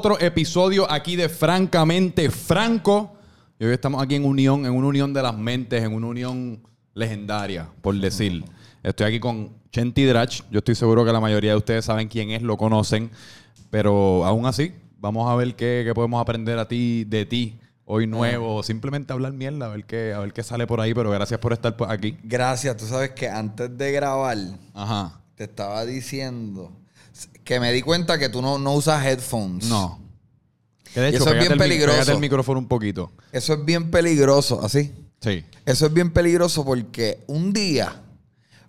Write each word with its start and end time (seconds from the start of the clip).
otro 0.00 0.18
episodio 0.18 0.90
aquí 0.90 1.14
de 1.14 1.28
Francamente 1.28 2.30
Franco. 2.30 3.12
Y 3.58 3.66
hoy 3.66 3.74
estamos 3.74 4.02
aquí 4.02 4.14
en 4.14 4.24
unión, 4.24 4.64
en 4.64 4.72
una 4.72 4.86
unión 4.86 5.12
de 5.12 5.22
las 5.22 5.36
mentes, 5.36 5.84
en 5.84 5.92
una 5.92 6.06
unión 6.06 6.62
legendaria, 6.94 7.68
por 7.82 7.94
decir. 7.94 8.42
Estoy 8.82 9.08
aquí 9.08 9.20
con 9.20 9.50
Chenti 9.70 10.06
Drach. 10.06 10.40
Yo 10.50 10.60
estoy 10.60 10.74
seguro 10.74 11.04
que 11.04 11.12
la 11.12 11.20
mayoría 11.20 11.50
de 11.50 11.58
ustedes 11.58 11.84
saben 11.84 12.08
quién 12.08 12.30
es, 12.30 12.40
lo 12.40 12.56
conocen. 12.56 13.10
Pero 13.68 14.24
aún 14.24 14.46
así, 14.46 14.72
vamos 14.98 15.30
a 15.30 15.34
ver 15.34 15.54
qué, 15.54 15.82
qué 15.84 15.92
podemos 15.92 16.18
aprender 16.18 16.58
a 16.58 16.66
ti, 16.66 17.04
de 17.04 17.26
ti 17.26 17.58
hoy 17.84 18.06
nuevo. 18.06 18.62
Simplemente 18.62 19.12
hablar 19.12 19.34
mierda, 19.34 19.66
a 19.66 19.68
ver 19.68 19.84
qué, 19.84 20.14
a 20.14 20.20
ver 20.20 20.32
qué 20.32 20.42
sale 20.42 20.66
por 20.66 20.80
ahí. 20.80 20.94
Pero 20.94 21.10
gracias 21.10 21.38
por 21.40 21.52
estar 21.52 21.76
por 21.76 21.92
aquí. 21.92 22.16
Gracias, 22.22 22.74
tú 22.74 22.86
sabes 22.86 23.10
que 23.10 23.28
antes 23.28 23.76
de 23.76 23.92
grabar 23.92 24.38
Ajá. 24.72 25.20
te 25.34 25.44
estaba 25.44 25.84
diciendo 25.84 26.72
que 27.44 27.60
me 27.60 27.72
di 27.72 27.82
cuenta 27.82 28.18
que 28.18 28.28
tú 28.28 28.42
no, 28.42 28.58
no 28.58 28.72
usas 28.74 29.04
headphones. 29.04 29.66
No. 29.66 29.98
Que 30.92 31.00
de 31.00 31.10
Y 31.10 31.14
hecho, 31.14 31.22
eso 31.24 31.32
es 31.32 31.38
bien 31.40 31.52
el 31.52 31.58
peligroso. 31.58 32.12
el 32.12 32.18
micrófono 32.18 32.58
un 32.60 32.68
poquito. 32.68 33.12
Eso 33.32 33.54
es 33.54 33.64
bien 33.64 33.90
peligroso, 33.90 34.60
así. 34.64 34.92
Sí. 35.20 35.44
Eso 35.66 35.86
es 35.86 35.92
bien 35.92 36.12
peligroso 36.12 36.64
porque 36.64 37.22
un 37.26 37.52
día 37.52 38.02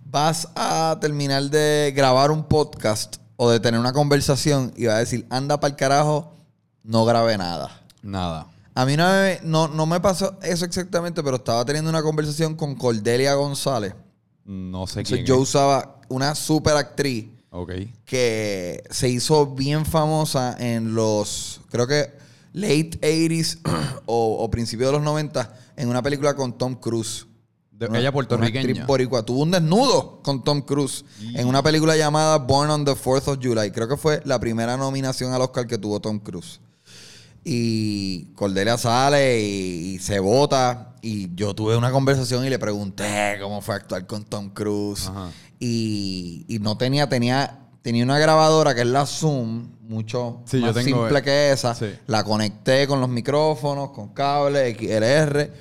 vas 0.05 0.49
a 0.55 0.97
terminar 0.99 1.43
de 1.43 1.93
grabar 1.95 2.31
un 2.31 2.43
podcast 2.43 3.17
o 3.37 3.49
de 3.49 3.59
tener 3.59 3.79
una 3.79 3.93
conversación 3.93 4.73
y 4.75 4.85
vas 4.85 4.95
a 4.95 4.99
decir, 4.99 5.25
anda 5.29 5.59
para 5.59 5.71
el 5.71 5.77
carajo, 5.77 6.33
no 6.83 7.05
grabé 7.05 7.37
nada. 7.37 7.81
Nada. 8.03 8.47
A 8.75 8.85
mí 8.85 8.93
una 8.93 9.19
vez, 9.21 9.43
no, 9.43 9.67
no 9.67 9.85
me 9.85 9.99
pasó 9.99 10.37
eso 10.43 10.65
exactamente, 10.65 11.23
pero 11.23 11.37
estaba 11.37 11.65
teniendo 11.65 11.89
una 11.89 12.03
conversación 12.03 12.55
con 12.55 12.75
Cordelia 12.75 13.33
González. 13.33 13.93
No 14.45 14.85
sé 14.87 14.99
Entonces, 14.99 15.07
quién 15.17 15.25
yo 15.25 15.35
es. 15.35 15.41
usaba 15.41 16.01
una 16.09 16.35
super 16.35 16.75
actriz 16.75 17.27
Ok. 17.51 17.71
que 18.05 18.81
se 18.89 19.09
hizo 19.09 19.47
bien 19.47 19.85
famosa 19.85 20.55
en 20.59 20.95
los, 20.95 21.61
creo 21.69 21.85
que 21.85 22.09
late 22.53 22.91
80s 23.01 23.59
o, 24.05 24.37
o 24.43 24.49
principios 24.49 24.87
de 24.89 24.93
los 24.93 25.03
90 25.03 25.53
en 25.75 25.89
una 25.89 26.01
película 26.01 26.33
con 26.33 26.57
Tom 26.57 26.75
Cruise. 26.75 27.27
De- 27.71 27.87
Una- 27.87 27.99
ella 27.99 28.11
puertorriqueña. 28.11 28.85
boricua. 28.85 29.23
Tuvo 29.25 29.41
un 29.41 29.51
desnudo 29.51 30.21
con 30.23 30.43
Tom 30.43 30.61
Cruise 30.61 31.03
en 31.33 31.47
una 31.47 31.61
película 31.63 31.97
llamada 31.97 32.37
Born 32.37 32.69
on 32.69 32.85
the 32.85 32.91
4th 32.91 33.27
of 33.27 33.39
July. 33.41 33.71
Creo 33.71 33.87
que 33.87 33.97
fue 33.97 34.21
la 34.23 34.39
primera 34.39 34.77
nominación 34.77 35.33
al 35.33 35.41
Oscar 35.41 35.65
que 35.67 35.77
tuvo 35.77 35.99
Tom 35.99 36.19
Cruise. 36.19 36.59
Y 37.43 38.25
Cordelia 38.35 38.77
sale 38.77 39.41
y, 39.41 39.95
y 39.95 39.99
se 39.99 40.19
vota. 40.19 40.95
Y 41.01 41.33
yo 41.35 41.55
tuve 41.55 41.75
una 41.75 41.91
conversación 41.91 42.45
y 42.45 42.49
le 42.49 42.59
pregunté 42.59 43.37
cómo 43.41 43.61
fue 43.61 43.75
actuar 43.75 44.05
con 44.05 44.23
Tom 44.25 44.49
Cruise. 44.49 45.07
Ajá. 45.07 45.29
Y, 45.59 46.45
y 46.47 46.59
no 46.59 46.77
tenía, 46.77 47.09
tenía, 47.09 47.59
tenía 47.81 48.03
una 48.03 48.19
grabadora 48.19 48.75
que 48.75 48.81
es 48.81 48.87
la 48.87 49.05
Zoom, 49.05 49.69
mucho 49.81 50.41
Sí, 50.45 50.57
más 50.57 50.75
simple 50.75 51.21
que 51.23 51.51
esa. 51.51 51.73
sí. 51.75 51.87
La 52.07 52.23
conecté 52.23 52.87
con 52.87 52.99
los 53.01 53.09
micrófonos, 53.09 53.89
con 53.91 54.09
cable, 54.09 54.75
XLR. 54.75 55.51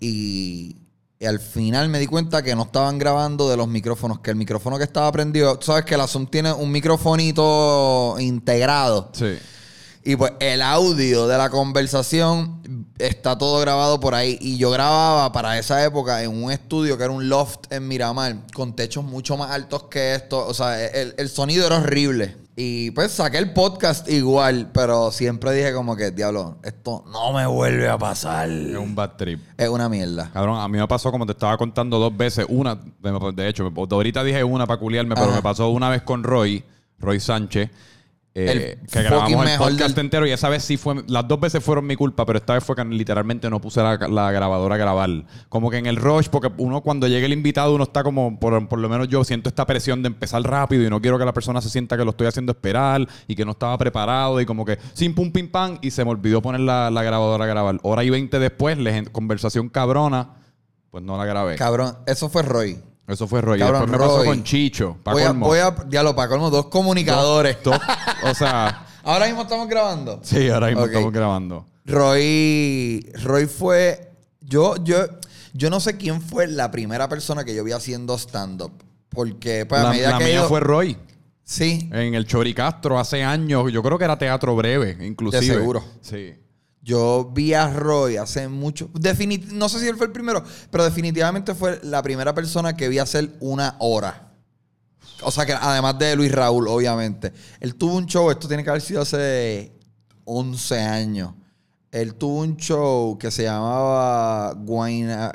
Y, 0.00 0.76
y 1.20 1.24
al 1.26 1.38
final 1.38 1.88
me 1.88 1.98
di 2.00 2.06
cuenta 2.06 2.42
que 2.42 2.54
no 2.56 2.64
estaban 2.64 2.98
grabando 2.98 3.48
de 3.48 3.56
los 3.56 3.68
micrófonos, 3.68 4.18
que 4.20 4.30
el 4.30 4.36
micrófono 4.36 4.76
que 4.78 4.84
estaba 4.84 5.10
prendido, 5.12 5.56
tú 5.58 5.66
sabes 5.66 5.84
que 5.84 5.96
la 5.96 6.06
Zoom 6.08 6.26
tiene 6.26 6.52
un 6.52 6.70
microfonito 6.72 8.16
integrado. 8.18 9.10
Sí. 9.12 9.36
Y 10.06 10.16
pues 10.16 10.32
el 10.38 10.60
audio 10.60 11.26
de 11.26 11.38
la 11.38 11.48
conversación 11.48 12.86
está 12.98 13.38
todo 13.38 13.58
grabado 13.60 14.00
por 14.00 14.14
ahí. 14.14 14.36
Y 14.40 14.58
yo 14.58 14.70
grababa 14.70 15.32
para 15.32 15.58
esa 15.58 15.82
época 15.82 16.22
en 16.22 16.42
un 16.44 16.52
estudio 16.52 16.98
que 16.98 17.04
era 17.04 17.12
un 17.12 17.30
loft 17.30 17.72
en 17.72 17.88
Miramar, 17.88 18.36
con 18.52 18.76
techos 18.76 19.02
mucho 19.02 19.38
más 19.38 19.50
altos 19.50 19.84
que 19.84 20.14
esto. 20.14 20.46
O 20.46 20.52
sea, 20.52 20.84
el, 20.84 21.14
el 21.16 21.28
sonido 21.30 21.66
era 21.66 21.78
horrible. 21.78 22.36
Y 22.56 22.92
pues 22.92 23.12
saqué 23.12 23.38
el 23.38 23.52
podcast 23.52 24.08
igual, 24.08 24.70
pero 24.72 25.10
siempre 25.10 25.52
dije 25.52 25.72
como 25.72 25.96
que, 25.96 26.10
diablo, 26.12 26.58
esto 26.62 27.02
no 27.10 27.32
me 27.32 27.46
vuelve 27.46 27.88
a 27.88 27.98
pasar. 27.98 28.48
Es 28.48 28.76
un 28.76 28.94
bad 28.94 29.12
trip. 29.16 29.40
Es 29.56 29.68
una 29.68 29.88
mierda. 29.88 30.30
Cabrón, 30.32 30.60
a 30.60 30.68
mí 30.68 30.78
me 30.78 30.86
pasó 30.86 31.10
como 31.10 31.26
te 31.26 31.32
estaba 31.32 31.56
contando 31.56 31.98
dos 31.98 32.16
veces. 32.16 32.44
Una, 32.48 32.76
de 32.76 33.48
hecho, 33.48 33.72
ahorita 33.74 34.22
dije 34.22 34.44
una 34.44 34.66
para 34.66 34.78
culiarme, 34.78 35.14
pero 35.14 35.28
Ajá. 35.28 35.36
me 35.36 35.42
pasó 35.42 35.70
una 35.70 35.88
vez 35.88 36.02
con 36.02 36.22
Roy, 36.22 36.62
Roy 36.98 37.18
Sánchez. 37.18 37.70
Eh, 38.36 38.78
El 38.82 38.88
que 38.88 39.02
grabamos 39.02 39.48
el 39.48 39.58
podcast 39.58 39.96
del- 39.96 40.04
entero 40.06 40.26
y 40.26 40.32
esa 40.32 40.48
vez 40.48 40.64
sí 40.64 40.76
fue, 40.76 41.04
las 41.06 41.28
dos 41.28 41.38
veces 41.38 41.62
fueron 41.62 41.86
mi 41.86 41.94
culpa, 41.94 42.26
pero 42.26 42.38
esta 42.40 42.54
vez 42.54 42.64
fue 42.64 42.74
que 42.74 42.84
literalmente 42.84 43.48
no 43.48 43.60
puse 43.60 43.80
la, 43.80 43.96
la 44.08 44.32
grabadora 44.32 44.74
a 44.74 44.78
grabar. 44.78 45.08
Como 45.48 45.70
que 45.70 45.76
en 45.78 45.86
el 45.86 45.96
rush, 45.96 46.26
porque 46.28 46.50
uno 46.58 46.80
cuando 46.80 47.06
llega 47.06 47.26
el 47.26 47.32
invitado, 47.32 47.74
uno 47.74 47.84
está 47.84 48.02
como, 48.02 48.40
por, 48.40 48.66
por 48.68 48.80
lo 48.80 48.88
menos 48.88 49.06
yo 49.08 49.22
siento 49.22 49.48
esta 49.48 49.64
presión 49.66 50.02
de 50.02 50.08
empezar 50.08 50.42
rápido 50.42 50.82
y 50.84 50.90
no 50.90 51.00
quiero 51.00 51.16
que 51.18 51.24
la 51.24 51.32
persona 51.32 51.60
se 51.60 51.70
sienta 51.70 51.96
que 51.96 52.04
lo 52.04 52.10
estoy 52.10 52.26
haciendo 52.26 52.50
esperar 52.52 53.06
y 53.28 53.36
que 53.36 53.44
no 53.44 53.52
estaba 53.52 53.78
preparado 53.78 54.40
y 54.40 54.46
como 54.46 54.64
que 54.64 54.78
sin 54.94 55.14
pum 55.14 55.30
pim 55.30 55.48
pam 55.50 55.78
y 55.80 55.92
se 55.92 56.04
me 56.04 56.10
olvidó 56.10 56.42
poner 56.42 56.60
la, 56.62 56.90
la 56.90 57.02
grabadora 57.04 57.44
a 57.44 57.48
grabar. 57.48 57.78
Hora 57.82 58.02
y 58.02 58.10
veinte 58.10 58.40
después, 58.40 58.78
le- 58.78 59.04
conversación 59.12 59.68
cabrona, 59.68 60.30
pues 60.90 61.04
no 61.04 61.16
la 61.16 61.24
grabé. 61.24 61.54
Cabrón, 61.56 61.98
eso 62.06 62.28
fue 62.28 62.42
Roy. 62.42 62.82
Eso 63.06 63.28
fue 63.28 63.40
Roy. 63.42 63.58
Cabrón, 63.58 63.82
Después 63.82 64.00
me 64.00 64.06
pasó 64.06 64.24
con 64.24 64.44
Chicho. 64.44 64.96
Pa' 65.02 65.12
voy, 65.12 65.22
a, 65.22 65.32
voy 65.32 65.58
a, 65.58 65.70
diablo, 65.86 66.16
para 66.16 66.28
colmo, 66.28 66.50
dos 66.50 66.66
comunicadores. 66.66 67.58
Dos- 67.62 67.78
o 68.24 68.34
sea, 68.34 68.86
Ahora 69.04 69.26
mismo 69.26 69.42
estamos 69.42 69.68
grabando. 69.68 70.20
sí, 70.22 70.48
ahora 70.48 70.68
mismo 70.68 70.86
estamos 70.86 71.12
grabando. 71.12 71.66
Roy, 71.84 73.06
Roy 73.22 73.46
fue. 73.46 74.10
Yo, 74.40 74.76
yo, 74.82 74.96
yo 75.52 75.70
no 75.70 75.80
sé 75.80 75.96
quién 75.96 76.22
fue 76.22 76.46
la 76.46 76.70
primera 76.70 77.08
persona 77.08 77.44
que 77.44 77.54
yo 77.54 77.62
vi 77.64 77.72
haciendo 77.72 78.16
stand-up. 78.16 78.72
Porque, 79.10 79.66
pues, 79.66 79.80
a 79.80 79.84
la 79.84 79.90
medida 79.90 80.10
la 80.10 80.18
que. 80.18 80.24
mía 80.24 80.42
fue 80.44 80.60
Roy. 80.60 80.96
Sí. 81.44 81.90
En 81.92 82.14
el 82.14 82.26
Choricastro 82.26 82.98
hace 82.98 83.22
años. 83.22 83.70
Yo 83.70 83.82
creo 83.82 83.98
que 83.98 84.04
era 84.04 84.16
teatro 84.18 84.56
breve, 84.56 84.96
inclusive. 85.06 85.44
De 85.44 85.54
seguro. 85.54 85.84
Sí. 86.00 86.34
Yo 86.84 87.30
vi 87.32 87.54
a 87.54 87.68
Roy 87.72 88.18
hace 88.18 88.46
mucho. 88.46 88.88
definit- 88.92 89.46
no 89.52 89.68
sé 89.70 89.80
si 89.80 89.88
él 89.88 89.96
fue 89.96 90.06
el 90.06 90.12
primero, 90.12 90.44
pero 90.70 90.84
definitivamente 90.84 91.54
fue 91.54 91.80
la 91.82 92.02
primera 92.02 92.34
persona 92.34 92.76
que 92.76 92.88
vi 92.88 92.98
hacer 92.98 93.34
una 93.40 93.76
hora. 93.78 94.32
O 95.22 95.30
sea 95.30 95.46
que 95.46 95.54
además 95.54 95.98
de 95.98 96.14
Luis 96.14 96.30
Raúl, 96.30 96.68
obviamente. 96.68 97.32
Él 97.60 97.74
tuvo 97.76 97.94
un 97.96 98.04
show, 98.06 98.30
esto 98.30 98.46
tiene 98.48 98.62
que 98.62 98.68
haber 98.70 98.82
sido 98.82 99.00
hace 99.00 99.72
11 100.24 100.78
años. 100.80 101.32
Él 101.90 102.14
tuvo 102.16 102.40
un 102.40 102.56
show 102.56 103.16
que 103.18 103.30
se 103.30 103.44
llamaba 103.44 104.52
Guayna... 104.54 105.32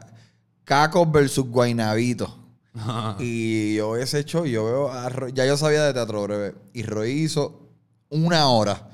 Cacos 0.66 1.12
versus 1.12 1.46
Guaynabito. 1.48 2.36
Y 3.20 3.76
yo 3.76 3.98
ese 3.98 4.24
show 4.24 4.46
yo 4.46 4.66
veo 4.66 4.92
a 4.92 5.10
Roy, 5.10 5.34
ya 5.34 5.46
yo 5.48 5.58
sabía 5.58 5.84
de 5.84 5.94
teatro 5.94 6.22
breve. 6.24 6.54
Y 6.74 6.84
Roy 6.84 7.10
hizo 7.12 7.68
una 8.10 8.48
hora 8.50 8.90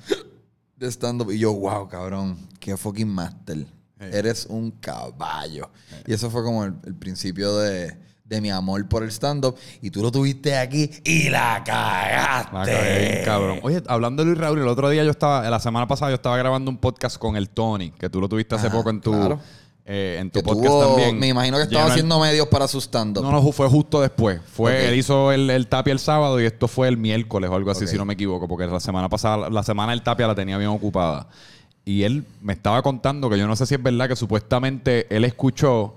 de 0.77 0.87
stand-up. 0.91 1.31
Y 1.31 1.39
yo, 1.39 1.53
wow, 1.53 1.87
cabrón, 1.87 2.37
qué 2.59 2.75
fucking 2.77 3.07
master. 3.07 3.65
Eres 3.99 4.45
un 4.49 4.71
caballo. 4.71 5.69
Y 6.05 6.13
eso 6.13 6.29
fue 6.29 6.43
como 6.43 6.63
el, 6.63 6.75
el 6.85 6.95
principio 6.95 7.55
de, 7.57 7.97
de 8.25 8.41
mi 8.41 8.51
amor 8.51 8.87
por 8.87 9.03
el 9.03 9.09
stand-up. 9.09 9.55
Y 9.81 9.89
tú 9.89 10.01
lo 10.01 10.11
tuviste 10.11 10.57
aquí 10.57 10.89
y 11.03 11.29
la 11.29 11.63
cagaste. 11.65 12.53
La 12.53 12.65
cagué 12.65 13.21
cabrón. 13.23 13.59
Oye, 13.63 13.81
hablando 13.87 14.23
de 14.23 14.27
Luis 14.27 14.37
Raúl, 14.39 14.59
el 14.59 14.67
otro 14.67 14.89
día 14.89 15.03
yo 15.03 15.11
estaba, 15.11 15.49
la 15.49 15.59
semana 15.59 15.87
pasada 15.87 16.11
yo 16.11 16.15
estaba 16.15 16.37
grabando 16.37 16.69
un 16.69 16.77
podcast 16.77 17.17
con 17.17 17.35
el 17.35 17.49
Tony, 17.49 17.91
que 17.91 18.09
tú 18.09 18.19
lo 18.19 18.27
tuviste 18.27 18.55
hace 18.55 18.67
Ajá, 18.67 18.75
poco 18.75 18.89
en 18.89 19.01
tu, 19.01 19.11
claro. 19.11 19.39
Eh, 19.85 20.17
en 20.19 20.31
tu 20.31 20.39
Que 20.39 20.43
podcast 20.43 20.65
tuvo- 20.67 20.87
también. 20.87 21.19
Me 21.19 21.27
imagino 21.27 21.57
que 21.57 21.63
estaba 21.63 21.85
haciendo 21.85 22.19
medios 22.19 22.47
para 22.47 22.67
su 22.67 22.79
stand-up. 22.81 23.23
No, 23.23 23.31
no, 23.31 23.51
fue 23.51 23.67
justo 23.69 24.01
después. 24.01 24.41
Fue. 24.51 24.87
Él 24.89 24.95
hizo 24.95 25.31
el, 25.31 25.49
el 25.49 25.67
tapia 25.67 25.93
el 25.93 25.99
sábado 25.99 26.41
y 26.41 26.45
esto 26.45 26.67
fue 26.67 26.87
el 26.87 26.97
miércoles 26.97 27.49
o 27.49 27.55
algo 27.55 27.69
así, 27.71 27.85
si 27.87 27.95
no 27.97 28.03
me 28.05 28.13
equivoco, 28.13 28.47
porque 28.47 28.65
la 28.65 28.79
semana 28.79 29.09
pasada, 29.09 29.49
la 29.49 29.63
semana 29.63 29.91
del 29.91 30.01
tapia 30.01 30.25
la 30.27 30.35
tenía 30.35 30.57
bien 30.57 30.71
ocupada. 30.71 31.27
Y 31.85 32.01
él 32.01 32.25
me 32.41 32.53
estaba 32.53 32.81
contando 32.81 33.29
que 33.29 33.37
yo 33.37 33.45
no 33.47 33.55
sé 33.55 33.67
si 33.67 33.75
es 33.75 33.83
verdad 33.83 34.07
que 34.07 34.15
supuestamente 34.15 35.05
él 35.15 35.23
escuchó 35.23 35.93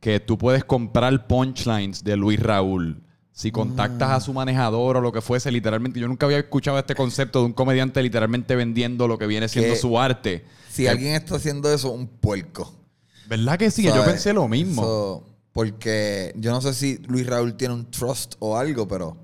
que 0.00 0.18
tú 0.18 0.36
puedes 0.36 0.64
comprar 0.64 1.26
punchlines 1.28 2.02
de 2.02 2.16
Luis 2.16 2.40
Raúl. 2.40 3.02
Si 3.32 3.52
contactas 3.52 4.10
a 4.10 4.20
su 4.20 4.32
manejador 4.34 4.96
o 4.96 5.00
lo 5.00 5.12
que 5.12 5.20
fuese, 5.20 5.52
literalmente, 5.52 6.00
yo 6.00 6.08
nunca 6.08 6.26
había 6.26 6.38
escuchado 6.38 6.78
este 6.78 6.94
concepto 6.96 7.38
de 7.38 7.46
un 7.46 7.52
comediante 7.52 8.02
literalmente 8.02 8.56
vendiendo 8.56 9.06
lo 9.06 9.16
que 9.18 9.26
viene 9.26 9.48
siendo 9.48 9.72
Que- 9.74 9.78
su 9.78 9.98
arte. 9.98 10.44
Si 10.68 10.86
alguien 10.88 11.14
está 11.14 11.36
haciendo 11.36 11.72
eso, 11.72 11.90
un 11.90 12.06
puerco. 12.08 12.74
¿Verdad 13.30 13.56
que 13.58 13.70
sí? 13.70 13.84
Yo 13.84 14.04
pensé 14.04 14.32
lo 14.32 14.48
mismo. 14.48 15.24
Porque 15.52 16.32
yo 16.36 16.50
no 16.50 16.60
sé 16.60 16.74
si 16.74 16.98
Luis 17.06 17.26
Raúl 17.26 17.56
tiene 17.56 17.74
un 17.74 17.88
trust 17.90 18.34
o 18.40 18.56
algo, 18.56 18.86
pero. 18.88 19.16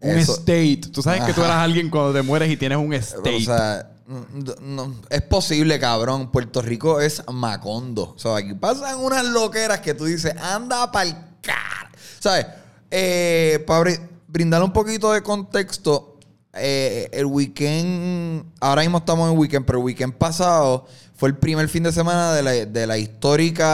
un 0.00 0.10
eso- 0.10 0.32
state. 0.32 0.80
Tú 0.92 1.00
sabes 1.02 1.22
que 1.22 1.32
tú 1.32 1.40
eras 1.42 1.56
alguien 1.58 1.90
cuando 1.90 2.12
te 2.12 2.22
mueres 2.22 2.50
y 2.50 2.56
tienes 2.56 2.78
un 2.78 2.92
state. 2.94 3.36
O 3.36 3.40
sea, 3.40 3.90
no- 4.06 4.54
no- 4.60 4.94
es 5.10 5.22
posible, 5.22 5.78
cabrón. 5.78 6.30
Puerto 6.32 6.60
Rico 6.60 7.00
es 7.00 7.22
Macondo. 7.32 8.14
O 8.16 8.18
sea, 8.18 8.36
aquí 8.36 8.54
pasan 8.54 8.98
unas 8.98 9.24
loqueras 9.26 9.80
que 9.80 9.94
tú 9.94 10.06
dices, 10.06 10.34
anda 10.36 10.90
pa'l 10.90 11.14
car. 11.42 11.88
¿Sabes? 12.18 12.46
Eh, 12.90 13.62
para 13.66 13.92
brindar 14.26 14.62
un 14.62 14.72
poquito 14.72 15.12
de 15.12 15.22
contexto, 15.22 16.18
eh, 16.54 17.08
el 17.12 17.26
weekend, 17.26 18.44
ahora 18.60 18.82
mismo 18.82 18.98
estamos 18.98 19.30
en 19.30 19.38
weekend, 19.38 19.64
pero 19.66 19.78
el 19.78 19.84
weekend 19.84 20.14
pasado 20.14 20.86
fue 21.20 21.28
el 21.28 21.36
primer 21.36 21.68
fin 21.68 21.82
de 21.82 21.92
semana 21.92 22.32
de 22.32 22.42
la, 22.42 22.50
de 22.52 22.86
la 22.86 22.96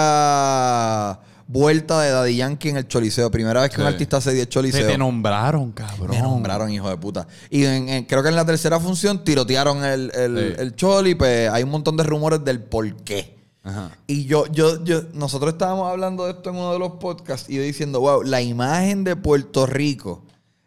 histórica 0.07 1.21
vuelta 1.47 2.01
de 2.01 2.11
Daddy 2.11 2.35
Yankee 2.37 2.71
en 2.71 2.77
el 2.77 2.89
Choliseo. 2.89 3.31
Primera 3.31 3.61
vez 3.63 3.71
que 3.71 3.81
un 3.81 3.87
artista 3.87 4.21
se 4.21 4.33
dio 4.33 4.41
el 4.43 4.47
Se 4.49 4.51
Choliseo. 4.51 4.87
te 4.89 4.99
nombraron, 4.99 5.71
cabrón. 5.71 6.11
Me 6.11 6.21
nombraron 6.21 6.73
hijo 6.73 6.91
de 6.91 6.97
puta. 6.97 7.29
Y 7.49 7.65
en- 7.65 7.89
en- 7.89 8.05
creo 8.05 8.21
que 8.25 8.31
en 8.31 8.35
la 8.35 8.45
tercera 8.45 8.81
función 8.81 9.23
tirotearon 9.23 9.85
el, 9.85 10.11
el, 10.15 10.55
Sí. 10.57 10.61
el 10.61 10.75
Choli. 10.75 11.15
Pues 11.15 11.49
hay 11.49 11.63
un 11.63 11.71
montón 11.71 11.97
de 11.97 12.03
rumores 12.03 12.45
del 12.45 12.61
por 12.65 12.97
qué. 13.05 13.37
Ajá. 13.63 13.93
Y 14.09 14.25
yo, 14.27 14.47
yo, 14.49 14.83
yo, 14.85 15.03
nosotros 15.13 15.53
estábamos 15.53 15.89
hablando 15.89 16.25
de 16.25 16.33
esto 16.33 16.51
en 16.51 16.57
uno 16.57 16.73
de 16.73 16.81
los 16.81 16.95
podcasts 16.95 17.49
y 17.49 17.55
yo 17.55 17.63
diciendo, 17.63 18.01
wow, 18.01 18.25
la 18.25 18.43
imagen 18.43 19.05
de 19.05 19.15
Puerto 19.15 19.67
Rico 19.67 20.25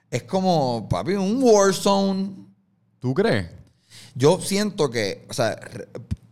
es 0.10 0.24
como, 0.24 0.88
papi, 0.88 1.12
un 1.16 1.40
war 1.44 1.74
zone. 1.74 2.30
¿Tú 3.00 3.14
crees? 3.14 3.48
Yo 4.16 4.40
siento 4.42 4.90
que, 4.90 5.26
o 5.30 5.34
sea, 5.34 5.60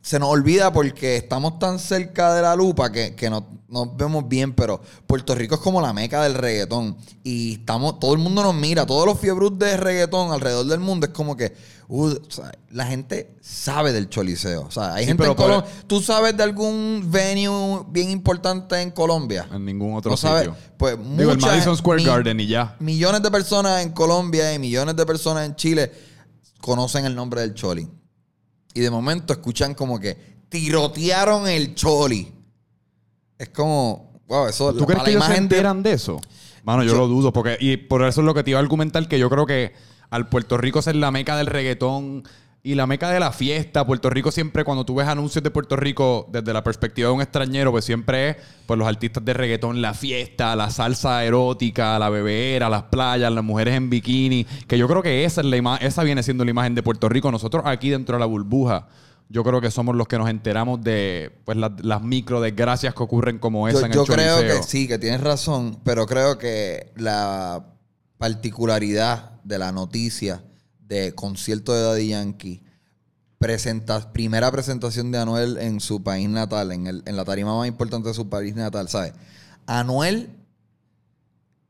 se 0.07 0.19
nos 0.19 0.29
olvida 0.29 0.71
porque 0.71 1.17
estamos 1.17 1.59
tan 1.59 1.79
cerca 1.79 2.33
de 2.33 2.41
la 2.41 2.55
lupa 2.55 2.89
que, 2.93 3.13
que 3.13 3.29
no 3.29 3.45
nos 3.67 3.97
vemos 3.97 4.25
bien, 4.29 4.53
pero 4.53 4.79
Puerto 5.05 5.35
Rico 5.35 5.55
es 5.55 5.61
como 5.61 5.81
la 5.81 5.91
meca 5.91 6.23
del 6.23 6.35
reggaetón. 6.35 6.95
Y 7.25 7.55
estamos, 7.55 7.99
todo 7.99 8.13
el 8.13 8.19
mundo 8.19 8.41
nos 8.41 8.55
mira, 8.55 8.85
todos 8.85 9.05
los 9.05 9.19
fiebrus 9.19 9.59
de 9.59 9.75
reggaetón 9.75 10.31
alrededor 10.31 10.65
del 10.67 10.79
mundo 10.79 11.07
es 11.07 11.11
como 11.11 11.35
que, 11.35 11.53
uh, 11.89 12.05
o 12.11 12.31
sea, 12.31 12.53
la 12.71 12.85
gente 12.85 13.35
sabe 13.41 13.91
del 13.91 14.07
choliseo. 14.07 14.61
O 14.61 14.71
sea, 14.71 14.93
hay 14.93 15.03
Sí, 15.03 15.07
gente 15.09 15.23
pero 15.23 15.31
en 15.31 15.37
Colombia. 15.37 15.69
¿Tú 15.87 15.99
sabes 16.01 16.37
de 16.37 16.43
algún 16.43 17.03
venue 17.11 17.83
bien 17.89 18.09
importante 18.09 18.79
en 18.81 18.91
Colombia? 18.91 19.49
En 19.51 19.65
ningún 19.65 19.93
otro 19.95 20.11
No 20.11 20.15
sabes. 20.15 20.43
sitio. 20.45 20.55
Pues 20.77 20.97
Digo, 21.17 21.31
el 21.33 21.39
Madison 21.39 21.75
Square 21.75 21.99
mi- 22.01 22.07
Garden 22.07 22.39
y 22.39 22.47
ya. 22.47 22.77
Millones 22.79 23.21
de 23.21 23.29
personas 23.29 23.83
en 23.83 23.91
Colombia 23.91 24.53
y 24.53 24.59
millones 24.59 24.95
de 24.95 25.05
personas 25.05 25.45
en 25.45 25.57
Chile 25.57 25.91
conocen 26.61 27.03
el 27.05 27.13
nombre 27.13 27.41
del 27.41 27.53
Choli. 27.53 27.89
Y 28.77 28.79
de 28.81 28.91
momento 28.91 29.33
escuchan 29.33 29.73
como 29.73 29.99
que 29.99 30.15
tirotearon 30.49 31.47
el 31.47 31.73
Choli. 31.73 32.31
Es 33.39 33.49
como, 33.49 34.21
wow, 34.27 34.45
eso 34.47 34.71
¿Tú 34.75 34.85
crees 34.85 35.01
que 35.01 35.09
la 35.11 35.17
ellos 35.17 35.23
se 35.23 35.29
imagen 35.31 35.49
de- 35.49 35.55
enteran 35.55 35.81
de 35.81 35.93
eso? 35.93 36.21
Mano, 36.63 36.83
yo, 36.83 36.91
Yo- 36.91 36.97
lo 36.99 37.07
dudo. 37.07 37.33
Porque, 37.33 37.57
y 37.59 37.77
por 37.77 38.03
eso 38.03 38.21
es 38.21 38.25
lo 38.25 38.35
que 38.35 38.43
te 38.43 38.51
iba 38.51 38.59
a 38.59 38.61
argumentar, 38.61 39.07
que 39.07 39.17
yo 39.17 39.31
creo 39.31 39.47
que 39.47 39.73
al 40.11 40.29
Puerto 40.29 40.57
Rico 40.59 40.83
ser 40.83 40.95
la 40.95 41.09
meca 41.09 41.35
del 41.37 41.47
reggaetón 41.47 42.21
y 42.63 42.75
la 42.75 42.85
meca 42.85 43.09
de 43.09 43.19
la 43.19 43.31
fiesta, 43.31 43.85
Puerto 43.85 44.09
Rico 44.09 44.29
siempre, 44.29 44.65
cuando 44.65 44.85
tú 44.85 44.95
ves 44.95 45.07
anuncios 45.07 45.41
de 45.41 45.51
Puerto 45.51 45.77
Rico 45.77 46.27
desde 46.31 46.51
la 46.51 46.63
perspectiva 46.63 47.07
de 47.07 47.15
un 47.15 47.21
extranjero, 47.21 47.71
pues 47.71 47.85
siempre 47.85 48.31
es 48.31 48.37
pues, 48.65 48.77
los 48.77 48.87
artistas 48.87 49.23
de 49.23 49.33
reggaetón, 49.33 49.81
la 49.81 49.93
fiesta, 49.93 50.53
la 50.55 50.69
salsa 50.69 51.23
erótica, 51.23 51.97
la 51.97 52.09
bebera, 52.09 52.69
las 52.69 52.83
playas, 52.83 53.31
las 53.31 53.43
mujeres 53.43 53.75
en 53.75 53.89
bikini. 53.89 54.45
Que 54.67 54.77
yo 54.77 54.87
creo 54.87 55.01
que 55.01 55.23
esa, 55.23 55.41
es 55.41 55.47
la 55.47 55.77
esa 55.77 56.03
viene 56.03 56.23
siendo 56.23 56.43
la 56.43 56.51
imagen 56.51 56.75
de 56.75 56.83
Puerto 56.83 57.07
Rico. 57.07 57.31
Nosotros 57.31 57.63
aquí 57.65 57.89
dentro 57.89 58.17
de 58.17 58.19
la 58.19 58.25
burbuja. 58.25 58.87
Yo 59.29 59.43
creo 59.43 59.61
que 59.61 59.71
somos 59.71 59.95
los 59.95 60.07
que 60.07 60.17
nos 60.17 60.29
enteramos 60.29 60.81
de 60.81 61.31
pues, 61.45 61.57
las, 61.57 61.71
las 61.81 62.01
micro 62.01 62.41
desgracias 62.41 62.93
que 62.93 63.03
ocurren 63.03 63.39
como 63.39 63.67
esa 63.67 63.79
Yo, 63.79 63.85
en 63.85 63.91
el 63.91 63.97
yo 63.97 64.05
creo 64.05 64.39
que 64.39 64.63
sí, 64.63 64.87
que 64.87 64.97
tienes 64.97 65.21
razón, 65.21 65.79
pero 65.83 66.05
creo 66.05 66.37
que 66.37 66.91
la 66.95 67.65
particularidad 68.17 69.41
de 69.43 69.57
la 69.59 69.71
noticia 69.71 70.43
de 70.87 71.13
concierto 71.13 71.73
de 71.73 71.81
Daddy 71.81 72.07
Yankee, 72.09 72.61
presenta- 73.39 74.11
primera 74.13 74.51
presentación 74.51 75.11
de 75.11 75.17
Anuel 75.19 75.57
en 75.57 75.79
su 75.79 76.01
país 76.01 76.27
natal, 76.29 76.71
en, 76.71 76.87
el- 76.87 77.03
en 77.05 77.15
la 77.15 77.25
tarima 77.25 77.55
más 77.57 77.67
importante 77.67 78.07
de 78.09 78.13
su 78.15 78.27
país 78.29 78.55
natal, 78.55 78.89
¿sabes? 78.89 79.13
Anuel 79.65 80.29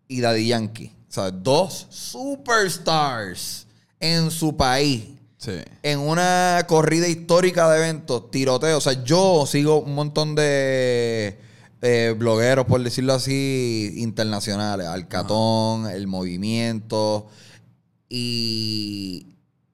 y 0.07 0.21
Daddy 0.21 0.47
Yankee, 0.47 0.93
¿sabes? 1.09 1.33
Dos 1.43 1.87
superstars 1.89 3.65
en 3.99 4.31
su 4.31 4.55
país 4.55 5.03
Sí. 5.39 5.51
en 5.83 5.99
una 5.99 6.63
corrida 6.67 7.07
histórica 7.07 7.69
de 7.69 7.77
eventos, 7.77 8.31
tiroteo. 8.31 8.77
O 8.77 8.81
sea, 8.81 9.03
yo 9.03 9.45
sigo 9.45 9.79
un 9.81 9.93
montón 9.93 10.33
de 10.35 11.39
eh, 11.83 12.15
blogueros, 12.17 12.65
por 12.65 12.81
decirlo 12.83 13.13
así, 13.13 13.93
internacionales. 13.97 14.87
Alcatón, 14.87 15.87
El 15.87 16.07
Movimiento. 16.07 17.27
Y 18.09 19.27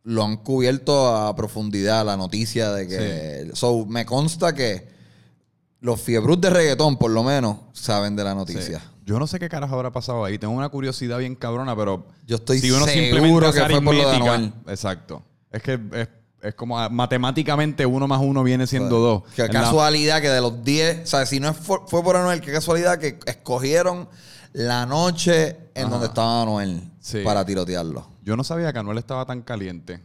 lo 0.03 0.23
han 0.23 0.37
cubierto 0.37 1.15
a 1.15 1.35
profundidad 1.35 2.05
la 2.05 2.17
noticia 2.17 2.71
de 2.71 2.87
que... 2.87 3.51
So, 3.53 3.85
me 3.85 4.05
consta 4.05 4.53
que 4.53 4.87
los 5.79 6.01
fiebrus 6.01 6.39
de 6.41 6.49
reggaetón, 6.49 6.97
por 6.97 7.11
lo 7.11 7.23
menos, 7.23 7.57
saben 7.73 8.15
de 8.15 8.23
la 8.23 8.33
noticia. 8.35 8.79
Sí. 8.79 8.85
Yo 9.05 9.19
no 9.19 9.27
sé 9.27 9.37
qué 9.39 9.49
carajo 9.49 9.75
habrá 9.75 9.91
pasado 9.91 10.23
ahí. 10.23 10.37
Tengo 10.39 10.53
una 10.53 10.69
curiosidad 10.69 11.17
bien 11.19 11.35
cabrona, 11.35 11.75
pero. 11.75 12.05
Yo 12.25 12.37
estoy 12.37 12.59
si 12.59 12.71
uno 12.71 12.85
seguro 12.85 13.51
que 13.51 13.59
fue 13.59 13.81
por 13.81 13.93
lo 13.95 14.09
de 14.09 14.15
Anuel. 14.15 14.53
Exacto. 14.67 15.21
Es 15.51 15.61
que 15.61 15.73
es, 15.93 16.07
es 16.41 16.55
como 16.55 16.79
ah, 16.79 16.87
matemáticamente 16.87 17.85
uno 17.85 18.07
más 18.07 18.21
uno 18.21 18.43
viene 18.43 18.65
siendo 18.65 18.99
dos. 18.99 19.23
Qué 19.35 19.41
En 19.43 19.53
la- 19.53 19.61
casualidad 19.63 20.21
que 20.21 20.29
de 20.29 20.39
los 20.39 20.63
10, 20.63 21.03
o 21.03 21.05
sea, 21.07 21.25
si 21.25 21.41
no 21.41 21.49
es 21.49 21.57
fue, 21.57 21.79
fue 21.85 22.01
por 22.01 22.15
Anuel, 22.15 22.39
qué 22.39 22.53
casualidad 22.53 22.97
que 22.97 23.19
escogieron 23.25 24.07
la 24.53 24.85
noche 24.85 25.57
en 25.75 25.83
Ajá. 25.83 25.91
donde 25.91 26.07
estaba 26.07 26.41
Anuel 26.43 26.81
Sí. 27.01 27.19
para 27.25 27.45
tirotearlo. 27.45 28.07
Yo 28.23 28.37
no 28.37 28.43
sabía 28.43 28.71
que 28.71 28.79
Anuel 28.79 28.97
estaba 28.97 29.25
tan 29.25 29.41
caliente. 29.41 30.01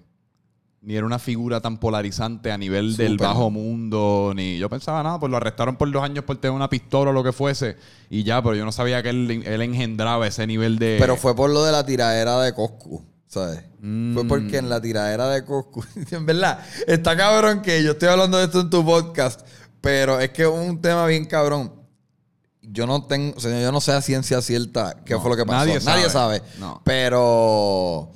Ni 0.81 0.97
era 0.97 1.07
una 1.07 1.19
figura 1.19 1.61
tan 1.61 1.79
polarizante 1.79 2.53
a 2.53 2.59
nivel 2.59 2.97
del 2.97 3.17
bajo 3.17 3.51
mundo. 3.51 4.33
Ni 4.35 4.59
yo 4.59 4.69
pensaba 4.69 5.03
nada, 5.03 5.19
pues 5.19 5.31
lo 5.31 5.37
arrestaron 5.37 5.77
por 5.77 5.91
dos 5.91 6.03
años 6.03 6.25
por 6.25 6.37
tener 6.37 6.55
una 6.55 6.69
pistola 6.69 7.11
o 7.11 7.13
lo 7.13 7.25
que 7.25 7.33
fuese. 7.33 7.77
Y 8.11 8.23
ya, 8.23 8.43
pero 8.43 8.55
yo 8.55 8.65
no 8.65 8.73
sabía 8.73 9.03
que 9.03 9.11
él, 9.11 9.43
él 9.45 9.63
engendraba 9.63 10.27
ese 10.27 10.47
nivel 10.47 10.79
de. 10.79 10.97
Pero 11.01 11.17
fue 11.17 11.35
por 11.35 11.51
lo 11.51 11.65
de 11.65 11.73
la 11.73 11.85
tiradera 11.85 12.41
de 12.41 12.55
Coscu, 12.55 13.05
¿sabes? 13.27 13.65
Mm. 13.81 14.15
Fue 14.15 14.25
porque 14.25 14.59
en 14.59 14.69
la 14.69 14.81
tiradera 14.81 15.29
de 15.29 15.45
Coscu, 15.45 15.85
en 16.11 16.27
verdad, 16.27 16.65
está 16.87 17.17
cabrón 17.17 17.63
que 17.63 17.83
yo 17.83 17.93
estoy 17.93 18.09
hablando 18.09 18.39
de 18.39 18.45
esto 18.45 18.61
en 18.61 18.71
tu 18.71 18.85
podcast, 18.85 19.47
pero 19.81 20.21
es 20.21 20.31
que 20.31 20.43
es 20.43 20.49
un 20.49 20.81
tema 20.81 21.07
bien 21.07 21.25
cabrón. 21.25 21.78
Yo 22.71 22.87
no 22.87 23.05
tengo, 23.05 23.35
o 23.37 23.41
sea, 23.41 23.61
yo 23.61 23.73
no 23.73 23.81
sé 23.81 23.93
a 23.93 24.03
ciencia 24.03 24.43
cierta 24.43 24.97
qué 25.05 25.15
No, 25.15 25.21
fue 25.21 25.31
lo 25.31 25.37
que 25.37 25.45
pasó. 25.47 25.67
nadie 25.67 25.81
Nadie 25.85 26.11
sabe. 26.11 26.39
sabe. 26.39 26.43
No. 26.59 26.81
Pero 26.85 28.11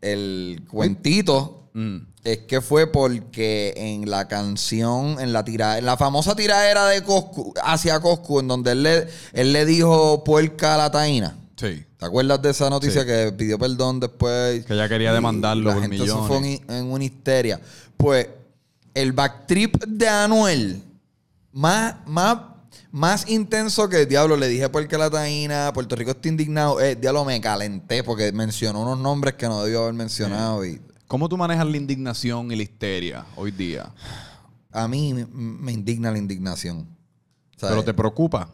el 0.00 0.62
cuentito 0.70 1.54
Mm. 1.74 1.98
es 2.24 2.38
que 2.38 2.60
fue 2.60 2.86
porque 2.90 3.72
en 3.76 4.10
la 4.10 4.26
canción, 4.26 5.20
en 5.20 5.32
la 5.32 5.44
tira, 5.44 5.78
en 5.78 5.84
la 5.84 5.96
famosa 5.96 6.34
tiradera 6.34 6.86
de 6.86 7.02
Coscu, 7.04 7.52
hacia 7.62 8.00
Coscu, 8.00 8.40
en 8.40 8.48
donde 8.48 8.72
él 8.72 8.82
le, 8.82 9.06
él 9.32 9.52
le 9.52 9.64
dijo 9.64 10.24
puerca 10.24 10.74
a 10.74 10.78
la 10.78 10.90
taína. 10.90 11.36
Sí. 11.56 11.84
¿Te 11.98 12.06
acuerdas 12.06 12.40
de 12.42 12.50
esa 12.50 12.70
noticia 12.70 13.02
Sí. 13.02 13.06
que 13.06 13.32
pidió 13.36 13.58
perdón 13.58 14.00
después? 14.00 14.64
Que 14.64 14.72
ella 14.74 14.88
quería 14.88 15.12
demandarlo 15.12 15.68
la 15.68 15.74
por 15.74 15.82
gente 15.82 15.98
se 15.98 16.02
millones. 16.04 16.26
fue 16.26 16.36
en, 16.38 16.70
en 16.76 16.90
una 16.92 17.04
histeria. 17.04 17.60
Pues 17.96 18.28
el 18.94 19.12
backtrip 19.12 19.76
de 19.84 20.08
Anuel, 20.08 20.82
más, 21.52 21.94
más, 22.06 22.38
más 22.90 23.28
intenso 23.28 23.88
que 23.88 24.02
el 24.02 24.08
diablo, 24.08 24.36
le 24.36 24.48
dije 24.48 24.68
porque 24.68 24.96
la 24.96 25.10
taína, 25.10 25.72
Puerto 25.72 25.96
Rico 25.96 26.12
está 26.12 26.28
indignado. 26.28 26.80
Eh, 26.80 26.96
diablo, 26.96 27.24
me 27.24 27.40
calenté 27.40 28.02
porque 28.02 28.32
mencionó 28.32 28.82
unos 28.82 28.98
nombres 28.98 29.34
que 29.34 29.46
no 29.46 29.62
debió 29.62 29.82
haber 29.82 29.94
mencionado. 29.94 30.64
Y 30.64 30.80
¿Cómo 31.06 31.28
tú 31.28 31.36
manejas 31.36 31.66
la 31.66 31.76
indignación 31.76 32.50
y 32.52 32.56
la 32.56 32.62
histeria 32.62 33.26
hoy 33.36 33.50
día? 33.50 33.92
a 34.70 34.86
mí 34.86 35.14
me, 35.14 35.26
me 35.26 35.72
indigna 35.72 36.10
la 36.10 36.18
indignación. 36.18 36.86
¿sabes? 37.56 37.74
¿Pero 37.74 37.84
te 37.84 37.94
preocupa 37.94 38.48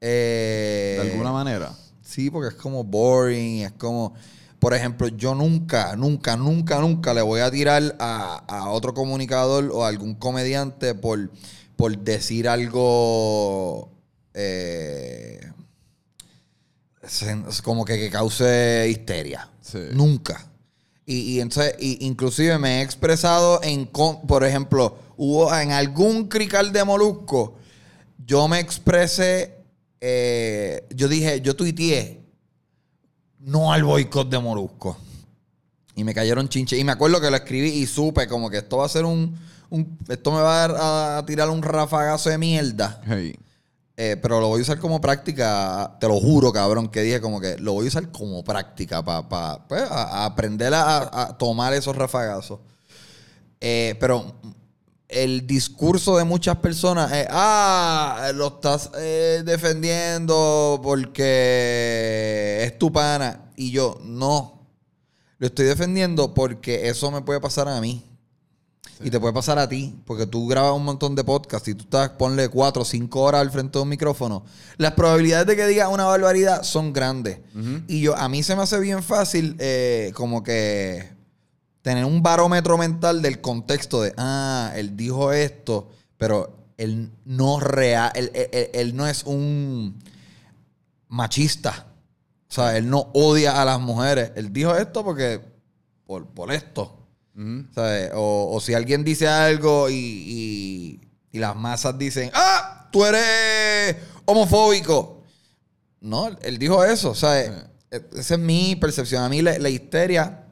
Eh, 0.00 0.98
de 1.02 1.10
alguna 1.12 1.32
manera? 1.32 1.72
Sí, 2.02 2.30
porque 2.30 2.48
es 2.48 2.60
como 2.60 2.84
boring, 2.84 3.62
es 3.62 3.72
como... 3.72 4.14
Por 4.58 4.74
ejemplo, 4.74 5.08
yo 5.08 5.34
nunca, 5.34 5.96
nunca, 5.96 6.36
nunca, 6.36 6.80
nunca 6.80 7.14
le 7.14 7.22
voy 7.22 7.40
a 7.40 7.50
tirar 7.50 7.96
a, 7.98 8.44
a 8.46 8.68
otro 8.70 8.94
comunicador 8.94 9.70
o 9.72 9.84
a 9.84 9.88
algún 9.88 10.14
comediante 10.14 10.94
por, 10.94 11.30
por 11.82 11.98
decir 11.98 12.46
algo 12.48 13.90
eh, 14.34 15.40
como 17.64 17.84
que, 17.84 17.98
que 17.98 18.08
cause 18.08 18.86
histeria. 18.88 19.48
Sí. 19.60 19.78
Nunca. 19.92 20.48
Y, 21.04 21.16
y 21.16 21.40
entonces, 21.40 21.74
y- 21.80 22.06
inclusive 22.06 22.56
me 22.58 22.78
he 22.78 22.82
expresado 22.82 23.60
en, 23.64 23.86
con- 23.86 24.24
por 24.28 24.44
ejemplo, 24.44 24.96
hubo 25.16 25.52
en 25.56 25.72
algún 25.72 26.28
crical 26.28 26.72
de 26.72 26.84
Molusco, 26.84 27.56
yo 28.24 28.46
me 28.46 28.60
expresé, 28.60 29.52
eh, 30.00 30.86
yo 30.94 31.08
dije, 31.08 31.40
yo 31.40 31.56
tuiteé, 31.56 32.20
no 33.40 33.72
al 33.72 33.82
boicot 33.82 34.30
de 34.30 34.38
Molusco. 34.38 34.96
Y 35.96 36.04
me 36.04 36.14
cayeron 36.14 36.48
chinches. 36.48 36.78
Y 36.78 36.84
me 36.84 36.92
acuerdo 36.92 37.20
que 37.20 37.28
lo 37.28 37.36
escribí 37.36 37.70
y 37.70 37.86
supe 37.86 38.28
como 38.28 38.48
que 38.50 38.58
esto 38.58 38.76
va 38.76 38.86
a 38.86 38.88
ser 38.88 39.04
un, 39.04 39.36
un- 39.72 39.98
esto 40.08 40.30
me 40.30 40.40
va 40.40 40.64
a, 40.64 40.68
dar 40.68 41.18
a 41.18 41.26
tirar 41.26 41.48
un 41.50 41.62
rafagazo 41.62 42.30
de 42.30 42.38
mierda. 42.38 43.00
Hey. 43.06 43.34
Eh, 43.96 44.16
pero 44.20 44.40
lo 44.40 44.48
voy 44.48 44.60
a 44.60 44.62
usar 44.62 44.78
como 44.78 45.00
práctica, 45.00 45.96
te 46.00 46.08
lo 46.08 46.18
juro, 46.18 46.50
cabrón, 46.52 46.88
que 46.88 47.02
dije 47.02 47.20
como 47.20 47.40
que 47.40 47.58
lo 47.58 47.74
voy 47.74 47.84
a 47.84 47.88
usar 47.88 48.10
como 48.10 48.42
práctica 48.42 49.02
para 49.04 49.66
pues, 49.68 49.82
a- 49.82 50.22
a 50.22 50.24
aprender 50.24 50.72
a, 50.74 51.22
a 51.22 51.36
tomar 51.38 51.72
esos 51.74 51.94
rafagazos. 51.94 52.60
Eh, 53.60 53.94
pero 54.00 54.34
el 55.08 55.46
discurso 55.46 56.16
de 56.16 56.24
muchas 56.24 56.56
personas 56.56 57.12
es, 57.12 57.26
ah, 57.30 58.30
lo 58.34 58.48
estás 58.48 58.90
eh, 58.96 59.42
defendiendo 59.44 60.80
porque 60.82 62.64
es 62.64 62.78
tu 62.78 62.90
pana. 62.90 63.50
Y 63.56 63.70
yo, 63.72 63.98
no, 64.02 64.66
lo 65.38 65.46
estoy 65.46 65.66
defendiendo 65.66 66.32
porque 66.32 66.88
eso 66.88 67.10
me 67.10 67.20
puede 67.20 67.40
pasar 67.40 67.68
a 67.68 67.80
mí. 67.80 68.02
Y 69.04 69.10
te 69.10 69.18
puede 69.18 69.32
pasar 69.32 69.58
a 69.58 69.68
ti, 69.68 69.94
porque 70.06 70.26
tú 70.26 70.46
grabas 70.46 70.72
un 70.76 70.84
montón 70.84 71.14
de 71.16 71.24
podcasts 71.24 71.66
y 71.68 71.74
tú 71.74 71.84
estás, 71.84 72.10
ponle 72.10 72.48
cuatro 72.48 72.82
o 72.82 72.84
cinco 72.84 73.22
horas 73.22 73.40
al 73.40 73.50
frente 73.50 73.78
de 73.78 73.82
un 73.82 73.88
micrófono. 73.88 74.44
Las 74.76 74.92
probabilidades 74.92 75.46
de 75.46 75.56
que 75.56 75.66
digas 75.66 75.88
una 75.90 76.04
barbaridad 76.04 76.62
son 76.62 76.92
grandes. 76.92 77.38
Y 77.88 78.00
yo, 78.00 78.16
a 78.16 78.28
mí 78.28 78.42
se 78.44 78.54
me 78.54 78.62
hace 78.62 78.78
bien 78.78 79.02
fácil 79.02 79.56
eh, 79.58 80.12
como 80.14 80.42
que 80.44 81.10
tener 81.82 82.04
un 82.04 82.22
barómetro 82.22 82.78
mental 82.78 83.22
del 83.22 83.40
contexto 83.40 84.02
de, 84.02 84.14
ah, 84.16 84.72
él 84.76 84.96
dijo 84.96 85.32
esto, 85.32 85.88
pero 86.16 86.56
él 86.76 87.10
no 87.24 87.58
real, 87.58 88.12
él, 88.14 88.30
él- 88.34 88.70
él 88.72 88.94
no 88.96 89.08
es 89.08 89.24
un 89.24 89.98
machista. 91.08 91.86
O 92.48 92.54
sea, 92.54 92.76
él 92.76 92.88
no 92.88 93.08
odia 93.14 93.60
a 93.60 93.64
las 93.64 93.80
mujeres. 93.80 94.30
Él 94.36 94.52
dijo 94.52 94.76
esto 94.76 95.02
porque, 95.04 95.40
por, 96.06 96.26
por 96.26 96.52
esto. 96.52 96.98
O, 98.14 98.50
o 98.54 98.60
si 98.60 98.74
alguien 98.74 99.04
dice 99.04 99.26
algo 99.28 99.88
y, 99.88 99.94
y- 99.94 101.00
y 101.32 101.38
las 101.38 101.56
masas 101.56 101.96
dicen, 101.96 102.30
ah, 102.34 102.88
tú 102.92 103.04
eres 103.06 103.96
homofóbico. 104.26 105.22
No, 106.00 106.28
él- 106.42 106.58
dijo 106.58 106.84
eso. 106.84 107.14
¿sabes? 107.14 107.50
E- 107.90 108.04
Esa 108.16 108.34
es 108.34 108.40
mi 108.40 108.76
percepción. 108.76 109.22
A 109.22 109.28
mí 109.28 109.40
la, 109.40 109.58
la 109.58 109.68
histeria 109.70 110.44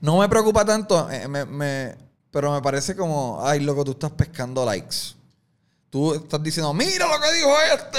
no 0.00 0.18
me 0.18 0.28
preocupa 0.28 0.64
tanto, 0.64 1.10
eh, 1.10 1.28
me- 1.28 1.44
me- 1.44 1.94
pero 2.30 2.52
me 2.52 2.60
parece 2.62 2.96
como, 2.96 3.38
ay, 3.46 3.60
loco, 3.60 3.84
tú 3.84 3.92
estás 3.92 4.10
pescando 4.12 4.64
likes. 4.64 4.96
Tú 5.90 6.14
estás 6.14 6.42
diciendo, 6.42 6.72
mira 6.74 7.06
lo 7.06 7.20
que 7.20 7.32
dijo 7.32 7.50
este, 7.74 7.98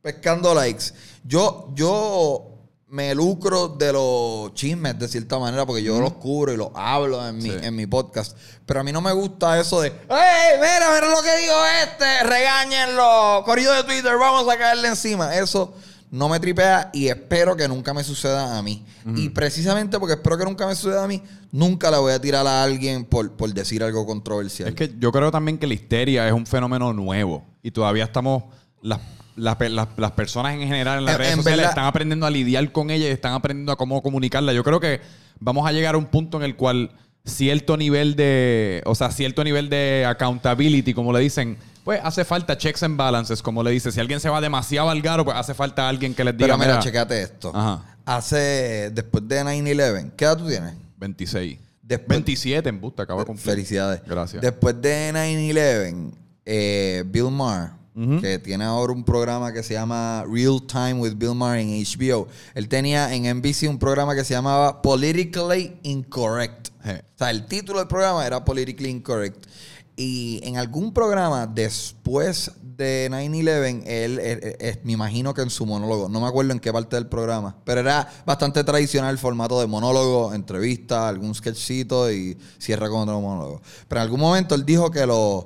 pescando 0.00 0.54
likes. 0.54 0.84
Yo, 1.24 1.70
yo 1.74 2.51
me 2.92 3.14
lucro 3.14 3.68
de 3.68 3.90
los 3.90 4.52
chismes 4.52 4.98
de 4.98 5.08
cierta 5.08 5.38
manera 5.38 5.64
porque 5.64 5.82
yo 5.82 5.98
los 5.98 6.12
cubro 6.12 6.52
y 6.52 6.58
los 6.58 6.68
hablo 6.74 7.26
en 7.26 7.36
mi, 7.38 7.44
Sí. 7.48 7.56
en 7.62 7.74
mi 7.74 7.86
podcast. 7.86 8.36
Pero 8.66 8.80
a 8.80 8.84
mí 8.84 8.92
no 8.92 9.00
me 9.00 9.12
gusta 9.12 9.58
eso 9.58 9.80
de, 9.80 9.88
¡Ey, 9.88 10.58
mira, 10.60 10.90
mira 10.94 11.08
lo 11.08 11.22
que 11.22 11.36
dijo 11.38 11.54
este! 11.84 12.22
¡Regáñenlo! 12.24 13.42
Corrido 13.46 13.72
de 13.72 13.84
Twitter, 13.84 14.12
vamos 14.18 14.46
a 14.52 14.58
caerle 14.58 14.88
encima. 14.88 15.34
Eso 15.34 15.72
no 16.10 16.28
me 16.28 16.38
tripea 16.38 16.90
y 16.92 17.08
espero 17.08 17.56
que 17.56 17.66
nunca 17.66 17.94
me 17.94 18.04
suceda 18.04 18.58
a 18.58 18.62
mí. 18.62 18.84
Y 19.16 19.30
precisamente 19.30 19.98
porque 19.98 20.12
espero 20.14 20.36
que 20.36 20.44
nunca 20.44 20.66
me 20.66 20.74
suceda 20.74 21.04
a 21.04 21.08
mí, 21.08 21.22
nunca 21.50 21.90
le 21.90 21.96
voy 21.96 22.12
a 22.12 22.20
tirar 22.20 22.46
a 22.46 22.62
alguien 22.62 23.06
por, 23.06 23.32
por 23.32 23.54
decir 23.54 23.82
algo 23.82 24.04
controversial. 24.04 24.68
Es 24.68 24.74
que 24.74 24.94
yo 24.98 25.10
creo 25.12 25.30
también 25.30 25.56
que 25.56 25.66
la 25.66 25.72
histeria 25.72 26.26
es 26.28 26.34
un 26.34 26.44
fenómeno 26.46 26.92
nuevo 26.92 27.42
y 27.62 27.70
todavía 27.70 28.04
estamos, 28.04 28.44
las, 28.82 29.00
las, 29.36 29.56
las- 29.60 29.88
las 29.96 30.10
personas 30.12 30.54
en 30.54 30.60
general 30.60 30.98
en 30.98 31.04
las 31.04 31.14
En- 31.14 31.18
redes 31.18 31.32
en 31.32 31.36
sociales 31.38 31.58
verdad- 31.58 31.70
están 31.72 31.84
aprendiendo 31.86 32.26
a 32.26 32.30
lidiar 32.30 32.70
con 32.72 32.90
ella 32.90 33.06
y 33.08 33.10
están 33.10 33.32
aprendiendo 33.34 33.72
a 33.72 33.76
cómo 33.76 34.02
comunicarla. 34.02 34.52
Yo 34.52 34.62
creo 34.64 34.80
que 34.80 35.00
vamos 35.40 35.66
a 35.66 35.72
llegar 35.72 35.94
a 35.94 35.98
un 35.98 36.06
punto 36.06 36.36
en 36.38 36.44
el 36.44 36.56
cual 36.56 36.90
cierto 37.24 37.76
nivel 37.76 38.16
de, 38.16 38.82
o 38.84 38.94
sea, 38.94 39.10
cierto 39.10 39.44
nivel 39.44 39.68
de 39.68 40.04
accountability, 40.08 40.92
como 40.94 41.12
le 41.12 41.20
dicen, 41.20 41.56
pues 41.84 42.00
hace 42.02 42.24
falta 42.24 42.56
checks 42.56 42.82
and 42.82 42.96
balances, 42.96 43.42
como 43.42 43.62
le 43.62 43.70
dice. 43.70 43.90
Si 43.92 44.00
alguien 44.00 44.20
se 44.20 44.28
va 44.28 44.40
demasiado 44.40 44.90
al 44.90 45.00
garo, 45.02 45.24
pues 45.24 45.36
hace 45.36 45.54
falta 45.54 45.88
alguien 45.88 46.14
que 46.14 46.24
les 46.24 46.36
diga, 46.36 46.46
Pero 46.48 46.58
mira, 46.58 46.70
mira, 46.72 46.80
checate 46.82 47.22
esto. 47.22 47.52
Ajá. 47.54 47.96
Hace, 48.04 48.90
después 48.92 49.26
de 49.28 49.42
9-11, 49.44 50.12
¿qué 50.16 50.24
edad 50.24 50.36
tú 50.36 50.46
tienes? 50.48 50.74
26. 50.96 51.58
Después- 51.82 52.08
27 52.08 52.68
en 52.68 52.80
busta, 52.80 53.02
acaba 53.04 53.20
de 53.20 53.26
cumplir. 53.26 53.44
Felicidades. 53.44 54.00
Gracias. 54.06 54.42
Después 54.42 54.80
de 54.80 55.10
9-11, 55.12 56.12
eh, 56.44 57.04
Bill 57.06 57.30
Maher, 57.30 57.70
que 57.94 58.38
tiene 58.38 58.64
ahora 58.64 58.92
un 58.92 59.04
programa 59.04 59.52
que 59.52 59.62
se 59.62 59.74
llama 59.74 60.24
Real 60.26 60.62
Time 60.66 60.94
with 60.94 61.14
Bill 61.16 61.34
Maher 61.34 61.60
en 61.60 61.84
HBO, 61.84 62.26
él 62.54 62.68
tenía 62.68 63.14
en 63.14 63.24
NBC 63.38 63.68
un 63.68 63.78
programa 63.78 64.14
que 64.14 64.24
se 64.24 64.32
llamaba 64.34 64.80
Politically 64.80 65.78
Incorrect. 65.82 66.68
O 66.84 67.18
sea, 67.18 67.30
el 67.30 67.46
título 67.46 67.78
del 67.78 67.88
programa 67.88 68.26
era 68.26 68.44
Politically 68.44 68.88
Incorrect. 68.88 69.46
Y 69.94 70.40
en 70.42 70.56
algún 70.56 70.94
programa 70.94 71.46
después 71.46 72.50
de 72.62 73.08
9-11, 73.10 73.82
él, 73.86 74.18
eh, 74.18 74.32
eh, 74.42 74.56
eh, 74.58 74.80
me 74.84 74.92
imagino 74.92 75.34
que 75.34 75.42
en 75.42 75.50
su 75.50 75.66
monólogo, 75.66 76.08
no 76.08 76.20
me 76.20 76.26
acuerdo 76.26 76.52
en 76.52 76.60
qué 76.60 76.72
parte 76.72 76.96
del 76.96 77.06
programa, 77.06 77.54
pero 77.64 77.80
era 77.80 78.08
bastante 78.24 78.64
tradicional 78.64 79.10
el 79.10 79.18
formato 79.18 79.60
de 79.60 79.66
monólogo, 79.66 80.32
entrevista, 80.32 81.08
algún 81.08 81.34
sketchcito 81.34 82.10
y 82.10 82.38
cierra 82.58 82.88
con 82.88 83.02
otro 83.02 83.20
monólogo. 83.20 83.60
Pero 83.86 84.00
en 84.00 84.02
algún 84.02 84.20
momento 84.20 84.54
él 84.54 84.64
dijo 84.64 84.90
que 84.90 85.04
los, 85.04 85.44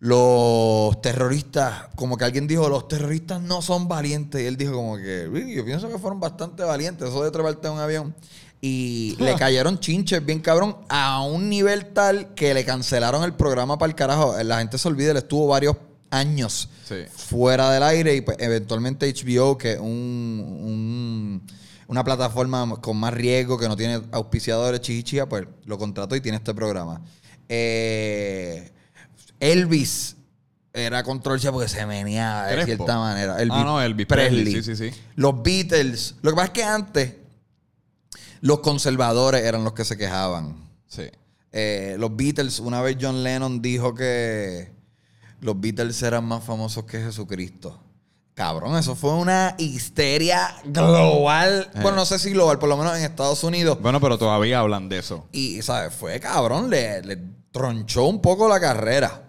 los 0.00 1.00
terroristas, 1.02 1.86
como 1.96 2.16
que 2.16 2.24
alguien 2.24 2.46
dijo, 2.46 2.68
los 2.68 2.86
terroristas 2.88 3.40
no 3.40 3.62
son 3.62 3.88
valientes. 3.88 4.40
Y 4.40 4.46
él 4.46 4.56
dijo 4.56 4.72
como 4.74 4.96
que, 4.96 5.26
"Really, 5.30 5.54
yo 5.54 5.64
pienso 5.64 5.88
que 5.88 5.98
fueron 5.98 6.20
bastante 6.20 6.62
valientes, 6.62 7.08
eso 7.08 7.24
de 7.24 7.30
treparte 7.30 7.66
en 7.68 7.74
un 7.74 7.80
avión. 7.80 8.14
Y 8.60 9.14
le 9.20 9.34
cayeron 9.36 9.78
chinches 9.78 10.24
bien 10.24 10.40
cabrón 10.40 10.76
a 10.88 11.22
un 11.22 11.48
nivel 11.48 11.86
tal 11.92 12.34
que 12.34 12.54
le 12.54 12.64
cancelaron 12.64 13.22
el 13.22 13.34
programa 13.34 13.78
para 13.78 13.90
el 13.90 13.94
carajo. 13.96 14.34
La 14.42 14.58
gente 14.58 14.78
se 14.78 14.88
olvida, 14.88 15.12
él 15.12 15.16
estuvo 15.16 15.46
varios 15.46 15.76
años 16.10 16.68
Sí. 16.88 16.96
fuera 17.14 17.70
del 17.70 17.82
aire 17.84 18.16
y 18.16 18.20
pues, 18.20 18.36
eventualmente 18.40 19.06
HBO, 19.08 19.56
que 19.58 19.74
es 19.74 19.78
un, 19.78 19.84
un- 19.86 21.42
una 21.86 22.02
plataforma 22.04 22.76
con 22.80 22.96
más 22.96 23.14
riesgo, 23.14 23.58
que 23.58 23.68
no 23.68 23.76
tiene 23.76 24.00
auspiciadores 24.10 24.80
chichichia, 24.80 25.28
pues 25.28 25.44
lo 25.64 25.78
contrató 25.78 26.16
y 26.16 26.20
tiene 26.20 26.38
este 26.38 26.52
programa. 26.54 27.00
Eh, 27.48 28.72
Elvis 29.40 30.16
era 30.72 31.02
controversia 31.02 31.50
porque 31.50 31.68
se 31.68 31.84
meneaba 31.86 32.46
de 32.46 32.54
Crespo. 32.54 32.66
cierta 32.84 32.98
manera. 32.98 33.36
Ah, 33.38 33.64
no, 33.64 33.80
Elvis 33.82 34.06
Presley, 34.06 34.46
sí, 34.46 34.62
sí, 34.62 34.76
sí. 34.76 35.00
Los 35.16 35.42
Beatles. 35.42 36.16
Lo 36.22 36.30
que 36.30 36.36
pasa 36.36 36.46
es 36.46 36.52
que 36.52 36.64
antes 36.64 37.14
los 38.40 38.60
conservadores 38.60 39.44
eran 39.44 39.64
los 39.64 39.72
que 39.72 39.84
se 39.84 39.96
quejaban. 39.96 40.56
Sí. 40.86 41.04
Eh, 41.52 41.96
los 41.98 42.14
Beatles, 42.14 42.60
una 42.60 42.80
vez 42.82 42.96
John 43.00 43.22
Lennon 43.22 43.60
dijo 43.62 43.94
que 43.94 44.70
los 45.40 45.58
Beatles 45.60 46.02
eran 46.02 46.24
más 46.24 46.44
famosos 46.44 46.84
que 46.84 47.00
Jesucristo. 47.00 47.80
Cabrón, 48.34 48.76
eso 48.76 48.94
fue 48.94 49.14
una 49.14 49.56
histeria 49.58 50.54
global. 50.64 51.68
Eh. 51.74 51.78
Bueno, 51.82 51.96
no 51.96 52.04
sé 52.04 52.20
si 52.20 52.30
global, 52.30 52.60
por 52.60 52.68
lo 52.68 52.76
menos 52.76 52.96
en 52.96 53.02
Estados 53.02 53.42
Unidos. 53.42 53.78
Bueno, 53.80 54.00
pero 54.00 54.16
todavía 54.16 54.60
hablan 54.60 54.88
de 54.88 54.98
eso. 54.98 55.26
Y, 55.32 55.60
¿sabes? 55.62 55.92
Fue 55.92 56.20
cabrón, 56.20 56.70
le, 56.70 57.02
le 57.02 57.18
tronchó 57.50 58.04
un 58.04 58.20
poco 58.22 58.48
la 58.48 58.60
carrera. 58.60 59.27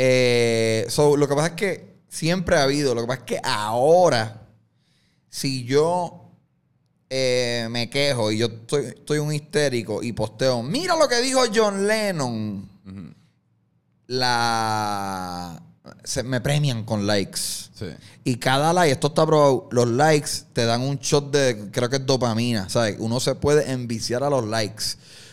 Eh, 0.00 0.86
so, 0.88 1.16
lo 1.16 1.26
que 1.26 1.34
pasa 1.34 1.48
es 1.48 1.54
que 1.54 1.96
siempre 2.08 2.54
ha 2.56 2.62
habido. 2.62 2.94
Lo 2.94 3.00
que 3.00 3.08
pasa 3.08 3.20
es 3.20 3.26
que 3.26 3.40
ahora, 3.42 4.46
si 5.28 5.64
yo 5.64 6.30
eh, 7.10 7.66
me 7.68 7.90
quejo 7.90 8.30
y 8.30 8.38
yo 8.38 8.46
estoy, 8.46 8.86
estoy 8.86 9.18
un 9.18 9.32
histérico 9.32 10.00
y 10.00 10.12
posteo, 10.12 10.62
mira 10.62 10.94
lo 10.94 11.08
que 11.08 11.20
dijo 11.20 11.40
John 11.52 11.88
Lennon, 11.88 12.68
la. 14.06 15.60
Se, 16.04 16.22
me 16.22 16.40
premian 16.40 16.84
con 16.84 17.04
likes. 17.04 17.40
Sí. 17.74 17.86
Y 18.22 18.36
cada 18.36 18.72
like, 18.72 18.92
esto 18.92 19.08
está 19.08 19.26
probado, 19.26 19.68
los 19.72 19.88
likes 19.88 20.30
te 20.52 20.64
dan 20.64 20.82
un 20.82 20.98
shot 20.98 21.32
de, 21.32 21.70
creo 21.72 21.88
que 21.88 21.96
es 21.96 22.06
dopamina, 22.06 22.68
¿sabes? 22.68 22.96
Uno 23.00 23.18
se 23.18 23.34
puede 23.34 23.72
enviciar 23.72 24.22
a 24.22 24.30
los 24.30 24.46
likes. 24.46 24.84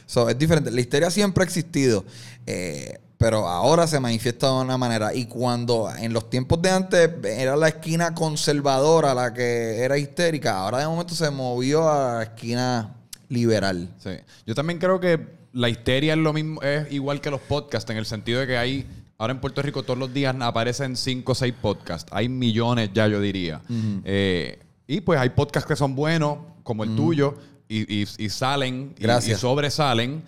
So, 0.07 0.27
es 0.27 0.39
diferente. 0.39 0.71
La 0.71 0.81
histeria 0.81 1.11
siempre 1.11 1.43
ha 1.43 1.45
existido, 1.45 2.03
eh, 2.47 2.99
pero 3.25 3.47
ahora 3.47 3.87
se 3.87 3.99
manifiesta 3.99 4.45
de 4.45 4.53
una 4.61 4.77
manera. 4.77 5.11
Y 5.11 5.25
cuando 5.25 5.89
en 5.97 6.13
los 6.13 6.29
tiempos 6.29 6.61
de 6.61 6.69
antes 6.69 7.09
era 7.23 7.55
la 7.55 7.69
esquina 7.69 8.13
conservadora 8.13 9.15
la 9.15 9.33
que 9.33 9.79
era 9.79 9.97
histérica, 9.97 10.59
ahora 10.59 10.77
de 10.77 10.85
momento 10.85 11.15
se 11.15 11.31
movió 11.31 11.89
a 11.89 12.17
la 12.17 12.23
esquina 12.25 12.93
liberal. 13.29 13.89
Sí. 13.97 14.11
Yo 14.45 14.53
también 14.53 14.77
creo 14.77 14.99
que 14.99 15.19
la 15.53 15.69
histeria 15.69 16.13
es 16.13 16.19
lo 16.19 16.33
mismo, 16.33 16.61
es 16.61 16.91
igual 16.91 17.19
que 17.19 17.31
los 17.31 17.41
podcasts, 17.41 17.89
en 17.89 17.97
el 17.97 18.05
sentido 18.05 18.41
de 18.41 18.45
que 18.45 18.57
hay, 18.59 18.85
ahora 19.17 19.33
en 19.33 19.39
Puerto 19.41 19.63
Rico 19.63 19.81
todos 19.81 19.97
los 19.97 20.13
días 20.13 20.35
aparecen 20.41 20.95
cinco 20.95 21.31
o 21.31 21.35
seis 21.35 21.55
podcasts. 21.59 22.11
Hay 22.13 22.29
millones 22.29 22.91
ya, 22.93 23.07
yo 23.07 23.19
diría. 23.19 23.59
Eh, 24.03 24.59
y 24.85 25.01
pues 25.01 25.19
hay 25.19 25.29
podcasts 25.29 25.67
que 25.67 25.75
son 25.75 25.95
buenos, 25.95 26.37
como 26.61 26.83
el 26.83 26.95
tuyo, 26.95 27.33
y, 27.67 28.01
y- 28.03 28.07
y 28.19 28.29
salen 28.29 28.93
y, 28.99 29.33
sobresalen. 29.35 30.21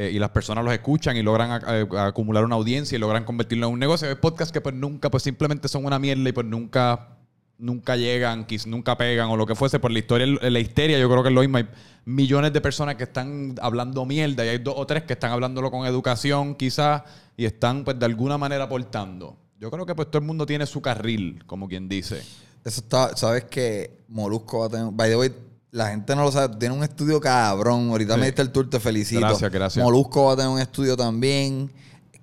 Eh, 0.00 0.12
y 0.12 0.20
las 0.20 0.30
personas 0.30 0.64
los 0.64 0.72
escuchan 0.72 1.16
y 1.16 1.24
logran 1.24 1.60
acumular 1.98 2.44
una 2.44 2.54
audiencia 2.54 2.94
y 2.94 3.00
logran 3.00 3.24
convertirlo 3.24 3.66
en 3.66 3.72
un 3.72 3.80
negocio. 3.80 4.08
Hay 4.08 4.14
podcasts 4.14 4.52
que 4.52 4.60
pues 4.60 4.72
nunca, 4.72 5.10
pues 5.10 5.24
simplemente 5.24 5.66
son 5.66 5.84
una 5.84 5.98
mierda 5.98 6.28
y 6.28 6.30
pues 6.30 6.46
nunca 6.46 7.16
nunca 7.58 7.96
llegan, 7.96 8.46
nunca 8.66 8.96
pegan 8.96 9.28
o 9.28 9.36
lo 9.36 9.44
que 9.44 9.56
fuese 9.56 9.80
por 9.80 9.90
la 9.90 9.98
historia, 9.98 10.24
la 10.26 10.60
histeria, 10.60 11.00
yo 11.00 11.10
creo 11.10 11.24
que 11.24 11.30
es 11.30 11.34
lo 11.34 11.40
mismo. 11.40 11.56
Hay 11.56 11.66
millones 12.04 12.52
de 12.52 12.60
personas 12.60 12.94
que 12.94 13.02
están 13.02 13.56
hablando 13.60 14.06
mierda 14.06 14.46
y 14.46 14.50
hay 14.50 14.58
dos 14.58 14.74
o 14.76 14.86
tres 14.86 15.02
que 15.02 15.14
están 15.14 15.32
hablándolo 15.32 15.68
con 15.68 15.84
educación 15.84 16.54
quizás 16.54 17.02
y 17.36 17.44
están 17.44 17.82
pues 17.82 17.98
de 17.98 18.06
alguna 18.06 18.38
manera 18.38 18.62
aportando. 18.64 19.36
Yo 19.58 19.68
creo 19.68 19.84
que 19.84 19.96
pues 19.96 20.08
todo 20.12 20.20
el 20.20 20.26
mundo 20.28 20.46
tiene 20.46 20.64
su 20.66 20.80
carril, 20.80 21.42
como 21.44 21.66
quien 21.66 21.88
dice. 21.88 22.22
Eso 22.64 22.82
está, 22.82 23.16
sabes 23.16 23.46
que 23.46 24.04
Molusco 24.06 24.60
va 24.60 24.66
a 24.66 24.68
tener. 24.68 24.92
By 24.92 25.10
the 25.10 25.47
la 25.70 25.88
gente 25.90 26.14
no 26.16 26.22
lo 26.24 26.32
sabe, 26.32 26.56
tiene 26.56 26.74
un 26.74 26.82
estudio 26.82 27.20
cabrón. 27.20 27.90
Ahorita 27.90 28.14
Sí. 28.14 28.20
me 28.20 28.26
diste 28.26 28.42
el 28.42 28.50
tour, 28.50 28.68
te 28.70 28.80
felicito. 28.80 29.20
Gracias, 29.20 29.50
gracias. 29.52 29.84
Molusco 29.84 30.24
va 30.26 30.32
a 30.32 30.36
tener 30.36 30.50
un 30.50 30.60
estudio 30.60 30.96
también. 30.96 31.70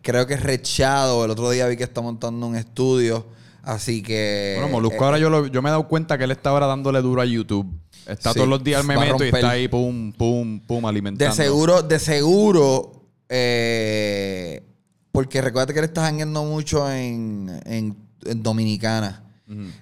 Creo 0.01 0.25
que 0.27 0.33
es 0.35 0.43
Rechado. 0.43 1.25
El 1.25 1.31
otro 1.31 1.49
día 1.51 1.67
vi 1.67 1.77
que 1.77 1.83
está 1.83 2.01
montando 2.01 2.45
un 2.47 2.55
estudio. 2.55 3.25
Así 3.63 4.03
que. 4.03 4.55
Bueno, 4.59 4.71
Molusco 4.71 4.97
eh, 5.01 5.05
ahora 5.05 5.17
yo, 5.19 5.29
lo- 5.29 5.47
yo 5.47 5.61
me 5.61 5.69
he 5.69 5.71
dado 5.71 5.87
cuenta 5.87 6.17
que 6.17 6.23
él 6.25 6.31
está 6.31 6.51
ahora 6.51 6.67
dándole 6.67 7.01
duro 7.01 7.21
a 7.21 7.25
YouTube. 7.25 7.65
Está 8.07 8.29
Sí, 8.31 8.35
todos 8.35 8.47
los 8.47 8.63
días 8.63 8.85
me 8.85 8.95
va 8.95 9.01
a 9.01 9.05
meto 9.05 9.23
y 9.25 9.29
está 9.29 9.49
ahí 9.49 9.67
pum, 9.67 10.11
pum, 10.13 10.59
pum, 10.59 10.85
alimentando. 10.85 11.31
De 11.35 11.35
seguro, 11.43 11.81
de 11.81 11.97
seguro, 11.97 12.91
eh, 13.29 14.63
porque 15.11 15.41
recuerda 15.41 15.73
que 15.73 15.79
él 15.79 15.85
está 15.85 16.01
jangueando 16.03 16.43
mucho 16.43 16.89
en, 16.91 17.59
en- 17.65 17.95
en 18.25 18.43
Dominicana. 18.43 19.21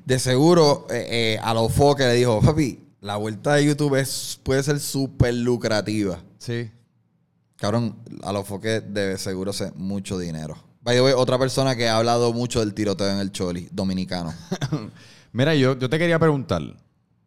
De 0.06 0.20
seguro, 0.20 0.88
eh, 0.90 1.36
eh, 1.36 1.40
a 1.42 1.54
los 1.54 1.72
que 1.98 2.04
le 2.06 2.14
dijo, 2.16 2.42
papi, 2.42 2.80
la 3.04 3.18
vuelta 3.18 3.56
de 3.56 3.66
YouTube 3.66 3.96
es, 4.00 4.40
puede 4.44 4.64
ser 4.64 4.80
súper 4.80 5.34
lucrativa. 5.34 6.20
Sí. 6.38 6.72
Cabrón, 7.58 7.98
a 8.24 8.32
los 8.32 8.46
que 8.62 8.80
debe 8.80 9.18
seguro 9.18 9.52
ser 9.52 9.76
mucho 9.76 10.18
dinero. 10.18 10.56
By 10.82 10.96
the 10.96 11.02
way, 11.02 11.14
otra 11.16 11.38
persona 11.38 11.76
que 11.76 11.90
ha 11.90 11.98
hablado 11.98 12.32
mucho 12.32 12.62
del 12.62 12.74
tiroteo 12.74 13.10
en 13.10 13.20
el 13.20 13.32
Choli, 13.32 13.68
dominicano. 13.72 14.34
Mira, 15.34 15.54
yo, 15.54 15.78
yo 15.78 15.90
te 15.90 16.00
quería 16.00 16.18
preguntar, 16.18 16.62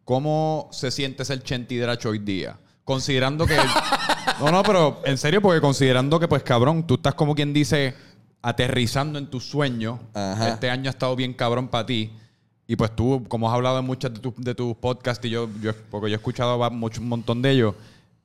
¿cómo 0.05 0.69
se 0.73 0.91
siente 0.91 1.25
ser 1.27 1.43
Chenti 1.43 1.77
Dracho 1.77 2.09
hoy 2.09 2.21
día? 2.21 2.59
Considerando 2.83 3.47
que... 3.47 3.57
no, 4.41 4.51
no, 4.51 4.63
pero 4.63 5.03
en 5.05 5.19
serio, 5.19 5.43
porque 5.43 5.61
considerando 5.61 6.19
que, 6.19 6.27
pues, 6.27 6.43
cabrón, 6.43 6.87
tú 6.87 6.95
estás 6.95 7.15
como 7.15 7.35
quien 7.35 7.53
dice, 7.53 7.95
aterrizando 8.41 9.19
en 9.19 9.27
tus 9.27 9.45
sueños. 9.45 10.01
Ajá. 10.15 10.49
Este 10.49 10.71
año 10.71 10.89
ha 10.89 10.93
estado 10.93 11.15
bien 11.17 11.35
cabrón 11.35 11.69
para 11.69 11.85
ti. 11.85 12.13
Y 12.69 12.75
pues 12.77 12.95
tú, 12.97 13.25
como 13.29 13.49
has 13.49 13.55
hablado 13.55 13.79
en 13.79 13.85
muchos 13.85 14.13
de, 14.13 14.19
tus- 14.21 14.35
de 14.37 14.55
tus 14.55 14.75
podcasts, 14.77 15.25
y 15.25 15.31
yo, 15.31 15.49
yo, 15.63 15.73
porque 15.91 16.09
yo 16.11 16.15
he 16.15 16.19
escuchado 16.19 16.71
mucho, 16.71 17.01
un 17.01 17.09
montón 17.09 17.41
de 17.43 17.51
ellos, 17.53 17.75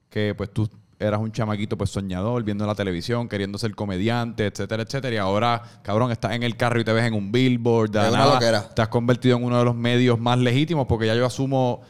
que 0.09 0.33
pues 0.35 0.49
tú 0.51 0.67
eras 0.99 1.19
un 1.19 1.31
chamaquito 1.31 1.77
pues 1.77 1.89
soñador, 1.89 2.43
viendo 2.43 2.65
la 2.65 2.75
televisión, 2.75 3.27
queriendo 3.27 3.57
ser 3.57 3.73
comediante, 3.75 4.45
etcétera, 4.47 4.83
etcétera. 4.83 5.15
Y 5.15 5.17
ahora, 5.17 5.61
cabrón, 5.83 6.11
estás 6.11 6.33
en 6.33 6.43
el 6.43 6.55
carro 6.57 6.79
y 6.79 6.83
te 6.83 6.91
ves 6.93 7.05
en 7.05 7.13
un 7.13 7.31
billboard, 7.31 7.89
de 7.91 7.99
nada, 8.17 8.39
te 8.75 8.81
has 8.81 8.87
convertido 8.87 9.37
en 9.37 9.43
uno 9.43 9.57
de 9.59 9.65
los 9.65 9.75
medios 9.75 10.19
más 10.19 10.37
legítimos, 10.37 10.85
porque 10.87 11.07
ya 11.07 11.15
yo 11.15 11.25
asumo, 11.25 11.81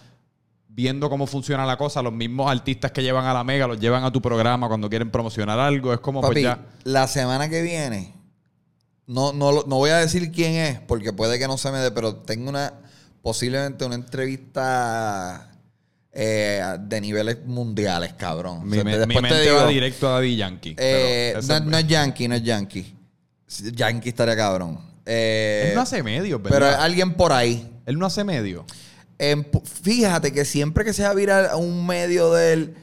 viendo 0.70 1.10
cómo 1.10 1.28
funciona 1.28 1.66
la 1.66 1.78
cosa, 1.78 2.02
los 2.02 2.14
mismos 2.14 2.50
artistas 2.50 2.92
que 2.92 3.04
llevan 3.04 3.26
a 3.26 3.34
la 3.34 3.44
mega 3.44 3.68
los 3.68 3.80
llevan 3.80 4.04
a 4.06 4.12
tu 4.12 4.22
programa 4.22 4.68
cuando 4.70 4.90
quieren 4.90 5.10
promocionar 5.12 5.60
algo. 5.60 5.94
Es 5.94 6.00
como 6.00 6.22
Papi, 6.22 6.34
pues 6.34 6.44
ya. 6.44 6.60
la 6.86 7.08
semana 7.08 7.50
que 7.50 7.62
viene, 7.62 8.14
no, 9.12 9.34
no, 9.34 9.52
no 9.64 9.76
voy 9.78 9.90
a 9.92 9.98
decir 9.98 10.32
quién 10.32 10.54
es, 10.54 10.80
porque 10.80 11.14
puede 11.14 11.38
que 11.40 11.48
no 11.48 11.58
se 11.58 11.72
me 11.72 11.80
dé, 11.80 11.92
pero 11.92 12.16
tengo 12.16 12.50
una, 12.50 12.74
posiblemente 13.22 13.86
una 13.86 13.96
entrevista 13.96 15.52
eh, 16.14 16.62
de 16.82 17.02
niveles 17.02 17.38
mundiales, 17.46 18.14
cabrón. 18.14 18.62
Mi, 18.68 18.80
O 18.80 18.84
sea, 18.84 18.84
me- 18.84 19.08
mi 19.08 19.16
mente 19.22 19.42
digo, 19.42 19.56
va 19.58 19.68
directo 19.68 20.08
a 20.10 20.12
Daddy 20.14 20.36
Yankee. 20.36 20.76
eh, 20.78 21.32
pero 21.36 21.48
no, 21.48 21.56
es- 21.56 21.64
no 21.66 21.78
es 21.78 21.88
Yankee, 21.88 22.28
no 22.28 22.36
es 22.36 22.44
Yankee. 22.44 22.96
Yankee 23.74 24.10
estaría 24.10 24.36
cabrón. 24.36 24.80
Eh, 25.06 25.68
él 25.70 25.76
no 25.76 25.82
hace 25.82 26.02
medios, 26.04 26.40
pero 26.44 26.56
¿verdad? 26.56 26.74
es 26.74 26.78
alguien 26.80 27.14
por 27.14 27.32
ahí. 27.34 27.70
Él 27.86 27.98
no 28.00 28.06
hace 28.06 28.24
medio. 28.24 28.66
Fíjate 29.84 30.32
que 30.32 30.46
siempre 30.46 30.84
que 30.84 30.94
se 30.94 31.04
va 31.04 31.10
a 31.10 31.14
virar 31.14 31.46
a 31.46 31.56
un 31.56 31.86
medio 31.86 32.34
de 32.34 32.54
él, 32.54 32.76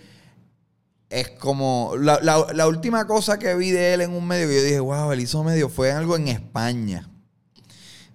es 1.11 1.31
como. 1.31 1.95
La, 1.99 2.21
la- 2.21 2.67
última 2.67 3.07
cosa 3.07 3.39
que 3.39 3.55
vi 3.55 3.71
de 3.71 3.95
él 3.95 4.01
en 4.03 4.13
un 4.13 4.27
medio 4.27 4.49
que 4.49 4.57
yo 4.57 4.63
dije, 4.63 4.81
wow, 4.81 5.13
él 5.13 5.21
hizo 5.21 5.43
medio, 5.45 5.69
fue 5.69 5.93
algo 5.93 6.17
en 6.17 6.29
España. 6.29 7.09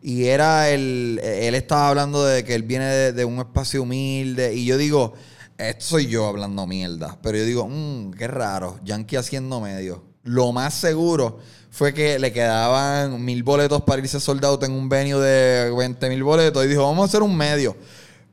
Y 0.01 0.25
era 0.25 0.69
el. 0.69 1.19
Él 1.23 1.55
estaba 1.55 1.89
hablando 1.89 2.23
de 2.25 2.43
que 2.43 2.55
él 2.55 2.63
viene 2.63 2.85
de, 3.13 3.25
un 3.25 3.39
espacio 3.39 3.83
humilde. 3.83 4.53
Y 4.53 4.65
yo 4.65 4.77
digo, 4.77 5.13
esto 5.57 5.85
soy 5.85 6.07
yo 6.07 6.27
hablando 6.27 6.67
mierda. 6.67 7.17
Pero 7.21 7.37
yo 7.37 7.45
digo, 7.45 7.67
mmm, 7.67 8.11
qué 8.11 8.27
raro. 8.27 8.79
Yankee 8.83 9.15
haciendo 9.15 9.61
medio. 9.61 10.03
Lo 10.23 10.51
más 10.51 10.73
seguro 10.73 11.39
fue 11.71 11.93
que 11.93 12.19
le 12.19 12.31
quedaban 12.31 13.23
mil 13.23 13.43
boletos 13.43 13.81
para 13.83 14.01
irse 14.01 14.19
soldado 14.19 14.59
en 14.63 14.73
un 14.73 14.89
venue 14.89 15.19
de 15.19 15.71
20 15.75 16.09
mil 16.09 16.23
boletos. 16.23 16.63
Y 16.65 16.67
dijo, 16.67 16.83
vamos 16.83 17.03
a 17.03 17.05
hacer 17.05 17.23
un 17.23 17.35
medio. 17.35 17.75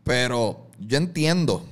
Pero 0.05 0.67
yo 0.79 0.99
entiendo 0.99 1.65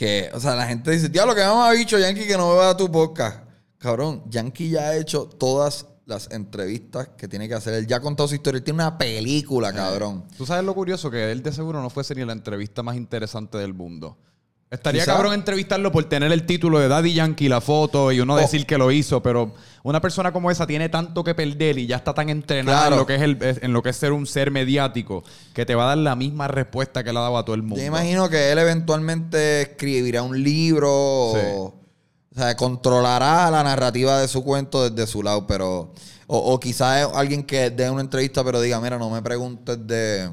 que, 0.00 0.30
o 0.32 0.40
sea, 0.40 0.56
la 0.56 0.66
gente 0.66 0.90
dice, 0.92 1.10
diablo, 1.10 1.34
que 1.34 1.42
vamos 1.42 1.68
a 1.68 1.72
bicho 1.72 1.98
Yankee 1.98 2.26
que 2.26 2.38
no 2.38 2.56
vea 2.56 2.74
tu 2.74 2.90
podcast. 2.90 3.40
Cabrón, 3.76 4.22
Yankee 4.30 4.70
ya 4.70 4.88
ha 4.88 4.96
hecho 4.96 5.26
todas 5.26 5.84
las 6.06 6.30
entrevistas 6.30 7.10
que 7.18 7.28
tiene 7.28 7.46
que 7.46 7.52
hacer. 7.52 7.74
Él 7.74 7.86
ya 7.86 7.96
ha 7.96 8.00
contado 8.00 8.26
su 8.26 8.34
historia. 8.34 8.56
Él 8.56 8.64
tiene 8.64 8.82
una 8.82 8.96
película, 8.96 9.74
cabrón. 9.74 10.24
Tú 10.38 10.46
sabes 10.46 10.64
lo 10.64 10.74
curioso 10.74 11.10
que 11.10 11.30
él 11.30 11.42
de 11.42 11.52
seguro 11.52 11.82
no 11.82 11.90
fuese 11.90 12.14
ni 12.14 12.24
la 12.24 12.32
entrevista 12.32 12.82
más 12.82 12.96
interesante 12.96 13.58
del 13.58 13.74
mundo. 13.74 14.16
Estaría 14.70 15.02
Quizá. 15.02 15.14
cabrón 15.14 15.32
entrevistarlo 15.34 15.90
por 15.90 16.04
tener 16.04 16.30
el 16.30 16.46
título 16.46 16.78
de 16.78 16.86
Daddy 16.86 17.12
Yankee, 17.12 17.48
la 17.48 17.60
foto 17.60 18.12
y 18.12 18.20
uno 18.20 18.34
Oh. 18.34 18.36
decir 18.36 18.66
que 18.66 18.78
lo 18.78 18.92
hizo, 18.92 19.20
pero 19.20 19.52
una 19.82 20.00
persona 20.00 20.32
como 20.32 20.48
esa 20.48 20.64
tiene 20.64 20.88
tanto 20.88 21.24
que 21.24 21.34
perder 21.34 21.76
y 21.78 21.88
ya 21.88 21.96
está 21.96 22.14
tan 22.14 22.28
entrenada 22.28 22.82
Claro. 22.82 22.94
en 22.94 22.98
lo 23.00 23.06
que 23.06 23.14
es 23.16 23.22
el, 23.22 23.38
en 23.64 23.72
lo 23.72 23.82
que 23.82 23.90
es 23.90 23.96
ser 23.96 24.12
un 24.12 24.26
ser 24.28 24.52
mediático 24.52 25.24
que 25.54 25.66
te 25.66 25.74
va 25.74 25.84
a 25.84 25.86
dar 25.88 25.98
la 25.98 26.14
misma 26.14 26.46
respuesta 26.46 27.02
que 27.02 27.12
le 27.12 27.18
ha 27.18 27.22
dado 27.22 27.36
a 27.38 27.44
todo 27.44 27.54
el 27.56 27.62
mundo. 27.62 27.78
Yo 27.78 27.84
imagino 27.86 28.28
que 28.28 28.52
él 28.52 28.58
eventualmente 28.58 29.62
escribirá 29.62 30.22
un 30.22 30.40
libro. 30.40 31.32
Sí. 31.34 31.40
O, 31.52 31.62
o 32.32 32.38
sea, 32.38 32.56
controlará 32.56 33.50
la 33.50 33.64
narrativa 33.64 34.20
de 34.20 34.28
su 34.28 34.44
cuento 34.44 34.88
desde 34.88 35.10
su 35.10 35.22
lado, 35.24 35.48
pero. 35.48 35.92
O, 36.28 36.38
o 36.54 36.60
quizás 36.60 37.08
alguien 37.12 37.42
que 37.42 37.70
dé 37.70 37.90
una 37.90 38.02
entrevista, 38.02 38.44
pero 38.44 38.60
diga, 38.60 38.80
mira, 38.80 38.98
no 38.98 39.10
me 39.10 39.20
preguntes 39.20 39.84
de. 39.84 40.30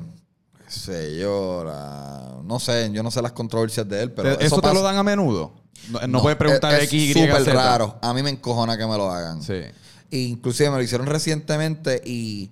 Sé 0.68 1.18
yo, 1.18 1.64
la- 1.66 2.38
no 2.44 2.60
sé, 2.60 2.90
yo 2.92 3.02
no 3.04 3.12
sé 3.12 3.22
las 3.22 3.32
controversias 3.32 3.88
de 3.88 4.04
él, 4.04 4.12
pero. 4.12 4.38
¿Te- 4.38 4.46
¿Eso, 4.46 4.60
te 4.62 4.74
lo 4.74 4.82
dan 4.82 4.98
a 4.98 5.04
menudo? 5.04 5.54
No, 5.90 6.00
no 6.02 6.08
No, 6.08 6.22
puedes 6.22 6.38
preguntar 6.38 6.74
es- 6.76 6.84
X, 6.86 6.94
Y, 7.02 7.14
súper 7.14 7.46
raro. 7.56 7.98
A 8.02 8.14
mí 8.14 8.22
me 8.24 8.30
encojona 8.30 8.78
que 8.78 8.86
me 8.86 8.98
lo 8.98 9.10
hagan. 9.12 9.42
Sí. 9.42 9.62
Inclusive 10.12 10.70
me 10.70 10.78
lo 10.78 10.84
hicieron 10.84 11.08
recientemente 11.08 12.02
y 12.06 12.52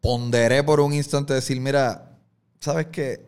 ponderé 0.00 0.62
por 0.62 0.80
un 0.80 0.92
instante 0.94 1.34
decir, 1.34 1.60
mira, 1.60 2.12
¿sabes 2.60 2.86
qué? 2.92 3.26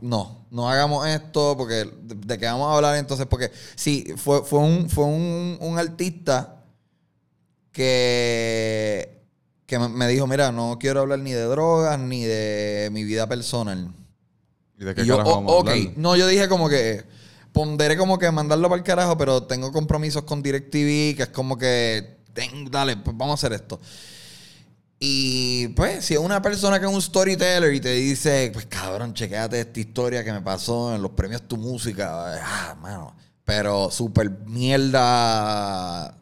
No, 0.00 0.46
no 0.50 0.68
hagamos 0.70 1.06
esto 1.06 1.54
porque 1.56 1.74
de, 1.74 2.14
de 2.14 2.38
qué 2.38 2.46
vamos 2.46 2.72
a 2.72 2.76
hablar 2.76 2.96
entonces, 2.96 3.26
porque 3.26 3.52
sí, 3.76 4.14
fue, 4.16 4.42
fue 4.42 4.60
un, 4.60 4.88
fue 4.88 5.04
un, 5.04 5.58
un 5.60 5.78
artista 5.78 6.64
que, 7.72 9.17
que 9.68 9.78
me- 9.78 10.08
dijo, 10.08 10.26
mira, 10.26 10.50
no 10.50 10.78
quiero 10.80 11.00
hablar 11.02 11.18
ni 11.18 11.32
de 11.32 11.42
drogas 11.42 11.98
ni 11.98 12.24
de 12.24 12.88
mi 12.90 13.04
vida 13.04 13.28
personal. 13.28 13.92
¿Y 14.78 14.84
de 14.84 14.94
qué 14.94 15.02
Y 15.02 15.04
yo, 15.04 15.18
carajo 15.18 15.30
"Oh, 15.30 15.34
vamos 15.36 15.52
a 15.52 15.56
ok. 15.58 15.68
hablar? 15.68 15.92
No, 15.96 16.16
yo 16.16 16.26
dije 16.26 16.48
como 16.48 16.70
que 16.70 17.04
ponderé 17.52 17.98
como 17.98 18.18
que 18.18 18.30
mandarlo 18.30 18.68
para 18.70 18.78
el 18.78 18.84
carajo, 18.84 19.18
pero 19.18 19.42
tengo 19.42 19.70
compromisos 19.70 20.22
con 20.22 20.42
DirecTV, 20.42 21.16
que 21.16 21.22
es 21.24 21.28
como 21.28 21.58
que, 21.58 22.16
"Ten, 22.32 22.70
dale, 22.70 22.96
pues 22.96 23.14
vamos 23.14 23.32
a 23.32 23.46
hacer 23.46 23.52
esto. 23.60 23.78
Y 24.98 25.68
pues, 25.68 26.02
si 26.04 26.14
es 26.14 26.20
una 26.20 26.40
persona 26.40 26.80
que 26.80 26.86
es 26.86 26.92
un 26.92 27.02
storyteller 27.02 27.72
y 27.74 27.80
te 27.80 27.92
dice, 27.92 28.50
pues 28.54 28.64
cabrón, 28.66 29.12
chequéate 29.12 29.60
esta 29.60 29.80
historia 29.80 30.24
que 30.24 30.32
me 30.32 30.40
pasó 30.40 30.94
en 30.94 31.02
los 31.02 31.10
premios 31.12 31.42
Tu 31.46 31.56
Música, 31.58 32.36
ah, 32.42 32.74
mano. 32.80 33.14
Pero 33.44 33.90
súper 33.90 34.30
mierda 34.46 36.16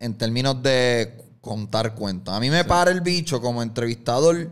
en 0.00 0.18
términos 0.18 0.62
de 0.62 1.14
contar 1.48 1.94
cuentos. 1.94 2.34
A 2.34 2.40
mí 2.40 2.50
me 2.50 2.64
para 2.64 2.90
el 2.90 3.00
bicho 3.00 3.40
como 3.40 3.62
entrevistador 3.62 4.50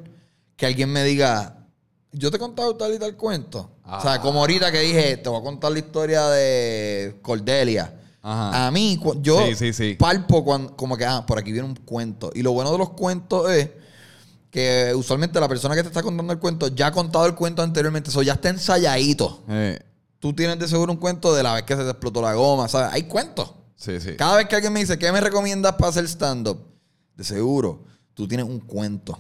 que 0.57 0.65
alguien 0.67 0.91
me 0.91 1.05
diga, 1.05 1.67
yo 2.13 2.31
te 2.31 2.39
he 2.39 2.41
contado 2.41 2.75
tal 2.77 2.95
y 2.95 2.99
tal 2.99 3.15
cuento. 3.17 3.71
O 3.85 4.01
sea, 4.01 4.21
como 4.21 4.41
ahorita 4.41 4.73
que 4.73 4.81
dije, 4.81 5.19
te 5.19 5.29
voy 5.29 5.39
a 5.41 5.45
contar 5.45 5.71
la 5.73 5.79
historia 5.79 6.27
de 6.29 7.19
Cordelia. 7.23 7.93
Ajá. 8.23 8.67
A 8.67 8.71
mí, 8.71 8.99
yo 9.21 9.47
Sí, 9.47 9.55
sí, 9.55 9.73
sí. 9.73 9.95
palpo 9.99 10.43
cuando, 10.45 10.75
como 10.75 10.97
que, 10.97 11.05
ah, 11.05 11.25
por 11.27 11.39
aquí 11.39 11.53
viene 11.53 11.69
un 11.69 11.77
cuento. 11.77 12.31
Y 12.35 12.43
lo 12.43 12.53
bueno 12.53 12.73
de 12.73 12.79
los 12.79 12.91
cuentos 12.91 13.49
es 13.53 13.71
que 14.51 14.93
usualmente 14.97 15.39
la 15.39 15.47
persona 15.49 15.75
que 15.77 15.83
te 15.83 15.89
está 15.89 16.03
contando 16.03 16.33
el 16.33 16.39
cuento 16.41 16.69
ya 16.69 16.89
ha 16.89 16.93
contado 16.93 17.27
el 17.27 17.35
cuento 17.35 17.63
anteriormente. 17.63 18.11
Eso 18.11 18.23
ya 18.23 18.33
está 18.33 18.49
ensayadito. 18.49 19.45
Eh, 19.49 19.79
Tú 20.19 20.33
tienes 20.33 20.59
de 20.59 20.67
seguro 20.67 20.91
un 20.93 20.99
cuento 20.99 21.35
de 21.35 21.43
la 21.43 21.53
vez 21.55 21.63
que 21.65 21.77
se 21.77 21.83
te 21.85 21.91
explotó 21.91 22.23
la 22.23 22.33
goma, 22.35 22.67
¿sabes? 22.69 22.93
Hay 22.95 23.03
cuentos. 23.05 23.53
sí, 23.77 24.01
sí. 24.01 24.17
Cada 24.17 24.39
vez 24.39 24.47
que 24.49 24.57
alguien 24.57 24.73
me 24.73 24.81
dice, 24.81 24.99
¿qué 24.99 25.13
me 25.13 25.21
recomiendas 25.21 25.75
para 25.75 25.91
hacer 25.91 26.05
stand-up? 26.09 26.59
De 27.17 27.25
seguro, 27.25 27.85
tú 28.15 28.29
tienes 28.29 28.47
un 28.47 28.61
cuento 28.61 29.19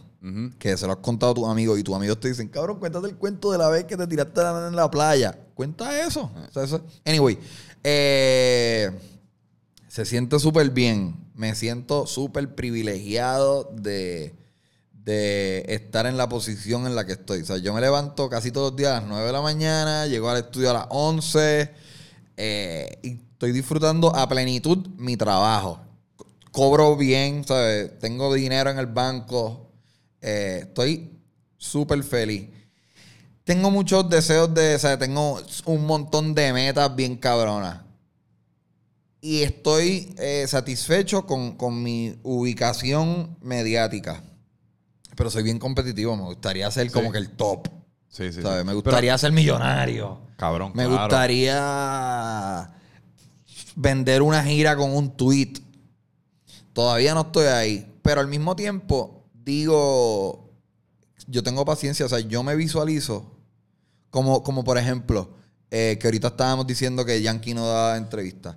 que 0.59 0.77
se 0.77 0.87
lo 0.87 0.93
has 0.93 0.99
contado 0.99 1.31
a 1.31 1.35
tus 1.37 1.49
amigos 1.49 1.79
y 1.79 1.85
tus 1.85 1.95
amigos 1.95 2.19
te 2.19 2.27
dicen, 2.29 2.49
cabrón, 2.49 2.81
cuéntate 2.81 3.07
el 3.07 3.15
cuento 3.17 3.53
de 3.53 3.59
la 3.59 3.69
vez 3.69 3.85
que 3.85 3.97
te 3.97 4.07
tiraste 4.09 4.41
la- 4.43 4.67
en 4.69 4.75
la 4.75 4.91
playa. 4.91 5.39
Cuenta 5.55 6.05
eso. 6.05 6.33
O 6.49 6.53
sea, 6.53 6.65
eso- 6.65 6.85
Anyway, 7.05 7.39
eh, 7.85 8.91
se 9.89 10.05
siente 10.05 10.39
súper 10.41 10.71
bien. 10.71 11.15
Me 11.35 11.55
siento 11.55 12.07
súper 12.07 12.55
privilegiado 12.57 13.71
de, 13.81 14.35
de 15.05 15.65
estar 15.69 16.07
en 16.07 16.17
la 16.17 16.29
posición 16.29 16.87
en 16.87 16.97
la 16.97 17.07
que 17.07 17.13
estoy. 17.13 17.43
O 17.43 17.45
sea, 17.45 17.59
yo 17.59 17.73
me 17.73 17.81
levanto 17.81 18.29
casi 18.29 18.51
todos 18.51 18.73
los 18.73 18.77
días 18.77 18.93
a 18.93 19.01
las 19.01 19.09
9 19.09 19.27
de 19.27 19.33
la 19.33 19.43
mañana, 19.43 20.07
llego 20.07 20.29
al 20.29 20.39
estudio 20.39 20.71
a 20.71 20.75
las 20.75 20.87
11 20.91 21.71
eh, 22.37 22.99
y 23.03 23.11
estoy 23.33 23.53
disfrutando 23.53 24.15
a 24.17 24.29
plenitud 24.29 24.89
mi 24.97 25.17
trabajo. 25.17 25.81
Cobro 26.57 26.97
bien, 26.97 27.45
¿sabes? 27.47 27.99
Tengo 27.99 28.33
dinero 28.33 28.71
en 28.71 28.79
el 28.79 28.87
banco. 28.87 29.73
Eh, 30.23 30.61
estoy 30.63 31.11
súper 31.59 32.03
feliz. 32.03 32.49
Tengo 33.45 33.71
muchos 33.71 34.09
deseos 34.09 34.55
de, 34.55 34.77
o 34.77 34.79
sea, 34.79 34.99
tengo 34.99 35.39
un 35.67 35.85
montón 35.85 36.35
de 36.35 36.55
metas 36.55 36.97
bien 36.97 37.17
cabronas. 37.19 37.83
Y 39.21 39.43
estoy 39.43 40.15
eh, 40.17 40.47
satisfecho 40.49 41.27
con, 41.27 41.59
con 41.59 41.83
mi 41.83 42.19
ubicación 42.23 43.37
mediática. 43.43 44.25
Pero 45.15 45.29
soy 45.29 45.43
bien 45.43 45.59
competitivo. 45.59 46.17
Me 46.17 46.23
gustaría 46.23 46.71
ser 46.71 46.91
como 46.91 47.13
que 47.13 47.19
el 47.19 47.33
top. 47.33 47.69
Sí, 48.09 48.33
sí, 48.33 48.41
¿sabes? 48.41 48.65
Me 48.65 48.71
Pero, 48.73 48.81
gustaría 48.81 49.19
ser 49.19 49.31
millonario. 49.31 50.23
cabrón, 50.39 50.73
Me 50.75 50.87
claro. 50.87 51.03
gustaría 51.03 52.71
vender 53.75 54.23
una 54.23 54.43
gira 54.43 54.75
con 54.75 54.97
un 54.97 55.15
tweet. 55.19 55.66
Todavía 56.77 57.15
no 57.15 57.23
estoy 57.23 57.47
ahí. 57.47 57.99
Pero 58.03 58.21
al 58.21 58.29
mismo 58.29 58.55
tiempo, 58.55 59.25
digo, 59.33 60.53
yo 61.27 61.43
tengo 61.43 61.65
paciencia. 61.65 62.05
O 62.05 62.09
sea, 62.11 62.21
yo 62.21 62.43
me 62.43 62.55
visualizo 62.55 63.33
como, 64.11 64.43
como 64.43 64.63
por 64.63 64.77
ejemplo, 64.77 65.31
eh, 65.71 65.97
que 65.99 66.07
ahorita 66.07 66.29
estábamos 66.29 66.67
diciendo 66.67 67.03
que 67.07 67.23
Yankee 67.23 67.55
no 67.55 67.67
da 67.67 67.97
entrevistas. 67.97 68.57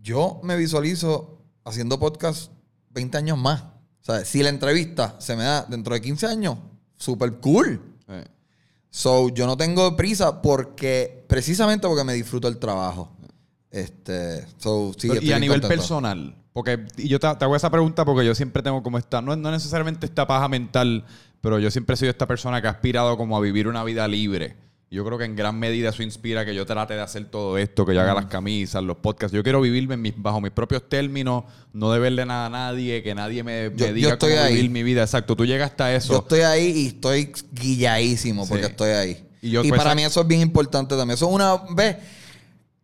Yo 0.00 0.40
me 0.44 0.56
visualizo 0.56 1.42
haciendo 1.64 1.98
podcast 1.98 2.52
20 2.90 3.18
años 3.18 3.36
más. 3.36 3.62
O 3.62 4.04
sea, 4.04 4.24
si 4.24 4.42
la 4.44 4.50
entrevista 4.50 5.16
se 5.18 5.34
me 5.34 5.42
da 5.42 5.62
dentro 5.68 5.94
de 5.94 6.00
15 6.00 6.26
años, 6.26 6.56
súper 6.96 7.34
cool. 7.40 7.80
Eh, 8.08 8.24
So, 8.90 9.28
yo 9.28 9.46
no 9.46 9.54
tengo 9.56 9.94
prisa 9.96 10.40
porque, 10.40 11.24
precisamente 11.28 11.86
porque 11.86 12.04
me 12.04 12.14
disfruto 12.14 12.48
el 12.48 12.56
trabajo. 12.58 13.10
Este, 13.70 14.46
so, 14.56 14.92
sí, 14.94 15.08
Pero- 15.08 15.14
estoy 15.14 15.28
y 15.28 15.32
a 15.32 15.38
nivel 15.38 15.60
contento. 15.60 15.82
personal, 15.82 16.34
porque 16.58 16.84
y 16.96 17.06
yo 17.08 17.20
te, 17.20 17.32
te 17.36 17.44
hago 17.44 17.54
esa 17.54 17.70
pregunta 17.70 18.04
porque 18.04 18.26
yo 18.26 18.34
siempre 18.34 18.62
tengo 18.64 18.82
como 18.82 18.98
esta, 18.98 19.22
no, 19.22 19.36
no 19.36 19.50
necesariamente 19.52 20.06
esta 20.06 20.26
paja 20.26 20.48
mental, 20.48 21.04
pero 21.40 21.60
yo 21.60 21.70
siempre 21.70 21.94
he 21.94 21.96
sido 21.96 22.10
esta 22.10 22.26
persona 22.26 22.60
que 22.60 22.66
ha 22.66 22.70
aspirado 22.72 23.16
como 23.16 23.36
a 23.36 23.40
vivir 23.40 23.68
una 23.68 23.84
vida 23.84 24.08
libre. 24.08 24.56
Yo 24.90 25.04
creo 25.04 25.18
que 25.18 25.24
en 25.24 25.36
gran 25.36 25.56
medida 25.58 25.90
eso 25.90 26.02
inspira 26.02 26.44
que 26.44 26.54
yo 26.54 26.66
trate 26.66 26.94
de 26.94 27.00
hacer 27.02 27.26
todo 27.26 27.58
esto, 27.58 27.86
que 27.86 27.94
yo 27.94 28.00
haga 28.00 28.14
las 28.14 28.24
camisas, 28.26 28.82
los 28.82 28.96
podcasts. 28.96 29.36
Yo 29.36 29.42
quiero 29.44 29.60
vivir 29.60 29.86
en 29.92 30.00
mis- 30.00 30.14
bajo 30.16 30.40
mis 30.40 30.50
propios 30.50 30.88
términos, 30.88 31.44
no 31.74 31.92
deberle 31.92 32.24
nada 32.26 32.46
a 32.46 32.50
nadie, 32.50 33.02
que 33.04 33.14
nadie 33.14 33.44
me, 33.44 33.70
me 33.70 33.76
Yo- 33.76 33.86
yo 33.88 33.92
diga 33.92 34.12
estoy 34.14 34.32
cómo 34.32 34.42
ahí. 34.44 34.54
vivir 34.56 34.70
mi 34.70 34.82
vida. 34.82 35.02
Exacto, 35.02 35.36
tú 35.36 35.44
llegas 35.46 35.70
hasta 35.70 35.94
eso. 35.94 36.14
Yo 36.14 36.18
estoy 36.20 36.40
ahí 36.40 36.66
y 36.74 36.86
estoy 36.88 37.32
guilladísimo 37.52 38.48
porque 38.48 38.64
Sí. 38.64 38.70
estoy 38.70 38.90
ahí. 38.90 39.24
Y 39.42 39.56
pues, 39.58 39.72
para 39.80 39.94
mí 39.94 40.02
eso 40.04 40.22
es 40.22 40.26
bien 40.26 40.40
importante 40.40 40.96
también. 40.96 41.14
Eso 41.14 41.28
es 41.28 41.32
una, 41.34 41.54
¿ves? 41.76 41.96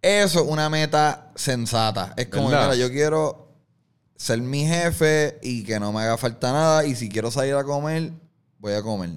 Eso 0.03 0.41
es 0.41 0.47
una 0.47 0.69
meta 0.69 1.31
sensata. 1.35 2.13
Es 2.17 2.27
como, 2.27 2.49
mira, 2.49 2.75
yo 2.75 2.91
quiero 2.91 3.44
ser 4.25 4.41
mi 4.41 4.65
jefe 4.65 5.39
y 5.43 5.65
que 5.65 5.79
no 5.79 5.93
me 5.93 6.01
haga 6.01 6.17
falta 6.17 6.51
nada. 6.51 6.87
Y 6.87 6.95
si 6.95 7.11
quiero 7.11 7.31
salir 7.31 7.55
a 7.55 7.63
comer, 7.63 8.11
voy 8.59 8.73
a 8.73 8.83
comer. 8.83 9.11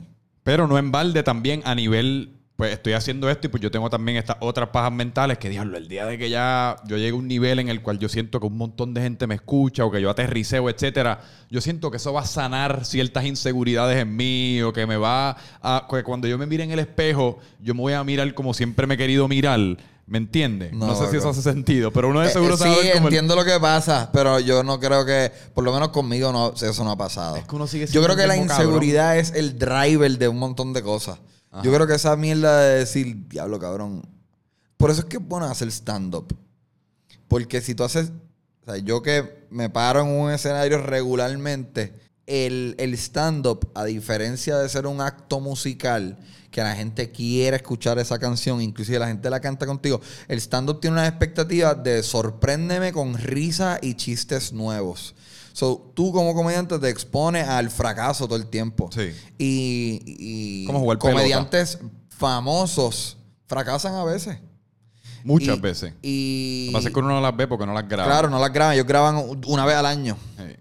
Pero 0.43 0.67
no 0.67 0.77
en 0.77 0.91
balde 0.91 1.23
también 1.23 1.61
a 1.63 1.75
nivel, 1.75 2.33
pues 2.57 2.73
estoy 2.73 2.91
haciendo 2.91 3.29
esto 3.29 3.47
y 3.47 3.49
pues 3.49 3.63
yo 3.63 3.71
tengo 3.71 3.89
también 3.89 4.17
estas 4.17 4.35
otras 4.41 4.67
pajas 4.67 4.91
mentales 4.91 5.37
que, 5.37 5.47
diablo, 5.47 5.77
el 5.77 5.87
día 5.87 6.05
de 6.05 6.17
que 6.17 6.29
ya 6.29 6.75
yo 6.85 6.97
llegue 6.97 7.11
a 7.11 7.15
un 7.15 7.27
nivel 7.29 7.59
en 7.59 7.69
el 7.69 7.81
cual 7.81 7.99
yo 7.99 8.09
siento 8.09 8.41
que 8.41 8.47
un 8.47 8.57
montón 8.57 8.93
de 8.93 9.01
gente 9.01 9.27
me 9.27 9.35
escucha 9.35 9.85
o 9.85 9.91
que 9.91 10.01
yo 10.01 10.09
aterriceo, 10.09 10.69
etcétera, 10.69 11.21
yo 11.49 11.61
siento 11.61 11.89
que 11.89 11.97
eso 11.97 12.11
va 12.11 12.21
a 12.21 12.25
sanar 12.25 12.83
ciertas 12.83 13.23
inseguridades 13.23 13.97
en 13.97 14.13
mí 14.13 14.61
o 14.61 14.73
que 14.73 14.85
me 14.85 14.97
va 14.97 15.37
a... 15.61 15.87
que 15.89 16.03
cuando 16.03 16.27
yo 16.27 16.37
me 16.37 16.47
mire 16.47 16.65
en 16.65 16.71
el 16.71 16.79
espejo, 16.79 17.39
yo 17.61 17.73
me 17.73 17.79
voy 17.79 17.93
a 17.93 18.03
mirar 18.03 18.33
como 18.33 18.53
siempre 18.53 18.87
me 18.87 18.95
he 18.95 18.97
querido 18.97 19.29
mirar. 19.29 19.77
¿Me 20.07 20.17
entiendes? 20.17 20.71
No, 20.71 20.87
No, 20.87 20.95
sé 20.95 21.11
si 21.11 21.17
eso 21.17 21.29
hace 21.29 21.41
sentido, 21.41 21.91
pero 21.91 22.07
uno 22.09 22.21
de 22.21 22.27
Eh, 22.27 22.31
seguro 22.31 22.55
eh, 22.55 22.57
sabe 22.57 22.75
sí, 22.81 22.87
el- 22.87 22.97
entiendo 23.03 23.35
lo 23.35 23.43
que 23.43 23.59
pasa, 23.59 24.09
pero 24.13 24.39
yo 24.39 24.63
no 24.63 24.79
creo 24.79 25.05
que, 25.05 25.31
por 25.53 25.65
lo 25.65 25.73
menos 25.73 25.89
conmigo, 25.89 26.31
no, 26.31 26.53
eso 26.53 26.83
no 26.85 26.91
ha 26.91 26.97
pasado. 26.97 27.35
Es 27.35 27.45
que 27.45 27.55
uno 27.55 27.67
sigue 27.67 27.87
yo 27.87 28.01
creo 28.01 28.15
que 28.15 28.25
la 28.25 28.37
inseguridad 28.37 29.17
es 29.17 29.31
el 29.33 29.59
driver 29.59 30.17
de 30.17 30.27
un 30.29 30.39
montón 30.39 30.71
de 30.73 30.81
cosas. 30.81 31.19
Yo 31.63 31.73
creo 31.73 31.87
que 31.87 31.95
esa 31.95 32.15
mierda 32.15 32.59
de 32.61 32.79
decir, 32.79 33.27
diablo, 33.27 33.59
cabrón. 33.59 34.01
Por 34.77 34.91
eso 34.91 35.01
es 35.01 35.05
que 35.07 35.17
es 35.17 35.23
bueno 35.27 35.47
hacer 35.47 35.67
stand-up. 35.71 36.37
Porque 37.27 37.61
si 37.61 37.73
tú 37.75 37.83
haces, 37.83 38.11
o 38.61 38.65
sea, 38.71 38.77
yo 38.77 39.01
que 39.01 39.45
me 39.49 39.69
paro 39.69 40.01
en 40.01 40.07
un 40.07 40.31
escenario 40.31 40.77
regularmente, 40.81 41.93
el, 42.27 42.75
el 42.77 42.93
stand-up, 42.93 43.69
a 43.73 43.85
diferencia 43.85 44.57
de 44.57 44.69
ser 44.69 44.85
un 44.85 45.01
acto 45.01 45.39
musical, 45.39 46.17
que 46.51 46.61
la 46.61 46.75
gente 46.75 47.11
quiere 47.11 47.57
escuchar 47.57 47.99
esa 47.99 48.17
canción, 48.19 48.61
inclusive 48.61 48.99
la 48.99 49.07
gente 49.07 49.29
la 49.29 49.39
canta 49.39 49.65
contigo, 49.65 49.99
el 50.27 50.37
stand-up 50.39 50.79
tiene 50.79 50.95
una 50.95 51.07
expectativa 51.07 51.73
de 51.75 52.01
sorpréndeme 52.03 52.91
con 52.93 53.15
risa 53.17 53.79
y 53.81 53.95
chistes 53.95 54.53
nuevos. 54.53 55.13
So, 55.53 55.91
tú 55.95 56.11
como 56.11 56.33
comediante 56.35 56.77
te 56.79 56.89
expones 56.89 57.47
al 57.47 57.69
fracaso 57.71 58.27
todo 58.27 58.37
el 58.37 58.45
tiempo. 58.47 58.89
Sí. 58.93 59.11
Y, 59.37 60.01
y 60.05 60.65
Como 60.67 60.79
jugar 60.79 60.99
pelota. 60.99 61.15
comediantes 61.17 61.79
famosos 62.09 63.17
fracasan 63.47 63.95
a 63.95 64.03
veces. 64.03 64.37
Muchas 65.23 65.57
Y- 65.57 65.59
veces. 65.61 65.93
Y 66.01 66.65
Lo 66.67 66.71
que 66.71 66.73
pasa 66.77 66.87
es 66.89 66.93
que 66.93 66.99
uno 66.99 67.09
no 67.09 67.21
las 67.21 67.35
ve 67.35 67.47
porque 67.47 67.65
no 67.65 67.73
las 67.73 67.87
graba. 67.89 68.07
claro, 68.07 68.29
no 68.29 68.39
las 68.39 68.53
graban, 68.53 68.73
ellos 68.75 68.85
graban 68.85 69.15
una 69.47 69.65
vez 69.65 69.75
al 69.75 69.85
año. 69.87 70.15
Sí. 70.37 70.55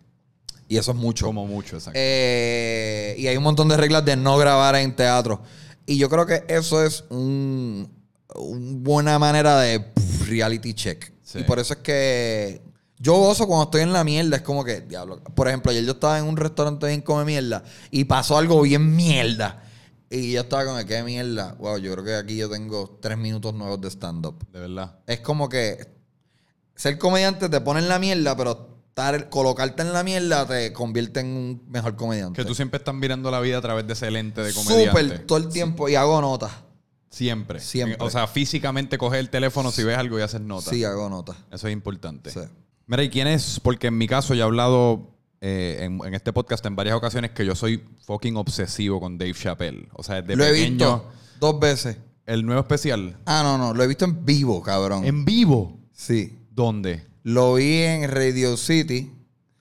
Y 0.69 0.77
eso 0.77 0.91
es 0.91 0.97
mucho. 0.97 1.27
Como 1.27 1.47
mucho, 1.47 1.77
exacto. 1.77 1.99
Eh, 2.01 3.15
y 3.19 3.27
hay 3.27 3.37
un 3.37 3.43
montón 3.43 3.69
de 3.69 3.77
reglas 3.77 4.05
de 4.05 4.17
no 4.17 4.37
grabar 4.37 4.75
en 4.77 4.95
teatro. 4.95 5.43
Y 5.87 5.99
yo 5.99 6.09
creo 6.09 6.27
que 6.27 6.45
eso 6.49 6.85
es 6.85 7.05
un, 7.11 7.89
un 8.35 8.83
buena 8.83 9.19
manera 9.19 9.61
de 9.61 9.93
reality 10.27 10.75
check. 10.75 11.13
Sí. 11.23 11.41
Y 11.41 11.43
por 11.45 11.59
eso 11.59 11.75
es 11.75 11.81
que 11.81 12.63
yo 12.99 13.15
gozo 13.15 13.47
cuando 13.47 13.65
estoy 13.65 13.83
en 13.83 13.93
la 13.93 14.03
mierda. 14.05 14.37
Es 14.37 14.43
como 14.43 14.65
que, 14.65 14.81
diablo. 14.81 15.23
Por 15.23 15.49
ejemplo, 15.49 15.71
ayer 15.71 15.85
yo 15.85 15.93
estaba 15.93 16.19
en 16.19 16.25
un 16.25 16.37
restaurante 16.37 16.87
bien 16.87 17.03
come 17.03 17.25
mierda 17.25 17.63
y 17.91 18.05
pasó 18.05 18.39
algo 18.39 18.61
bien 18.63 18.95
mierda. 18.97 19.63
Y 20.09 20.33
yo 20.33 20.43
estaba 20.43 20.65
con 20.65 20.79
el 20.79 20.87
que 20.87 21.03
mierda. 21.03 21.55
Wow, 21.59 21.79
yo 21.79 21.93
creo 21.93 22.05
que 22.05 22.15
aquí 22.15 22.37
yo 22.37 22.49
tengo 22.49 22.99
tres 23.01 23.19
minutos 23.19 23.55
nuevos 23.55 23.81
de 23.81 23.89
stand-up. 23.89 24.47
de 24.53 24.61
verdad. 24.61 24.99
Es 25.07 25.21
como 25.21 25.49
que 25.49 25.95
ser 26.75 26.99
comediante 26.99 27.49
te 27.49 27.61
pone 27.61 27.81
en 27.81 27.89
la 27.89 27.99
mierda, 27.99 28.37
pero 28.37 28.76
estar, 28.97 29.29
colocarte 29.29 29.83
en 29.83 29.93
la 29.93 30.03
mierda 30.03 30.47
te 30.47 30.73
convierte 30.73 31.21
en 31.21 31.27
un 31.27 31.63
mejor 31.69 31.97
comediante. 31.97 32.41
Que 32.41 32.49
tú 32.49 32.55
siempre 32.55 32.79
estás 32.79 32.95
mirando 32.95 33.31
la 33.31 33.41
vida 33.41 33.59
a 33.59 33.61
través 33.61 33.87
de 33.87 33.93
ese 33.93 34.11
lente 34.11 34.41
de 34.43 34.55
comediante. 34.55 34.89
Súper, 34.89 35.27
todo 35.27 35.37
el 35.39 35.49
tiempo. 35.51 35.87
Y 35.91 35.97
hago 35.97 36.19
notas. 36.23 36.51
Siempre. 37.11 37.61
Siempre. 37.61 37.99
O 38.01 38.09
sea, 38.09 38.27
físicamente 38.27 38.97
coges 38.97 39.21
el 39.21 39.29
teléfono 39.29 39.71
si 39.71 39.85
ves 39.85 39.99
algo 39.99 40.19
y 40.19 40.23
haces 40.23 40.41
nota. 40.41 40.71
Sí, 40.71 40.83
hago 40.85 41.11
notas. 41.11 41.37
Eso 41.53 41.69
es 41.69 41.75
importante. 41.75 42.31
Sí. 42.31 42.41
Mira, 42.87 43.03
¿y 43.03 43.11
quién 43.11 43.29
es? 43.29 43.61
Porque 43.61 43.89
en 43.89 43.99
mi 43.99 44.07
caso 44.09 44.33
ya 44.33 44.45
he 44.45 44.47
hablado 44.47 45.11
eh, 45.43 45.79
en, 45.83 46.01
en 46.03 46.15
este 46.15 46.33
podcast 46.33 46.65
en 46.65 46.75
varias 46.75 46.97
ocasiones 46.97 47.33
que 47.33 47.45
yo 47.45 47.55
soy 47.55 47.85
fucking 48.07 48.37
obsesivo 48.37 48.99
con 48.99 49.19
Dave 49.19 49.35
Chappelle. 49.35 49.89
O 49.93 50.03
sea, 50.03 50.23
desde 50.23 50.37
Lo 50.37 50.45
he 50.47 50.53
pequeño, 50.53 50.71
visto 50.71 51.05
dos 51.39 51.61
veces. 51.61 51.99
el 52.25 52.47
nuevo 52.47 52.63
especial. 52.63 53.19
Ah, 53.27 53.43
no, 53.45 53.59
no. 53.59 53.75
Lo 53.75 53.83
he 53.83 53.87
visto 53.87 54.07
en 54.07 54.25
vivo, 54.25 54.63
cabrón. 54.63 55.05
¿En 55.05 55.27
vivo? 55.27 55.79
Sí. 55.93 56.39
¿Dónde? 56.51 57.05
Lo 57.29 57.55
vi 57.55 57.83
en 57.83 58.09
Radio 58.09 58.57
City. 58.57 59.11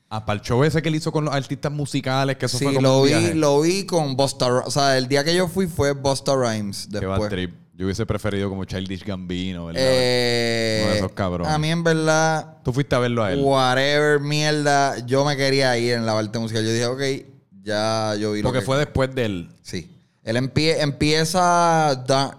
Ah, 0.10 0.24
para 0.24 0.40
el 0.40 0.46
show 0.46 0.64
ese 0.64 0.84
que 0.84 0.90
él 0.90 0.96
hizo 0.96 1.12
con 1.12 1.26
los 1.26 1.34
artistas 1.34 1.72
musicales, 1.72 2.38
que 2.38 2.46
eso 2.46 2.60
Sí, 2.60 2.66
fue 2.66 2.76
como 2.76 2.88
lo 2.88 2.98
un 3.00 3.04
vi, 3.08 3.10
viaje. 3.10 3.34
lo 3.34 3.62
vi 3.62 3.86
con 3.88 4.16
Busta 4.16 4.48
Rhymes. 4.48 4.68
O 4.68 4.72
sea, 4.72 4.98
el 5.00 5.08
día 5.08 5.24
que 5.24 5.34
yo 5.36 5.48
fui 5.48 5.66
fue 5.66 5.94
Busta 5.94 6.36
Rhymes. 6.36 6.88
Qué 6.92 7.00
bad 7.08 7.14
Después. 7.16 7.30
trip. 7.32 7.56
Yo 7.74 7.86
hubiese 7.86 8.06
preferido 8.06 8.50
como 8.50 8.66
Childish 8.66 9.04
Gambino, 9.04 9.66
¿verdad? 9.66 9.82
Eh, 9.84 10.82
Uno 10.84 10.92
de 10.92 10.98
esos 11.00 11.12
cabrones. 11.14 11.52
A 11.52 11.58
mí, 11.58 11.72
en 11.72 11.84
verdad, 11.84 12.58
Tú 12.64 12.72
fuiste 12.72 12.96
a 12.96 13.00
verlo 13.00 13.24
a 13.24 13.34
él. 13.34 13.42
whatever, 13.42 14.20
mierda, 14.20 15.00
yo 15.08 15.26
me 15.26 15.36
quería 15.36 15.76
ir 15.80 15.94
en 15.94 16.06
la 16.06 16.14
parte 16.14 16.38
musical. 16.40 16.64
Yo 16.64 16.72
dije, 16.72 16.86
ok, 16.86 17.02
ya 17.64 18.16
yo 18.16 18.32
vi 18.34 18.42
lo 18.44 18.48
Porque 18.48 18.60
que... 18.60 18.66
fue 18.66 18.78
después 18.78 19.14
de 19.16 19.26
él. 19.26 19.50
Sí. 19.64 19.92
Él 20.24 20.38
empie- 20.38 20.78
empieza 20.82 21.96
Dar- 22.08 22.38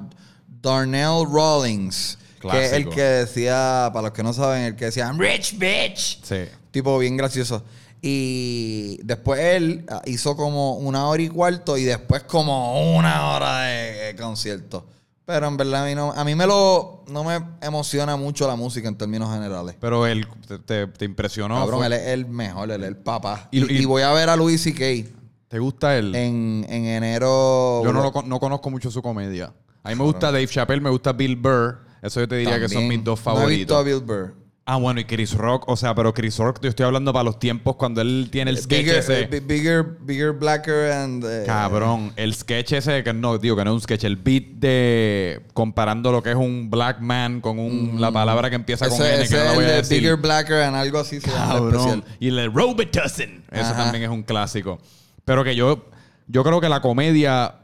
Darnell 0.63 1.27
Rawlings, 1.31 2.17
que 2.53 2.65
es 2.65 2.73
el 2.73 2.83
Clásico. 2.85 2.95
que 2.97 3.03
decía, 3.03 3.91
para 3.93 4.03
los 4.09 4.13
que 4.13 4.23
no 4.23 4.33
saben, 4.33 4.63
el 4.65 4.77
que 4.77 4.87
decía, 4.87 5.05
I'm 5.07 5.19
rich, 5.19 5.59
bitch. 5.59 6.23
Sí. 6.23 6.45
Tipo 6.71 6.99
bien 6.99 7.17
gracioso. 7.17 7.63
Y 8.03 8.99
después 9.03 9.41
él 9.41 9.85
ah, 9.89 10.03
hizo 10.07 10.37
como 10.37 10.75
una 10.77 11.09
hora 11.09 11.23
y 11.23 11.29
cuarto 11.29 11.77
y 11.77 11.85
después 11.85 12.23
como 12.23 12.97
una 12.97 13.31
hora 13.31 13.63
de, 13.63 14.15
concierto. 14.17 14.87
Pero 15.25 15.49
en 15.49 15.57
verdad 15.57 15.83
a 15.83 15.87
mí, 15.87 15.95
no, 15.97 16.13
a 16.13 16.23
mí 16.25 16.37
me 16.37 16.47
lo, 16.47 17.03
no 17.09 17.25
me 17.25 17.41
emociona 17.61 18.15
mucho 18.17 18.47
la 18.47 18.55
música 18.55 18.87
en 18.87 18.97
términos 18.97 19.33
generales. 19.33 19.75
Pero 19.81 20.07
él 20.07 20.25
te, 20.47 20.59
te- 20.61 20.87
te 20.87 21.05
impresionó. 21.05 21.57
Cabrón, 21.57 21.79
fue- 21.79 21.87
él 21.87 21.93
es 21.95 22.07
el 22.09 22.27
mejor, 22.27 22.71
él 22.71 22.83
es 22.83 22.89
el 22.89 22.97
papá. 22.97 23.49
Y- 23.51 23.59
Y, 23.65 23.79
y- 23.79 23.83
y 23.83 23.85
voy 23.87 24.03
a 24.03 24.13
ver 24.13 24.29
a 24.29 24.37
Louis 24.37 24.63
C.K. 24.63 25.11
¿Te 25.49 25.59
gusta 25.59 25.97
él? 25.97 26.15
en, 26.15 26.65
en 26.69 26.85
enero. 26.87 27.83
Yo 27.85 27.93
no, 27.93 28.03
lo 28.13 28.23
no 28.23 28.39
conozco 28.39 28.71
mucho 28.71 28.91
su 28.91 29.03
comedia. 29.03 29.53
A 29.83 29.89
mí 29.91 29.95
me 29.97 30.05
gusta 30.05 30.27
Dave 30.33 30.47
Chappelle, 30.47 30.81
me 30.81 30.91
gusta 30.91 31.13
Bill 31.13 31.35
Burr. 31.37 31.81
Eso 32.07 32.21
yo 32.21 32.29
te 32.29 32.37
diría 32.37 32.59
que 32.61 32.69
son 32.69 32.87
mis 32.89 33.03
dos 33.03 33.21
No 33.25 33.33
he 33.43 33.47
visto 33.57 33.75
favoritos. 33.75 33.77
a 33.77 33.83
Bill 33.83 34.01
Burr. 34.01 34.35
ah, 34.69 34.77
bueno, 34.77 34.99
y 35.01 35.05
Chris 35.05 35.33
Rock. 35.35 35.65
O 35.69 35.77
sea, 35.77 35.95
pero 35.95 36.13
Chris 36.13 36.39
Rock, 36.39 36.59
yo 36.63 36.69
estoy 36.69 36.87
hablando 36.87 37.13
para 37.13 37.23
los 37.25 37.39
tiempos 37.39 37.77
cuando 37.77 38.01
él 38.01 38.29
tiene 38.33 38.51
el 38.51 38.59
sketch 38.59 38.79
Bigger, 38.85 38.97
ese. 38.97 39.21
eh, 39.23 39.27
bi- 39.31 39.41
bigger, 39.41 39.85
bigger, 40.01 40.33
blacker 40.33 40.91
and. 40.93 41.25
eh, 41.25 41.43
Cabrón, 41.47 42.13
el 42.17 42.35
sketch 42.35 42.73
ese, 42.73 43.05
que 43.05 43.13
no, 43.13 43.39
digo 43.39 43.55
que 43.57 43.65
no 43.65 43.71
es 43.71 43.75
un 43.75 43.81
sketch, 43.81 44.05
el 44.05 44.17
beat 44.17 44.45
de 44.57 45.41
comparando 45.55 46.11
lo 46.13 46.23
que 46.23 46.31
es 46.31 46.37
un 46.37 46.69
black 46.71 47.01
man 47.01 47.41
con 47.41 47.59
un, 47.59 48.01
la 48.01 48.11
palabra 48.11 48.51
que 48.51 48.57
empieza 48.57 48.89
con 48.89 48.99
Mm. 48.99 49.03
Ese, 49.03 49.15
N, 49.15 49.23
ese 49.25 49.35
que 49.35 49.41
no 49.41 49.45
la 49.47 49.53
voy 49.55 49.65
el 49.65 49.71
a 49.71 49.73
de 49.75 49.77
decir. 49.79 49.99
Bigger, 50.01 50.17
blacker 50.17 50.57
and 50.63 50.77
algo 50.77 50.99
así 50.99 51.21
se 51.21 51.31
Cabrón. 51.31 51.75
especial. 51.75 52.05
Y 52.21 52.29
el 52.29 52.53
Robitussin. 52.53 53.45
Eso 53.53 53.63
Ajá. 53.71 53.77
también 53.85 54.05
es 54.05 54.11
un 54.11 54.23
clásico. 54.23 54.79
Pero 55.25 55.45
que 55.45 55.55
yo, 55.55 55.87
yo 56.29 56.43
creo 56.45 56.61
que 56.61 56.69
la 56.69 56.81
comedia 56.81 57.55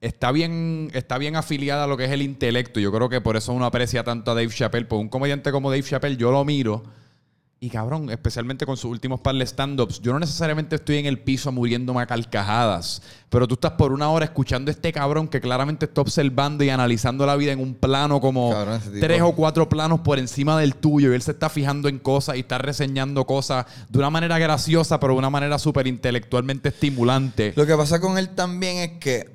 está 0.00 0.32
bien, 0.32 0.90
está 0.94 1.18
bien 1.18 1.36
afiliada 1.36 1.84
a 1.84 1.86
lo 1.86 1.96
que 1.96 2.04
es 2.04 2.10
el 2.10 2.22
intelecto. 2.22 2.80
Yo 2.80 2.92
creo 2.92 3.08
que 3.08 3.20
por 3.20 3.36
eso 3.36 3.52
uno 3.52 3.64
aprecia 3.66 4.04
tanto 4.04 4.30
a 4.30 4.34
Dave 4.34 4.48
Chappelle. 4.48 4.86
Pues 4.86 5.00
un 5.00 5.08
comediante 5.08 5.52
como 5.52 5.70
Dave 5.70 5.82
Chappelle, 5.82 6.16
yo 6.16 6.30
lo 6.30 6.44
miro 6.44 6.82
Y 7.62 7.68
cabrón, 7.68 8.08
especialmente 8.08 8.64
con 8.64 8.78
sus 8.78 8.90
últimos 8.90 9.20
par 9.20 9.34
de 9.34 9.44
stand-ups, 9.44 10.00
yo 10.00 10.14
no 10.14 10.18
necesariamente 10.18 10.76
estoy 10.76 10.96
en 10.96 11.04
el 11.04 11.18
piso 11.18 11.52
muriéndome 11.52 12.00
a 12.00 12.06
carcajadas, 12.06 13.02
pero 13.28 13.46
tú 13.46 13.52
estás 13.52 13.72
por 13.72 13.92
una 13.92 14.08
hora 14.08 14.24
escuchando 14.24 14.70
a 14.70 14.72
este 14.72 14.90
cabrón 14.94 15.28
que 15.28 15.42
claramente 15.42 15.84
está 15.84 16.00
observando 16.00 16.64
y 16.64 16.70
analizando 16.70 17.26
la 17.26 17.36
vida 17.36 17.52
en 17.52 17.60
un 17.60 17.74
plano 17.74 18.18
como 18.18 18.50
Cabrón, 18.50 18.80
tres 18.98 19.20
o 19.20 19.32
cuatro 19.32 19.68
planos 19.68 20.00
por 20.00 20.18
encima 20.18 20.58
del 20.58 20.74
tuyo 20.74 21.12
y 21.12 21.14
él 21.14 21.20
se 21.20 21.32
está 21.32 21.50
fijando 21.50 21.90
en 21.90 21.98
cosas 21.98 22.36
y 22.36 22.40
está 22.40 22.56
reseñando 22.56 23.26
cosas 23.26 23.66
de 23.90 23.98
una 23.98 24.08
manera 24.08 24.38
graciosa, 24.38 24.98
pero 24.98 25.12
de 25.12 25.18
una 25.18 25.28
manera 25.28 25.58
súper 25.58 25.86
intelectualmente 25.86 26.70
estimulante. 26.70 27.52
Lo 27.56 27.66
que 27.66 27.76
pasa 27.76 28.00
con 28.00 28.16
él 28.16 28.30
también 28.30 28.78
es 28.78 28.92
que 29.00 29.34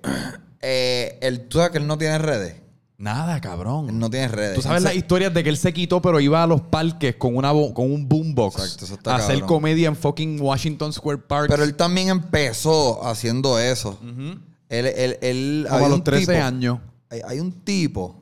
eh, 0.62 1.18
él, 1.22 1.48
tú 1.48 1.58
sabes 1.58 1.72
que 1.72 1.78
él 1.80 1.88
no 1.88 1.98
tiene 1.98 2.18
redes. 2.18 2.56
Nada, 2.98 3.42
cabrón. 3.42 3.90
Él 3.90 4.00
no 4.00 4.10
tiene 4.10 4.30
redes. 4.30 4.56
Tú 4.56 4.62
sabes 4.62 4.82
las 4.82 4.96
historias 4.96 5.34
de 5.34 5.44
que 5.44 5.50
él 5.50 5.58
se 5.58 5.74
quitó, 5.74 6.02
pero 6.02 6.20
iba 6.22 6.42
a 6.42 6.48
los 6.48 6.62
parques 6.62 7.16
con, 7.18 7.36
una 7.36 7.50
con 7.52 7.92
un 7.92 8.08
boombox 8.08 8.56
Exacto, 8.56 8.86
eso 8.86 8.94
está 8.94 9.12
a 9.14 9.16
hacer 9.18 9.32
cabrón. 9.42 9.48
comedia 9.50 9.88
en 9.90 9.96
fucking 9.98 10.40
Washington 10.40 10.94
Square 10.94 11.18
Park. 11.20 11.48
Pero 11.50 11.64
él 11.64 11.76
también 11.76 12.08
empezó 12.08 13.06
haciendo 13.06 13.60
eso. 13.60 14.00
Él, 14.70 14.86
él, 14.88 15.18
él- 15.22 15.66
como 15.68 15.76
había 15.76 15.86
a 15.88 15.90
los 15.90 15.98
un 16.00 16.04
13 16.06 16.32
tipo- 16.34 16.44
años. 16.46 16.80
Hay, 17.10 17.22
hay 17.28 17.40
un 17.42 17.52
tipo 17.52 18.22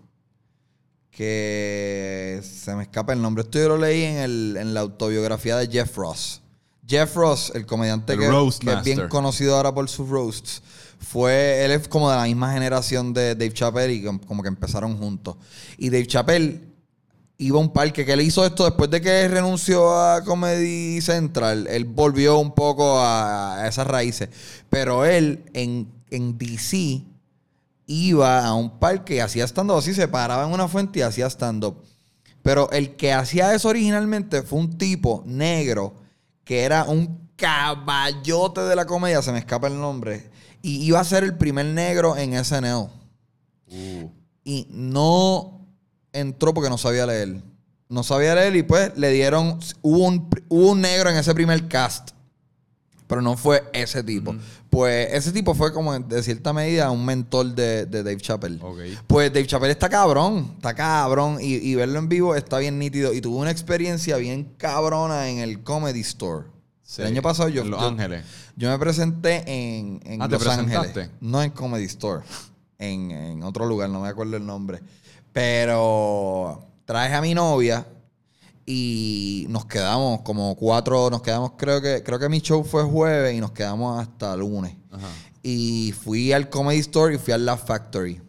que 1.12 2.42
se 2.44 2.76
me 2.76 2.84
escapa 2.84 3.14
el 3.14 3.22
nombre. 3.22 3.44
Esto 3.44 3.60
yo 3.60 3.70
lo 3.70 3.78
leí 3.78 4.04
en, 4.04 4.18
el- 4.18 4.58
en 4.60 4.74
la 4.74 4.82
autobiografía 4.82 5.56
de 5.58 5.68
Jeff 5.68 5.96
Ross. 5.96 6.42
Jeff 6.88 7.16
Ross, 7.16 7.52
el 7.56 7.66
comediante 7.66 8.14
El 8.14 8.20
que, 8.20 8.28
roast 8.28 8.62
que 8.64 8.74
es 8.74 8.84
bien 8.84 8.98
master. 8.98 9.10
conocido 9.10 9.56
ahora 9.56 9.74
por 9.74 9.88
sus 9.88 10.10
roasts, 10.10 10.62
fue, 11.04 11.64
él 11.66 11.72
es 11.72 11.88
como 11.88 12.10
de 12.10 12.18
la 12.18 12.24
misma 12.24 12.54
generación 12.54 13.14
de 13.14 13.36
Dave 13.36 13.54
Chappelle 13.54 13.94
y 13.94 14.04
com- 14.04 14.20
como 14.20 14.42
que 14.42 14.48
empezaron 14.50 14.98
juntos. 14.98 15.36
Y 15.78 15.90
Dave 15.90 16.08
Chappelle 16.08 16.62
iba 17.38 17.58
a 17.58 17.62
un 17.62 17.74
parque 17.74 18.06
que 18.06 18.14
él 18.14 18.22
hizo 18.22 18.46
esto 18.46 18.64
después 18.66 18.90
de 18.90 19.02
que 19.02 19.28
renunció 19.28 19.96
a 20.00 20.24
Comedy 20.24 21.02
Central. 21.02 21.68
Él 21.68 21.86
volvió 21.86 22.38
un 22.40 22.54
poco 22.56 23.00
a, 23.00 23.62
a 23.62 23.68
esas 23.68 23.86
raíces. 23.88 24.30
Pero 24.70 25.06
él 25.06 25.44
en, 25.54 25.92
en 26.10 26.38
DC 26.38 27.04
iba 27.86 28.46
a 28.46 28.54
un 28.54 28.80
parque 28.80 29.16
y 29.16 29.20
hacía 29.20 29.44
stand-up 29.46 29.78
así, 29.78 29.94
se 29.94 30.08
paraba 30.08 30.46
en 30.46 30.54
una 30.54 30.68
fuente 30.68 31.00
y 31.00 31.02
hacía 31.02 31.28
stand-up. 31.30 31.84
Pero 32.42 32.70
el 32.72 32.96
que 32.96 33.14
hacía 33.14 33.54
eso 33.54 33.70
originalmente 33.70 34.42
fue 34.42 34.60
un 34.60 34.78
tipo 34.78 35.24
negro 35.26 35.96
que 36.44 36.64
era 36.64 36.84
un 36.86 37.30
caballote 37.36 38.62
de 38.62 38.76
la 38.76 38.86
comedia, 38.86 39.22
se 39.22 39.32
me 39.32 39.40
escapa 39.40 39.68
el 39.68 39.80
nombre. 39.80 40.30
Y 40.66 40.86
iba 40.86 41.00
a 41.00 41.04
ser 41.04 41.26
el 41.26 41.36
primer 41.36 41.66
negro 41.66 42.16
en 42.18 42.44
SNL. 42.44 42.88
Y 44.46 44.66
no 44.70 45.68
entró 46.14 46.54
porque 46.54 46.70
no 46.70 46.78
sabía 46.78 47.06
leer. 47.06 47.44
No 47.90 48.02
sabía 48.02 48.34
leer 48.34 48.56
y 48.56 48.64
pues 48.64 48.98
le 48.98 49.12
dieron. 49.12 49.60
Hubo 49.82 50.08
un, 50.08 50.30
hubo 50.48 50.72
un 50.72 50.80
negro 50.82 51.10
en 51.10 51.18
ese 51.18 51.36
primer 51.36 51.68
cast. 51.68 52.12
Pero 53.08 53.22
no 53.22 53.36
fue 53.36 53.62
ese 53.74 54.04
tipo. 54.04 54.34
Pues 54.70 55.14
ese 55.14 55.34
tipo 55.34 55.54
fue 55.54 55.74
como 55.74 56.00
de 56.00 56.24
cierta 56.24 56.54
medida 56.54 56.90
un 56.92 57.06
mentor 57.06 57.54
de, 57.54 57.86
de 57.86 58.02
Dave 58.02 58.18
Chappelle. 58.18 58.60
Pues 59.06 59.34
Dave 59.34 59.46
Chappelle 59.46 59.74
está 59.74 59.90
cabrón, 59.90 60.54
está 60.56 60.74
cabrón. 60.74 61.40
Y, 61.42 61.56
y 61.56 61.76
verlo 61.76 62.00
en 62.00 62.08
vivo 62.08 62.36
está 62.36 62.58
bien 62.60 62.80
nítido. 62.80 63.14
Y 63.14 63.20
tuvo 63.20 63.38
una 63.38 63.52
experiencia 63.52 64.16
bien 64.16 64.56
cabrona 64.58 65.30
en 65.30 65.40
el 65.40 65.62
Comedy 65.62 66.00
Store. 66.00 66.46
Sí, 66.86 67.02
El 67.02 67.08
año 67.08 67.22
pasado 67.22 67.50
yo, 67.50 67.62
en 67.64 67.72
Los 67.72 67.80
yo- 67.80 67.88
Ángeles. 67.88 68.26
yo 68.56 68.70
me 68.70 68.78
presenté 68.78 69.44
en, 69.48 70.02
en 70.06 70.22
Ah, 70.22 70.28
¿te 70.28 70.36
Los 70.36 70.48
Ángeles. 70.48 71.10
No 71.22 71.42
en 71.42 71.52
Comedy 71.52 71.86
Store. 71.86 72.24
En, 72.78 73.10
en 73.12 73.44
otro 73.44 73.66
lugar, 73.66 73.90
no 73.90 74.02
me 74.02 74.10
acuerdo 74.10 74.36
el 74.38 74.46
nombre. 74.46 74.82
Pero 75.32 76.68
traje 76.86 77.14
a 77.16 77.22
mi 77.22 77.34
novia 77.34 77.88
y 78.66 79.46
nos 79.50 79.66
quedamos 79.66 80.22
como 80.22 80.56
cuatro, 80.56 81.10
nos 81.10 81.22
quedamos, 81.22 81.54
creo 81.58 81.82
que, 81.82 82.04
creo 82.04 82.20
que 82.20 82.30
mi 82.30 82.40
show 82.42 82.64
fue 82.64 82.84
jueves 82.84 83.36
y 83.36 83.40
nos 83.40 83.52
quedamos 83.52 84.00
hasta 84.02 84.36
lunes. 84.36 84.76
Ajá. 84.92 85.08
Y 85.42 85.94
fui 86.04 86.32
al 86.34 86.50
Comedy 86.50 86.80
Store 86.80 87.16
y 87.16 87.18
fui 87.18 87.34
al 87.34 87.46
Laugh 87.46 87.66
Factory. 87.66 88.22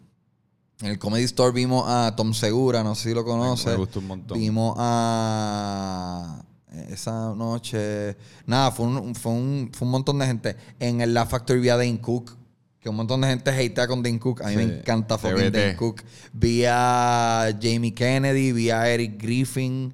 En 0.81 0.87
el 0.87 0.99
Comedy 0.99 1.23
Store 1.23 1.53
vimos 1.53 1.85
a 1.87 2.13
Tom 2.15 2.33
Segura, 2.33 2.83
no 2.83 2.95
sé 2.95 3.09
si 3.09 3.15
lo 3.15 3.23
conoces. 3.23 3.67
me 3.67 3.75
gustó 3.75 3.99
un 3.99 4.07
montón. 4.07 4.37
Vimos 4.39 4.75
a 4.77 6.43
esa 6.89 7.33
noche. 7.35 8.15
Nada, 8.45 8.71
fue 8.71 8.85
un, 8.85 9.15
fue 9.15 9.31
un, 9.31 9.71
fue 9.73 9.85
un 9.85 9.91
montón 9.91 10.19
de 10.19 10.25
gente. 10.25 10.55
En 10.79 11.01
el 11.01 11.13
Laugh 11.13 11.29
Factory 11.29 11.59
vi 11.59 11.69
a 11.69 11.77
Dane 11.77 11.99
Cook. 11.99 12.37
Que 12.79 12.89
un 12.89 12.97
montón 12.97 13.21
de 13.21 13.29
gente 13.29 13.49
hatea 13.49 13.87
con 13.87 14.03
Dane 14.03 14.19
Cook. 14.19 14.43
A 14.43 14.49
mí 14.49 14.57
me 14.57 14.63
encanta 14.63 15.17
fucking. 15.17 15.51
Dane 15.51 15.75
Cook. 15.75 16.03
Vi 16.33 16.65
a 16.67 17.49
Jamie 17.59 17.95
Kennedy, 17.95 18.51
vi 18.51 18.69
a 18.69 18.87
Eric 18.87 19.19
Griffin, 19.19 19.91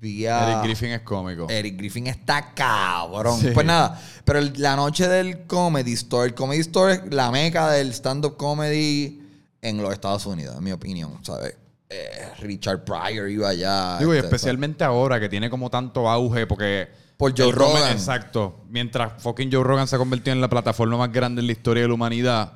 vi 0.00 0.26
a. 0.26 0.50
Eric 0.50 0.64
Griffin 0.64 0.90
es 0.90 1.02
cómico. 1.02 1.46
Eric 1.48 1.76
Griffin 1.76 2.08
está 2.08 2.52
cabrón. 2.52 3.40
Sí. 3.40 3.50
Pues 3.54 3.64
nada, 3.64 4.00
pero 4.24 4.40
la 4.40 4.74
noche 4.74 5.06
del 5.06 5.46
Comedy 5.46 5.92
Store, 5.92 6.26
el 6.26 6.34
Comedy 6.34 6.60
Store 6.62 6.94
es 6.94 7.14
la 7.14 7.30
meca 7.30 7.70
del 7.70 7.90
stand-up 7.94 8.36
comedy 8.36 9.22
en 9.62 9.80
los 9.80 9.92
Estados 9.92 10.26
Unidos, 10.26 10.56
en 10.58 10.64
mi 10.64 10.72
opinión, 10.72 11.12
¿sabes? 11.22 11.54
Eh, 11.94 12.28
Richard 12.40 12.84
Pryor 12.84 13.30
iba 13.30 13.48
allá. 13.48 13.98
Digo, 13.98 14.14
y 14.14 14.18
este, 14.18 14.26
especialmente 14.28 14.84
ahora 14.84 15.20
que 15.20 15.28
tiene 15.28 15.48
como 15.50 15.70
tanto 15.70 16.08
auge, 16.08 16.46
porque. 16.46 16.88
Por 17.16 17.32
Joe 17.38 17.52
Rogan. 17.52 17.92
Exacto. 17.92 18.64
Mientras 18.68 19.22
fucking 19.22 19.50
Joe 19.52 19.62
Rogan 19.62 19.86
se 19.86 19.94
ha 19.94 19.98
convertido 19.98 20.32
en 20.32 20.40
la 20.40 20.48
plataforma 20.48 20.96
más 20.96 21.12
grande 21.12 21.40
en 21.40 21.46
la 21.46 21.52
historia 21.52 21.82
de 21.82 21.88
la 21.88 21.94
humanidad 21.94 22.54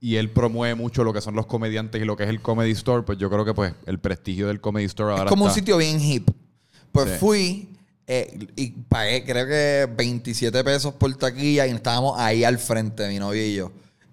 y 0.00 0.16
él 0.16 0.30
promueve 0.30 0.74
mucho 0.76 1.02
lo 1.02 1.12
que 1.12 1.20
son 1.20 1.34
los 1.34 1.46
comediantes 1.46 2.00
y 2.00 2.04
lo 2.04 2.16
que 2.16 2.22
es 2.24 2.28
el 2.28 2.40
Comedy 2.40 2.70
Store, 2.72 3.02
pues 3.02 3.18
yo 3.18 3.28
creo 3.30 3.44
que 3.44 3.52
pues 3.54 3.72
el 3.86 3.98
prestigio 3.98 4.46
del 4.46 4.60
Comedy 4.60 4.84
Store 4.84 5.10
ahora 5.12 5.24
Es 5.24 5.30
como 5.30 5.46
un 5.46 5.50
sitio 5.50 5.76
bien 5.78 6.00
hip. 6.00 6.30
Pues 6.92 7.10
Sí. 7.10 7.16
fui 7.18 7.68
eh, 8.06 8.46
y 8.54 8.70
pagué 8.70 9.24
creo 9.24 9.46
que 9.46 9.88
27 9.96 10.62
pesos 10.62 10.94
por 10.94 11.12
taquilla 11.16 11.66
y 11.66 11.70
estábamos 11.70 12.18
ahí 12.18 12.44
al 12.44 12.58
frente, 12.58 13.08
mi 13.08 13.18
novio 13.18 13.44
y 13.44 13.54
yo. 13.54 13.72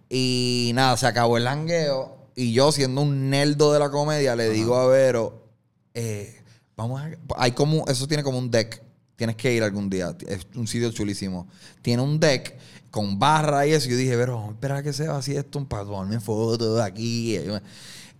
Y 0.09 0.71
nada, 0.73 0.97
se 0.97 1.05
acabó 1.05 1.37
el 1.37 1.43
langueo 1.43 2.20
y 2.41 2.53
yo 2.53 2.71
siendo 2.71 3.01
un 3.01 3.29
nerdo 3.29 3.71
de 3.71 3.77
la 3.77 3.91
comedia 3.91 4.35
le 4.35 4.49
digo 4.49 4.75
a 4.75 4.87
Vero, 4.87 5.45
eh, 5.93 6.41
vamos 6.75 6.99
a... 6.99 7.11
Hay 7.37 7.51
como, 7.51 7.85
eso 7.87 8.07
tiene 8.07 8.23
como 8.23 8.39
un 8.39 8.49
deck. 8.49 8.81
Tienes 9.15 9.35
que 9.35 9.53
ir 9.53 9.61
algún 9.61 9.91
día. 9.91 10.17
Es 10.27 10.47
un 10.55 10.67
sitio 10.67 10.91
chulísimo. 10.91 11.47
Tiene 11.83 12.01
un 12.01 12.19
deck 12.19 12.57
con 12.89 13.19
barra 13.19 13.67
y 13.67 13.73
eso. 13.73 13.87
Yo 13.87 13.95
dije, 13.95 14.17
pero 14.17 14.37
vamos 14.37 14.49
a 14.49 14.53
esperar 14.53 14.77
a 14.77 14.83
que 14.83 14.91
se 14.91 15.07
vacíe 15.07 15.37
esto 15.37 15.63
para 15.65 15.83
tomarme 15.83 16.19
fotos 16.19 16.81
aquí. 16.81 17.37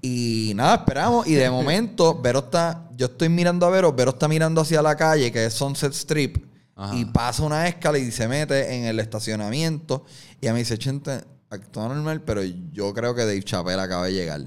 Y 0.04 0.54
nada, 0.56 0.76
esperamos. 0.76 1.26
Y 1.26 1.34
de 1.34 1.50
momento, 1.50 2.22
Vero 2.22 2.40
está. 2.40 2.90
Yo 2.96 3.08
estoy 3.08 3.30
mirando 3.30 3.66
a 3.66 3.72
Vero, 3.72 3.92
Vero 3.92 4.12
está 4.12 4.28
mirando 4.28 4.62
hacia 4.62 4.84
la 4.84 4.96
calle, 4.96 5.32
que 5.32 5.46
es 5.46 5.54
Sunset 5.56 5.94
Strip. 5.94 6.46
Ajá. 6.76 6.96
Y 6.96 7.06
pasa 7.06 7.42
una 7.42 7.68
escala 7.68 7.98
y 7.98 8.12
se 8.12 8.28
mete 8.28 8.76
en 8.76 8.86
el 8.86 9.00
estacionamiento. 9.00 10.06
Y 10.40 10.46
a 10.46 10.54
mí 10.54 10.60
dice, 10.60 10.78
Chente, 10.78 11.22
actúa 11.52 11.88
normal, 11.90 12.22
pero 12.22 12.42
yo 12.74 12.94
creo 12.94 13.14
que 13.14 13.22
Dave 13.22 13.44
Chappelle 13.44 13.80
acaba 13.82 14.06
de 14.08 14.14
llegar. 14.14 14.42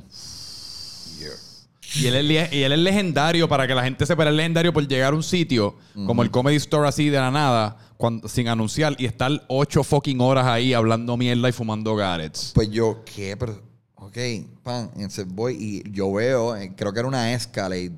Y 1.96 2.06
él, 2.06 2.30
es, 2.32 2.52
y 2.52 2.62
él 2.62 2.72
es 2.72 2.78
legendario 2.78 3.48
para 3.48 3.68
que 3.68 3.74
la 3.74 3.84
gente 3.84 4.04
sepa, 4.04 4.24
es 4.28 4.34
legendario 4.34 4.72
por 4.72 4.86
llegar 4.88 5.12
a 5.12 5.16
un 5.16 5.22
sitio 5.22 5.76
como 6.06 6.22
el 6.22 6.30
Comedy 6.30 6.56
Store 6.56 6.88
así 6.88 7.08
de 7.08 7.18
la 7.18 7.30
nada, 7.30 7.76
cuando- 7.96 8.26
sin 8.26 8.48
anunciar, 8.48 8.96
y 8.98 9.04
estar 9.06 9.30
ocho 9.46 9.84
fucking 9.84 10.20
horas 10.20 10.46
ahí 10.46 10.74
hablando 10.74 11.16
mierda 11.16 11.48
y 11.48 11.52
fumando 11.52 11.94
garets. 11.94 12.50
Pues 12.52 12.68
yo, 12.70 13.04
¿qué? 13.04 13.36
Pero, 13.36 13.62
ok, 13.94 14.16
pan, 14.64 14.90
entonces 14.96 15.26
voy 15.28 15.54
y 15.86 15.90
yo 15.92 16.12
veo, 16.12 16.56
eh, 16.56 16.72
creo 16.76 16.92
que 16.92 16.98
era 16.98 17.06
una 17.08 17.32
Escalade. 17.32 17.92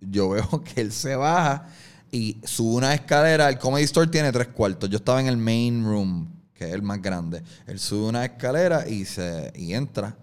Yo 0.00 0.28
veo 0.30 0.62
que 0.64 0.82
él 0.82 0.92
se 0.92 1.16
baja 1.16 1.68
y 2.12 2.36
sube 2.44 2.76
una 2.76 2.92
escalera. 2.92 3.48
El 3.48 3.58
Comedy 3.58 3.84
Store 3.84 4.08
tiene 4.08 4.30
tres 4.30 4.48
cuartos. 4.48 4.90
Yo 4.90 4.96
estaba 4.98 5.20
en 5.22 5.26
el 5.28 5.36
main 5.38 5.84
room, 5.84 6.28
que 6.58 6.66
es 6.66 6.72
el 6.72 6.82
más 6.82 7.00
grande. 7.00 7.42
Él 7.66 7.78
sube 7.78 8.08
una 8.08 8.24
escalera 8.24 8.88
y 8.88 9.04
se 9.04 9.52
y 9.54 9.72
entra. 9.72 10.16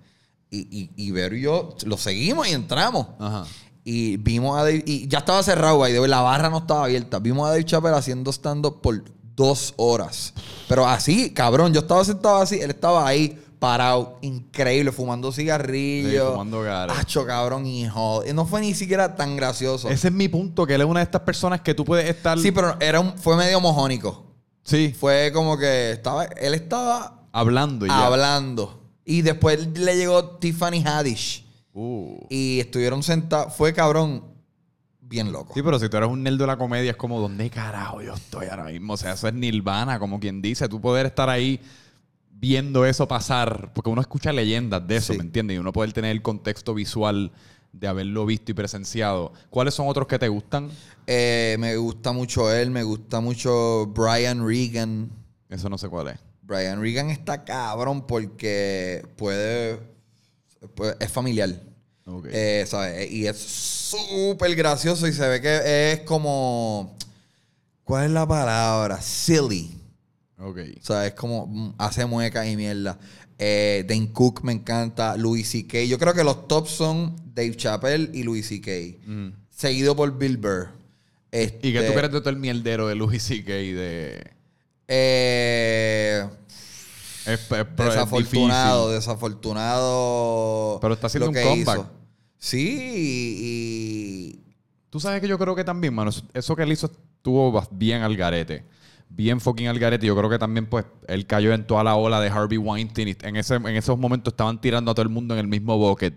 Y, 0.51 0.59
y, 0.59 0.91
y 0.95 1.11
Vero 1.11 1.35
y 1.35 1.41
yo 1.41 1.75
lo 1.85 1.97
seguimos 1.97 2.47
y 2.47 2.51
entramos. 2.51 3.07
Ajá. 3.17 3.45
Y 3.83 4.17
vimos 4.17 4.57
a 4.57 4.63
Dave, 4.63 4.83
y 4.85 5.07
ya 5.07 5.19
estaba 5.19 5.43
cerrado 5.43 5.83
ahí, 5.83 5.93
la 6.07 6.21
barra 6.21 6.49
no 6.49 6.57
estaba 6.57 6.85
abierta. 6.85 7.19
Vimos 7.19 7.47
a 7.47 7.51
Dave 7.51 7.65
Chappelle 7.65 7.95
haciendo 7.95 8.31
stand-up 8.31 8.81
por 8.81 9.03
dos 9.35 9.73
horas. 9.77 10.33
Pero 10.67 10.87
así, 10.87 11.31
cabrón, 11.31 11.71
yo 11.73 11.81
estaba 11.81 12.03
sentado 12.03 12.37
así, 12.37 12.59
él 12.59 12.71
estaba 12.71 13.07
ahí 13.07 13.39
parado, 13.59 14.17
increíble, 14.21 14.91
fumando 14.91 15.31
cigarrillos. 15.31 16.25
Sí, 16.25 16.31
fumando 16.31 16.61
gares. 16.61 16.97
Acho, 16.97 17.25
cabrón, 17.25 17.65
hijo. 17.67 18.23
No 18.33 18.45
fue 18.45 18.61
ni 18.61 18.73
siquiera 18.73 19.15
tan 19.15 19.35
gracioso. 19.35 19.89
Ese 19.89 20.07
es 20.07 20.13
mi 20.13 20.29
punto, 20.29 20.65
que 20.65 20.75
él 20.75 20.81
es 20.81 20.87
una 20.87 21.01
de 21.01 21.05
estas 21.05 21.21
personas 21.21 21.61
que 21.61 21.75
tú 21.75 21.85
puedes 21.85 22.09
estar... 22.09 22.39
Sí, 22.39 22.51
pero 22.51 22.75
era 22.79 22.99
un, 22.99 23.15
fue 23.17 23.35
medio 23.35 23.61
mojónico. 23.61 24.24
Sí, 24.65 24.93
Fue 24.99 25.31
como 25.33 25.57
que 25.57 25.91
estaba, 25.91 26.25
él 26.25 26.53
estaba 26.55 27.27
hablando 27.31 27.85
y 27.85 27.89
ya. 27.89 28.07
hablando. 28.07 28.81
Y 29.05 29.21
después 29.21 29.67
le 29.77 29.95
llegó 29.95 30.37
Tiffany 30.37 30.83
Haddish. 30.83 31.45
Uh. 31.73 32.25
Y 32.29 32.59
estuvieron 32.59 33.03
sentados. 33.03 33.53
Fue 33.55 33.73
cabrón, 33.73 34.23
bien 34.99 35.31
loco. 35.31 35.53
Sí, 35.53 35.61
pero 35.61 35.77
si 35.77 35.87
tú 35.87 35.97
eres 35.97 36.09
un 36.09 36.23
nerd 36.23 36.37
de 36.39 36.47
la 36.47 36.57
comedia, 36.57 36.91
es 36.91 36.97
como, 36.97 37.19
¿dónde 37.21 37.49
carajo 37.51 38.01
yo 38.01 38.15
estoy 38.15 38.47
ahora 38.47 38.63
mismo? 38.65 38.93
O 38.93 38.97
sea, 38.97 39.13
eso 39.13 39.27
es 39.27 39.33
nirvana, 39.35 39.99
como 39.99 40.19
quien 40.19 40.41
dice. 40.41 40.67
Tú 40.67 40.81
poder 40.81 41.05
estar 41.05 41.29
ahí 41.29 41.61
viendo 42.31 42.85
eso 42.85 43.07
pasar, 43.07 43.71
porque 43.73 43.89
uno 43.91 44.01
escucha 44.01 44.33
leyendas 44.33 44.85
de 44.87 44.95
eso, 44.97 45.13
Sí. 45.13 45.17
¿me 45.19 45.23
entiendes? 45.25 45.55
Y 45.55 45.59
uno 45.59 45.71
poder 45.71 45.93
tener 45.93 46.11
el 46.11 46.21
contexto 46.23 46.73
visual 46.73 47.31
de 47.79 47.87
haberlo 47.87 48.25
visto 48.25 48.51
y 48.51 48.53
presenciado. 48.55 49.33
¿Cuáles 49.49 49.73
son 49.73 49.87
otros 49.87 50.07
que 50.07 50.17
te 50.19 50.27
gustan? 50.29 50.69
Eh, 51.07 51.55
me 51.59 51.75
gusta 51.77 52.11
mucho 52.11 52.51
él, 52.51 52.71
me 52.71 52.83
gusta 52.83 53.19
mucho 53.19 53.87
Brian 53.87 54.45
Regan. 54.47 55.09
Eso 55.49 55.69
no 55.69 55.77
sé 55.77 55.89
cuál 55.89 56.07
es. 56.09 56.19
Brian 56.41 56.79
Regan 56.81 57.09
está 57.09 57.43
cabrón 57.43 58.05
porque 58.07 59.05
puede, 59.17 59.79
puede- 60.75 60.95
es 60.99 61.11
familiar. 61.11 61.49
Eh, 62.31 62.65
¿sabes? 62.67 63.11
Y 63.11 63.25
es 63.27 63.37
súper 63.37 64.55
gracioso 64.55 65.07
y 65.07 65.13
se 65.13 65.27
ve 65.27 65.41
que 65.41 65.91
es 65.93 65.99
como... 66.01 66.95
¿Cuál 67.83 68.05
es 68.05 68.11
la 68.11 68.27
palabra? 68.27 69.01
Silly. 69.01 69.75
ok. 70.39 70.57
O 70.81 70.83
sea, 70.85 71.05
es 71.07 71.13
como 71.13 71.47
mm, 71.47 71.73
hace 71.77 72.05
muecas 72.05 72.47
y 72.47 72.55
mierda. 72.55 72.97
Eh, 73.37 73.83
Dane 73.87 74.11
Cook 74.11 74.43
me 74.43 74.53
encanta. 74.53 75.17
Louis 75.17 75.47
C.K. 75.49 75.83
Yo 75.85 75.97
creo 75.99 76.13
que 76.13 76.23
los 76.23 76.47
tops 76.47 76.71
son 76.71 77.15
Dave 77.35 77.55
Chappelle 77.55 78.09
y 78.13 78.23
Louis 78.23 78.47
C.K. 78.47 78.71
Mm. 79.05 79.27
Seguido 79.49 79.95
por 79.95 80.17
Bill 80.17 80.37
Burr. 80.37 80.69
¿Y 81.31 81.37
que 81.37 81.43
Este, 81.79 81.87
tú 81.87 81.93
crees 81.93 82.11
de 82.13 82.19
todo 82.21 82.29
el 82.29 82.37
mierdero 82.37 82.87
de 82.87 82.95
Louis 82.95 83.21
C.K. 83.21 83.51
de... 83.51 84.31
eh, 84.87 86.25
Es, 87.25 87.31
es- 87.31 87.47
pero 87.49 87.63
es 87.89 87.95
desafortunado, 87.95 88.91
desafortunado. 88.91 90.79
Pero 90.81 90.93
está 90.93 91.07
haciendo 91.07 91.31
lo 91.31 91.37
un 91.37 91.43
comeback. 91.45 91.77
hizo. 91.77 91.89
Sí, 92.37 93.35
y, 93.37 94.39
Tú 94.89 94.99
sabes 95.01 95.19
que 95.19 95.27
yo 95.27 95.37
creo 95.37 95.55
que 95.55 95.63
también, 95.65 95.93
mano, 95.93 96.11
eso- 96.33 96.55
que 96.55 96.63
él 96.63 96.71
hizo 96.71 96.85
estuvo 97.17 97.61
bien 97.71 98.01
al 98.01 98.15
garete. 98.15 98.63
Bien 99.09 99.41
fucking 99.41 99.67
al 99.67 99.77
garete. 99.79 100.05
Yo 100.07 100.15
creo 100.15 100.29
que 100.29 100.39
también, 100.39 100.67
pues, 100.67 100.85
él 101.07 101.25
cayó 101.25 101.53
en 101.53 101.67
toda 101.67 101.83
la 101.83 101.95
ola 101.95 102.21
de 102.21 102.29
Harvey 102.29 102.57
Weinstein. 102.57 103.09
y 103.09 103.15
en, 103.23 103.35
ese, 103.35 103.55
en 103.55 103.67
esos 103.67 103.97
momentos 103.97 104.31
estaban 104.33 104.59
tirando 104.61 104.91
a 104.91 104.93
todo 104.93 105.03
el 105.03 105.09
mundo 105.09 105.33
en 105.33 105.41
el 105.41 105.47
mismo 105.47 105.77
bucket. 105.77 106.13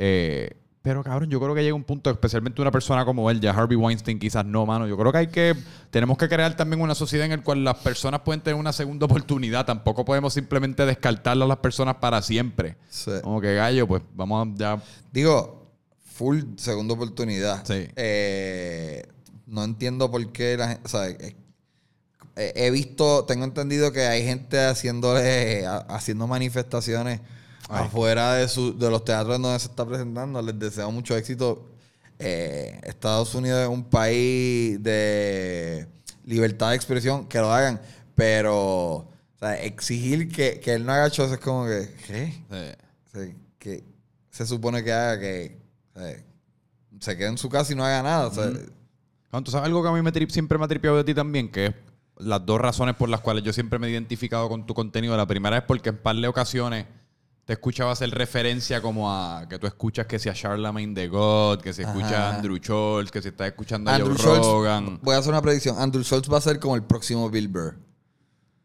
Eh, 0.00 0.54
pero, 0.80 1.02
cabrón, 1.02 1.28
yo 1.28 1.40
creo 1.40 1.54
que 1.54 1.62
llega 1.62 1.74
un 1.74 1.82
punto, 1.82 2.08
especialmente 2.08 2.62
una 2.62 2.70
persona 2.70 3.04
como 3.04 3.28
él, 3.30 3.40
ya 3.40 3.50
Harvey 3.50 3.76
Weinstein 3.76 4.18
quizás 4.18 4.46
no, 4.46 4.64
mano. 4.64 4.86
Yo 4.86 4.96
creo 4.96 5.10
que 5.10 5.18
hay 5.18 5.26
que... 5.26 5.54
Tenemos 5.90 6.16
que 6.16 6.28
crear 6.28 6.56
también 6.56 6.80
una 6.80 6.94
sociedad 6.94 7.26
en 7.26 7.32
la 7.32 7.42
cual 7.42 7.64
las 7.64 7.76
personas 7.78 8.20
pueden 8.20 8.40
tener 8.40 8.58
una 8.58 8.72
segunda 8.72 9.04
oportunidad. 9.06 9.66
Tampoco 9.66 10.04
podemos 10.04 10.32
simplemente 10.32 10.86
descartar 10.86 11.32
a 11.32 11.46
las 11.46 11.58
personas 11.58 11.96
para 11.96 12.22
siempre. 12.22 12.76
Sí. 12.88 13.10
Como 13.22 13.40
que, 13.40 13.54
gallo, 13.56 13.86
pues, 13.88 14.02
vamos 14.14 14.46
a 14.46 14.54
ya... 14.56 14.82
Digo, 15.12 15.68
full 16.14 16.42
segunda 16.56 16.94
oportunidad. 16.94 17.66
Sí. 17.66 17.88
Eh, 17.96 19.04
no 19.46 19.64
entiendo 19.64 20.10
por 20.10 20.30
qué 20.32 20.56
la 20.56 20.68
gente. 20.68 20.82
O 20.84 20.88
sea, 20.88 21.08
eh, 21.08 21.34
he 22.36 22.70
visto, 22.70 23.24
tengo 23.24 23.44
entendido 23.44 23.92
que 23.92 24.06
hay 24.06 24.24
gente 24.24 24.64
haciéndole, 24.64 25.66
ha- 25.66 25.78
haciendo 25.88 26.26
manifestaciones 26.28 27.20
Ay. 27.68 27.84
afuera 27.84 28.34
de, 28.34 28.48
su, 28.48 28.76
de 28.78 28.90
los 28.90 29.04
teatros 29.04 29.36
en 29.36 29.42
donde 29.42 29.58
se 29.58 29.68
está 29.68 29.84
presentando. 29.86 30.40
Les 30.42 30.58
deseo 30.58 30.90
mucho 30.90 31.16
éxito. 31.16 31.68
Eh, 32.18 32.80
Estados 32.84 33.34
Unidos 33.34 33.62
es 33.62 33.68
un 33.68 33.84
país 33.84 34.82
de 34.82 35.86
libertad 36.24 36.70
de 36.70 36.76
expresión, 36.76 37.26
que 37.28 37.38
lo 37.38 37.52
hagan, 37.52 37.80
pero 38.14 38.56
o 38.96 39.08
sea, 39.38 39.54
exigir 39.62 40.28
que, 40.32 40.58
que 40.60 40.74
él 40.74 40.84
no 40.84 40.92
haga 40.92 41.08
shows 41.08 41.30
es 41.30 41.38
como 41.38 41.64
que, 41.66 41.94
¿qué? 42.06 42.42
eh, 42.50 42.76
O 43.06 43.10
sea, 43.10 43.32
que 43.58 43.84
se 44.30 44.46
supone 44.46 44.82
que 44.82 44.92
haga 44.92 45.20
que 45.20 45.58
o 45.94 46.00
sea, 46.00 46.16
se 47.00 47.16
quede 47.16 47.28
en 47.28 47.38
su 47.38 47.48
casa 47.48 47.72
y 47.72 47.76
no 47.76 47.84
haga 47.84 48.02
nada. 48.02 48.30
Cabrón, 48.30 49.44
¿Tú 49.44 49.50
sabes 49.50 49.66
algo 49.66 49.82
que 49.82 49.88
a 49.88 49.92
mí 49.92 50.02
me 50.02 50.12
tri- 50.12 50.28
siempre 50.30 50.58
me 50.58 50.64
ha 50.64 50.68
tripeado 50.68 50.96
de 50.96 51.04
ti 51.04 51.14
también? 51.14 51.50
Que 51.50 51.66
es 51.66 51.74
las 52.18 52.44
dos 52.44 52.60
razones 52.60 52.96
por 52.96 53.08
las 53.08 53.20
cuales 53.20 53.44
yo 53.44 53.52
siempre 53.52 53.78
me 53.78 53.86
he 53.86 53.90
identificado 53.90 54.48
con 54.48 54.66
tu 54.66 54.74
contenido. 54.74 55.16
La 55.16 55.26
primera 55.26 55.58
es 55.58 55.62
porque 55.64 55.90
en 55.90 55.98
par 55.98 56.16
de 56.16 56.26
ocasiones 56.26 56.86
te 57.48 57.54
escuchaba 57.54 57.92
hacer 57.92 58.10
referencia 58.10 58.82
como 58.82 59.10
a 59.10 59.46
que 59.48 59.58
tú 59.58 59.66
escuchas 59.66 60.04
que 60.04 60.18
si 60.18 60.28
a 60.28 60.34
Charlamagne 60.34 60.94
the 60.94 61.08
God, 61.08 61.62
que 61.62 61.72
si 61.72 61.80
escuchas 61.80 62.12
Ajá. 62.12 62.28
a 62.28 62.36
Andrew 62.36 62.58
Schultz, 62.58 63.10
que 63.10 63.22
si 63.22 63.28
estás 63.28 63.46
escuchando 63.46 63.90
a 63.90 63.94
Andrew 63.94 64.14
Joe 64.14 64.34
Schultz, 64.34 64.46
Rogan. 64.46 65.00
voy 65.02 65.14
a 65.14 65.18
hacer 65.18 65.32
una 65.32 65.40
predicción. 65.40 65.74
Andrew 65.78 66.04
Schultz 66.04 66.30
va 66.30 66.36
a 66.36 66.40
ser 66.42 66.60
como 66.60 66.76
el 66.76 66.82
próximo 66.82 67.30
Bill 67.30 67.48
Burr. 67.48 67.78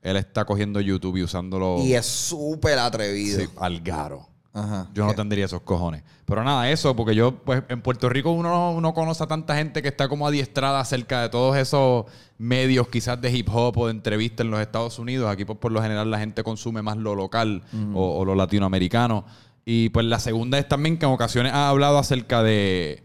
Él 0.02 0.18
está 0.18 0.44
cogiendo 0.44 0.82
YouTube 0.82 1.16
y 1.16 1.24
usándolo 1.24 1.78
Y 1.80 1.94
es 1.94 2.06
súper 2.06 2.78
atrevido. 2.78 3.40
sí, 3.40 3.48
al 3.56 3.80
garo. 3.80 4.28
Ajá. 4.54 4.88
Yo 4.94 5.06
no 5.06 5.16
tendría 5.16 5.46
esos 5.46 5.62
cojones. 5.62 6.04
Pero 6.26 6.44
nada, 6.44 6.70
eso, 6.70 6.96
porque 6.96 7.16
yo, 7.16 7.36
pues 7.36 7.64
en 7.70 7.82
Puerto 7.82 8.08
Rico 8.08 8.32
uno 8.32 8.80
no 8.80 8.94
conoce 8.94 9.24
a 9.24 9.28
tanta 9.28 9.56
gente 9.56 9.82
que 9.82 9.88
está 9.88 10.08
como 10.08 10.28
adiestrada 10.28 10.80
acerca 10.80 11.24
de 11.24 11.30
todos 11.30 11.58
esos 11.58 12.06
medios, 12.38 12.88
quizás 12.88 13.20
de 13.20 13.32
hip 13.32 13.50
hop 13.52 13.78
o 13.80 13.88
de 13.88 13.92
entrevistas 13.92 14.46
en 14.46 14.52
los 14.52 14.62
Estados 14.62 15.00
Unidos. 15.00 15.32
Aquí, 15.32 15.44
pues 15.44 15.58
por 15.58 15.72
lo 15.72 15.82
general, 15.82 16.12
la 16.12 16.20
gente 16.20 16.44
consume 16.44 16.84
más 16.84 16.98
lo 16.98 17.16
local 17.16 17.64
o, 17.96 18.20
o 18.20 18.26
lo 18.26 18.36
latinoamericano. 18.36 19.26
Y 19.66 19.90
pues 19.90 20.06
la 20.06 20.20
segunda 20.20 20.60
es 20.60 20.68
también 20.68 20.98
que 20.98 21.06
en 21.06 21.14
ocasiones 21.14 21.52
has 21.52 21.70
hablado 21.70 21.98
acerca 21.98 22.44
de, 22.44 23.04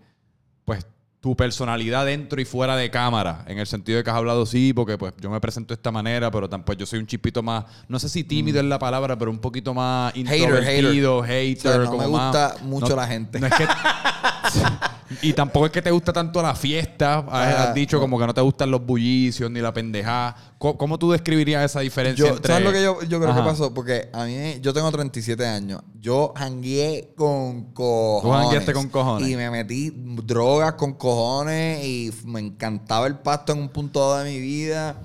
tu 1.20 1.34
personalidad 1.36 2.06
dentro 2.06 2.40
y 2.40 2.44
fuera 2.44 2.76
de 2.76 2.90
cámara. 2.90 3.44
En 3.48 3.58
el 3.58 3.66
sentido 3.66 3.98
de 3.98 4.04
que 4.04 4.10
has 4.10 4.16
hablado, 4.16 4.46
sí, 4.46 4.72
porque 4.72 4.96
pues 4.96 5.12
yo 5.20 5.28
me 5.30 5.40
presento 5.40 5.74
de 5.74 5.78
esta 5.78 5.90
manera, 5.90 6.30
pero 6.30 6.48
tampoco 6.48 6.78
yo 6.78 6.86
soy 6.86 7.00
un 7.00 7.06
chispito 7.06 7.42
más, 7.42 7.64
no 7.88 7.98
sé 7.98 8.08
si 8.08 8.22
tímido 8.24 8.60
es 8.60 8.66
la 8.66 8.78
palabra, 8.78 9.18
pero 9.18 9.30
un 9.30 9.40
poquito 9.40 9.74
más 9.74 10.12
Hater, 10.12 10.36
introvertido, 10.36 11.16
O 11.18 11.22
hater, 11.24 11.58
sea, 11.60 11.78
no 11.78 11.86
como 11.86 11.98
me 12.04 12.08
más- 12.08 12.32
gusta 12.32 12.56
mucho 12.64 12.88
no- 12.90 12.96
la 12.96 13.06
gente. 13.08 13.40
no 13.40 13.46
es 13.48 13.54
que- 13.54 13.66
y 15.22 15.32
tampoco 15.32 15.66
es 15.66 15.72
que 15.72 15.80
te 15.82 15.90
gusta 15.90 16.12
tanto 16.12 16.42
la 16.42 16.54
fiesta. 16.54 17.18
Has, 17.18 17.24
Ah, 17.28 17.62
has 17.68 17.74
dicho 17.74 17.96
no. 17.96 18.02
como 18.02 18.18
que 18.18 18.26
no 18.26 18.34
te 18.34 18.40
gustan 18.40 18.70
los 18.70 18.84
bullicios 18.84 19.50
ni 19.50 19.60
la 19.60 19.72
pendejada. 19.72 20.36
¿Cómo, 20.58 20.76
cómo 20.76 20.98
tú 20.98 21.10
describirías 21.12 21.64
esa 21.64 21.80
diferencia 21.80 22.26
Yo, 22.26 22.34
entre... 22.34 22.52
¿Sabes 22.52 22.64
lo 22.66 22.72
que 22.72 22.82
yo, 22.82 23.02
yo 23.02 23.18
creo 23.20 23.30
Ajá. 23.32 23.42
que 23.42 23.48
pasó? 23.48 23.72
Porque 23.72 24.08
a 24.12 24.24
mí, 24.24 24.58
yo 24.60 24.72
tengo 24.74 24.90
37 24.90 25.46
años. 25.46 25.80
Yo 26.00 26.32
jangueé 26.36 27.12
con 27.16 27.72
cojones. 27.72 28.42
jangueaste 28.42 28.72
con 28.72 28.88
cojones. 28.88 29.28
Y 29.28 29.36
me 29.36 29.50
metí 29.50 29.92
drogas 29.94 30.74
con 30.74 30.94
cojones 30.94 31.84
y 31.84 32.10
me 32.24 32.40
encantaba 32.40 33.06
el 33.06 33.16
pasto 33.18 33.52
en 33.52 33.60
un 33.60 33.68
punto 33.70 34.16
de 34.18 34.30
mi 34.30 34.38
vida. 34.40 35.00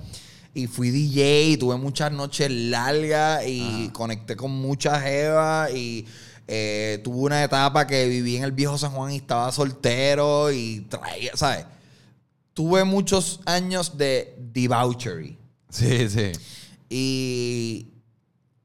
Y 0.56 0.68
fui 0.68 0.90
DJ 0.90 1.48
y 1.50 1.56
tuve 1.56 1.76
muchas 1.76 2.12
noches 2.12 2.48
largas 2.50 3.42
y 3.46 3.88
conecté 3.92 4.36
con 4.36 4.52
muchas 4.52 5.02
jevas 5.02 5.72
y 5.74 6.06
eh, 6.46 7.00
tuve 7.02 7.16
una 7.18 7.42
etapa 7.42 7.86
que 7.86 8.08
viví 8.08 8.36
en 8.36 8.44
el 8.44 8.52
viejo 8.52 8.76
San 8.76 8.92
Juan 8.92 9.12
y 9.12 9.16
estaba 9.16 9.50
soltero 9.52 10.52
y 10.52 10.80
traía, 10.90 11.36
¿sabes? 11.36 11.66
Tuve 12.52 12.84
muchos 12.84 13.40
años 13.46 13.96
de 13.96 14.36
debauchery. 14.38 15.38
Sí, 15.70 16.08
sí. 16.08 16.32
Y 16.88 17.88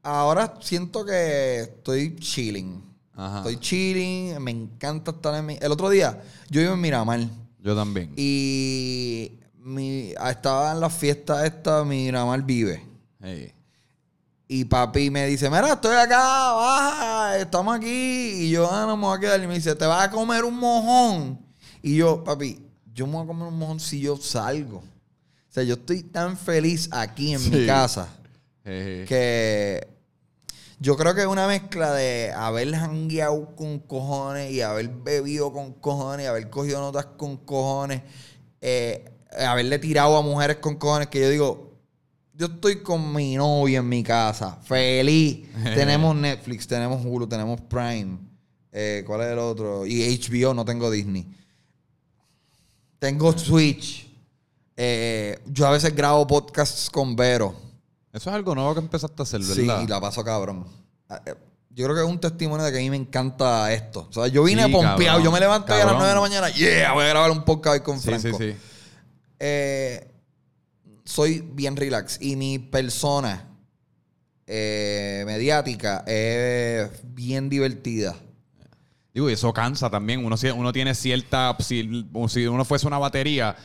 ahora 0.02 0.54
siento 0.60 1.04
que 1.04 1.60
estoy 1.60 2.16
chilling. 2.16 2.82
Ajá. 3.14 3.38
Estoy 3.38 3.56
chilling, 3.58 4.42
me 4.42 4.50
encanta 4.50 5.10
estar 5.10 5.34
en 5.34 5.46
mi... 5.46 5.58
El 5.60 5.72
otro 5.72 5.90
día, 5.90 6.22
yo 6.48 6.60
vivo 6.60 6.74
en 6.74 6.80
Miramar 6.80 7.20
Yo 7.58 7.74
también. 7.74 8.12
y 8.16 9.32
mi, 9.56 10.12
estaba 10.28 10.72
en 10.72 10.80
la 10.80 10.88
fiesta 10.88 11.44
esta, 11.44 11.84
Miramar 11.84 12.42
vive. 12.42 12.86
Hey. 13.20 13.52
Y 14.52 14.64
papi 14.64 15.10
me 15.10 15.28
dice, 15.28 15.48
mira, 15.48 15.74
estoy 15.74 15.94
acá, 15.94 16.50
baja, 16.50 17.38
estamos 17.38 17.76
aquí. 17.76 18.32
Y 18.34 18.50
yo, 18.50 18.68
ah, 18.68 18.84
no 18.84 18.96
me 18.96 19.04
voy 19.04 19.16
a 19.16 19.20
quedar. 19.20 19.40
Y 19.40 19.46
me 19.46 19.54
dice, 19.54 19.76
te 19.76 19.86
vas 19.86 20.08
a 20.08 20.10
comer 20.10 20.42
un 20.42 20.56
mojón. 20.56 21.38
Y 21.80 21.94
yo, 21.94 22.24
papi, 22.24 22.60
yo 22.92 23.06
me 23.06 23.12
voy 23.12 23.22
a 23.22 23.26
comer 23.28 23.46
un 23.46 23.56
mojón 23.56 23.78
si 23.78 24.00
yo 24.00 24.16
salgo. 24.16 24.78
O 24.78 25.52
sea, 25.52 25.62
yo 25.62 25.74
estoy 25.74 26.02
tan 26.02 26.36
feliz 26.36 26.88
aquí 26.90 27.32
en 27.32 27.48
mi 27.48 27.64
casa 27.64 28.08
que 28.64 29.86
yo 30.80 30.96
creo 30.96 31.14
que 31.14 31.20
es 31.20 31.28
una 31.28 31.46
mezcla 31.46 31.92
de 31.92 32.32
haber 32.32 32.74
jangueado 32.74 33.54
con 33.54 33.78
cojones 33.78 34.50
y 34.50 34.62
haber 34.62 34.88
bebido 34.88 35.52
con 35.52 35.74
cojones 35.74 36.24
y 36.24 36.28
haber 36.28 36.50
cogido 36.50 36.80
notas 36.80 37.06
con 37.16 37.36
cojones, 37.36 38.02
eh, 38.60 39.12
haberle 39.46 39.78
tirado 39.78 40.16
a 40.16 40.22
mujeres 40.22 40.56
con 40.56 40.74
cojones 40.74 41.06
que 41.06 41.20
yo 41.20 41.30
digo, 41.30 41.69
yo 42.40 42.46
estoy 42.46 42.76
con 42.82 43.12
mi 43.14 43.34
novia 43.36 43.80
en 43.80 43.88
mi 43.88 44.02
casa, 44.02 44.56
feliz. 44.62 45.46
tenemos 45.74 46.16
Netflix, 46.16 46.66
tenemos 46.66 47.04
Hulu, 47.04 47.26
tenemos 47.26 47.60
Prime. 47.60 48.16
Eh, 48.72 49.04
¿Cuál 49.06 49.20
es 49.20 49.26
el 49.32 49.38
otro? 49.38 49.84
Y 49.84 50.00
HBO, 50.18 50.54
no 50.54 50.64
tengo 50.64 50.90
Disney. 50.90 51.26
Tengo 52.98 53.36
Switch. 53.36 54.08
Eh, 54.74 55.38
yo 55.46 55.66
a 55.66 55.70
veces 55.70 55.94
grabo 55.94 56.26
podcasts 56.26 56.88
con 56.88 57.14
Vero. 57.14 57.54
Eso 58.10 58.30
es 58.30 58.34
algo 58.36 58.54
nuevo 58.54 58.72
que 58.74 58.80
empezaste 58.80 59.20
a 59.20 59.24
hacer, 59.24 59.42
Sí, 59.44 59.66
¿verdad? 59.66 59.82
y 59.82 59.86
la 59.86 60.00
paso 60.00 60.24
cabrón. 60.24 60.66
Ah, 61.10 61.20
eh, 61.26 61.34
Yo 61.68 61.84
creo 61.84 61.94
que 61.96 62.02
es 62.02 62.08
un 62.08 62.18
testimonio 62.18 62.64
de 62.64 62.72
que 62.72 62.78
a 62.78 62.80
mí 62.80 62.88
me 62.88 62.96
encanta 62.96 63.70
esto. 63.72 64.06
O 64.08 64.12
sea, 64.12 64.28
yo 64.28 64.42
vine 64.44 64.64
Sí, 64.64 64.72
pompeado. 64.72 64.98
cabrón, 64.98 65.24
yo 65.24 65.30
me 65.32 65.40
levanté 65.40 65.72
a 65.74 65.76
las 65.76 65.84
cabrón. 65.84 65.98
9 65.98 66.08
de 66.08 66.14
la 66.14 66.20
mañana. 66.20 66.48
Yeah, 66.50 66.92
voy 66.94 67.04
a 67.04 67.08
grabar 67.08 67.30
un 67.30 67.44
podcast 67.44 67.74
hoy 67.74 67.80
con 67.80 68.00
sí, 68.00 68.08
Franco. 68.08 68.38
sí, 68.38 68.52
sí. 68.52 68.56
Eh, 69.38 70.09
soy 71.10 71.40
bien 71.52 71.76
relax. 71.76 72.18
Y 72.20 72.36
mi 72.36 72.58
persona 72.58 73.48
eh, 74.46 75.24
mediática 75.26 76.04
es 76.06 76.88
bien 77.04 77.48
divertida. 77.48 78.16
Digo, 79.12 79.28
y 79.28 79.32
eso 79.32 79.52
cansa 79.52 79.90
también. 79.90 80.24
Uno, 80.24 80.36
uno 80.56 80.72
tiene 80.72 80.94
cierta. 80.94 81.56
Si, 81.58 82.06
si 82.28 82.46
uno 82.46 82.64
fuese 82.64 82.86
una 82.86 82.98
batería, 82.98 83.56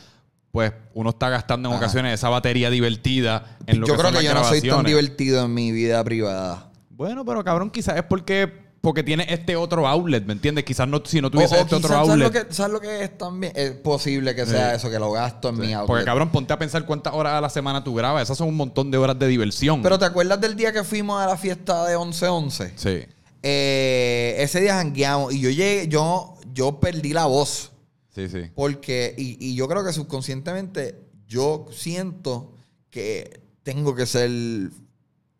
pues 0.51 0.73
uno 0.95 1.11
está 1.11 1.29
gastando 1.29 1.69
en 1.69 1.75
Ajá. 1.75 1.85
ocasiones 1.85 2.15
esa 2.15 2.29
batería 2.29 2.71
divertida 2.71 3.57
en 3.67 3.79
lo 3.79 3.87
yo 3.87 3.93
que 3.93 3.99
creo 3.99 4.11
son 4.11 4.19
que 4.19 4.27
las 4.27 4.33
yo 4.33 4.39
no 4.39 4.47
soy 4.47 4.61
tan 4.61 4.85
divertido 4.85 5.45
en 5.45 5.53
mi 5.53 5.71
vida 5.71 6.03
privada. 6.03 6.71
Bueno, 6.89 7.23
pero 7.25 7.43
cabrón, 7.43 7.69
quizás 7.69 7.97
es 7.97 8.03
porque 8.03 8.64
porque 8.85 9.03
tiene 9.03 9.25
este 9.29 9.55
otro 9.57 9.87
outlet, 9.87 10.23
¿me 10.25 10.33
entiendes? 10.33 10.63
Quizás 10.63 10.87
no, 10.87 11.01
si 11.05 11.19
no 11.19 11.29
tuviese 11.29 11.55
O- 11.55 11.57
o 11.57 11.61
este 11.63 11.75
otro 11.75 11.89
quizás, 11.89 12.05
¿sabes 12.07 12.09
outlet. 12.23 12.33
lo, 12.43 12.47
que, 12.49 12.53
¿Sabes 12.53 12.71
lo 12.73 12.79
que 12.79 13.03
es 13.03 13.17
también? 13.17 13.51
Es 13.55 13.71
posible 13.71 14.33
que 14.35 14.45
sea 14.45 14.69
Sí. 14.71 14.75
eso, 14.77 14.89
que 14.89 14.99
lo 14.99 15.11
gasto 15.11 15.49
en 15.49 15.57
mi 15.59 15.73
outlet. 15.73 15.87
Porque 15.87 16.05
cabrón, 16.05 16.29
ponte 16.31 16.53
a 16.53 16.57
pensar 16.59 16.85
cuántas 16.85 17.13
horas 17.13 17.33
a 17.33 17.41
la 17.41 17.49
semana 17.49 17.83
tú 17.83 17.93
grabas. 17.95 18.23
Esas 18.23 18.37
son 18.37 18.47
un 18.47 18.55
montón 18.55 18.91
de 18.91 18.97
horas 18.97 19.19
de 19.19 19.27
diversión. 19.27 19.81
Pero 19.81 19.99
¿te 19.99 20.05
acuerdas 20.05 20.39
del 20.39 20.55
día 20.55 20.71
que 20.71 20.83
fuimos 20.83 21.21
a 21.21 21.25
la 21.27 21.35
fiesta 21.37 21.85
de 21.85 21.97
11-11? 21.97 22.71
sí. 22.77 23.03
Eh, 23.47 24.35
ese 24.39 24.59
día 24.61 24.73
jangueamos 24.75 25.31
y 25.31 25.39
yo 25.39 25.49
llegué, 25.51 25.87
yo, 25.87 26.35
yo 26.53 26.79
perdí 26.79 27.13
la 27.13 27.25
voz. 27.25 27.71
Sí, 28.09 28.27
sí. 28.27 28.49
Porque, 28.55 29.13
y, 29.17 29.37
y 29.39 29.55
yo 29.55 29.67
creo 29.67 29.83
que 29.85 29.93
subconscientemente 29.93 30.99
yo 31.27 31.67
siento 31.71 32.53
que 32.89 33.41
tengo 33.61 33.93
que 33.93 34.07
ser 34.07 34.31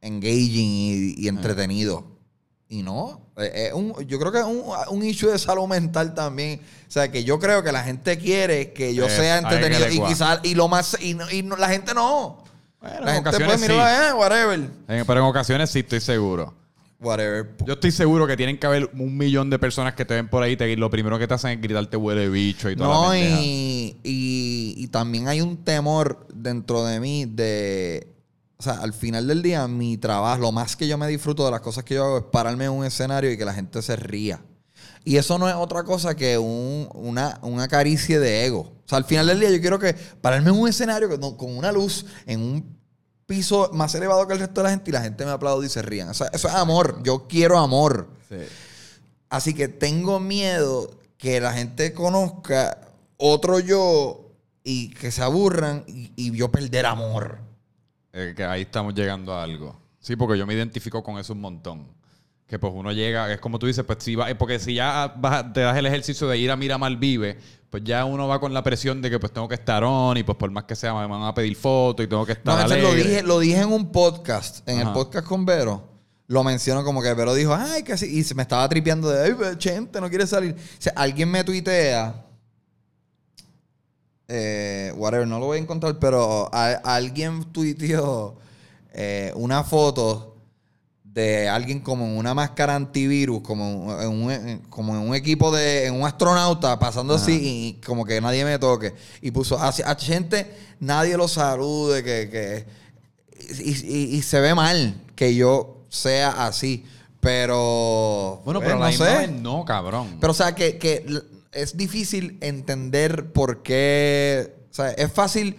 engaging 0.01 0.69
y, 0.69 1.15
y 1.17 1.27
entretenido. 1.27 2.05
Y 2.69 2.83
no, 2.83 3.24
eh, 3.37 3.71
un- 3.73 3.93
yo 4.07 4.17
creo 4.19 4.31
que 4.31 4.39
es 4.39 4.45
un, 4.45 4.63
un 4.89 5.03
issue 5.03 5.29
de 5.29 5.37
salud 5.39 5.67
mental 5.67 6.13
también. 6.13 6.61
O 6.87 6.91
sea, 6.91 7.11
que 7.11 7.23
yo 7.23 7.39
creo 7.39 7.63
que 7.63 7.71
la 7.71 7.83
gente 7.83 8.17
quiere 8.17 8.71
que 8.73 8.93
yo 8.95 9.09
sea 9.09 9.39
que 9.41 9.55
entretenido 9.55 9.89
y 9.91 10.07
quizás, 10.07 10.39
y 10.43 10.55
lo 10.55 10.67
más, 10.67 10.97
y, 11.01 11.13
no- 11.13 11.29
y 11.29 11.43
no- 11.43 11.57
la 11.57 11.69
gente 11.69 11.93
no. 11.93 12.43
Bueno, 12.81 13.01
la 13.01 13.09
en 13.09 13.23
gente 13.23 13.29
ocasiones 13.29 13.55
pues, 13.57 13.61
sí. 13.67 13.71
mira, 13.71 14.09
eh, 14.09 14.13
whatever. 14.13 14.59
En- 14.87 15.05
pero 15.05 15.19
en 15.21 15.25
ocasiones 15.25 15.69
sí 15.71 15.79
estoy 15.79 15.99
seguro. 16.01 16.53
Whatever. 16.99 17.49
Yo 17.65 17.73
estoy 17.73 17.91
seguro 17.91 18.25
que 18.25 18.37
tienen 18.37 18.57
que 18.57 18.65
haber 18.67 18.89
un 18.97 19.17
millón 19.17 19.49
de 19.49 19.59
personas 19.59 19.93
que 19.95 20.05
te 20.05 20.13
ven 20.13 20.29
por 20.29 20.41
ahí 20.41 20.53
y 20.53 20.57
te- 20.57 20.77
lo 20.77 20.89
primero 20.89 21.19
que 21.19 21.27
te 21.27 21.33
hacen 21.33 21.51
es 21.51 21.61
gritarte 21.61 21.97
huele 21.97 22.29
bicho 22.29 22.69
y 22.69 22.75
toda 22.75 22.87
la 22.89 22.95
No, 22.95 23.09
pendeja. 23.11 23.41
y, 23.41 23.97
y, 24.03 24.73
y 24.77 24.87
también 24.87 25.27
hay 25.27 25.41
un 25.41 25.57
temor 25.57 26.25
dentro 26.33 26.85
de 26.85 26.99
mí 27.01 27.25
de... 27.25 28.07
O 28.57 28.63
sea, 28.63 28.73
al 28.75 28.93
final 28.93 29.27
del 29.27 29.41
día, 29.41 29.67
mi 29.67 29.97
trabajo, 29.97 30.41
lo 30.41 30.51
más 30.51 30.75
que 30.75 30.87
yo 30.87 30.97
me 30.97 31.07
disfruto 31.07 31.43
de 31.45 31.51
las 31.51 31.61
cosas 31.61 31.83
que 31.83 31.95
yo 31.95 32.05
hago 32.05 32.17
es 32.19 32.23
pararme 32.25 32.65
en 32.65 32.71
un 32.71 32.85
escenario 32.85 33.31
y 33.31 33.37
que 33.37 33.45
la 33.45 33.53
gente 33.53 33.81
se 33.81 33.95
ría. 33.95 34.41
Y 35.03 35.17
eso 35.17 35.37
no 35.37 35.47
es 35.49 35.55
otra 35.55 35.83
cosa 35.83 36.15
que 36.15 36.37
un- 36.37 36.89
una, 36.93 37.37
una 37.43 37.67
caricia 37.67 38.19
de 38.19 38.45
ego. 38.45 38.61
O 38.61 38.87
sea, 38.87 38.97
al 38.97 39.05
final 39.05 39.27
del 39.27 39.39
día 39.39 39.49
yo 39.51 39.59
quiero 39.59 39.77
que 39.77 39.93
pararme 39.93 40.49
en 40.51 40.57
un 40.59 40.67
escenario 40.69 41.09
con, 41.19 41.35
con 41.37 41.55
una 41.57 41.71
luz, 41.71 42.05
en 42.25 42.39
un 42.41 42.75
piso 43.25 43.69
más 43.73 43.93
elevado 43.95 44.25
que 44.27 44.33
el 44.33 44.39
resto 44.39 44.61
de 44.61 44.65
la 44.65 44.69
gente 44.71 44.89
y 44.89 44.93
la 44.93 45.01
gente 45.01 45.25
me 45.25 45.31
aplaude 45.31 45.65
y 45.67 45.69
se 45.69 45.81
rían. 45.81 46.09
O 46.09 46.13
sea, 46.13 46.27
eso 46.27 46.47
es 46.47 46.53
amor. 46.53 47.01
Yo 47.03 47.27
quiero 47.27 47.57
amor. 47.59 48.09
Sí. 48.29 48.37
Así 49.29 49.53
que 49.53 49.67
tengo 49.67 50.19
miedo 50.19 50.89
que 51.17 51.41
la 51.41 51.51
gente 51.53 51.93
conozca 51.93 52.77
otro 53.17 53.59
yo 53.59 54.31
y 54.63 54.89
que 54.91 55.11
se 55.11 55.21
aburran 55.21 55.83
y, 55.87 56.11
y 56.15 56.31
yo 56.35 56.51
perder 56.51 56.85
amor. 56.85 57.39
Eh, 58.17 58.33
que 58.35 58.45
ahí 58.45 58.61
estamos 58.61 58.93
llegando 58.93 59.33
a 59.33 59.43
algo. 59.43 59.77
Sí, 59.99 60.15
porque 60.15 60.37
yo 60.37 60.45
me 60.47 60.53
identifico 60.53 61.03
con 61.03 61.17
eso 61.17 61.33
un 61.33 61.41
montón. 61.41 61.87
Que 62.47 62.57
pues 62.57 62.71
uno 62.73 62.93
llega, 62.93 63.33
es 63.33 63.39
como 63.41 63.59
tú 63.59 63.65
dices, 63.65 63.83
pues 63.83 63.97
si 64.01 64.15
va, 64.15 64.29
eh, 64.29 64.35
porque 64.35 64.57
si 64.57 64.75
ya 64.75 65.13
vas 65.17 65.51
te 65.51 65.59
das 65.61 65.75
el 65.75 65.85
ejercicio 65.85 66.25
de 66.27 66.37
ir 66.37 66.49
a 66.49 66.55
Miramar 66.55 66.95
Vive, 66.95 67.37
pues 67.69 67.83
ya 67.83 68.05
uno 68.05 68.25
va 68.27 68.39
con 68.39 68.53
la 68.53 68.63
presión 68.63 69.01
de 69.01 69.09
que 69.09 69.19
pues 69.19 69.33
tengo 69.33 69.49
que 69.49 69.55
estar 69.55 69.83
on 69.83 70.15
y 70.15 70.23
pues 70.23 70.37
por 70.37 70.49
más 70.49 70.63
que 70.63 70.75
sea 70.75 70.93
me 70.93 71.05
van 71.07 71.23
a 71.23 71.33
pedir 71.33 71.57
fotos 71.57 72.05
y 72.05 72.07
tengo 72.07 72.25
que 72.25 72.37
No, 72.43 72.53
estar 72.57 72.71
entonces 72.71 72.83
lo 72.83 72.93
dije, 72.93 73.23
lo 73.23 73.39
dije 73.39 73.61
en 73.61 73.73
un 73.73 73.91
podcast, 73.91 74.65
en 74.69 74.79
el 74.79 74.93
podcast 74.93 75.27
con 75.27 75.45
Vero. 75.45 75.83
Lo 76.27 76.43
menciono 76.43 76.83
como 76.85 77.01
que 77.01 77.13
Vero 77.13 77.33
dijo, 77.33 77.53
ay, 77.53 77.83
que 77.83 77.93
así. 77.93 78.05
Y 78.05 78.23
se 78.23 78.33
me 78.33 78.43
estaba 78.43 78.67
tripeando 78.69 79.09
de, 79.09 79.25
ay, 79.25 79.55
Chente, 79.57 79.99
no 79.99 80.09
quiere 80.09 80.25
salir. 80.25 80.53
O 80.53 80.81
sea, 80.81 80.93
alguien 80.95 81.29
me 81.29 81.43
tuitea. 81.43 82.25
Eh, 84.27 84.91
whatever, 84.95 85.27
no 85.27 85.39
lo 85.39 85.45
voy 85.47 85.57
a 85.59 85.61
encontrar, 85.61 85.99
pero 85.99 86.49
a- 86.53 86.81
alguien 86.83 87.43
tuiteó 87.51 88.35
eh, 88.93 89.31
una 89.35 89.63
foto 89.63 90.31
de 91.03 91.47
alguien 91.47 91.79
como 91.79 92.05
en 92.05 92.17
una 92.17 92.33
máscara 92.33 92.75
antivirus, 92.75 93.41
como 93.41 93.97
en 94.01 94.09
un, 94.09 94.57
como 94.69 94.93
en 94.95 95.01
un 95.09 95.15
equipo 95.15 95.49
de 95.55 95.85
en 95.85 95.93
un 95.95 96.05
astronauta 96.05 96.77
pasando 96.77 97.13
Ajá. 97.15 97.23
así 97.23 97.39
y 97.79 97.81
como 97.85 98.03
que 98.03 98.19
nadie 98.19 98.43
me 98.43 98.59
toque. 98.59 98.93
Y 99.21 99.31
puso 99.31 99.57
a, 99.57 99.69
a 99.69 99.95
gente, 99.95 100.53
nadie 100.81 101.15
lo 101.15 101.27
salude, 101.29 102.03
que, 102.03 102.29
que 102.29 102.65
y, 103.63 103.71
y- 103.71 104.15
y 104.17 104.21
se 104.23 104.39
ve 104.41 104.53
mal 104.55 105.01
que 105.15 105.33
yo 105.35 105.85
sea 105.87 106.45
así. 106.47 106.85
Pero 107.21 108.41
Bueno, 108.45 108.59
pues, 108.59 108.67
pero 108.69 108.79
la 108.79 108.85
no 108.85 108.91
misma 108.91 109.05
sé. 109.21 109.27
no, 109.29 109.65
cabrón. 109.65 110.17
Pero, 110.19 110.31
o 110.31 110.35
sea, 110.35 110.53
que, 110.53 110.77
que 110.77 111.05
es 111.55 111.75
difícil 111.77 112.37
entender 112.41 113.31
por 113.33 113.63
qué. 113.63 114.55
O 114.69 114.73
sea, 114.73 114.91
es 114.91 115.11
fácil 115.11 115.55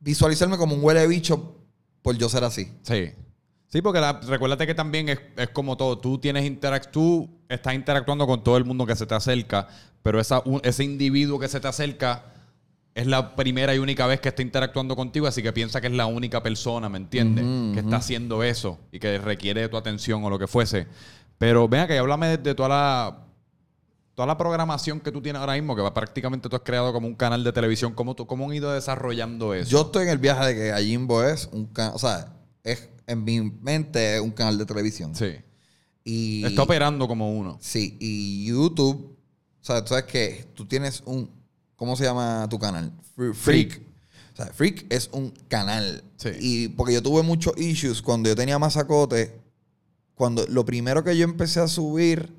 visualizarme 0.00 0.56
como 0.56 0.74
un 0.74 0.84
huele 0.84 1.06
bicho 1.06 1.56
por 2.02 2.16
yo 2.18 2.28
ser 2.28 2.44
así. 2.44 2.70
Sí. 2.82 3.12
Sí, 3.68 3.82
porque 3.82 4.00
la- 4.00 4.20
recuérdate 4.20 4.66
que 4.66 4.74
también 4.74 5.08
es, 5.08 5.18
es 5.36 5.48
como 5.48 5.76
todo. 5.76 5.98
Tú 5.98 6.18
tienes 6.18 6.44
interac 6.44 6.90
tú 6.90 7.28
estás 7.48 7.74
interactuando 7.74 8.26
con 8.26 8.44
todo 8.44 8.56
el 8.56 8.64
mundo 8.64 8.86
que 8.86 8.94
se 8.94 9.06
te 9.06 9.14
acerca, 9.14 9.68
pero 10.02 10.20
esa, 10.20 10.40
un- 10.44 10.60
ese 10.62 10.84
individuo 10.84 11.38
que 11.38 11.48
se 11.48 11.58
te 11.60 11.66
acerca 11.68 12.26
es 12.94 13.06
la 13.08 13.34
primera 13.34 13.74
y 13.74 13.78
única 13.78 14.06
vez 14.06 14.20
que 14.20 14.28
está 14.28 14.42
interactuando 14.42 14.94
contigo, 14.94 15.26
así 15.26 15.42
que 15.42 15.52
piensa 15.52 15.80
que 15.80 15.88
es 15.88 15.92
la 15.92 16.06
única 16.06 16.42
persona, 16.44 16.88
¿me 16.88 16.98
entiendes? 16.98 17.44
Que 17.74 17.80
está 17.80 17.96
haciendo 17.96 18.44
eso 18.44 18.78
y 18.92 19.00
que 19.00 19.18
requiere 19.18 19.62
de 19.62 19.68
tu 19.68 19.76
atención 19.76 20.22
o 20.22 20.30
lo 20.30 20.38
que 20.38 20.46
fuese. 20.46 20.86
Pero 21.38 21.66
venga, 21.68 21.88
que 21.88 21.98
háblame 21.98 22.28
de, 22.28 22.36
de 22.38 22.54
toda 22.54 22.68
la 22.68 23.23
toda 24.14 24.26
la 24.26 24.36
programación 24.38 25.00
que 25.00 25.10
tú 25.10 25.20
tienes 25.20 25.40
ahora 25.40 25.54
mismo, 25.54 25.74
que 25.74 25.82
va 25.82 25.92
prácticamente 25.92 26.48
tú 26.48 26.56
has 26.56 26.62
creado 26.62 26.92
como 26.92 27.06
un 27.08 27.14
canal 27.14 27.42
de 27.44 27.52
televisión. 27.52 27.92
¿Cómo, 27.94 28.14
tú, 28.14 28.26
cómo 28.26 28.48
han 28.48 28.54
ido 28.56 28.72
desarrollando 28.72 29.54
eso? 29.54 29.70
Yo 29.70 29.82
estoy 29.82 30.04
en 30.04 30.10
el 30.10 30.18
viaje 30.18 30.46
de 30.46 30.54
que 30.54 30.68
Gallimbo 30.68 31.22
es 31.24 31.48
un 31.52 31.66
canal. 31.66 31.92
O 31.94 31.98
sea, 31.98 32.32
es, 32.62 32.88
en 33.06 33.24
mi 33.24 33.40
mente 33.40 34.16
es 34.16 34.20
un 34.20 34.30
canal 34.30 34.56
de 34.58 34.66
televisión. 34.66 35.14
Sí. 35.14 35.32
Y, 36.04 36.44
Está 36.44 36.62
operando 36.62 37.08
como 37.08 37.32
uno. 37.32 37.58
Sí, 37.60 37.96
y 38.00 38.46
YouTube. 38.46 39.16
O 39.60 39.64
sea, 39.64 39.82
tú 39.82 39.88
sabes 39.88 40.04
que 40.04 40.46
tú 40.54 40.66
tienes 40.66 41.02
un. 41.06 41.30
¿Cómo 41.76 41.96
se 41.96 42.04
llama 42.04 42.46
tu 42.48 42.58
canal? 42.58 42.92
Fre- 43.16 43.34
Freak. 43.34 43.82
O 44.32 44.36
sea, 44.36 44.46
Freak 44.46 44.86
es 44.90 45.08
un 45.12 45.30
canal. 45.48 46.04
Sí. 46.16 46.28
Y 46.40 46.68
porque 46.68 46.92
yo 46.92 47.02
tuve 47.02 47.22
muchos 47.22 47.56
issues 47.56 48.02
cuando 48.02 48.28
yo 48.28 48.36
tenía 48.36 48.58
masacote. 48.58 49.40
Cuando 50.14 50.46
lo 50.46 50.64
primero 50.64 51.02
que 51.02 51.16
yo 51.16 51.24
empecé 51.24 51.60
a 51.60 51.66
subir, 51.68 52.32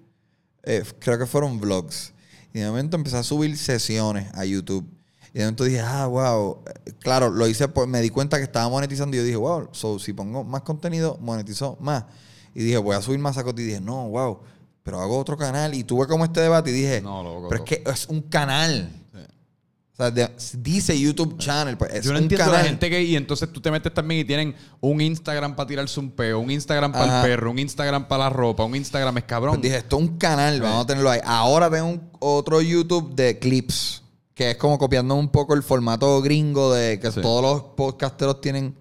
eh, 0.66 0.84
creo 1.00 1.18
que 1.18 1.26
fueron 1.26 1.60
vlogs. 1.60 2.14
Y 2.54 2.60
de 2.60 2.68
momento 2.68 2.96
empecé 2.96 3.18
a 3.18 3.24
subir 3.24 3.58
sesiones 3.58 4.28
a 4.34 4.46
YouTube. 4.46 4.86
Y 5.34 5.40
de 5.40 5.44
momento 5.44 5.66
dije, 5.66 5.82
ah, 5.82 6.08
wow. 6.08 6.64
Claro, 7.00 7.30
lo 7.30 7.48
hice, 7.48 7.68
por, 7.68 7.88
me 7.88 8.02
di 8.02 8.10
cuenta 8.10 8.38
que 8.38 8.44
estaba 8.44 8.70
monetizando. 8.70 9.16
Y 9.16 9.20
yo 9.20 9.26
dije, 9.26 9.36
wow, 9.36 9.70
so, 9.72 10.00
si 10.00 10.14
pongo 10.14 10.44
más 10.44 10.62
contenido, 10.62 11.18
monetizo 11.22 11.78
más. 11.82 12.06
Y 12.54 12.64
dije, 12.64 12.78
voy 12.78 12.96
a 12.96 13.02
subir 13.02 13.20
masacote. 13.20 13.62
Y 13.62 13.66
dije, 13.66 13.82
no, 13.82 14.08
wow. 14.10 14.40
Pero 14.84 15.02
hago 15.02 15.18
otro 15.18 15.36
canal. 15.36 15.74
Y 15.74 15.84
tuve 15.84 16.08
como 16.08 16.24
este 16.24 16.40
debate 16.42 16.70
y 16.70 16.74
dije, 16.74 17.02
No, 17.02 17.24
loco, 17.24 17.50
pero 17.50 17.64
es 17.64 17.70
que 17.70 17.84
es 17.90 18.08
un 18.08 18.22
canal. 18.22 18.90
O 19.96 19.98
sea, 19.98 20.12
de- 20.12 20.30
dice 20.58 21.00
YouTube 21.00 21.38
Channel. 21.38 21.78
Pues, 21.78 21.94
es 21.94 22.04
Yo 22.06 22.12
no 22.12 22.18
un 22.18 22.24
entiendo 22.24 22.46
canal. 22.48 22.64
la 22.64 22.68
gente 22.70 22.90
que... 22.90 23.02
Y 23.02 23.16
entonces 23.16 23.50
tú 23.54 23.62
te 23.62 23.72
metes 23.72 23.94
también 23.94 24.20
y 24.20 24.26
tienen 24.26 24.54
un 24.82 25.00
Instagram 25.00 25.56
para 25.56 25.68
tirarse 25.68 25.98
un 26.02 26.12
peo, 26.12 26.40
un 26.42 26.52
Instagram 26.52 26.92
para 26.92 27.22
el 27.22 27.30
perro, 27.30 27.52
un 27.52 27.60
Instagram 27.60 28.06
para 28.10 28.26
la 28.26 28.30
ropa, 28.30 28.66
un 28.66 28.76
Instagram 28.76 29.18
es 29.20 29.24
cabrón. 29.24 29.54
Pues 29.56 29.62
dije, 29.64 29.78
esto 29.78 29.96
es 29.98 30.02
un 30.10 30.18
canal, 30.18 30.60
vamos 30.60 30.84
a 30.84 30.88
tenerlo 30.88 31.10
ahí. 31.10 31.22
Ahora 31.24 31.70
tengo 31.70 31.88
un- 31.88 32.10
otro 32.20 32.62
YouTube 32.62 33.16
de 33.16 33.40
clips, 33.40 34.02
que 34.34 34.52
es 34.52 34.58
como 34.58 34.78
copiando 34.78 35.16
un 35.16 35.30
poco 35.30 35.54
el 35.54 35.64
formato 35.64 36.22
gringo 36.22 36.74
de 36.74 37.00
que 37.00 37.10
Sí. 37.14 37.22
todos 37.22 37.42
los 37.42 37.62
podcasteros 37.78 38.42
tienen 38.42 38.76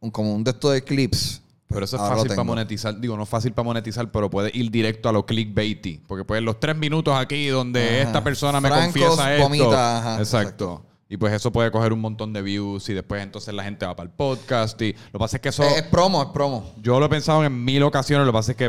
un, 0.00 0.10
como 0.10 0.34
un 0.34 0.42
estos 0.48 0.72
de 0.72 0.82
clips. 0.82 1.39
Pero 1.70 1.84
eso 1.84 1.96
es 1.96 2.02
Ahora 2.02 2.16
lo 2.16 2.22
fácil 2.22 2.36
para 2.36 2.44
monetizar. 2.44 3.00
Digo, 3.00 3.16
no 3.16 3.22
es 3.22 3.28
fácil 3.28 3.52
para 3.52 3.64
monetizar, 3.64 4.10
pero 4.10 4.28
puede 4.28 4.50
ir 4.52 4.70
directo 4.70 5.08
a 5.08 5.12
lo 5.12 5.24
clickbaity. 5.24 6.02
Porque 6.06 6.24
pues 6.24 6.42
los 6.42 6.58
tres 6.60 6.76
minutos 6.76 7.14
aquí 7.16 7.46
donde 7.46 7.82
Ajá. 8.00 8.02
esta 8.08 8.24
persona 8.24 8.60
me 8.60 8.68
confiesa 8.68 9.32
esto. 9.34 9.44
vomita, 9.44 9.98
ajá, 9.98 10.18
exacto. 10.18 10.84
Y 11.08 11.16
pues 11.16 11.32
eso 11.32 11.50
puede 11.50 11.70
coger 11.70 11.92
un 11.92 12.00
montón 12.00 12.32
de 12.32 12.40
views 12.42 12.88
y 12.88 12.94
después 12.94 13.22
entonces 13.22 13.52
la 13.54 13.64
gente 13.64 13.84
va 13.86 13.96
para 13.96 14.08
el 14.08 14.14
podcast. 14.14 14.80
Y 14.82 14.92
lo 14.92 15.12
que 15.12 15.18
pasa 15.18 15.36
es 15.38 15.42
que 15.42 15.48
eso... 15.48 15.62
Es, 15.64 15.76
es 15.78 15.82
promo, 15.84 16.22
es 16.22 16.28
promo. 16.28 16.72
yo 16.80 17.00
lo 17.00 17.06
he 17.06 17.08
pensado 17.08 17.44
en 17.44 17.64
mil 17.64 17.82
ocasiones. 17.82 18.26
Lo 18.26 18.32
que 18.32 18.36
pasa 18.38 18.52
es 18.52 18.56
que 18.56 18.66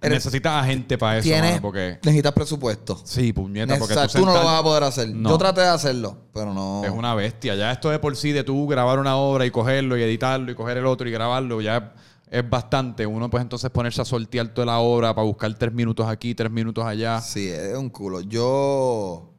Eres- 0.00 0.24
necesitas 0.24 0.52
a 0.62 0.64
gente 0.66 0.96
para 0.98 1.18
eso. 1.18 1.24
Tienes, 1.24 1.50
mano, 1.52 1.62
porque... 1.62 1.98
necesitas 2.02 2.32
presupuesto. 2.32 2.98
Sí, 3.04 3.32
puñeta, 3.32 3.78
porque 3.78 3.94
tú, 3.94 4.00
tú 4.12 4.18
no 4.20 4.26
lo 4.26 4.32
sentar- 4.32 4.44
vas 4.44 4.60
a 4.60 4.62
poder 4.62 4.82
hacer. 4.84 5.08
No. 5.10 5.30
Yo 5.30 5.38
traté 5.38 5.62
de 5.62 5.68
hacerlo, 5.68 6.16
pero 6.32 6.54
no. 6.54 6.82
Es 6.84 6.90
una 6.90 7.14
bestia. 7.14 7.54
Ya 7.54 7.72
esto 7.72 7.90
de 7.90 7.98
por 7.98 8.14
sí, 8.16 8.32
de 8.32 8.42
tú 8.44 8.66
grabar 8.66 8.98
una 8.98 9.16
obra 9.16 9.44
y 9.44 9.50
cogerlo 9.50 9.98
y 9.98 10.02
editarlo 10.02 10.50
y 10.50 10.54
coger 10.54 10.78
el 10.78 10.86
otro 10.86 11.06
y 11.08 11.12
grabarlo, 11.12 11.60
ya 11.60 11.92
es 12.30 12.48
bastante. 12.48 13.06
Uno 13.06 13.28
pues 13.30 13.42
entonces 13.42 13.70
ponerse 13.70 14.02
a 14.02 14.04
sortear 14.04 14.48
toda 14.48 14.66
la 14.66 14.78
obra 14.78 15.14
para 15.14 15.26
buscar 15.26 15.52
tres 15.54 15.72
minutos 15.72 16.06
aquí, 16.08 16.34
tres 16.34 16.50
minutos 16.50 16.84
allá. 16.84 17.20
Sí, 17.20 17.48
es 17.48 17.76
un 17.76 17.90
culo. 17.90 18.20
Yo. 18.20 19.32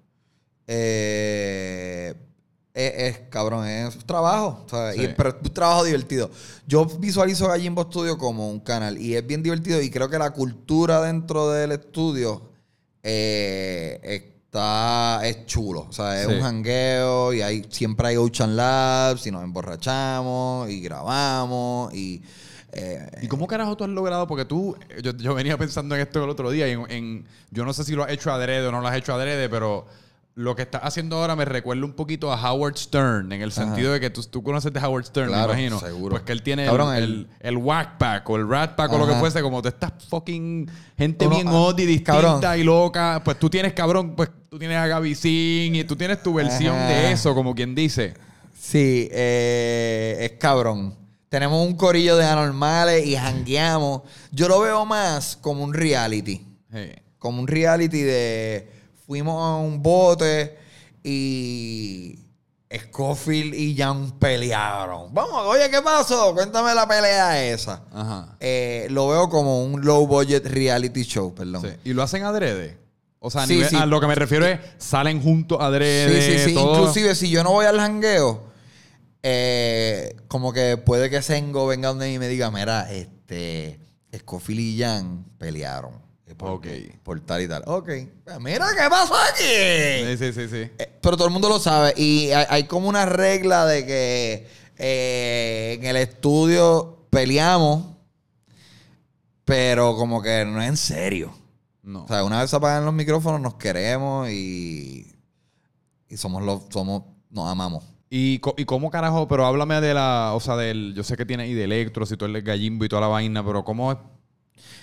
Eh, 0.67 2.13
es, 2.73 2.93
es, 2.95 3.19
cabrón, 3.29 3.65
es 3.67 3.97
trabajo. 4.05 4.65
¿sabes? 4.69 4.95
Sí. 4.95 5.03
Y- 5.03 5.07
pero 5.09 5.29
es 5.29 5.35
un 5.43 5.53
trabajo 5.53 5.83
divertido. 5.83 6.29
Yo 6.67 6.85
visualizo 6.85 7.47
Gallimbo 7.47 7.83
Studio 7.83 8.17
como 8.17 8.49
un 8.49 8.59
canal 8.59 8.97
y 8.97 9.15
es 9.15 9.25
bien 9.25 9.41
divertido. 9.41 9.81
Y 9.81 9.89
creo 9.89 10.09
que 10.09 10.19
la 10.19 10.31
cultura 10.31 11.01
dentro 11.01 11.49
del 11.49 11.71
estudio 11.73 12.51
eh, 13.03 13.99
está. 14.03 15.21
es 15.23 15.45
chulo. 15.45 15.87
O 15.89 15.91
sea, 15.91 16.21
es 16.21 16.27
Sí. 16.27 16.33
un 16.33 16.41
jangueo 16.41 17.33
y 17.33 17.41
hay, 17.41 17.65
siempre 17.69 18.09
hay 18.09 18.17
Ocean 18.17 18.55
Labs 18.55 19.25
y 19.27 19.31
nos 19.31 19.43
emborrachamos 19.43 20.69
y 20.69 20.81
grabamos 20.81 21.93
y. 21.93 22.21
eh, 22.77 23.09
¿Y 23.21 23.27
cómo 23.27 23.47
carajo 23.47 23.75
tú 23.75 23.83
has 23.83 23.89
logrado? 23.89 24.27
Porque 24.27 24.45
tú, 24.45 24.75
yo, 25.03 25.11
yo 25.17 25.33
venía 25.33 25.57
pensando 25.57 25.95
en 25.95 26.01
esto 26.01 26.23
el 26.23 26.29
otro 26.29 26.49
día, 26.51 26.67
y 26.67 26.71
en, 26.71 26.91
en- 26.91 27.25
yo 27.51 27.65
no 27.65 27.73
sé 27.73 27.83
si 27.83 27.93
lo 27.93 28.03
has 28.03 28.11
hecho 28.11 28.31
adrede 28.31 28.67
o 28.67 28.71
no 28.71 28.81
lo 28.81 28.87
has 28.87 28.95
hecho 28.97 29.13
adrede, 29.13 29.49
pero 29.49 29.85
lo 30.35 30.55
que 30.55 30.61
estás 30.61 30.81
haciendo 30.83 31.15
ahora 31.17 31.35
me 31.35 31.45
recuerda 31.45 31.83
un 31.83 31.93
poquito 31.93 32.31
a 32.31 32.39
Howard 32.51 32.77
Stern, 32.77 33.31
en 33.31 33.41
el 33.41 33.51
sentido 33.51 33.91
de 33.91 33.99
que 33.99 34.11
tú, 34.11 34.21
tú 34.21 34.43
conoces 34.43 34.71
de 34.71 34.79
Howard 34.79 35.05
Stern, 35.05 35.29
Claro, 35.29 35.47
me 35.55 35.61
imagino. 35.63 35.79
seguro. 35.79 36.11
Pues 36.11 36.21
que 36.21 36.31
él 36.31 36.43
tiene 36.43 36.65
Cabrón, 36.65 36.93
el, 36.95 37.27
el- 37.39 37.57
whack 37.57 37.97
pack 37.97 38.29
o 38.29 38.35
el 38.35 38.47
rat 38.47 38.75
pack 38.75 38.91
o 38.93 38.99
lo 38.99 39.07
que 39.07 39.15
fuese, 39.15 39.41
como 39.41 39.63
tú 39.63 39.69
estás 39.69 39.93
fucking 40.09 40.69
gente 40.95 41.25
Uno, 41.25 41.35
bien 41.35 41.47
ah, 41.47 41.53
odd 41.59 41.79
y 41.79 41.85
distinta 41.87 42.11
cabrón. 42.21 42.59
y 42.59 42.63
loca. 42.63 43.21
Pues 43.25 43.39
tú 43.39 43.49
tienes, 43.49 43.73
cabrón, 43.73 44.15
pues 44.15 44.29
tú 44.47 44.59
tienes 44.59 44.77
a 44.77 44.85
Gaby 44.85 45.15
Singh 45.15 45.75
y 45.75 45.83
tú 45.85 45.95
tienes 45.95 46.21
tu 46.21 46.35
versión 46.35 46.75
Ajá. 46.75 46.87
de 46.87 47.11
eso, 47.13 47.33
como 47.33 47.55
quien 47.55 47.73
dice. 47.73 48.13
Sí, 48.53 49.09
eh, 49.11 50.17
es 50.19 50.31
cabrón. 50.39 50.93
Tenemos 51.29 51.65
un 51.65 51.75
corillo 51.75 52.15
de 52.17 52.25
anormales 52.25 53.05
y 53.05 53.15
jangueamos. 53.17 54.01
Yo 54.31 54.47
lo 54.47 54.59
veo 54.61 54.85
más 54.85 55.35
como 55.35 55.63
un 55.63 55.73
reality. 55.73 56.45
Sí. 56.71 56.89
Como 57.19 57.41
un 57.41 57.47
reality 57.47 58.01
de. 58.01 58.71
Fuimos 59.05 59.41
a 59.43 59.57
un 59.57 59.81
bote 59.81 60.57
y. 61.03 62.19
Scofield 62.75 63.53
y 63.53 63.77
Jan 63.77 64.11
pelearon. 64.19 65.13
Vamos, 65.13 65.41
oye, 65.45 65.69
¿qué 65.69 65.81
pasó? 65.81 66.33
Cuéntame 66.33 66.75
la 66.75 66.85
pelea 66.85 67.41
esa. 67.45 67.81
Ajá. 67.93 68.35
Eh, 68.41 68.87
lo 68.89 69.07
veo 69.07 69.29
como 69.29 69.63
un 69.63 69.85
low 69.85 70.05
budget 70.05 70.45
reality 70.45 71.03
show, 71.03 71.33
perdón. 71.33 71.61
Sí. 71.61 71.69
¿Y 71.89 71.93
lo 71.93 72.03
hacen 72.03 72.23
adrede? 72.23 72.77
O 73.19 73.31
sea, 73.31 73.43
a, 73.43 73.47
Sí, 73.47 73.53
nivel- 73.55 73.69
sí. 73.69 73.75
a 73.77 73.85
lo 73.85 74.01
que 74.01 74.07
me 74.07 74.15
refiero 74.15 74.45
es, 74.45 74.59
salen 74.77 75.21
juntos 75.21 75.59
adrede, 75.61 76.21
Sí, 76.21 76.39
sí, 76.39 76.49
sí. 76.49 76.53
todo. 76.55 76.73
Inclusive 76.79 77.15
si 77.15 77.29
yo 77.29 77.41
no 77.41 77.51
voy 77.53 77.65
al 77.65 77.79
jangueo, 77.79 78.43
eh, 79.29 80.15
como 80.29 80.53
que 80.53 80.77
puede 80.77 81.09
que 81.09 81.21
Sengo 81.21 81.67
venga 81.67 81.89
donde 81.89 82.07
mí 82.07 82.13
y 82.13 82.19
me 82.19 82.29
diga, 82.29 82.49
mira, 82.49 82.89
este, 82.89 83.77
Scofield 84.15 84.59
y 84.61 84.79
Jan 84.79 85.25
pelearon. 85.37 86.07
Por, 86.37 86.51
Ok. 86.51 86.67
Por 87.03 87.19
tal 87.21 87.41
y 87.41 87.47
tal. 87.47 87.63
Ok. 87.65 87.89
Pues 88.23 88.39
mira, 88.39 88.67
¿qué 88.69 88.89
pasó 88.89 89.15
aquí? 89.15 89.43
Sí, 90.05 90.17
sí, 90.17 90.33
sí, 90.33 90.47
sí. 90.47 90.71
Eh, 90.77 90.97
pero 91.01 91.17
todo 91.17 91.27
el 91.27 91.33
mundo 91.33 91.49
lo 91.49 91.59
sabe. 91.59 91.93
Y 91.97 92.31
hay, 92.31 92.45
hay 92.49 92.63
como 92.65 92.87
una 92.87 93.05
regla 93.05 93.65
de 93.65 93.85
que 93.85 94.47
eh, 94.77 95.77
en 95.79 95.85
el 95.85 95.97
estudio 95.97 97.07
peleamos, 97.09 97.85
pero 99.43 99.97
como 99.97 100.21
que 100.21 100.45
no 100.45 100.61
es 100.61 100.69
en 100.69 100.77
serio. 100.77 101.33
No. 101.81 102.03
O 102.03 102.07
sea, 102.07 102.23
una 102.23 102.39
vez 102.39 102.49
se 102.49 102.55
apagan 102.55 102.85
los 102.85 102.93
micrófonos, 102.93 103.41
nos 103.41 103.55
queremos 103.55 104.29
y, 104.29 105.15
y 106.07 106.17
somos 106.17 106.43
los, 106.43 106.63
somos, 106.69 107.03
nos 107.29 107.49
amamos. 107.49 107.83
¿Y, 108.09 108.39
co- 108.39 108.55
¿Y 108.57 108.65
cómo 108.65 108.89
carajo? 108.89 109.27
Pero 109.27 109.45
háblame 109.45 109.81
de 109.81 109.93
la, 109.93 110.31
o 110.33 110.39
sea, 110.39 110.55
del, 110.55 110.93
yo 110.95 111.03
sé 111.03 111.17
que 111.17 111.25
tiene 111.25 111.47
y 111.47 111.53
de 111.53 111.65
Electros 111.65 112.11
y 112.11 112.17
todo 112.17 112.27
el 112.29 112.41
gallimbo 112.41 112.85
y 112.85 112.89
toda 112.89 113.01
la 113.01 113.07
vaina, 113.07 113.45
pero 113.45 113.63
¿cómo 113.65 113.91
es? 113.91 113.97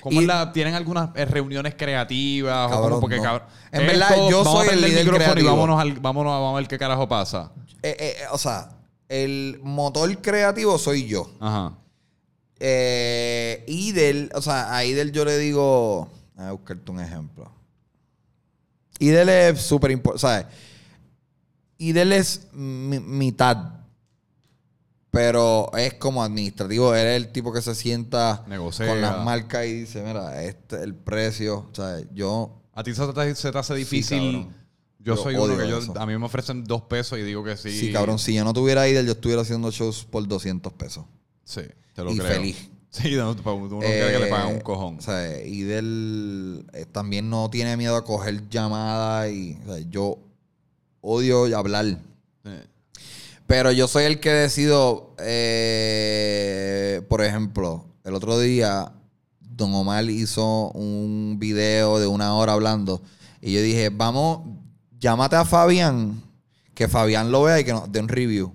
¿Cómo 0.02 0.20
Y- 0.20 0.24
es 0.24 0.26
la, 0.28 0.52
¿Tienen 0.52 0.74
algunas 0.74 1.08
eh, 1.16 1.24
reuniones 1.24 1.74
creativas? 1.74 2.70
Cabrón? 2.70 3.00
Porque, 3.00 3.16
no. 3.16 3.22
cabrón, 3.22 3.48
En 3.72 3.86
verdad, 3.86 4.14
yo 4.30 4.44
soy 4.44 4.68
el 4.68 4.80
líder 4.82 5.04
micrófono 5.04 5.24
creativo. 5.32 5.46
y 5.46 5.50
vámonos, 5.50 5.80
al- 5.80 6.00
vámonos, 6.00 6.30
a- 6.32 6.38
vamos 6.38 6.52
a 6.56 6.60
ver 6.60 6.68
qué 6.68 6.78
carajo 6.78 7.08
pasa. 7.08 7.50
Eh, 7.82 7.96
eh, 7.98 8.16
o 8.30 8.36
sea, 8.38 8.68
el 9.08 9.58
motor 9.62 10.14
creativo 10.20 10.76
soy 10.78 11.06
yo. 11.06 11.30
Ajá. 11.40 11.72
Eh, 12.60 13.64
Idel, 13.66 14.30
o 14.34 14.42
sea, 14.42 14.74
a 14.76 14.84
Idel 14.84 15.12
yo 15.12 15.24
le 15.24 15.38
digo, 15.38 16.10
a 16.36 16.52
buscarte 16.52 16.90
un 16.90 17.00
ejemplo. 17.00 17.50
Idel 19.00 19.28
es 19.28 19.60
súper 19.60 19.90
importante, 19.90 20.20
¿sabes? 20.20 20.46
Idel 21.78 22.12
es 22.12 22.48
mi- 22.52 23.00
mitad, 23.00 23.80
pero 25.10 25.70
es 25.76 25.94
como 25.94 26.22
administrativo. 26.22 26.94
Él 26.94 27.06
es 27.06 27.16
el 27.16 27.32
tipo 27.32 27.52
que 27.52 27.62
se 27.62 27.74
sienta 27.74 28.44
Negocia. 28.48 28.86
con 28.86 29.00
las 29.00 29.24
marcas 29.24 29.66
y 29.66 29.80
dice, 29.80 30.02
mira, 30.02 30.42
este 30.42 30.76
es 30.76 30.82
el 30.82 30.94
precio. 30.94 31.68
O 31.70 31.74
sea, 31.74 32.00
yo... 32.12 32.60
¿A 32.72 32.82
ti 32.82 32.92
se 32.94 33.06
te, 33.12 33.34
se 33.36 33.52
te 33.52 33.58
hace 33.58 33.74
difícil? 33.74 34.18
cabrón. 34.18 34.54
yo, 34.98 35.14
Yo 35.14 35.22
soy 35.22 35.36
uno 35.36 35.56
que 35.56 35.68
yo, 35.68 35.78
eso. 35.78 35.94
a 35.98 36.06
mí 36.06 36.18
me 36.18 36.26
ofrecen 36.26 36.64
dos 36.64 36.82
pesos 36.82 37.18
y 37.18 37.22
digo 37.22 37.44
que 37.44 37.56
sí. 37.56 37.70
Sí, 37.70 37.92
cabrón, 37.92 38.18
si 38.18 38.34
yo 38.34 38.42
no 38.44 38.52
tuviera 38.52 38.88
Idel, 38.88 39.06
yo 39.06 39.12
estuviera 39.12 39.42
haciendo 39.42 39.70
shows 39.70 40.04
por 40.04 40.26
200 40.26 40.72
pesos. 40.72 41.04
Sí, 41.44 41.60
te 41.94 42.02
lo 42.02 42.10
Y 42.10 42.18
creo. 42.18 42.28
feliz. 42.32 42.70
Sí, 42.94 43.12
uno 43.16 43.34
quiere 43.80 44.12
que 44.12 44.18
le 44.20 44.26
pagan 44.28 44.52
un 44.52 44.56
Eh, 44.58 44.62
cojón. 44.62 44.98
O 44.98 45.00
sea, 45.00 45.44
Idel 45.44 46.64
eh, 46.74 46.86
también 46.86 47.28
no 47.28 47.50
tiene 47.50 47.76
miedo 47.76 47.96
a 47.96 48.04
coger 48.04 48.48
llamadas 48.48 49.32
y 49.32 49.58
o 49.66 49.74
sea, 49.74 49.84
yo 49.90 50.18
odio 51.04 51.56
hablar. 51.56 51.98
Pero 53.46 53.70
yo 53.72 53.86
soy 53.88 54.04
el 54.04 54.20
que 54.20 54.30
decido, 54.30 55.14
eh, 55.18 57.02
por 57.08 57.22
ejemplo, 57.22 57.84
el 58.04 58.14
otro 58.14 58.38
día 58.38 58.92
Don 59.40 59.74
Omar 59.74 60.04
hizo 60.08 60.70
un 60.70 61.36
video 61.38 61.98
de 61.98 62.06
una 62.06 62.34
hora 62.34 62.54
hablando 62.54 63.02
y 63.42 63.52
yo 63.52 63.60
dije, 63.60 63.90
vamos, 63.90 64.40
llámate 64.98 65.36
a 65.36 65.44
Fabián, 65.44 66.22
que 66.74 66.88
Fabián 66.88 67.30
lo 67.30 67.42
vea 67.42 67.60
y 67.60 67.64
que 67.64 67.72
nos 67.72 67.92
dé 67.92 68.00
un 68.00 68.08
review. 68.08 68.52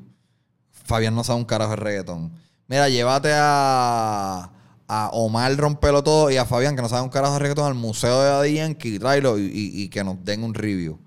Fabián 0.72 1.14
no 1.16 1.24
sabe 1.24 1.40
un 1.40 1.46
carajo 1.46 1.72
de 1.72 1.76
reggaetón. 1.78 2.32
Mira, 2.68 2.90
llévate 2.90 3.30
a, 3.34 4.50
a 4.88 5.10
Omar 5.14 5.56
Rompelo 5.56 6.04
Todo 6.04 6.32
y 6.32 6.38
a 6.38 6.46
Fabián, 6.46 6.76
que 6.76 6.82
no 6.82 6.90
sabe 6.90 7.04
un 7.04 7.10
carajo 7.10 7.34
de 7.34 7.40
reggaetón, 7.40 7.68
al 7.68 7.76
Museo 7.76 8.20
de 8.22 8.30
Daddy 8.30 8.54
Yankee, 8.56 8.98
tráelo 8.98 9.38
y- 9.38 9.52
y 9.54 9.90
que 9.90 10.04
nos 10.04 10.24
den 10.26 10.44
un 10.44 10.56
review. 10.56 11.00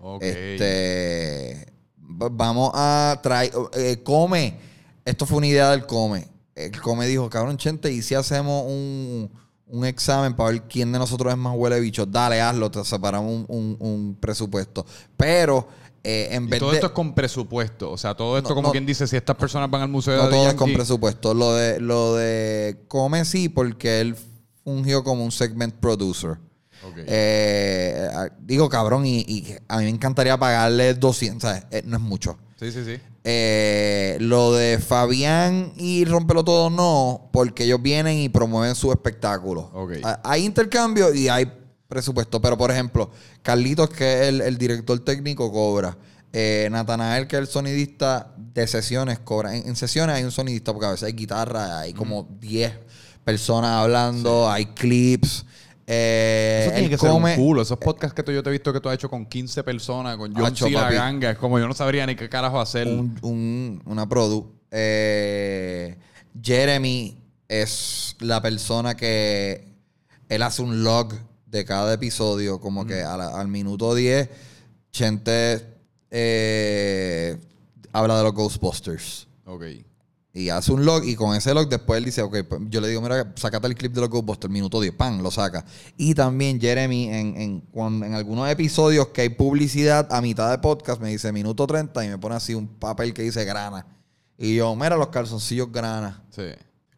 Ok. 0.00 0.22
Este, 0.22 1.66
v- 1.96 2.28
vamos 2.32 2.70
a 2.74 3.18
traer, 3.22 3.52
eh, 3.74 4.02
come. 4.02 4.56
Esto 5.04 5.26
fue 5.26 5.38
una 5.38 5.46
idea 5.46 5.70
del 5.70 5.86
come. 5.86 6.26
El 6.54 6.80
come 6.80 7.06
dijo, 7.06 7.28
cabrón, 7.30 7.56
Chente, 7.56 7.92
¿y 7.92 8.02
si 8.02 8.14
hacemos 8.14 8.64
un, 8.66 9.30
un 9.68 9.84
examen 9.86 10.34
para 10.34 10.50
ver 10.50 10.62
quién 10.62 10.90
de 10.92 10.98
nosotros 10.98 11.32
es 11.32 11.38
más 11.38 11.54
huele 11.56 11.78
bicho? 11.80 12.04
Dale, 12.06 12.40
hazlo, 12.40 12.70
te 12.70 12.84
separamos 12.84 13.30
un, 13.32 13.46
un- 13.48 13.76
un 13.78 14.16
presupuesto. 14.20 14.84
Pero 15.16 15.68
eh, 16.04 16.28
en 16.32 16.44
Y 16.44 16.46
vez 16.48 16.60
todo 16.60 16.70
de... 16.70 16.76
esto 16.76 16.86
es 16.88 16.92
con 16.92 17.14
presupuesto. 17.14 17.90
O 17.90 17.96
sea, 17.98 18.14
todo 18.14 18.36
esto, 18.38 18.50
No, 18.50 18.54
como 18.56 18.68
no. 18.68 18.72
quien 18.72 18.86
dice, 18.86 19.06
si 19.06 19.16
estas 19.16 19.36
personas 19.36 19.70
van 19.70 19.82
al 19.82 19.88
museo 19.88 20.16
No 20.16 20.24
de 20.24 20.30
todo 20.30 20.48
es 20.48 20.54
con 20.54 20.72
presupuesto. 20.72 21.32
Lo 21.34 21.54
de, 21.54 21.80
lo 21.80 22.14
de 22.16 22.84
come 22.88 23.24
sí, 23.24 23.48
porque 23.48 24.00
él 24.00 24.16
fungió 24.64 25.02
como 25.04 25.24
un 25.24 25.32
segment 25.32 25.74
producer. 25.76 26.38
Eh, 27.06 28.08
a- 28.14 28.28
digo, 28.40 28.68
cabrón, 28.68 29.06
y, 29.06 29.20
y 29.20 29.54
a 29.68 29.78
mí 29.78 29.84
me 29.84 29.90
encantaría 29.90 30.36
pagarle 30.38 30.94
200, 30.94 31.42
¿sabes? 31.42 31.64
Eh, 31.70 31.82
no 31.84 31.96
es 31.96 32.02
mucho. 32.02 32.38
Sí, 32.58 32.72
sí, 32.72 32.84
sí. 32.84 32.96
Eh, 33.24 34.16
lo 34.20 34.52
de 34.54 34.78
Fabián 34.78 35.72
y 35.76 36.04
Rompelo 36.06 36.44
Todo 36.44 36.70
no, 36.70 37.28
porque 37.32 37.64
ellos 37.64 37.80
vienen 37.82 38.18
y 38.18 38.28
promueven 38.28 38.74
su 38.74 38.90
espectáculo. 38.90 39.70
Hay 40.24 40.44
intercambio 40.44 41.12
y 41.14 41.28
hay 41.28 41.50
presupuesto. 41.88 42.40
Pero, 42.40 42.56
por 42.56 42.70
ejemplo, 42.70 43.10
Carlitos, 43.42 43.90
que 43.90 44.12
es 44.22 44.28
el, 44.28 44.40
el 44.40 44.56
director 44.58 44.98
técnico, 45.04 45.52
cobra. 45.52 45.96
Eh, 46.32 46.68
Natanael, 46.70 47.26
que 47.26 47.36
es 47.36 47.40
el 47.42 47.46
sonidista 47.48 48.32
de 48.36 48.66
sesiones, 48.66 49.18
cobra. 49.18 49.54
En, 49.56 49.68
en 49.68 49.76
sesiones 49.76 50.16
hay 50.16 50.24
un 50.24 50.30
sonidista, 50.30 50.72
porque 50.72 50.86
a 50.86 50.90
veces 50.90 51.04
hay 51.06 51.12
guitarra, 51.12 51.80
hay 51.80 51.92
como 51.92 52.28
10 52.40 52.72
personas 53.24 53.70
hablando, 53.82 54.50
hay 54.50 54.66
clips. 54.66 55.44
Eh, 55.90 56.60
Eso 56.64 56.72
tiene 56.74 56.90
que 56.90 56.98
ser 56.98 57.08
come- 57.10 57.34
un 57.34 57.40
culo. 57.42 57.62
Esos 57.62 57.78
podcasts 57.78 58.14
que 58.14 58.22
tú- 58.22 58.30
yo 58.30 58.42
te 58.42 58.50
he 58.50 58.52
visto 58.52 58.72
que 58.74 58.80
tú 58.80 58.90
has 58.90 58.94
hecho 58.96 59.08
con 59.08 59.24
15 59.24 59.64
personas, 59.64 60.16
con 60.18 60.34
John 60.34 60.54
C. 60.54 60.70
La 60.70 60.90
ganga. 60.92 61.30
Es 61.30 61.38
como 61.38 61.58
yo 61.58 61.66
no 61.66 61.72
sabría 61.74 62.04
ni 62.06 62.14
qué 62.14 62.28
carajo 62.28 62.60
hacer. 62.60 62.86
un, 62.86 63.18
un- 63.22 63.82
una 63.86 64.06
produ. 64.06 64.52
Eh, 64.70 65.96
Jeremy 66.42 67.16
es 67.48 68.16
la 68.20 68.42
persona 68.42 68.94
que 68.96 69.66
él 70.28 70.42
hace 70.42 70.60
un 70.60 70.84
log 70.84 71.14
de 71.46 71.64
cada 71.64 71.94
episodio, 71.94 72.60
como 72.60 72.86
que 72.86 72.96
la- 72.96 73.40
al 73.40 73.48
minuto 73.48 73.94
10, 73.94 74.28
Chente 74.92 75.64
eh, 76.10 77.38
habla 77.92 78.18
de 78.18 78.24
los 78.24 78.34
Ghostbusters. 78.34 79.26
Ok. 79.46 79.64
Y 80.38 80.50
hace 80.50 80.70
un 80.72 80.84
log 80.84 81.04
y 81.04 81.16
con 81.16 81.34
ese 81.34 81.52
log 81.52 81.68
después 81.68 81.98
él 81.98 82.04
dice, 82.04 82.22
ok, 82.22 82.36
pues, 82.48 82.60
yo 82.68 82.80
le 82.80 82.88
digo, 82.88 83.00
mira, 83.00 83.32
sacate 83.34 83.66
el 83.66 83.74
clip 83.74 83.92
de 83.92 84.00
los 84.02 84.08
Ghostbusters, 84.08 84.52
minuto 84.52 84.80
10, 84.80 84.94
pan, 84.94 85.20
lo 85.22 85.30
saca. 85.32 85.64
Y 85.96 86.14
también 86.14 86.60
Jeremy, 86.60 87.08
en, 87.08 87.36
en, 87.40 87.60
cuando- 87.72 88.06
en 88.06 88.14
algunos 88.14 88.48
episodios 88.48 89.08
que 89.08 89.22
hay 89.22 89.28
publicidad 89.30 90.06
a 90.12 90.20
mitad 90.20 90.50
de 90.50 90.58
podcast, 90.58 91.00
me 91.00 91.08
dice 91.10 91.32
minuto 91.32 91.66
30 91.66 92.04
y 92.04 92.08
me 92.08 92.18
pone 92.18 92.36
así 92.36 92.54
un 92.54 92.68
papel 92.68 93.12
que 93.12 93.22
dice 93.22 93.44
grana. 93.44 93.84
Y 94.36 94.54
yo, 94.56 94.76
mira 94.76 94.96
los 94.96 95.08
calzoncillos 95.08 95.72
grana. 95.72 96.22
Sí. 96.30 96.44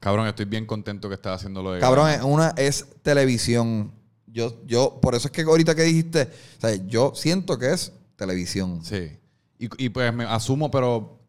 Cabrón, 0.01 0.27
estoy 0.27 0.45
bien 0.45 0.67
contento 0.67 1.09
que 1.09 1.15
estás 1.15 1.37
haciendo 1.37 1.63
lo 1.63 1.73
de. 1.73 1.81
Cabrón, 1.81 2.11
una 2.25 2.51
es 2.57 2.87
televisión. 3.03 3.93
Yo, 4.27 4.63
yo, 4.67 4.99
por 5.01 5.15
eso 5.15 5.29
es 5.29 5.33
que 5.33 5.43
ahorita 5.43 5.75
que 5.75 5.83
dijiste, 5.83 6.23
o 6.59 6.61
sea, 6.61 6.75
yo 6.87 7.13
siento 7.15 7.59
que 7.59 7.73
es 7.73 7.93
televisión. 8.17 8.85
Sí. 8.85 9.19
Y, 9.59 9.69
y 9.85 9.89
pues 9.89 10.13
me 10.15 10.25
asumo, 10.25 10.71
pero 10.71 11.20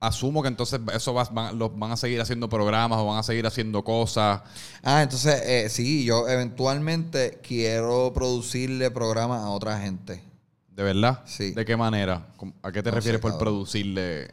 asumo 0.00 0.42
que 0.42 0.48
entonces 0.48 0.80
eso 0.94 1.12
vas- 1.12 1.32
van, 1.32 1.58
los, 1.58 1.78
van 1.78 1.92
a 1.92 1.96
seguir 1.96 2.20
haciendo 2.20 2.48
programas 2.48 2.98
o 2.98 3.06
van 3.06 3.18
a 3.18 3.22
seguir 3.22 3.46
haciendo 3.46 3.84
cosas. 3.84 4.40
Ah, 4.82 5.02
entonces, 5.02 5.42
eh, 5.44 5.68
sí, 5.68 6.04
yo 6.04 6.26
eventualmente 6.28 7.38
quiero 7.42 8.12
producirle 8.14 8.90
programas 8.90 9.42
a 9.42 9.50
otra 9.50 9.78
gente. 9.78 10.22
¿De 10.68 10.82
verdad? 10.82 11.20
Sí. 11.26 11.52
¿De 11.52 11.64
qué 11.64 11.76
manera? 11.76 12.28
¿Cómo- 12.36 12.54
¿A 12.62 12.72
qué 12.72 12.82
te 12.82 12.90
No 12.90 12.96
refieres 12.96 13.20
sé, 13.20 13.22
por 13.28 13.38
producirle? 13.38 14.30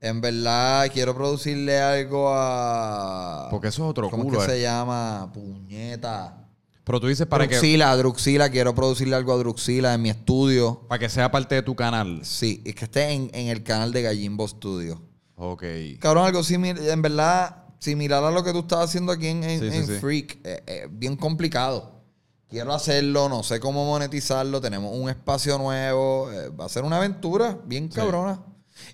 En 0.00 0.20
verdad, 0.20 0.88
quiero 0.92 1.14
producirle 1.14 1.80
algo 1.80 2.28
a. 2.32 3.48
Porque 3.50 3.68
eso 3.68 3.84
es 3.84 3.90
otro 3.90 4.08
¿Cómo 4.10 4.24
culo, 4.24 4.40
es 4.40 4.46
que 4.46 4.52
eh. 4.52 4.56
se 4.56 4.62
llama? 4.62 5.30
Puñeta. 5.32 6.41
Pero 6.84 7.00
tú 7.00 7.06
dices 7.06 7.26
para 7.26 7.46
que, 7.46 7.54
Druxila, 7.56 7.96
Druxila. 7.96 8.50
Quiero 8.50 8.74
producirle 8.74 9.14
algo 9.14 9.32
a 9.32 9.36
Druxila 9.36 9.94
en 9.94 10.02
mi 10.02 10.10
estudio. 10.10 10.84
para 10.88 10.98
que 10.98 11.08
sea 11.08 11.30
parte 11.30 11.54
de 11.54 11.62
tu 11.62 11.76
canal. 11.76 12.20
Sí, 12.24 12.60
es 12.64 12.74
que 12.74 12.84
esté 12.86 13.10
en, 13.10 13.30
en 13.32 13.48
el 13.48 13.62
canal 13.62 13.92
de 13.92 14.02
Gallimbo 14.02 14.46
Studio. 14.48 15.00
Ok. 15.36 15.62
Cabrón, 16.00 16.26
algo 16.26 16.42
similar, 16.42 16.82
en 16.82 17.02
verdad, 17.02 17.64
similar 17.78 18.22
a 18.24 18.30
lo 18.30 18.42
que 18.42 18.52
tú 18.52 18.60
estás 18.60 18.80
haciendo 18.80 19.12
aquí 19.12 19.28
en, 19.28 19.44
en- 19.44 19.60
Sí, 19.60 19.70
sí, 19.70 19.76
en 19.76 19.86
sí. 19.86 19.92
Freak. 20.00 20.38
eh, 20.44 20.62
eh, 20.66 20.88
bien 20.90 21.16
complicado. 21.16 22.00
Quiero 22.48 22.74
hacerlo, 22.74 23.28
no 23.28 23.42
sé 23.42 23.60
cómo 23.60 23.86
monetizarlo. 23.86 24.60
Tenemos 24.60 24.92
un 24.94 25.08
espacio 25.08 25.56
nuevo. 25.58 26.30
eh, 26.32 26.48
va 26.50 26.66
a 26.66 26.68
ser 26.68 26.82
una 26.84 26.96
aventura 26.98 27.58
bien 27.64 27.88
cabrona. 27.88 28.42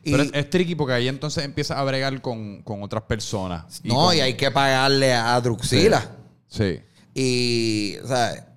Y, 0.04 0.10
Pero 0.12 0.22
es, 0.24 0.30
es 0.34 0.50
tricky 0.50 0.74
porque 0.74 0.92
ahí 0.92 1.08
entonces 1.08 1.44
empiezas 1.44 1.78
a 1.78 1.82
bregar 1.84 2.20
con, 2.20 2.62
con 2.62 2.82
otras 2.82 3.02
personas. 3.04 3.80
no, 3.82 3.94
con- 4.06 4.16
y 4.16 4.20
hay 4.20 4.34
que 4.34 4.50
pagarle 4.50 5.12
a 5.14 5.40
Druxila. 5.40 6.08
Sí. 6.46 6.80
Y, 7.20 7.96
o 8.04 8.06
sea, 8.06 8.56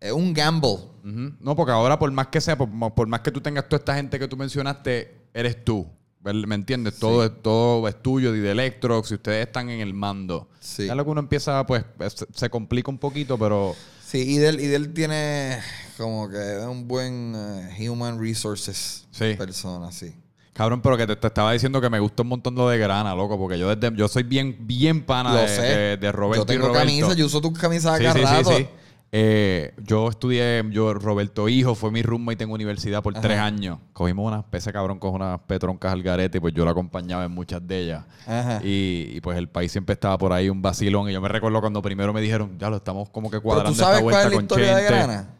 es 0.00 0.12
un 0.12 0.32
gamble. 0.32 0.78
No, 1.02 1.54
porque 1.56 1.72
ahora 1.72 1.98
por 1.98 2.10
más 2.12 2.28
que 2.28 2.40
sea, 2.40 2.56
por, 2.56 2.68
por 2.94 3.06
más 3.08 3.20
que 3.20 3.30
tú 3.30 3.40
tengas 3.40 3.68
toda 3.68 3.78
esta 3.78 3.94
gente 3.94 4.18
que 4.18 4.26
tú 4.28 4.36
mencionaste, 4.36 5.16
eres 5.34 5.64
tú. 5.64 5.86
¿Ver- 6.22 6.46
¿Me 6.46 6.54
entiendes? 6.54 6.98
Todo, 6.98 7.24
es, 7.24 7.32
todo 7.42 7.88
es 7.88 8.00
tuyo 8.02 8.34
y 8.34 8.40
de 8.40 8.50
Electrox 8.52 9.10
y 9.10 9.14
ustedes 9.14 9.46
están 9.46 9.70
en 9.70 9.80
el 9.80 9.94
mando. 9.94 10.48
Sí. 10.60 10.86
Ya 10.86 10.94
lo 10.94 11.04
que 11.04 11.10
uno 11.10 11.20
empieza, 11.20 11.64
pues, 11.66 11.84
es- 12.00 12.26
se 12.34 12.50
complica 12.50 12.90
un 12.90 12.98
poquito, 12.98 13.38
pero... 13.38 13.74
Sí, 14.04 14.18
Idel, 14.18 14.60
Idel 14.60 14.92
tiene 14.92 15.58
como 15.96 16.28
que 16.28 16.36
un 16.68 16.88
buen 16.88 17.32
eh, 17.36 17.88
human 17.88 18.20
resources 18.20 19.06
Sí. 19.10 19.34
persona, 19.38 19.92
sí. 19.92 20.12
Cabrón, 20.52 20.80
pero 20.82 20.96
que 20.96 21.06
te, 21.06 21.16
te 21.16 21.26
estaba 21.26 21.52
diciendo 21.52 21.80
que 21.80 21.88
me 21.88 22.00
gusta 22.00 22.22
un 22.22 22.28
montón 22.28 22.54
lo 22.54 22.68
de 22.68 22.76
grana, 22.78 23.14
loco, 23.14 23.38
porque 23.38 23.58
yo 23.58 23.74
desde 23.74 23.96
yo 23.96 24.08
soy 24.08 24.24
bien, 24.24 24.56
bien 24.60 25.02
pana 25.04 25.34
de, 25.34 25.46
de, 25.62 25.96
de 25.96 26.12
Roberto 26.12 26.42
yo 26.42 26.46
tengo 26.46 26.64
y 26.64 26.68
Roberto. 26.68 26.86
camisas, 26.88 27.16
yo 27.16 27.26
uso 27.26 27.40
tus 27.40 27.58
camisas 27.58 27.98
Sí, 27.98 28.04
sí, 28.04 28.12
sí, 28.18 28.24
rato. 28.24 28.50
sí. 28.56 28.66
Eh, 29.12 29.74
yo 29.82 30.08
estudié, 30.08 30.62
yo, 30.70 30.94
Roberto 30.94 31.48
Hijo 31.48 31.74
fue 31.74 31.90
mi 31.90 32.00
roommate 32.02 32.44
en 32.44 32.50
universidad 32.50 33.02
por 33.02 33.12
tres 33.14 33.38
años. 33.40 33.78
Cogimos 33.92 34.24
unas, 34.26 34.44
ese 34.52 34.72
cabrón 34.72 35.00
con 35.00 35.14
unas 35.14 35.40
petroncas 35.48 35.92
al 35.92 36.02
garete 36.02 36.38
y 36.38 36.40
pues 36.40 36.54
yo 36.54 36.64
lo 36.64 36.70
acompañaba 36.70 37.24
en 37.24 37.32
muchas 37.32 37.66
de 37.66 37.78
ellas. 37.80 38.04
Ajá. 38.26 38.60
Y, 38.62 39.10
y, 39.14 39.20
pues 39.20 39.36
el 39.38 39.48
país 39.48 39.72
siempre 39.72 39.94
estaba 39.94 40.16
por 40.16 40.32
ahí 40.32 40.48
un 40.48 40.62
vacilón. 40.62 41.10
Y 41.10 41.12
yo 41.12 41.20
me 41.20 41.28
recuerdo 41.28 41.60
cuando 41.60 41.82
primero 41.82 42.12
me 42.12 42.20
dijeron, 42.20 42.56
ya 42.58 42.70
lo 42.70 42.76
estamos 42.76 43.08
como 43.10 43.28
que 43.30 43.38
Pero 43.38 43.42
cuadrando 43.42 43.72
tú 43.72 43.78
sabes 43.78 43.94
esta 43.98 44.02
vuelta 44.04 44.20
cuál 44.20 44.26
es 44.26 44.30
la 44.30 44.36
con 44.36 44.44
historia 44.44 44.76
de. 44.76 44.82
Grana. 44.84 45.34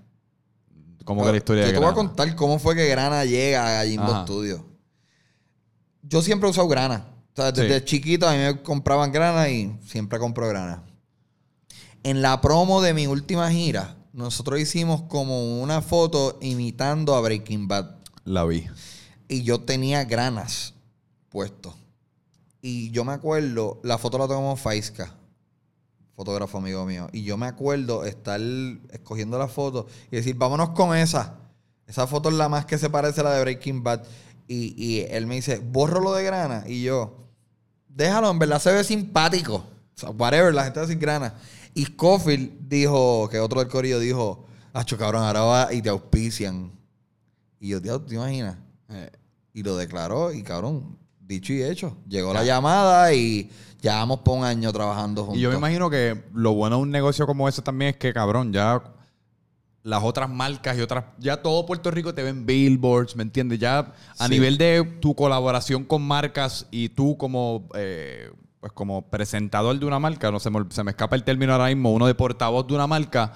¿Cómo 1.04 1.24
que 1.24 1.30
la 1.30 1.36
historia 1.36 1.62
yo 1.62 1.66
de 1.68 1.72
te 1.72 1.78
voy 1.78 1.86
a 1.88 1.92
Grana? 1.92 2.08
contar 2.08 2.34
cómo 2.36 2.58
fue 2.58 2.74
que 2.74 2.86
Grana 2.88 3.24
llega 3.24 3.80
a 3.80 3.82
Ajá. 3.82 4.22
Studio. 4.24 4.64
Yo 6.10 6.20
siempre 6.22 6.48
he 6.48 6.50
usado 6.50 6.68
Grana. 6.68 7.06
O 7.32 7.36
sea, 7.36 7.52
desde 7.52 7.78
Sí. 7.78 7.84
chiquito 7.84 8.28
a 8.28 8.32
mí 8.32 8.38
me 8.38 8.62
compraban 8.62 9.12
Grana 9.12 9.48
y 9.48 9.78
siempre 9.86 10.18
compro 10.18 10.48
Grana. 10.48 10.82
En 12.02 12.20
la 12.20 12.40
promo 12.40 12.82
de 12.82 12.92
mi 12.92 13.06
última 13.06 13.50
gira, 13.50 13.96
nosotros 14.12 14.58
hicimos 14.58 15.02
como 15.02 15.62
una 15.62 15.80
foto 15.80 16.36
imitando 16.42 17.14
a 17.14 17.20
Breaking 17.20 17.68
Bad. 17.68 17.94
La 18.24 18.44
vi. 18.44 18.66
Y 19.28 19.44
yo 19.44 19.60
tenía 19.60 20.04
granas 20.04 20.74
puestos. 21.28 21.74
Y 22.60 22.90
yo 22.90 23.04
me 23.04 23.12
acuerdo, 23.12 23.80
la 23.84 23.96
foto 23.96 24.18
la 24.18 24.26
tomamos 24.26 24.60
Faisca, 24.60 25.14
fotógrafo 26.16 26.58
amigo 26.58 26.84
mío. 26.84 27.08
Y 27.12 27.22
yo 27.22 27.36
me 27.36 27.46
acuerdo 27.46 28.04
estar 28.04 28.40
escogiendo 28.90 29.38
la 29.38 29.46
foto 29.48 29.86
y 30.10 30.16
decir, 30.16 30.34
vámonos 30.34 30.70
con 30.70 30.96
esa. 30.96 31.36
Esa 31.86 32.06
foto 32.06 32.28
es 32.28 32.34
la 32.34 32.48
más 32.48 32.66
que 32.66 32.78
se 32.78 32.90
parece 32.90 33.20
a 33.20 33.24
la 33.24 33.32
de 33.34 33.40
Breaking 33.42 33.82
Bad. 33.82 34.02
Y, 34.52 34.74
y 34.76 35.00
él 35.08 35.28
me 35.28 35.36
dice, 35.36 35.58
borro 35.58 36.00
lo 36.00 36.12
de 36.12 36.24
grana. 36.24 36.64
Y 36.66 36.82
yo, 36.82 37.28
déjalo, 37.88 38.30
en 38.30 38.38
verdad 38.40 38.60
se 38.60 38.72
ve 38.72 38.82
simpático. 38.82 39.54
O 39.56 39.64
sea, 39.94 40.10
whatever, 40.10 40.52
la 40.52 40.64
gente 40.64 40.80
va 40.80 40.86
decir 40.86 41.00
grana. 41.00 41.34
Y 41.72 41.84
Scofield 41.84 42.68
dijo, 42.68 43.28
que 43.30 43.38
otro 43.38 43.60
del 43.60 43.68
corillo 43.68 44.00
dijo, 44.00 44.46
Acho, 44.72 44.96
cabrón, 44.98 45.22
ahora 45.22 45.40
va 45.42 45.72
y 45.72 45.82
te 45.82 45.88
auspician. 45.88 46.70
Y 47.58 47.68
yo, 47.68 47.80
tío, 47.80 48.00
¿te 48.00 48.14
imaginas? 48.14 48.56
Eh, 48.88 49.10
Y 49.52 49.62
lo 49.62 49.76
declaró 49.76 50.32
y 50.32 50.42
cabrón, 50.42 50.96
dicho 51.20 51.52
y 51.52 51.62
hecho. 51.62 51.96
Llegó 52.08 52.32
la 52.32 52.44
llamada 52.44 53.12
y 53.12 53.50
llevamos 53.80 54.20
por 54.20 54.38
un 54.38 54.44
año 54.44 54.72
trabajando 54.72 55.22
juntos. 55.24 55.38
Y 55.38 55.42
yo 55.42 55.50
me 55.50 55.56
imagino 55.56 55.90
que 55.90 56.24
lo 56.34 56.54
bueno 56.54 56.76
de 56.76 56.82
un 56.82 56.90
negocio 56.90 57.26
como 57.26 57.48
ese 57.48 57.62
también 57.62 57.90
es 57.90 57.96
que, 57.98 58.12
cabrón, 58.12 58.52
ya 58.52 58.82
las 59.82 60.02
otras 60.02 60.28
marcas 60.28 60.76
y 60.76 60.80
otras, 60.82 61.04
ya 61.18 61.38
todo 61.42 61.64
Puerto 61.64 61.90
Rico 61.90 62.12
te 62.14 62.22
ven 62.22 62.44
billboards, 62.44 63.16
¿me 63.16 63.22
entiendes? 63.22 63.58
Ya 63.58 63.94
a 64.18 64.26
Sí. 64.26 64.30
nivel 64.30 64.58
de 64.58 64.82
tu 65.00 65.14
colaboración 65.14 65.84
con 65.84 66.02
marcas 66.02 66.66
y 66.70 66.90
tú 66.90 67.16
como, 67.16 67.66
eh, 67.74 68.30
pues 68.60 68.72
como 68.74 69.08
presentador 69.08 69.78
de 69.78 69.86
una 69.86 69.98
marca, 69.98 70.30
no 70.30 70.38
se 70.38 70.50
me, 70.50 70.60
se 70.70 70.84
me 70.84 70.90
escapa 70.90 71.16
el 71.16 71.24
término 71.24 71.52
ahora 71.52 71.68
mismo, 71.68 71.92
uno 71.94 72.06
de 72.06 72.14
portavoz 72.14 72.66
de 72.66 72.74
una 72.74 72.86
marca, 72.86 73.32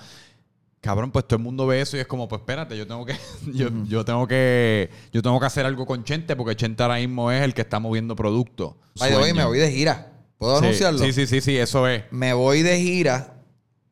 cabrón, 0.83 1.11
pues 1.11 1.27
todo 1.27 1.39
el 1.39 1.43
mundo 1.43 1.67
ve 1.67 1.81
eso 1.81 1.97
y 1.97 2.01
es 2.01 2.07
como, 2.07 2.29
pues 2.29 2.41
espérate, 2.41 2.77
yo 2.77 2.87
tengo 2.87 3.07
que, 3.07 3.17
yo, 3.55 3.71
yo 3.87 4.05
tengo 4.05 4.27
que, 4.29 4.91
yo 5.15 5.23
tengo 5.23 5.41
que 5.41 5.47
hacer 5.47 5.65
algo 5.65 5.87
con 5.87 6.05
Chente 6.05 6.37
porque 6.37 6.55
Chente 6.57 6.83
ahora 6.83 6.97
mismo 6.97 7.31
es 7.33 7.43
el 7.43 7.55
que 7.55 7.63
está 7.63 7.79
moviendo 7.81 8.15
producto. 8.15 8.77
By 8.99 9.09
the 9.09 9.17
way, 9.17 9.25
Sueño. 9.31 9.35
me 9.37 9.45
voy 9.47 9.59
de 9.61 9.73
gira. 9.73 10.13
¿Puedo 10.37 10.59
Sí, 10.59 10.65
anunciarlo? 10.67 10.99
Sí, 10.99 11.13
sí, 11.15 11.27
sí, 11.27 11.41
sí, 11.41 11.57
eso 11.57 11.89
es. 11.89 12.05
Me 12.11 12.35
voy 12.35 12.61
de 12.61 12.79
gira. 12.79 13.39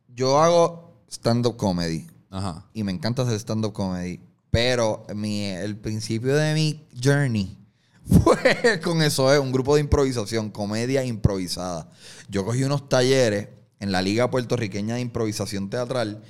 Yo 0.09 0.39
hago 0.39 1.01
stand-up 1.09 1.57
comedy. 1.57 2.09
Ajá. 2.33 2.67
Y 2.73 2.83
me 2.83 2.91
encanta 2.91 3.23
hacer 3.23 3.39
stand-up 3.39 3.73
comedy. 3.73 4.19
Pero 4.51 5.07
mi, 5.15 5.45
el 5.45 5.77
principio 5.77 6.35
de 6.35 6.53
mi 6.55 6.85
journey 7.03 7.57
fue 8.25 8.81
con 8.83 9.01
eso, 9.03 9.33
es 9.33 9.39
un 9.39 9.53
grupo 9.53 9.75
de 9.77 9.83
improvisación, 9.83 10.51
comedia 10.51 11.05
improvisada. 11.05 11.89
Yo 12.29 12.45
cogí 12.45 12.65
unos 12.65 12.89
talleres 12.89 13.49
en 13.81 13.93
la 13.93 14.03
Liga 14.03 14.31
Puertorriqueña 14.31 14.97
de 14.97 15.01
Improvisación 15.03 15.71
Teatral 15.71 16.23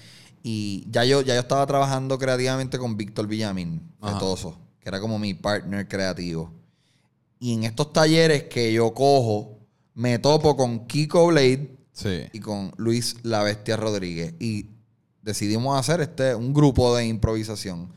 y 0.42 0.84
ya 0.90 1.05
yo, 1.05 1.22
ya 1.22 1.34
yo 1.34 1.40
estaba 1.40 1.66
trabajando 1.66 2.18
creativamente 2.18 2.78
con 2.78 2.96
Víctor 2.96 3.26
Villamín, 3.28 3.80
Ajá. 4.00 4.14
de 4.14 4.20
Toso, 4.20 4.59
que 4.80 4.88
era 4.88 5.00
como 5.00 5.18
mi 5.18 5.34
partner 5.34 5.86
creativo. 5.88 6.53
Y 7.38 7.55
en 7.55 7.64
estos 7.64 7.92
talleres 7.92 8.44
que 8.44 8.72
yo 8.72 8.92
cojo, 8.94 9.59
me 9.94 10.18
topo 10.18 10.57
con 10.57 10.86
Kiko 10.86 11.28
Blade, 11.28 11.76
Sí. 11.92 12.22
y 12.32 12.40
con 12.40 12.72
Luis 12.78 13.16
La 13.22 13.42
Bestia 13.42 13.76
Rodríguez. 13.76 14.34
Y 14.40 14.70
decidimos 15.23 15.79
hacer 15.79 16.01
este 16.01 16.35
un 16.35 16.53
grupo 16.53 16.95
de 16.97 17.07
improvisación. 17.07 17.93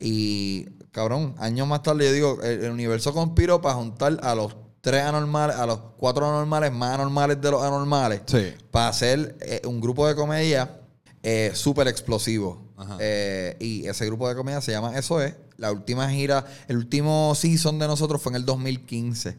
Y, 0.00 0.66
cabrón, 0.90 1.34
años 1.38 1.66
más 1.66 1.82
tarde 1.82 2.06
yo 2.06 2.12
digo, 2.12 2.42
el, 2.42 2.64
el 2.64 2.70
universo 2.70 3.12
conspiró 3.14 3.60
para 3.60 3.74
juntar 3.76 4.18
a 4.22 4.34
los 4.34 4.56
tres 4.80 5.02
anormales, 5.02 5.56
a 5.56 5.66
los 5.66 5.78
cuatro 5.96 6.26
anormales 6.28 6.72
más 6.72 6.94
anormales 6.94 7.40
de 7.40 7.50
los 7.50 7.62
anormales, 7.62 8.20
Sí. 8.26 8.52
para 8.70 8.88
hacer 8.88 9.36
eh, 9.40 9.62
un 9.64 9.80
grupo 9.80 10.06
de 10.06 10.14
comedia 10.14 10.80
eh, 11.22 11.52
súper 11.54 11.88
explosivo. 11.88 12.62
Eh, 12.98 13.56
y 13.60 13.86
ese 13.86 14.04
grupo 14.04 14.28
de 14.28 14.34
comedia 14.34 14.60
se 14.60 14.72
llama 14.72 14.98
Eso 14.98 15.22
es. 15.22 15.34
La 15.56 15.70
última 15.72 16.10
gira, 16.10 16.44
el 16.68 16.76
último 16.76 17.32
season 17.36 17.78
de 17.78 17.86
nosotros 17.86 18.20
fue 18.20 18.30
en 18.32 18.36
el 18.36 18.44
2015. 18.44 19.38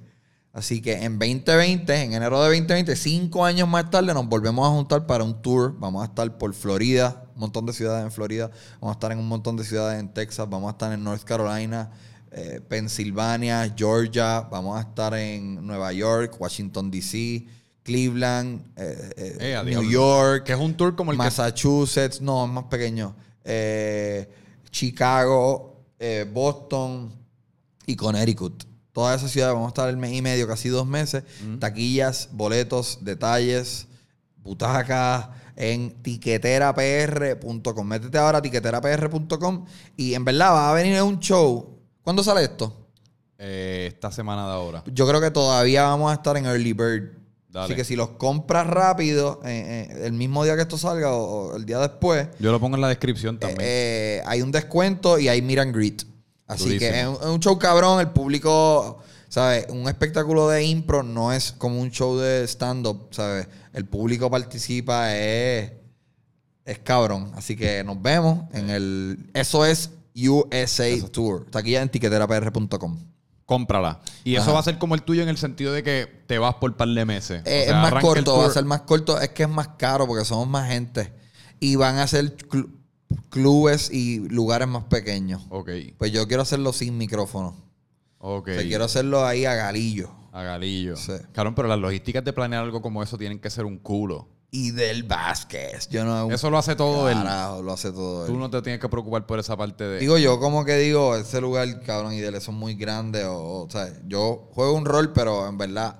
Así 0.55 0.81
que 0.81 0.93
en 1.03 1.19
2020, 1.19 1.93
en 2.03 2.13
enero 2.13 2.41
de 2.41 2.47
2020, 2.47 2.95
cinco 2.95 3.43
años 3.43 3.67
más 3.67 3.89
tarde, 3.89 4.13
nos 4.13 4.25
volvemos 4.25 4.65
a 4.65 4.71
juntar 4.71 5.05
para 5.05 5.25
un 5.25 5.41
tour. 5.41 5.75
Vamos 5.77 6.01
a 6.01 6.05
estar 6.05 6.37
por 6.37 6.53
Florida, 6.53 7.25
un 7.33 7.41
montón 7.41 7.65
de 7.65 7.73
ciudades 7.73 8.05
en 8.05 8.11
Florida. 8.11 8.49
Vamos 8.79 8.93
a 8.93 8.97
estar 8.97 9.11
en 9.11 9.19
un 9.19 9.27
montón 9.27 9.57
de 9.57 9.65
ciudades 9.65 9.99
en 9.99 10.13
Texas. 10.13 10.47
Vamos 10.49 10.69
a 10.69 10.71
estar 10.71 10.93
en 10.93 11.03
North 11.03 11.23
Carolina, 11.25 11.91
eh, 12.31 12.61
Pensilvania, 12.65 13.73
Georgia. 13.75 14.47
Vamos 14.49 14.77
a 14.77 14.87
estar 14.87 15.13
en 15.15 15.67
Nueva 15.67 15.91
York, 15.91 16.33
Washington, 16.39 16.89
D.C., 16.89 17.45
Cleveland, 17.83 18.61
eh, 18.77 19.13
eh, 19.17 19.37
Eh, 19.41 19.53
New 19.57 19.81
diablo. 19.81 19.89
York. 19.91 20.43
Que 20.45 20.53
es 20.53 20.59
un 20.59 20.73
tour 20.77 20.95
como 20.95 21.11
el 21.11 21.17
que... 21.17 21.23
Massachusetts, 21.23 22.21
no, 22.21 22.45
es 22.45 22.51
más 22.51 22.63
pequeño. 22.63 23.13
Chicago, 24.71 25.83
Boston 26.31 27.11
y 27.85 27.95
Connecticut. 27.97 28.63
Todas 28.95 29.17
esas 29.19 29.31
ciudades 29.31 29.53
vamos 29.53 29.67
a 29.67 29.71
estar 29.71 29.89
el 29.89 29.97
mes 29.97 30.13
y 30.13 30.21
medio, 30.21 30.47
casi 30.47 30.69
dos 30.69 30.87
meses. 30.87 31.25
Taquillas, 31.59 32.29
boletos, 32.31 32.99
detalles, 33.01 33.87
butacas 34.41 35.27
en 35.57 36.01
tiqueterapr.com. 36.01 37.85
Métete 37.85 38.17
ahora 38.17 38.37
a 38.37 38.41
tiqueterapr.com 38.41 39.65
y 39.97 40.13
en 40.13 40.23
verdad 40.23 40.53
va 40.53 40.71
a 40.71 40.73
venir 40.73 41.01
un 41.01 41.19
show. 41.19 41.77
¿Cuándo 42.03 42.23
sale 42.23 42.45
esto? 42.45 42.87
Eh, 43.37 43.89
esta 43.93 44.13
semana 44.13 44.45
de 44.47 44.53
ahora. 44.53 44.81
Yo 44.85 45.05
creo 45.05 45.19
que 45.19 45.29
todavía 45.29 45.83
vamos 45.83 46.09
a 46.09 46.13
estar 46.13 46.37
en 46.37 46.45
Early 46.45 46.71
Bird. 46.71 47.17
Dale. 47.49 47.65
Así 47.65 47.75
que 47.75 47.83
si 47.83 47.97
los 47.97 48.11
compras 48.11 48.65
rápido, 48.65 49.41
eh, 49.43 49.89
eh, 49.91 50.05
el 50.05 50.13
mismo 50.13 50.45
día 50.45 50.55
que 50.55 50.61
esto 50.61 50.77
salga 50.77 51.11
o, 51.11 51.51
o 51.51 51.57
el 51.57 51.65
día 51.65 51.79
después, 51.79 52.29
Yo 52.39 52.53
lo 52.53 52.61
pongo 52.61 52.75
en 52.77 52.81
la 52.81 52.87
descripción 52.87 53.39
también. 53.39 54.21
hay 54.25 54.41
un 54.41 54.53
descuento 54.53 55.19
y 55.19 55.27
hay 55.27 55.41
and 55.59 55.75
greet. 55.75 56.14
Así 56.47 56.63
Durísimo. 56.65 56.91
que 56.91 56.99
es 57.01 57.07
un, 57.07 57.15
es 57.15 57.25
un 57.25 57.39
show 57.39 57.57
cabrón. 57.57 57.99
El 57.99 58.09
público, 58.11 58.99
¿sabes? 59.29 59.65
Un 59.69 59.87
espectáculo 59.87 60.47
de 60.47 60.63
impro 60.63 61.01
no 61.03 61.33
es 61.33 61.51
como 61.53 61.79
un 61.81 61.89
show 61.91 62.17
de 62.17 62.43
stand-up, 62.47 63.07
¿sabes? 63.11 63.47
El 63.73 63.85
público 63.85 64.29
participa, 64.29 65.15
es, 65.15 65.71
es 66.65 66.79
cabrón. 66.79 67.31
Así 67.35 67.55
que 67.55 67.83
nos 67.83 68.01
vemos 68.01 68.45
en 68.53 68.69
el. 68.69 69.29
Eso 69.33 69.65
es 69.65 69.89
USA 70.15 70.87
Tour. 71.11 71.43
Está 71.45 71.59
aquí 71.59 71.71
ya 71.71 71.81
en 71.81 71.89
tiqueterapr.com. 71.89 72.97
cómprala. 73.45 73.99
Y 74.23 74.35
eso 74.35 74.53
va 74.53 74.59
a 74.59 74.63
ser 74.63 74.77
como 74.77 74.95
el 74.95 75.03
tuyo 75.03 75.21
en 75.23 75.29
el 75.29 75.37
sentido 75.37 75.73
de 75.73 75.83
que 75.83 76.23
te 76.27 76.37
vas 76.39 76.55
por 76.55 76.75
par 76.77 76.87
de 76.87 77.05
meses. 77.05 77.41
O 77.45 77.49
Eh, 77.49 77.65
sea, 77.65 77.75
es 77.85 77.91
más 77.93 78.01
corto, 78.03 78.33
va 78.37 78.43
a 78.43 78.47
tour- 78.47 78.53
ser 78.53 78.65
más 78.65 78.81
corto. 78.81 79.19
Es 79.19 79.29
que 79.29 79.43
es 79.43 79.49
más 79.49 79.67
caro 79.77 80.07
porque 80.07 80.25
somos 80.25 80.47
más 80.47 80.67
gente. 80.69 81.11
Y 81.59 81.75
van 81.75 81.97
a 81.97 82.07
ser 82.07 82.35
cl- 82.37 82.69
clubes 83.29 83.91
y 83.91 84.19
lugares 84.29 84.67
más 84.67 84.83
pequeños. 84.85 85.43
Ok, 85.49 85.69
Pues 85.97 86.11
yo 86.11 86.27
quiero 86.27 86.43
hacerlo 86.43 86.73
sin 86.73 86.97
micrófono. 86.97 87.55
ok. 88.19 88.47
O 88.49 88.53
sea, 88.53 88.63
quiero 88.63 88.85
hacerlo 88.85 89.25
ahí 89.25 89.45
a 89.45 89.55
galillo. 89.55 90.11
A 90.31 90.43
Galillo. 90.43 90.97
Sí. 90.97 91.13
Claro, 91.31 91.55
pero 91.55 91.69
las 91.69 91.79
logísticas 91.79 92.21
de 92.25 92.33
planear 92.33 92.61
algo 92.63 92.81
como 92.81 93.01
eso 93.01 93.17
tienen 93.17 93.39
que 93.39 93.49
ser 93.49 93.63
un 93.63 93.77
culo. 93.77 94.27
Y 94.51 94.71
del 94.71 95.03
Vázquez. 95.03 95.87
Yo 95.89 96.03
no 96.03 96.29
Eso 96.29 96.49
lo 96.49 96.57
hace 96.57 96.75
todo 96.75 97.09
él. 97.09 97.15
Carajo, 97.15 97.61
lo 97.61 97.71
hace 97.71 97.91
todo 97.91 98.25
él. 98.25 98.31
Tú 98.33 98.37
no 98.37 98.49
te 98.49 98.61
tienes 98.61 98.81
que 98.81 98.89
preocupar 98.89 99.25
por 99.25 99.39
esa 99.39 99.55
parte 99.55 99.85
de... 99.85 99.99
Digo 99.99 100.17
yo, 100.17 100.37
como 100.39 100.65
que 100.65 100.77
digo, 100.77 101.15
ese 101.15 101.39
lugar, 101.39 101.81
cabrón, 101.83 102.13
y 102.13 102.19
de 102.19 102.41
son 102.41 102.55
muy 102.55 102.75
grandes. 102.75 103.23
O, 103.25 103.63
o 103.63 103.69
sea, 103.69 103.87
yo 104.07 104.49
juego 104.53 104.73
un 104.73 104.83
rol, 104.83 105.13
pero 105.13 105.47
en 105.47 105.57
verdad, 105.57 105.99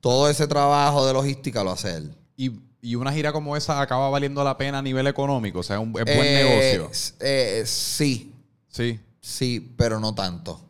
todo 0.00 0.30
ese 0.30 0.46
trabajo 0.46 1.06
de 1.06 1.12
logística 1.12 1.62
lo 1.62 1.72
hace 1.72 1.96
él. 1.96 2.14
y, 2.36 2.50
y 2.90 2.94
una 2.94 3.12
gira 3.12 3.32
como 3.32 3.56
esa 3.56 3.80
acaba 3.80 4.08
valiendo 4.10 4.42
la 4.44 4.56
pena 4.56 4.78
a 4.78 4.82
nivel 4.82 5.06
económico. 5.06 5.58
O 5.60 5.62
sea, 5.62 5.80
un- 5.80 5.88
es 5.90 6.04
buen 6.04 6.26
Eh, 6.26 6.44
negocio. 6.78 6.90
eh, 7.20 7.62
sí, 7.66 8.32
Sí. 8.68 9.00
sí, 9.20 9.74
pero 9.76 9.98
no 9.98 10.14
tanto. 10.14 10.60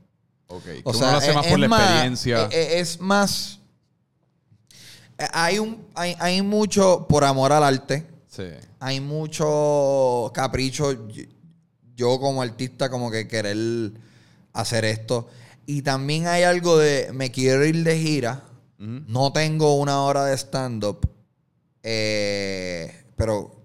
Ok. 0.48 0.62
O 0.84 0.94
sea, 0.94 1.02
uno 1.08 1.12
lo 1.12 1.18
hace 1.18 1.28
es- 1.30 1.34
más 1.34 1.46
por 1.46 1.62
es 1.62 1.68
la 1.70 1.76
experiencia. 1.76 2.48
eh, 2.50 2.78
es 2.80 3.00
más. 3.00 3.58
Hay, 5.32 5.58
un, 5.58 5.82
hay, 5.94 6.14
hay 6.18 6.42
mucho 6.42 7.06
por 7.08 7.24
amor 7.24 7.52
al 7.52 7.64
arte. 7.64 8.06
sí. 8.28 8.44
Hay 8.78 9.00
mucho 9.00 10.30
capricho. 10.34 10.94
Yo, 11.96 12.20
como 12.20 12.42
artista, 12.42 12.90
como 12.90 13.10
que 13.10 13.26
querer 13.26 13.92
hacer 14.52 14.84
esto. 14.84 15.28
Y 15.64 15.80
también 15.82 16.26
hay 16.26 16.42
algo 16.42 16.76
de 16.76 17.10
me 17.14 17.30
quiero 17.30 17.64
ir 17.64 17.82
de 17.82 17.98
gira. 17.98 18.44
No 18.78 19.32
tengo 19.32 19.76
una 19.76 20.02
hora 20.02 20.26
de 20.26 20.36
stand-up. 20.36 21.08
Eh, 21.88 23.04
pero, 23.14 23.62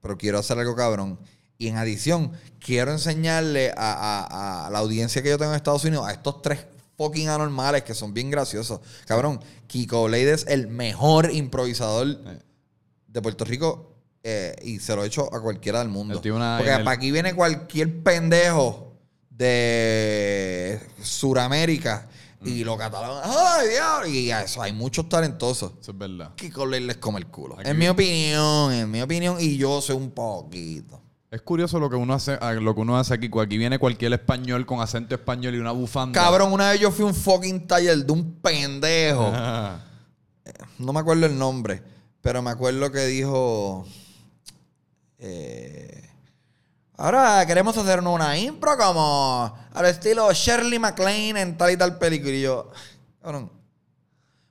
pero 0.00 0.16
quiero 0.16 0.38
hacer 0.38 0.56
algo 0.58 0.76
cabrón. 0.76 1.18
Y 1.58 1.66
en 1.66 1.76
adición, 1.76 2.30
quiero 2.60 2.92
enseñarle 2.92 3.72
a, 3.76 3.92
a- 4.26 4.66
a 4.68 4.70
la 4.70 4.78
audiencia 4.78 5.22
que 5.24 5.28
yo 5.30 5.38
tengo 5.38 5.50
en 5.50 5.56
Estados 5.56 5.84
Unidos, 5.84 6.06
a 6.06 6.12
estos 6.12 6.40
tres 6.40 6.60
fucking 6.96 7.28
anormales 7.28 7.82
que 7.82 7.94
son 7.94 8.14
bien 8.14 8.30
graciosos. 8.30 8.80
Cabrón, 9.06 9.40
Kiko 9.66 10.04
Blade 10.04 10.32
es 10.34 10.46
el 10.48 10.68
mejor 10.68 11.32
improvisador 11.32 12.06
de 13.08 13.22
Puerto 13.22 13.44
Rico 13.44 13.92
eh, 14.22 14.54
y 14.62 14.78
se 14.78 14.94
lo 14.94 15.02
he 15.02 15.08
hecho 15.08 15.32
a 15.34 15.40
cualquiera 15.42 15.80
del 15.80 15.88
mundo. 15.88 16.14
Porque 16.58 16.70
el- 16.78 16.84
para 16.84 16.94
aquí 16.96 17.10
viene 17.10 17.34
cualquier 17.34 18.02
pendejo 18.04 18.92
de 19.30 20.80
Suramérica 21.02 22.08
y 22.44 22.64
lo 22.64 22.76
catalogan. 22.76 23.22
¡Ay, 23.24 23.68
diablo! 23.70 24.06
Y 24.08 24.30
eso 24.30 24.62
hay 24.62 24.72
muchos 24.72 25.08
talentosos. 25.08 25.72
Eso 25.80 25.90
es 25.92 25.98
verdad. 25.98 26.32
Blade 26.54 26.80
les 26.80 26.96
come 26.98 27.18
el 27.18 27.26
culo. 27.26 27.58
Aquí- 27.58 27.68
En 27.68 27.78
mi 27.78 27.88
opinión, 27.88 28.72
en 28.72 28.90
mi 28.90 29.00
opinión, 29.02 29.36
y 29.40 29.56
yo 29.56 29.80
sé 29.80 29.92
un 29.92 30.10
poquito. 30.10 31.02
Es 31.30 31.42
curioso 31.42 31.78
lo 31.78 31.90
que 31.90 31.96
uno 31.96 32.14
hace, 32.14 32.38
lo 32.60 32.74
que 32.74 32.80
uno 32.80 32.96
hace 32.98 33.12
aquí. 33.14 33.28
Aquí 33.38 33.58
viene 33.58 33.78
cualquier 33.78 34.12
español 34.14 34.64
con 34.64 34.80
acento 34.80 35.14
español 35.14 35.54
y 35.54 35.58
una 35.58 35.72
bufanda. 35.72 36.18
Cabrón, 36.18 36.52
una 36.52 36.70
vez 36.70 36.80
yo 36.80 36.90
fui 36.90 37.04
a 37.04 37.08
un 37.08 37.14
fucking 37.14 37.66
taller 37.66 37.98
de 38.06 38.12
un 38.12 38.34
pendejo. 38.40 39.30
Ah, 39.34 39.84
No 40.78 40.92
me 40.94 41.00
acuerdo 41.00 41.26
el 41.26 41.36
nombre, 41.36 41.82
pero 42.22 42.40
me 42.40 42.48
acuerdo 42.50 42.90
que 42.90 43.04
dijo. 43.06 43.84
eh, 45.18 46.07
ahora 46.98 47.46
queremos 47.46 47.76
hacer 47.76 48.00
una 48.00 48.36
impro 48.36 48.76
como 48.76 49.56
al 49.72 49.86
estilo 49.86 50.30
Shirley 50.32 50.78
MacLaine 50.78 51.38
en 51.38 51.56
tal 51.56 51.70
y 51.70 51.76
tal 51.76 51.96
película. 51.98 52.32
Y 52.32 52.42
yo, 52.42 52.70
cabrón, 53.22 53.50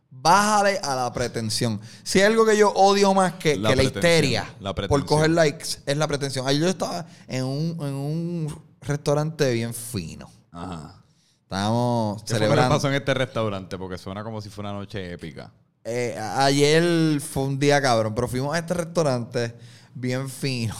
bájale 0.09 0.79
a 0.81 0.95
la 0.95 1.13
pretensión. 1.13 1.79
Si 2.03 2.19
hay 2.19 2.25
algo 2.25 2.45
que 2.45 2.57
yo 2.57 2.71
odio 2.71 3.13
más 3.13 3.33
que 3.33 3.55
La 3.55 3.69
que 3.69 3.75
la, 3.75 3.83
histeria 3.83 4.55
la 4.59 4.73
por 4.73 5.05
coger 5.05 5.29
likes, 5.29 5.79
es 5.85 5.97
la 5.97 6.07
pretensión. 6.07 6.47
Ayer 6.47 6.61
yo 6.63 6.69
estaba 6.69 7.05
en 7.27 7.43
un, 7.43 7.77
en 7.79 7.93
un 7.93 8.63
restaurante 8.81 9.51
bien 9.53 9.73
fino. 9.73 10.29
Ajá. 10.51 11.03
Estábamos 11.43 12.23
¿Qué 12.23 12.29
fue 12.29 12.39
lo 12.39 12.39
que 12.39 12.45
celebrando. 12.45 12.75
pasó 12.75 12.87
en 12.89 12.95
este 12.95 13.13
restaurante? 13.13 13.77
Porque 13.77 13.97
suena 13.97 14.21
como 14.23 14.41
si 14.41 14.49
fuera 14.49 14.71
una 14.71 14.79
noche 14.79 15.13
épica. 15.13 15.51
Eh, 15.85 16.17
ayer 16.19 17.21
fue 17.21 17.43
un 17.43 17.57
día 17.57 17.81
cabrón, 17.81 18.13
pero 18.13 18.27
fuimos 18.27 18.53
a 18.53 18.59
este 18.59 18.73
restaurante 18.73 19.55
bien 19.93 20.29
fino. 20.29 20.75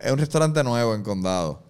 Es 0.00 0.12
un 0.12 0.18
restaurante 0.18 0.62
nuevo 0.62 0.94
en 0.94 1.02
Condado. 1.02 1.62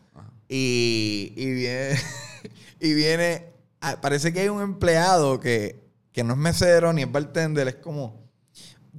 Y, 0.49 1.33
y 1.37 1.53
viene, 1.53 1.97
y 2.81 2.95
viene, 2.95 3.53
ah, 3.81 3.97
parece 4.01 4.33
que 4.33 4.41
hay 4.41 4.49
un 4.49 4.63
empleado 4.63 5.41
que, 5.41 5.83
que 6.13 6.25
no 6.25 6.35
es 6.35 6.39
mesero 6.39 6.93
ni 6.93 7.03
es 7.03 7.13
bartender, 7.13 7.69
es 7.69 7.75
como, 7.77 8.23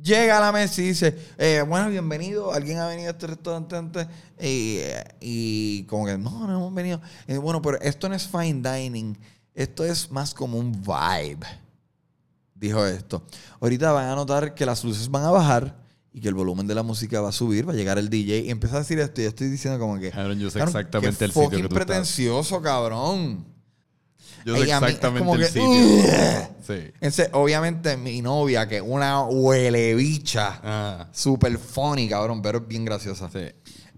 llega 0.01 0.37
a 0.37 0.41
la 0.41 0.51
mesa 0.51 0.81
y 0.81 0.89
dice, 0.89 1.17
eh, 1.37 1.63
bueno, 1.67 1.89
bienvenido, 1.89 2.53
alguien 2.53 2.77
ha 2.77 2.87
venido 2.87 3.09
a 3.09 3.11
este 3.11 3.27
restaurante 3.27 3.75
antes 3.75 4.07
y, 4.39 4.79
y 5.19 5.83
como 5.83 6.05
que, 6.05 6.17
no, 6.17 6.45
no 6.45 6.53
hemos 6.53 6.73
venido. 6.73 7.01
Y, 7.27 7.37
bueno, 7.37 7.61
pero 7.61 7.79
esto 7.81 8.07
no 8.09 8.15
es 8.15 8.27
fine 8.27 8.61
dining, 8.61 9.17
esto 9.55 9.83
es 9.83 10.11
más 10.11 10.33
como 10.33 10.57
un 10.57 10.71
vibe 10.71 11.47
dijo 12.59 12.85
esto. 12.85 13.23
Ahorita 13.61 13.91
van 13.91 14.09
a 14.09 14.15
notar 14.15 14.53
que 14.53 14.65
las 14.65 14.83
luces 14.83 15.09
van 15.09 15.23
a 15.23 15.31
bajar 15.31 15.75
y 16.13 16.21
que 16.21 16.27
el 16.27 16.33
volumen 16.33 16.65
de 16.67 16.75
la 16.75 16.83
música 16.83 17.21
va 17.21 17.29
a 17.29 17.31
subir, 17.31 17.67
va 17.67 17.73
a 17.73 17.75
llegar 17.75 17.97
el 17.97 18.09
DJ 18.09 18.39
y 18.45 18.49
empieza 18.49 18.77
a 18.77 18.79
decir 18.79 18.99
esto 18.99 19.21
y 19.21 19.25
yo 19.25 19.29
estoy 19.29 19.47
diciendo 19.49 19.79
como 19.79 19.99
que... 19.99 20.09
Cabrón, 20.11 20.39
yo 20.39 20.49
sé 20.49 20.59
cabrón, 20.59 20.75
exactamente 20.75 21.25
el 21.25 21.31
sitio 21.31 21.49
que 21.49 21.57
tú 21.57 21.63
estás. 21.67 21.85
pretencioso, 21.85 22.61
cabrón. 22.61 23.45
Yo 24.45 24.55
sé 24.55 24.63
mí 24.63 24.71
exactamente 24.71 25.31
el 25.33 25.39
que, 25.39 25.45
sitio. 25.47 26.49
sí. 26.65 26.91
Ese, 27.01 27.29
obviamente 27.33 27.97
mi 27.97 28.21
novia, 28.21 28.67
que 28.67 28.77
es 28.77 28.83
una 28.85 29.23
huele 29.23 29.95
bicha, 29.95 30.59
Ah, 30.63 31.07
super 31.11 31.57
funny, 31.57 32.07
cabrón, 32.07 32.41
pero 32.41 32.59
es 32.59 32.67
bien 32.67 32.85
graciosa. 32.85 33.29
sí. 33.31 33.39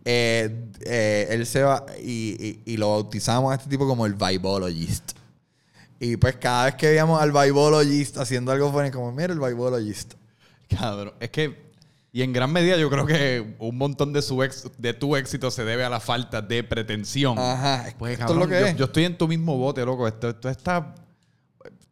Eh, 0.03 0.65
eh, 0.83 1.27
él 1.29 1.45
se 1.45 1.61
va 1.61 1.85
y, 2.03 2.35
y- 2.43 2.61
y 2.73 2.77
lo 2.77 2.89
bautizamos 2.89 3.51
a 3.51 3.55
este 3.55 3.69
tipo 3.69 3.87
como 3.87 4.07
el 4.07 4.15
Vibologist. 4.15 5.11
Y 5.99 6.17
pues 6.17 6.37
cada 6.37 6.65
vez 6.65 6.75
que 6.75 6.87
veíamos 6.87 7.21
al 7.21 7.31
Vibologist 7.31 8.17
haciendo 8.17 8.51
algo 8.51 8.71
funny, 8.71 8.89
como, 8.89 9.11
mira 9.11 9.31
el 9.31 9.39
Vibologist. 9.39 10.15
Cabrón. 10.67 11.13
Es 11.19 11.29
que. 11.29 11.70
Y 12.13 12.23
en 12.23 12.33
gran 12.33 12.51
medida 12.51 12.75
yo 12.77 12.89
creo 12.89 13.05
que 13.05 13.55
un 13.59 13.77
montón 13.77 14.11
de, 14.11 14.21
su 14.21 14.43
ex- 14.43 14.69
de 14.77 14.93
tu 14.93 15.15
éxito 15.15 15.49
se 15.49 15.63
debe 15.63 15.85
a 15.85 15.89
la 15.89 15.99
falta 16.01 16.41
de 16.41 16.61
pretensión. 16.63 17.39
Ajá, 17.39 17.85
Pues, 17.97 18.13
esto 18.13 18.23
es 18.25 18.27
cabrón, 18.31 18.39
lo 18.39 18.47
que 18.47 18.59
yo, 18.59 18.65
es. 18.67 18.75
yo 18.75 18.85
estoy 18.85 19.05
en 19.05 19.17
tu 19.17 19.27
mismo 19.29 19.57
bote, 19.57 19.85
loco. 19.85 20.07
Esto, 20.07 20.29
esto 20.29 20.49
está... 20.49 20.93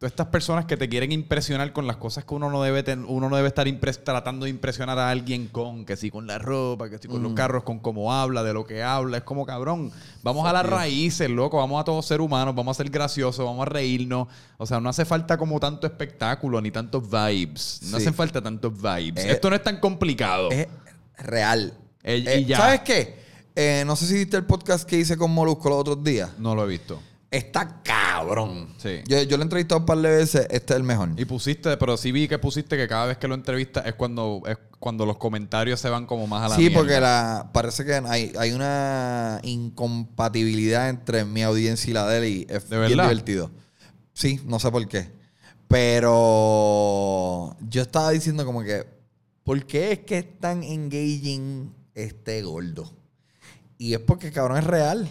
Todas 0.00 0.12
estas 0.12 0.28
personas 0.28 0.64
que 0.64 0.78
te 0.78 0.88
quieren 0.88 1.12
impresionar 1.12 1.74
con 1.74 1.86
las 1.86 1.98
cosas 1.98 2.24
que 2.24 2.32
uno 2.32 2.48
no 2.50 2.62
debe 2.62 2.82
ten- 2.82 3.04
uno 3.06 3.28
no 3.28 3.36
debe 3.36 3.48
estar 3.48 3.66
impres- 3.66 4.02
tratando 4.02 4.44
de 4.44 4.50
impresionar 4.50 4.98
a 4.98 5.10
alguien 5.10 5.46
con, 5.46 5.84
que 5.84 5.94
sí 5.94 6.10
con 6.10 6.26
la 6.26 6.38
ropa, 6.38 6.88
que 6.88 6.96
sí 6.96 7.06
con 7.06 7.20
Mm. 7.20 7.24
los 7.24 7.32
carros, 7.34 7.64
con 7.64 7.80
cómo 7.80 8.10
habla, 8.14 8.42
de 8.42 8.54
lo 8.54 8.64
que 8.66 8.82
habla. 8.82 9.18
Es 9.18 9.24
como 9.24 9.44
cabrón. 9.44 9.92
Vamos 10.22 10.46
a 10.48 10.54
las 10.54 10.64
raíces, 10.64 11.28
loco. 11.28 11.58
Vamos 11.58 11.78
a 11.78 11.84
todos 11.84 12.06
ser 12.06 12.22
humanos, 12.22 12.54
vamos 12.54 12.78
a 12.78 12.82
ser 12.82 12.88
graciosos, 12.90 13.44
vamos 13.44 13.60
a 13.66 13.68
reírnos. 13.68 14.26
O 14.56 14.64
sea, 14.64 14.80
no 14.80 14.88
hace 14.88 15.04
falta 15.04 15.36
como 15.36 15.60
tanto 15.60 15.86
espectáculo 15.86 16.62
ni 16.62 16.70
tantos 16.70 17.02
vibes. 17.02 17.80
No 17.82 17.98
Sí. 17.98 18.02
hacen 18.04 18.14
falta 18.14 18.40
tantos 18.40 18.72
vibes. 18.80 19.22
Eh, 19.22 19.32
Esto 19.32 19.50
no 19.50 19.56
es 19.56 19.62
tan 19.62 19.80
complicado. 19.80 20.50
Es 20.50 20.66
real. 21.18 21.74
Eh, 22.02 22.24
Eh, 22.26 22.40
y 22.40 22.44
ya. 22.46 22.56
¿Sabes 22.56 22.80
qué? 22.80 23.20
Eh, 23.54 23.82
no 23.86 23.94
sé 23.96 24.06
si 24.06 24.14
viste 24.14 24.38
el 24.38 24.46
podcast 24.46 24.88
que 24.88 24.96
hice 24.96 25.18
con 25.18 25.30
Molusco 25.30 25.68
los 25.68 25.78
otros 25.80 26.02
días. 26.02 26.30
No 26.38 26.54
lo 26.54 26.64
he 26.64 26.68
visto. 26.68 27.02
Está 27.30 27.82
cabrón. 28.20 28.68
Sí. 28.78 29.00
Yo, 29.06 29.22
yo 29.22 29.36
lo 29.36 29.42
he 29.42 29.44
entrevistado 29.44 29.80
un 29.80 29.86
par 29.86 29.98
de 29.98 30.08
veces. 30.10 30.46
Este 30.50 30.72
es 30.74 30.76
el 30.78 30.82
mejor. 30.84 31.10
Y 31.16 31.24
pusiste, 31.24 31.76
pero 31.76 31.96
sí 31.96 32.12
vi 32.12 32.28
que 32.28 32.38
pusiste 32.38 32.76
que 32.76 32.86
cada 32.88 33.06
vez 33.06 33.18
que 33.18 33.26
lo 33.28 33.34
entrevistas 33.34 33.86
es 33.86 33.94
cuando 33.94 34.42
es 34.46 34.56
cuando 34.78 35.04
los 35.04 35.18
comentarios 35.18 35.78
se 35.78 35.90
van 35.90 36.06
como 36.06 36.26
más 36.26 36.42
a 36.44 36.48
la 36.48 36.54
Sí, 36.56 36.62
mierda. 36.62 36.78
porque 36.78 37.00
la, 37.00 37.50
parece 37.52 37.84
que 37.84 37.92
hay, 37.94 38.32
hay 38.38 38.52
una 38.52 39.38
incompatibilidad 39.42 40.88
entre 40.88 41.24
mi 41.26 41.42
audiencia 41.42 41.90
y 41.90 41.92
la 41.92 42.06
de 42.08 42.18
él 42.18 42.24
y 42.24 42.46
es 42.48 42.68
¿De 42.70 42.78
bien 42.78 42.90
verdad? 42.96 43.04
divertido. 43.10 43.50
Sí, 44.14 44.40
no 44.46 44.58
sé 44.58 44.70
por 44.70 44.86
qué. 44.88 45.10
Pero 45.68 47.56
yo 47.68 47.82
estaba 47.82 48.10
diciendo 48.10 48.44
como 48.44 48.62
que, 48.62 48.84
¿por 49.44 49.64
qué 49.66 49.92
es 49.92 49.98
que 50.00 50.18
es 50.18 50.38
tan 50.38 50.62
engaging 50.62 51.72
este 51.94 52.42
gordo? 52.42 52.90
Y 53.78 53.94
es 53.94 54.00
porque, 54.00 54.30
cabrón, 54.32 54.58
es 54.58 54.64
real. 54.64 55.08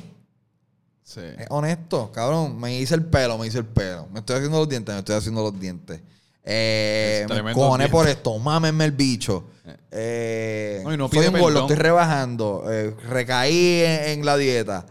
Sí. 1.09 1.21
Es 1.21 1.47
honesto, 1.49 2.11
cabrón. 2.11 2.59
Me 2.59 2.77
hice 2.79 2.93
el 2.93 3.03
pelo, 3.03 3.39
me 3.39 3.47
hice 3.47 3.57
el 3.57 3.65
pelo. 3.65 4.07
Me 4.13 4.19
estoy 4.19 4.35
haciendo 4.35 4.59
los 4.59 4.69
dientes, 4.69 4.93
me 4.93 4.99
estoy 4.99 5.15
haciendo 5.15 5.41
los 5.41 5.59
dientes. 5.59 6.01
Eh, 6.43 7.25
me 7.29 7.53
diente. 7.53 7.89
por 7.89 8.07
esto, 8.07 8.37
mámenme 8.37 8.85
el 8.85 8.91
bicho. 8.91 9.45
Eh, 9.89 10.81
No, 10.83 10.93
y 10.93 10.97
no 10.97 11.09
soy 11.09 11.25
un 11.27 11.39
gordo, 11.39 11.61
estoy 11.61 11.77
rebajando. 11.77 12.63
eh, 12.71 12.95
recaí 13.07 13.81
en, 13.81 14.19
en 14.19 14.25
la 14.25 14.37
dieta. 14.37 14.85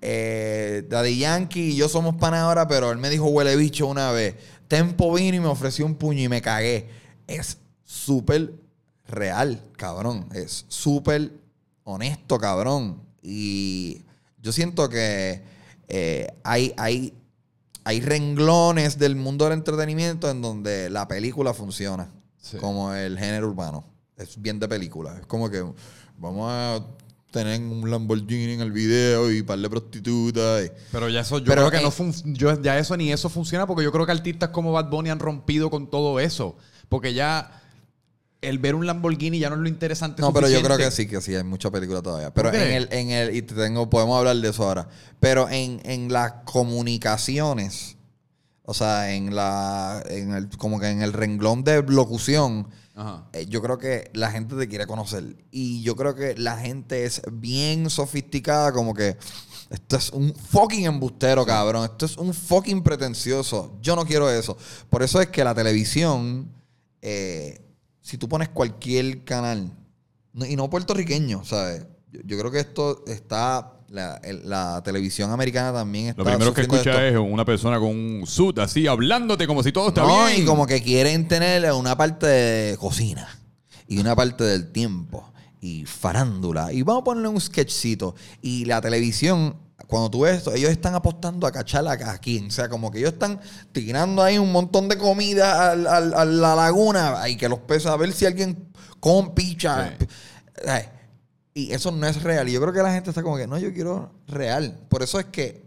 Eh, 0.00 0.86
Daddy 0.88 1.18
Yankee 1.18 1.70
y 1.72 1.76
yo 1.76 1.88
somos 1.90 2.14
panas 2.16 2.40
ahora, 2.40 2.66
pero 2.66 2.90
él 2.90 2.96
me 2.96 3.10
dijo 3.10 3.26
huele 3.26 3.54
bicho 3.56 3.86
una 3.88 4.10
vez. 4.10 4.36
Tempo 4.68 5.12
vino 5.12 5.36
y 5.36 5.40
me 5.40 5.48
ofreció 5.48 5.84
un 5.84 5.96
puño 5.96 6.22
y 6.22 6.28
me 6.30 6.40
cagué. 6.40 6.88
Es 7.26 7.58
súper 7.84 8.54
real, 9.06 9.62
cabrón. 9.76 10.28
Es 10.32 10.64
súper 10.68 11.30
honesto, 11.84 12.38
cabrón. 12.38 13.02
Y 13.22 14.00
yo 14.40 14.50
siento 14.52 14.88
que 14.88 15.42
eh, 15.88 16.26
hay, 16.44 16.72
hay, 16.76 17.14
hay 17.84 18.00
renglones 18.00 18.98
del 18.98 19.16
mundo 19.16 19.44
del 19.46 19.54
entretenimiento 19.54 20.30
en 20.30 20.42
donde 20.42 20.90
la 20.90 21.08
película 21.08 21.54
funciona. 21.54 22.10
Sí. 22.40 22.56
Como 22.58 22.92
el 22.94 23.18
género 23.18 23.48
urbano. 23.48 23.84
Es 24.16 24.40
bien 24.40 24.58
de 24.58 24.68
película. 24.68 25.16
Es 25.20 25.26
como 25.26 25.48
que 25.50 25.64
vamos 26.18 26.50
a 26.50 26.84
tener 27.30 27.60
un 27.60 27.90
Lamborghini 27.90 28.54
en 28.54 28.60
el 28.60 28.72
video 28.72 29.30
y 29.30 29.42
par 29.42 29.58
de 29.58 29.68
prostitutas. 29.68 30.64
y- 30.66 30.70
Pero 30.92 31.08
ya 31.08 31.20
eso, 31.20 31.38
yo 31.38 31.44
Pero 31.46 31.62
creo 31.62 31.70
que 31.70 31.76
en- 31.78 31.82
no 31.84 31.90
fun- 31.90 32.34
yo 32.34 32.60
ya 32.62 32.78
eso 32.78 32.96
ni 32.96 33.12
eso 33.12 33.28
funciona 33.28 33.66
porque 33.66 33.84
yo 33.84 33.92
creo 33.92 34.06
que 34.06 34.12
artistas 34.12 34.48
como 34.50 34.72
Bad 34.72 34.88
Bunny 34.90 35.10
han 35.10 35.18
rompido 35.18 35.68
con 35.70 35.90
todo 35.90 36.20
eso. 36.20 36.56
Porque 36.88 37.12
ya 37.14 37.62
el 38.40 38.58
ver 38.58 38.74
un 38.74 38.86
Lamborghini 38.86 39.38
ya 39.38 39.50
no 39.50 39.56
es 39.56 39.62
lo 39.62 39.68
interesante. 39.68 40.22
No, 40.22 40.32
pero 40.32 40.48
yo 40.48 40.62
creo 40.62 40.76
que 40.76 40.90
sí, 40.90 41.06
que 41.08 41.20
sí, 41.20 41.34
hay 41.34 41.44
mucha 41.44 41.70
película 41.70 42.02
todavía. 42.02 42.32
Pero 42.32 42.52
en 42.52 42.72
el, 42.72 42.88
en 42.92 43.10
el, 43.10 43.36
y 43.36 43.42
te 43.42 43.54
tengo, 43.54 43.90
podemos 43.90 44.18
hablar 44.18 44.36
de 44.36 44.48
eso 44.48 44.64
ahora. 44.66 44.88
Pero 45.20 45.48
en, 45.48 45.80
en 45.84 46.12
las 46.12 46.32
comunicaciones, 46.44 47.96
o 48.62 48.74
sea, 48.74 49.12
en 49.12 49.34
la, 49.34 50.02
en 50.08 50.32
el, 50.32 50.48
como 50.56 50.78
que 50.78 50.88
en 50.88 51.02
el 51.02 51.12
renglón 51.12 51.64
de 51.64 51.82
locución, 51.82 52.68
Ajá. 52.94 53.28
eh, 53.32 53.46
yo 53.46 53.60
creo 53.60 53.78
que 53.78 54.10
la 54.14 54.30
gente 54.30 54.54
te 54.56 54.68
quiere 54.68 54.86
conocer. 54.86 55.36
Y 55.50 55.82
yo 55.82 55.96
creo 55.96 56.14
que 56.14 56.36
la 56.36 56.58
gente 56.58 57.04
es 57.04 57.22
bien 57.32 57.90
sofisticada, 57.90 58.72
como 58.72 58.94
que 58.94 59.16
esto 59.70 59.96
es 59.96 60.10
un 60.10 60.34
fucking 60.34 60.86
embustero, 60.86 61.44
cabrón. 61.44 61.84
Esto 61.84 62.06
es 62.06 62.16
un 62.16 62.32
fucking 62.32 62.82
pretencioso. 62.82 63.76
Yo 63.82 63.96
no 63.96 64.04
quiero 64.06 64.30
eso. 64.30 64.56
Por 64.88 65.02
eso 65.02 65.20
es 65.20 65.28
que 65.28 65.44
la 65.44 65.54
televisión, 65.54 66.50
eh, 67.02 67.60
si 68.08 68.16
tú 68.16 68.26
pones 68.28 68.48
cualquier 68.48 69.22
canal, 69.24 69.70
y 70.48 70.56
no 70.56 70.70
puertorriqueño, 70.70 71.44
¿sabes? 71.44 71.84
Yo, 72.10 72.20
yo 72.24 72.38
creo 72.38 72.50
que 72.50 72.60
esto 72.60 73.04
está. 73.06 73.74
La, 73.90 74.16
el- 74.22 74.48
la 74.48 74.82
televisión 74.84 75.30
americana 75.30 75.72
también 75.72 76.08
está. 76.08 76.22
Lo 76.22 76.28
primero 76.28 76.52
que 76.54 76.60
escucha 76.62 77.06
esto. 77.06 77.20
es 77.24 77.32
una 77.32 77.44
persona 77.44 77.78
con 77.78 77.88
un 77.88 78.26
suit 78.26 78.58
así, 78.58 78.86
hablándote 78.86 79.46
como 79.46 79.62
si 79.62 79.72
todo 79.72 79.88
está 79.88 80.02
No, 80.02 80.26
bien. 80.26 80.42
y 80.42 80.44
como 80.44 80.66
que 80.66 80.82
quieren 80.82 81.26
tener 81.28 81.70
una 81.72 81.96
parte 81.96 82.26
de 82.26 82.76
cocina 82.78 83.28
y 83.86 83.98
una 83.98 84.14
parte 84.16 84.44
del 84.44 84.72
tiempo 84.72 85.30
y 85.60 85.84
farándula. 85.86 86.72
Y 86.72 86.82
vamos 86.82 87.00
a 87.02 87.04
ponerle 87.04 87.28
un 87.28 87.40
sketchcito. 87.40 88.14
Y 88.42 88.64
la 88.66 88.80
televisión, 88.82 89.56
cuando 89.88 90.10
tú 90.10 90.20
ves 90.20 90.36
esto, 90.36 90.52
ellos 90.54 90.70
están 90.70 90.94
apostando 90.94 91.46
a 91.46 91.50
cachar 91.50 91.84
a 91.88 91.92
a 92.12 92.18
quien. 92.18 92.46
O 92.46 92.50
sea, 92.50 92.68
como 92.68 92.90
que 92.92 92.98
ellos 92.98 93.14
están 93.14 93.40
tirando 93.72 94.22
ahí 94.22 94.38
un 94.38 94.52
montón 94.52 94.88
de 94.88 94.96
comida 94.98 95.72
al- 95.72 95.86
al- 95.88 96.14
a 96.14 96.24
la 96.24 96.54
laguna 96.54 97.28
y 97.28 97.36
que 97.36 97.48
los 97.48 97.58
peces 97.60 97.86
a 97.86 97.96
ver 97.96 98.12
si 98.12 98.26
alguien 98.26 98.68
con 99.00 99.34
picha. 99.34 99.96
Sí. 99.98 100.06
Y 101.54 101.72
eso 101.72 101.90
no 101.90 102.06
es 102.06 102.22
real. 102.22 102.48
Y 102.48 102.52
yo 102.52 102.60
creo 102.60 102.72
que 102.72 102.82
la 102.82 102.92
gente 102.92 103.10
está 103.10 103.22
como 103.22 103.36
que, 103.36 103.46
no, 103.48 103.58
yo 103.58 103.72
quiero 103.72 104.12
real. 104.28 104.78
Por 104.88 105.02
eso 105.02 105.18
es 105.18 105.26
que 105.26 105.64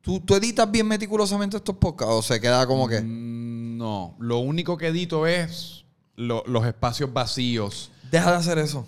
tú, 0.00 0.20
tú 0.20 0.34
editas 0.36 0.70
bien 0.70 0.86
meticulosamente 0.86 1.56
estos 1.56 1.76
podcasts 1.76 2.14
o 2.14 2.22
se 2.22 2.40
queda 2.40 2.66
como 2.66 2.86
que... 2.86 3.00
Mm, 3.00 3.78
No, 3.78 4.16
lo 4.18 4.38
único 4.40 4.76
que 4.76 4.88
edito 4.88 5.26
es 5.26 5.84
lo- 6.16 6.42
los 6.46 6.66
espacios 6.66 7.12
vacíos. 7.12 7.90
Deja 8.10 8.30
de 8.32 8.36
hacer 8.36 8.58
eso. 8.58 8.86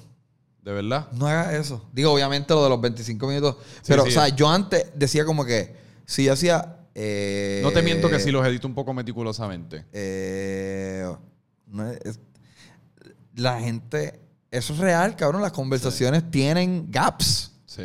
¿De 0.63 0.73
verdad? 0.73 1.09
No 1.13 1.27
hagas 1.27 1.55
eso. 1.55 1.89
Digo, 1.93 2.13
obviamente 2.13 2.53
lo 2.55 2.63
de 2.65 2.69
los 2.71 2.81
25 2.81 3.27
minutos. 3.27 3.57
pero, 3.87 4.03
sí. 4.05 4.09
o 4.11 4.13
sea, 4.13 4.29
yo 4.29 4.49
antes 4.49 4.87
decía 4.95 5.25
como 5.25 5.45
que 5.45 5.75
si 6.07 6.25
yo 6.25 6.33
hacía. 6.35 6.77
eh, 6.95 7.61
No 7.63 7.71
te 7.71 7.83
miento 7.83 8.09
que 8.11 8.19
sí 8.21 8.31
los 8.31 8.47
edito 8.47 8.67
un 8.67 8.75
poco 8.75 8.93
meticulosamente. 8.93 9.85
eh, 9.93 11.11
no 11.67 11.91
es- 11.91 12.01
es- 12.05 12.21
la 13.37 13.61
gente. 13.61 14.21
Eso 14.51 14.73
es 14.75 14.79
real, 14.81 15.15
cabrón. 15.17 15.41
Las 15.43 15.53
conversaciones 15.53 16.31
tienen 16.31 16.87
gaps. 16.91 17.53
Sí. 17.67 17.85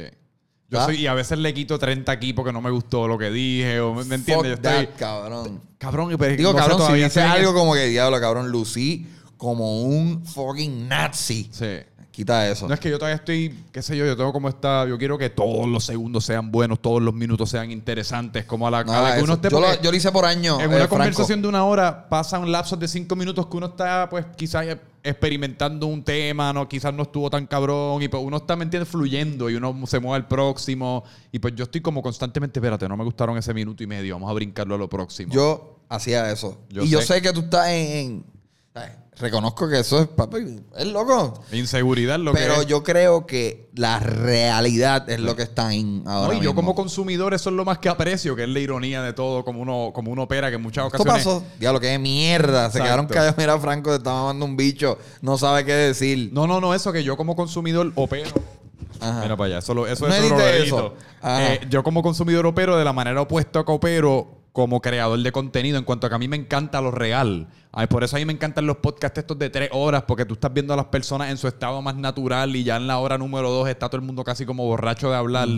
Yo 0.67 0.83
soy, 0.83 0.95
y 0.97 1.07
a 1.07 1.13
veces 1.13 1.37
le 1.37 1.53
quito 1.53 1.77
30 1.77 2.11
aquí 2.11 2.33
porque 2.33 2.51
no 2.51 2.59
me 2.59 2.71
gustó 2.71 3.07
lo 3.07 3.17
que 3.17 3.29
dije. 3.29 3.79
O, 3.79 3.93
¿Me, 3.93 4.03
me 4.05 4.15
entiendes? 4.15 4.47
Yo 4.49 4.69
estoy- 4.69 4.87
that, 4.87 4.95
cabrón. 4.97 5.61
Cabrón, 5.77 6.11
y 6.11 6.17
pero 6.17 6.35
Digo, 6.35 6.51
no 6.53 6.59
sé, 6.59 6.67
cabrón, 6.69 6.87
si 6.87 6.93
dices 7.03 7.17
algo 7.17 7.53
como 7.53 7.73
que 7.75 7.85
diablo, 7.85 8.19
cabrón, 8.19 8.49
lucí 8.51 9.07
como 9.37 9.83
un 9.83 10.25
fucking 10.25 10.87
nazi. 10.87 11.47
Sí. 11.53 11.77
Quita 12.15 12.49
eso. 12.49 12.65
No 12.65 12.73
es 12.73 12.79
que 12.79 12.89
yo 12.89 12.97
todavía 12.97 13.17
estoy, 13.17 13.53
qué 13.73 13.81
sé 13.81 13.97
yo, 13.97 14.05
yo 14.05 14.15
tengo 14.15 14.31
como 14.31 14.47
esta, 14.47 14.87
yo 14.87 14.97
quiero 14.97 15.17
que 15.17 15.29
todos 15.29 15.67
los 15.67 15.83
segundos 15.83 16.23
sean 16.23 16.49
buenos, 16.49 16.81
todos 16.81 17.01
los 17.01 17.13
minutos 17.13 17.49
sean 17.49 17.71
interesantes, 17.71 18.45
como 18.45 18.65
a 18.65 18.71
la, 18.71 18.79
a 18.79 18.83
Nada 18.85 19.09
la 19.09 19.15
que 19.17 19.23
uno 19.23 19.33
esté. 19.33 19.49
yo, 19.49 19.59
lo, 19.59 19.81
yo 19.81 19.91
lo 19.91 19.97
hice 19.97 20.13
por 20.13 20.23
años. 20.23 20.57
en 20.59 20.63
eh, 20.63 20.67
una 20.67 20.77
Franco. 20.77 20.95
conversación 20.95 21.41
de 21.41 21.49
una 21.49 21.65
hora 21.65 22.07
pasan 22.07 22.49
lapsos 22.49 22.79
de 22.79 22.87
cinco 22.87 23.17
minutos 23.17 23.47
que 23.47 23.57
uno 23.57 23.65
está, 23.65 24.07
pues, 24.09 24.25
quizás 24.37 24.65
experimentando 25.03 25.87
un 25.87 26.05
tema, 26.05 26.53
no, 26.53 26.69
quizás 26.69 26.93
no 26.93 27.03
estuvo 27.03 27.29
tan 27.29 27.47
cabrón, 27.47 28.01
y 28.01 28.07
pues 28.07 28.23
uno 28.23 28.37
está, 28.37 28.55
¿me 28.55 28.63
entiendes? 28.63 28.87
Fluyendo 28.87 29.49
y 29.49 29.55
uno 29.55 29.75
se 29.85 29.99
mueve 29.99 30.15
al 30.15 30.27
próximo. 30.29 31.03
Y 31.33 31.39
pues 31.39 31.53
yo 31.53 31.65
estoy 31.65 31.81
como 31.81 32.01
constantemente, 32.01 32.59
espérate, 32.59 32.87
no 32.87 32.95
me 32.95 33.03
gustaron 33.03 33.37
ese 33.37 33.53
minuto 33.53 33.83
y 33.83 33.87
medio, 33.87 34.15
vamos 34.15 34.31
a 34.31 34.33
brincarlo 34.33 34.75
a 34.75 34.77
lo 34.77 34.87
próximo. 34.87 35.33
Yo 35.33 35.81
hacía 35.89 36.31
eso. 36.31 36.61
Yo 36.69 36.83
y 36.83 36.87
yo 36.87 37.01
sé. 37.01 37.21
que 37.21 37.33
tú 37.33 37.41
estás 37.41 37.67
en. 37.67 38.23
Reconozco 39.17 39.67
que 39.69 39.79
eso 39.79 40.01
es, 40.01 40.07
papi, 40.07 40.59
es 40.77 40.87
loco. 40.87 41.41
Inseguridad 41.51 42.19
lo 42.19 42.33
Pero 42.33 42.55
que 42.55 42.61
es. 42.61 42.67
yo 42.67 42.83
creo 42.83 43.25
que 43.25 43.69
la 43.75 43.99
realidad 43.99 45.09
es 45.09 45.19
lo 45.19 45.35
que 45.35 45.43
está 45.43 45.73
en 45.73 46.03
ahora. 46.05 46.27
No, 46.27 46.33
y 46.33 46.37
yo 46.37 46.49
mismo. 46.51 46.55
como 46.55 46.75
consumidor 46.75 47.33
eso 47.33 47.49
es 47.49 47.55
lo 47.55 47.65
más 47.65 47.79
que 47.79 47.89
aprecio, 47.89 48.35
que 48.35 48.43
es 48.43 48.49
la 48.49 48.59
ironía 48.59 49.01
de 49.01 49.13
todo, 49.13 49.43
como 49.45 49.61
uno, 49.61 49.91
como 49.93 50.11
uno 50.11 50.23
opera, 50.23 50.49
que 50.49 50.55
en 50.55 50.61
muchas 50.61 50.85
Esto 50.87 51.03
ocasiones... 51.03 51.23
pasó. 51.25 51.43
Diablo, 51.59 51.79
qué 51.79 51.97
mierda. 51.99 52.63
Se 52.63 52.77
Exacto. 52.79 52.83
quedaron 52.83 53.07
callados. 53.07 53.37
Mira, 53.37 53.59
Franco, 53.59 53.89
te 53.91 53.97
está 53.97 54.11
mamando 54.11 54.45
un 54.45 54.57
bicho. 54.57 54.97
No 55.21 55.37
sabe 55.37 55.63
qué 55.65 55.73
decir. 55.73 56.29
No, 56.33 56.47
no, 56.47 56.59
no, 56.61 56.73
eso 56.73 56.91
que 56.91 57.03
yo 57.03 57.15
como 57.17 57.35
consumidor 57.35 57.91
opero. 57.95 58.29
Ajá. 58.99 59.21
Mira 59.23 59.35
para 59.35 59.47
allá, 59.47 59.57
eso, 59.59 59.73
lo- 59.73 59.87
eso, 59.87 60.07
No 60.07 60.13
eso 60.13 60.29
no 60.29 60.37
lo 60.37 60.47
eso. 60.47 60.93
Eh, 61.23 61.59
yo 61.69 61.83
como 61.83 62.01
consumidor 62.01 62.45
opero 62.45 62.77
de 62.77 62.85
la 62.85 62.93
manera 62.93 63.21
opuesta 63.21 63.59
a 63.59 63.65
que 63.65 63.71
opero 63.71 64.44
como 64.55 64.79
creador 64.79 65.19
de 65.19 65.33
contenido, 65.33 65.77
en 65.77 65.83
cuanto 65.83 66.07
a 66.07 66.09
que 66.09 66.15
a 66.15 66.17
mí 66.17 66.29
me 66.29 66.37
encanta 66.37 66.79
lo 66.79 66.89
real. 66.89 67.49
Ay, 67.73 67.87
por 67.87 68.05
eso 68.05 68.15
a 68.15 68.19
mí 68.19 68.25
me 68.25 68.31
encantan 68.31 68.65
los 68.65 68.77
podcasts 68.77 69.19
estos 69.19 69.37
de 69.37 69.49
tres 69.49 69.69
horas, 69.73 70.03
porque 70.07 70.23
tú 70.23 70.35
estás 70.35 70.53
viendo 70.53 70.73
a 70.73 70.77
las 70.77 70.85
personas 70.85 71.29
en 71.29 71.35
su 71.35 71.49
estado 71.49 71.81
más 71.81 71.97
natural 71.97 72.55
y 72.55 72.63
ya 72.63 72.77
en 72.77 72.87
la 72.87 72.99
hora 72.99 73.17
número 73.17 73.51
dos 73.51 73.67
está 73.67 73.89
todo 73.89 73.97
el 73.97 74.03
mundo 74.03 74.23
casi 74.23 74.45
como 74.45 74.63
borracho 74.63 75.09
de 75.09 75.17
hablar. 75.17 75.49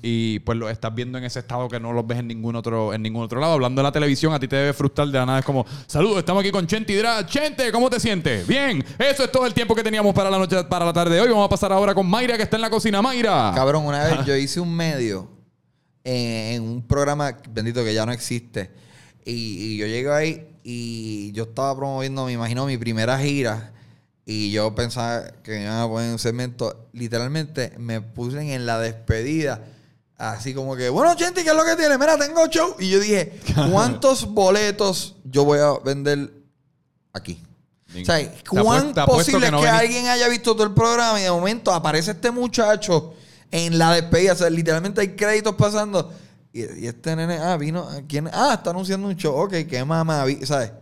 Y 0.00 0.38
pues 0.38 0.56
lo 0.56 0.70
estás 0.70 0.94
viendo 0.94 1.18
en 1.18 1.24
ese 1.24 1.40
estado 1.40 1.68
que 1.68 1.78
no 1.78 1.92
los 1.92 2.06
ves 2.06 2.20
en 2.20 2.28
ningún 2.28 2.56
otro, 2.56 2.94
en 2.94 3.02
ningún 3.02 3.24
otro 3.24 3.40
lado. 3.40 3.52
Hablando 3.52 3.82
de 3.82 3.88
la 3.88 3.92
televisión, 3.92 4.32
a 4.32 4.40
ti 4.40 4.48
te 4.48 4.56
debe 4.56 4.72
frustrar 4.72 5.08
de 5.08 5.18
la 5.18 5.26
nada. 5.26 5.40
Es 5.40 5.44
como, 5.44 5.66
saludos, 5.86 6.16
estamos 6.16 6.40
aquí 6.40 6.50
con 6.50 6.66
Chente 6.66 6.94
Hidra. 6.94 7.26
Chente, 7.26 7.70
¿cómo 7.70 7.90
te 7.90 8.00
sientes? 8.00 8.46
Bien, 8.46 8.82
eso 8.98 9.24
es 9.24 9.30
todo 9.30 9.44
el 9.44 9.52
tiempo 9.52 9.74
que 9.74 9.82
teníamos 9.82 10.14
para 10.14 10.30
la 10.30 10.38
noche, 10.38 10.64
para 10.64 10.86
la 10.86 10.94
tarde 10.94 11.16
de 11.16 11.20
hoy. 11.20 11.28
Vamos 11.28 11.44
a 11.44 11.50
pasar 11.50 11.74
ahora 11.74 11.94
con 11.94 12.08
Mayra, 12.08 12.38
que 12.38 12.44
está 12.44 12.56
en 12.56 12.62
la 12.62 12.70
cocina. 12.70 13.02
Mayra. 13.02 13.52
Cabrón, 13.54 13.84
una 13.84 14.02
vez 14.02 14.24
yo 14.24 14.34
hice 14.34 14.60
un 14.60 14.74
medio 14.74 15.39
en, 16.04 16.62
un 16.62 16.82
programa, 16.86 17.36
bendito, 17.50 17.84
que 17.84 17.94
ya 17.94 18.06
no 18.06 18.12
existe. 18.12 18.70
Y, 19.24 19.32
y 19.32 19.76
yo 19.76 19.86
llegué 19.86 20.10
ahí 20.10 20.46
y 20.62 21.32
yo 21.32 21.44
estaba 21.44 21.74
promoviendo, 21.76 22.26
me 22.26 22.32
imagino, 22.32 22.66
mi 22.66 22.76
primera 22.76 23.18
gira. 23.18 23.72
Y 24.24 24.52
yo 24.52 24.74
pensaba 24.74 25.24
que 25.42 25.52
me 25.52 25.62
iban 25.62 25.80
a 25.80 25.88
poner 25.88 26.12
un 26.12 26.18
segmento. 26.18 26.88
Literalmente 26.92 27.72
me 27.78 28.00
puse 28.00 28.54
en 28.54 28.66
la 28.66 28.78
despedida. 28.78 29.64
Así 30.16 30.52
como 30.52 30.76
que, 30.76 30.90
bueno, 30.90 31.16
gente, 31.16 31.42
¿qué 31.42 31.50
es 31.50 31.56
lo 31.56 31.64
que 31.64 31.76
tiene? 31.76 31.96
Mira, 31.96 32.18
tengo 32.18 32.46
show. 32.46 32.76
Y 32.78 32.90
yo 32.90 33.00
dije, 33.00 33.40
¿cuántos 33.72 34.26
boletos 34.26 35.16
yo 35.24 35.44
voy 35.44 35.58
a 35.58 35.72
vender 35.84 36.30
aquí? 37.12 37.42
O 38.00 38.04
sea, 38.04 38.32
¿cuán 38.48 38.94
posible 38.94 39.46
que 39.46 39.50
no 39.50 39.60
que 39.60 39.68
alguien 39.68 40.06
haya 40.06 40.28
visto 40.28 40.52
todo 40.52 40.62
el 40.64 40.72
programa 40.74 41.18
y 41.18 41.24
de 41.24 41.30
momento 41.30 41.72
aparece 41.72 42.12
este 42.12 42.30
muchacho 42.30 43.14
en 43.50 43.78
la 43.78 43.92
despedida? 43.94 44.32
O 44.32 44.36
sea, 44.36 44.50
literalmente 44.50 45.00
hay 45.00 45.08
créditos 45.16 45.54
pasando. 45.54 46.12
Y, 46.52 46.60
y 46.82 46.86
este 46.86 47.14
nene, 47.14 47.34
ah, 47.38 47.56
vino, 47.56 47.86
¿quién? 48.08 48.28
Ah, 48.32 48.54
está 48.54 48.70
anunciando 48.70 49.06
un 49.06 49.16
show. 49.16 49.34
Ok, 49.34 49.52
qué 49.68 49.84
mamá, 49.84 50.24
¿sabes? 50.44 50.72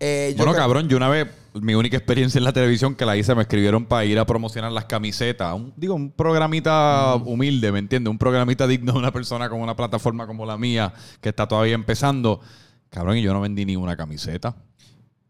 Eh, 0.00 0.34
Bueno, 0.36 0.52
cabrón, 0.54 0.88
yo 0.88 0.96
una 0.96 1.08
vez, 1.08 1.28
mi 1.54 1.74
única 1.74 1.96
experiencia 1.96 2.38
en 2.38 2.44
la 2.44 2.52
televisión 2.52 2.94
que 2.96 3.06
la 3.06 3.16
hice, 3.16 3.34
me 3.36 3.42
escribieron 3.42 3.84
para 3.86 4.04
ir 4.04 4.18
a 4.18 4.26
promocionar 4.26 4.72
las 4.72 4.86
camisetas. 4.86 5.54
Un- 5.54 5.72
digo, 5.76 5.94
un 5.94 6.10
programita 6.10 7.14
humilde, 7.16 7.70
¿me 7.70 7.78
entiendes? 7.78 8.10
Un 8.10 8.18
programita 8.18 8.66
digno 8.66 8.92
de 8.94 8.98
una 8.98 9.12
persona 9.12 9.48
con 9.48 9.60
una 9.60 9.76
plataforma 9.76 10.26
como 10.26 10.44
la 10.44 10.56
mía, 10.58 10.92
que 11.20 11.28
está 11.28 11.46
todavía 11.46 11.74
empezando. 11.74 12.40
Cabrón, 12.90 13.16
y 13.18 13.22
yo 13.22 13.32
no 13.32 13.40
vendí 13.40 13.64
ni 13.64 13.76
una 13.76 13.96
camiseta. 13.96 14.56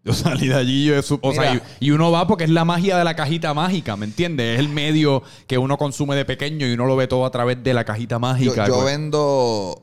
Yo 0.05 0.13
salí 0.13 0.49
de 0.49 0.55
allí, 0.55 0.87
yo, 0.87 0.95
o 1.21 1.33
sea, 1.33 1.55
y, 1.55 1.87
y 1.87 1.91
uno 1.93 2.11
va 2.11 2.27
porque 2.27 2.43
es 2.45 2.51
la 2.51 2.65
magia 2.65 2.97
de 2.97 3.05
la 3.05 3.15
cajita 3.15 3.55
mágica, 3.55 3.97
¿me 3.97 4.05
entiendes? 4.05 4.55
Es 4.55 4.59
el 4.61 4.69
medio 4.69 5.23
que 5.47 5.59
uno 5.59 5.79
consume 5.79 6.17
de 6.17 6.25
pequeño 6.25 6.67
y 6.67 6.73
uno 6.73 6.87
lo 6.87 6.97
ve 6.97 7.07
todo 7.07 7.25
a 7.25 7.31
través 7.31 7.63
de 7.63 7.73
la 7.73 7.85
cajita 7.85 8.19
mágica. 8.19 8.67
yo 8.67 8.75
Pues, 8.75 8.87
vendo. 8.87 9.83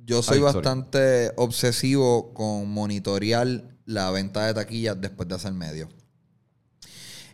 Yo 0.00 0.22
soy 0.22 0.38
Ay, 0.38 0.42
sorry. 0.42 0.54
bastante 0.56 1.30
obsesivo 1.36 2.34
con 2.34 2.68
monitorear 2.72 3.46
la 3.84 4.10
venta 4.10 4.46
de 4.46 4.54
taquillas 4.54 5.00
después 5.00 5.28
de 5.28 5.36
hacer 5.36 5.52
medio. 5.52 5.88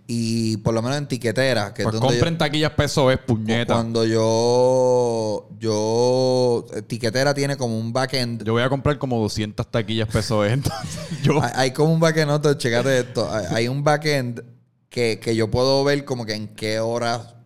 Y 0.09 0.59
por 0.59 0.73
lo 0.73 0.83
menos 0.83 0.99
en 0.99 1.09
tiquetera, 1.09 1.75
que 1.75 1.83
es 1.83 1.89
pues 1.89 1.95
yo- 2.01 2.01
compren 2.01 2.39
taquillas 2.39 2.71
peso 2.73 3.11
es 3.11 3.19
puñeta. 3.19 3.75
Cuando 3.75 4.05
yo, 4.05 5.49
yo, 5.59 6.65
Tiquetera 6.87 7.35
tiene 7.35 7.57
como 7.57 7.77
un 7.79 7.93
backend. 7.93 8.45
Yo 8.45 8.53
voy 8.53 8.63
a 8.63 8.69
comprar 8.69 8.99
como 8.99 9.19
200 9.21 9.69
taquillas 9.71 10.09
peso 10.09 10.45
es, 10.45 10.53
entonces 10.53 11.01
yo... 11.23 11.43
Hay, 11.43 11.51
hay 11.55 11.71
como 11.73 11.93
un 11.93 11.99
backend, 12.01 12.29
no, 12.29 12.41
te- 12.41 12.57
checate 12.57 13.01
esto. 13.01 13.29
Hay, 13.33 13.47
hay 13.51 13.69
un 13.69 13.83
backend 13.83 14.43
que, 14.89 15.19
que 15.21 15.35
yo 15.35 15.51
puedo 15.51 15.83
ver 15.83 16.05
como 16.05 16.25
que 16.25 16.35
en 16.35 16.49
qué 16.55 16.79
hora 16.79 17.43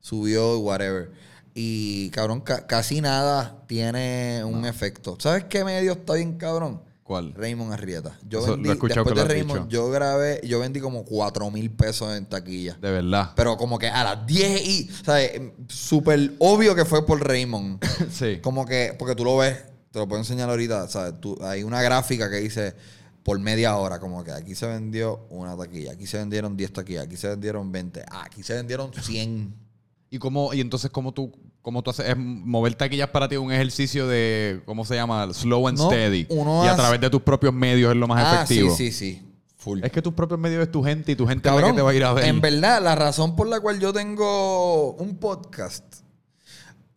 subió, 0.00 0.58
whatever. 0.60 1.10
Y, 1.54 2.10
cabrón, 2.10 2.40
ca- 2.42 2.66
casi 2.66 3.00
nada 3.00 3.64
tiene 3.66 4.42
un 4.44 4.64
efecto. 4.66 5.16
¿Sabes 5.18 5.44
qué 5.44 5.64
medio 5.64 5.92
está 5.92 6.14
bien, 6.14 6.34
cabrón? 6.38 6.80
¿Cuál? 7.04 7.34
Raymond 7.34 7.70
Arrieta. 7.72 8.18
Yo 8.26 8.38
Eso 8.38 8.48
lo 8.48 8.52
he 8.54 8.56
vendí, 8.56 8.70
escuchado 8.70 9.04
después 9.04 9.14
que 9.14 9.20
de 9.20 9.34
lo 9.36 9.42
has 9.42 9.46
Raymond, 9.48 9.68
dicho. 9.68 9.82
yo 9.84 9.90
grabé, 9.90 10.40
yo 10.42 10.58
vendí 10.58 10.80
como 10.80 11.04
4 11.04 11.50
mil 11.50 11.70
pesos 11.70 12.16
en 12.16 12.24
taquilla. 12.26 12.78
De 12.80 12.90
verdad. 12.90 13.32
Pero 13.36 13.58
como 13.58 13.78
que 13.78 13.88
a 13.88 14.02
las 14.02 14.26
10 14.26 14.66
y, 14.66 14.90
¿sabes? 15.04 15.32
Súper 15.68 16.32
obvio 16.38 16.74
que 16.74 16.86
fue 16.86 17.04
por 17.04 17.22
Raymond. 17.22 17.84
sí. 18.10 18.38
Como 18.42 18.64
que, 18.64 18.96
porque 18.98 19.14
tú 19.14 19.22
lo 19.22 19.36
ves, 19.36 19.64
te 19.90 19.98
lo 19.98 20.08
puedo 20.08 20.18
enseñar 20.20 20.48
ahorita, 20.48 20.88
¿sabes? 20.88 21.20
Tú, 21.20 21.36
hay 21.42 21.62
una 21.62 21.82
gráfica 21.82 22.30
que 22.30 22.36
dice 22.36 22.74
por 23.22 23.38
media 23.38 23.76
hora, 23.76 24.00
como 24.00 24.24
que 24.24 24.32
aquí 24.32 24.54
se 24.54 24.66
vendió 24.66 25.26
una 25.28 25.56
taquilla, 25.56 25.92
aquí 25.92 26.06
se 26.06 26.16
vendieron 26.18 26.56
10 26.56 26.72
taquillas, 26.72 27.04
aquí 27.04 27.16
se 27.18 27.28
vendieron 27.28 27.70
20, 27.70 28.02
ah, 28.10 28.24
aquí 28.24 28.42
se 28.42 28.54
vendieron 28.54 28.90
100. 28.94 29.54
¿Y 30.10 30.18
cómo, 30.18 30.54
y 30.54 30.60
entonces 30.60 30.90
cómo 30.90 31.12
tú, 31.12 31.32
cómo 31.64 31.82
tú 31.82 31.90
haces? 31.90 32.10
Es 32.10 32.16
mover 32.16 32.74
taquillas 32.74 33.08
para 33.08 33.26
ti 33.26 33.36
un 33.36 33.50
ejercicio 33.50 34.06
de, 34.06 34.60
¿cómo 34.66 34.84
se 34.84 34.94
llama? 34.94 35.32
Slow 35.32 35.66
and 35.66 35.78
No, 35.78 35.86
steady. 35.88 36.26
uno 36.28 36.62
y 36.62 36.68
a 36.68 36.72
hace- 36.72 36.80
través 36.82 37.00
de 37.00 37.08
tus 37.08 37.22
propios 37.22 37.54
medios 37.54 37.90
es 37.90 37.96
lo 37.96 38.06
más 38.06 38.22
ah, 38.22 38.34
efectivo. 38.34 38.76
sí, 38.76 38.92
sí, 38.92 39.14
sí. 39.16 39.22
Full. 39.56 39.82
Es 39.82 39.90
que 39.90 40.02
tus 40.02 40.12
propios 40.12 40.38
medios 40.38 40.62
es 40.62 40.70
tu 40.70 40.84
gente 40.84 41.12
y 41.12 41.16
tu 41.16 41.26
gente 41.26 41.48
es 41.48 41.54
la 41.54 41.60
Cabrón, 41.62 41.70
que 41.72 41.76
te 41.78 41.82
va 41.82 41.90
a 41.90 41.94
ir 41.94 42.04
a 42.04 42.12
ver. 42.12 42.26
En 42.26 42.42
verdad, 42.42 42.82
la 42.82 42.94
razón 42.94 43.34
por 43.34 43.48
la 43.48 43.60
cual 43.60 43.80
yo 43.80 43.94
tengo 43.94 44.92
un 44.92 45.16
podcast, 45.16 45.84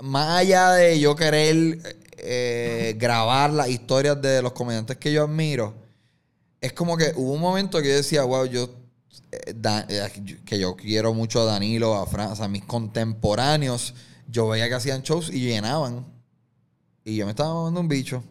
más 0.04 0.40
allá 0.40 0.72
de 0.74 1.00
yo 1.00 1.16
querer 1.16 1.80
eh, 2.18 2.94
grabar 3.00 3.54
las 3.54 3.70
historias 3.70 4.22
de 4.22 4.42
los 4.42 4.52
comediantes 4.52 4.98
que 4.98 5.14
yo 5.14 5.24
admiro, 5.24 5.76
es 6.60 6.74
como 6.74 6.98
que 6.98 7.14
hubo 7.16 7.32
un 7.32 7.40
momento 7.40 7.82
que 7.82 7.88
yo 7.88 7.96
decía, 7.96 8.24
wow, 8.24 8.46
yo, 8.46 8.70
eh, 9.32 9.56
eh, 9.88 10.38
que 10.46 10.60
yo 10.60 10.76
quiero 10.76 11.14
mucho 11.14 11.42
a 11.44 11.46
Danilo, 11.46 11.96
a 11.96 12.06
Fran, 12.06 12.34
o 12.34 12.36
sea, 12.36 12.50
mis 12.50 12.66
contemporáneos, 12.66 13.94
yo 14.28 14.48
veía 14.48 14.68
que 14.68 14.76
hacían 14.76 15.02
shows 15.02 15.30
y 15.30 15.40
llenaban. 15.40 16.06
Y 17.04 17.16
yo 17.16 17.26
me 17.26 17.32
estaba 17.32 17.54
mamando 17.54 17.80
un 17.80 17.88
bicho. 17.88 18.24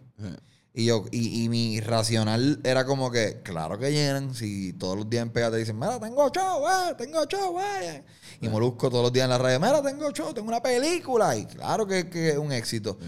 Y 0.75 0.85
yo, 0.85 1.07
y, 1.11 1.45
y 1.45 1.49
mi 1.49 1.81
racional 1.81 2.61
era 2.63 2.85
como 2.85 3.11
que, 3.11 3.41
claro 3.43 3.79
que 3.79 3.91
llenan, 3.91 4.35
si 4.35 4.75
todos 4.75 4.95
los 4.95 5.09
días 5.09 5.23
en 5.23 5.31
Pega 5.31 5.51
te 5.51 5.57
dicen, 5.57 5.79
mira, 5.79 5.99
tengo 5.99 6.29
show, 6.31 6.67
eh, 6.69 6.95
tengo 6.99 7.25
show, 7.25 7.59
eh. 7.59 8.05
Y 8.43 8.49
Molusco 8.49 8.91
todos 8.91 9.05
los 9.05 9.13
días 9.13 9.25
en 9.25 9.31
la 9.31 9.39
radio, 9.39 9.59
mira, 9.59 9.83
tengo 9.83 10.11
show, 10.11 10.35
tengo 10.35 10.49
una 10.49 10.63
película. 10.63 11.35
Y 11.35 11.47
claro 11.47 11.87
que, 11.87 12.11
que 12.11 12.31
es 12.31 12.37
un 12.37 12.53
éxito. 12.53 12.99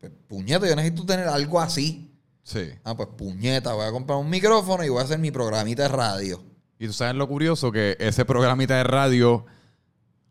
Pues, 0.00 0.12
puñeta, 0.26 0.66
yo 0.68 0.74
necesito 0.74 1.06
tener 1.06 1.28
algo 1.28 1.60
así. 1.60 2.10
Sí. 2.42 2.70
Ah, 2.82 2.96
pues 2.96 3.08
puñeta, 3.16 3.72
voy 3.72 3.86
a 3.86 3.92
comprar 3.92 4.18
un 4.18 4.28
micrófono 4.28 4.82
y 4.82 4.88
voy 4.88 5.00
a 5.00 5.04
hacer 5.04 5.20
mi 5.20 5.30
programita 5.30 5.84
de 5.84 5.88
radio. 5.88 6.42
Y 6.80 6.88
tú 6.88 6.92
sabes 6.92 7.14
lo 7.14 7.28
curioso 7.28 7.70
que 7.70 7.96
ese 8.00 8.24
programita 8.24 8.76
de 8.76 8.84
radio 8.84 9.46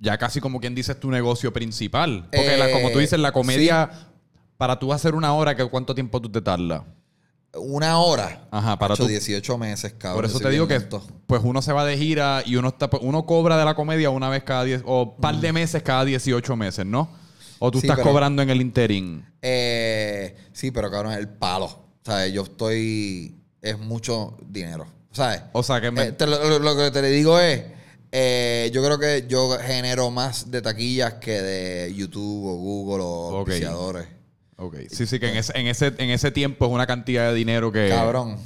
ya 0.04 0.18
casi 0.18 0.42
como 0.42 0.60
quien 0.60 0.76
dice 0.76 0.92
es 0.92 1.00
tu 1.00 1.10
negocio 1.10 1.52
principal. 1.54 2.28
Porque 2.32 2.58
la- 2.58 2.70
Eh, 2.70 2.74
como 2.74 2.92
tú 2.92 3.00
dices, 3.00 3.18
la 3.20 3.32
comedia, 3.32 3.90
para 4.58 4.78
tú 4.78 4.92
hacer 4.92 5.16
una 5.16 5.34
hora, 5.34 5.56
¿qué- 5.56 5.66
¿cuánto 5.66 5.96
tiempo 5.96 6.22
tú 6.22 6.30
te 6.30 6.42
tardas? 6.42 6.82
Una 7.56 8.00
hora. 8.00 8.48
Ajá, 8.52 8.78
para 8.80 8.96
tú. 8.96 9.06
18 9.08 9.58
meses, 9.58 9.94
cabrón. 9.94 10.18
Por 10.18 10.26
eso 10.26 10.40
te 10.40 10.50
digo 10.50 10.68
que 10.68 10.80
lento. 10.80 11.04
pues 11.28 11.42
uno 11.44 11.62
se 11.62 11.72
va 11.72 11.86
de 11.86 11.98
gira 11.98 12.42
y 12.46 12.56
uno 12.56 12.70
está 12.70 12.90
uno 13.02 13.26
cobra 13.26 13.58
de 13.58 13.64
la 13.66 13.76
comedia 13.76 14.10
una 14.10 14.28
vez 14.30 14.44
cada 14.44 14.64
10 14.64 14.82
o 14.86 15.16
par 15.18 15.36
de 15.38 15.54
meses 15.54 15.82
cada 15.84 16.04
18 16.04 16.56
meses, 16.56 16.86
¿no? 16.86 17.10
O 17.60 17.72
tú 17.72 17.80
Sí, 17.80 17.86
estás 17.88 17.98
pero- 17.98 18.10
cobrando 18.10 18.42
en 18.42 18.50
el 18.50 18.60
interín. 18.60 19.24
Eh, 19.42 20.36
sí, 20.52 20.72
pero 20.72 20.90
cabrón, 20.92 21.14
el 21.14 21.30
palo. 21.30 21.66
O 21.66 22.02
sea, 22.04 22.28
yo 22.28 22.42
estoy. 22.44 23.36
Es 23.62 23.78
mucho 23.80 24.36
dinero. 24.48 24.86
¿Sabes? 25.12 25.44
O 25.54 25.62
sea 25.64 25.80
que 25.80 25.92
me- 25.92 26.06
Eh, 26.08 26.12
te 26.12 26.26
lo, 26.28 26.44
lo- 26.50 26.60
lo 26.60 26.76
que 26.76 26.90
te 26.92 27.02
le 27.04 27.10
digo 27.12 27.40
es. 27.40 27.64
Eh, 28.16 28.70
yo 28.72 28.84
creo 28.84 29.00
que 29.00 29.26
yo 29.28 29.58
genero 29.60 30.12
más 30.12 30.52
de 30.52 30.62
taquillas 30.62 31.16
que 31.16 31.42
de 31.42 31.94
YouTube 31.96 32.46
o 32.46 32.56
Google 32.58 33.04
o 33.04 33.08
Ok. 33.42 33.50
auspiciadores. 33.50 34.08
Ok. 34.58 34.76
Sí, 34.92 35.08
sí, 35.08 35.20
que 35.20 35.30
en 35.32 35.38
ese, 35.38 35.58
en 35.58 35.66
ese, 35.66 35.88
en 35.98 36.12
ese 36.12 36.30
tiempo 36.30 36.68
es 36.68 36.72
una 36.72 36.86
cantidad 36.86 37.30
de 37.30 37.34
dinero 37.34 37.72
que. 37.72 37.90
Cabrón. 37.90 38.38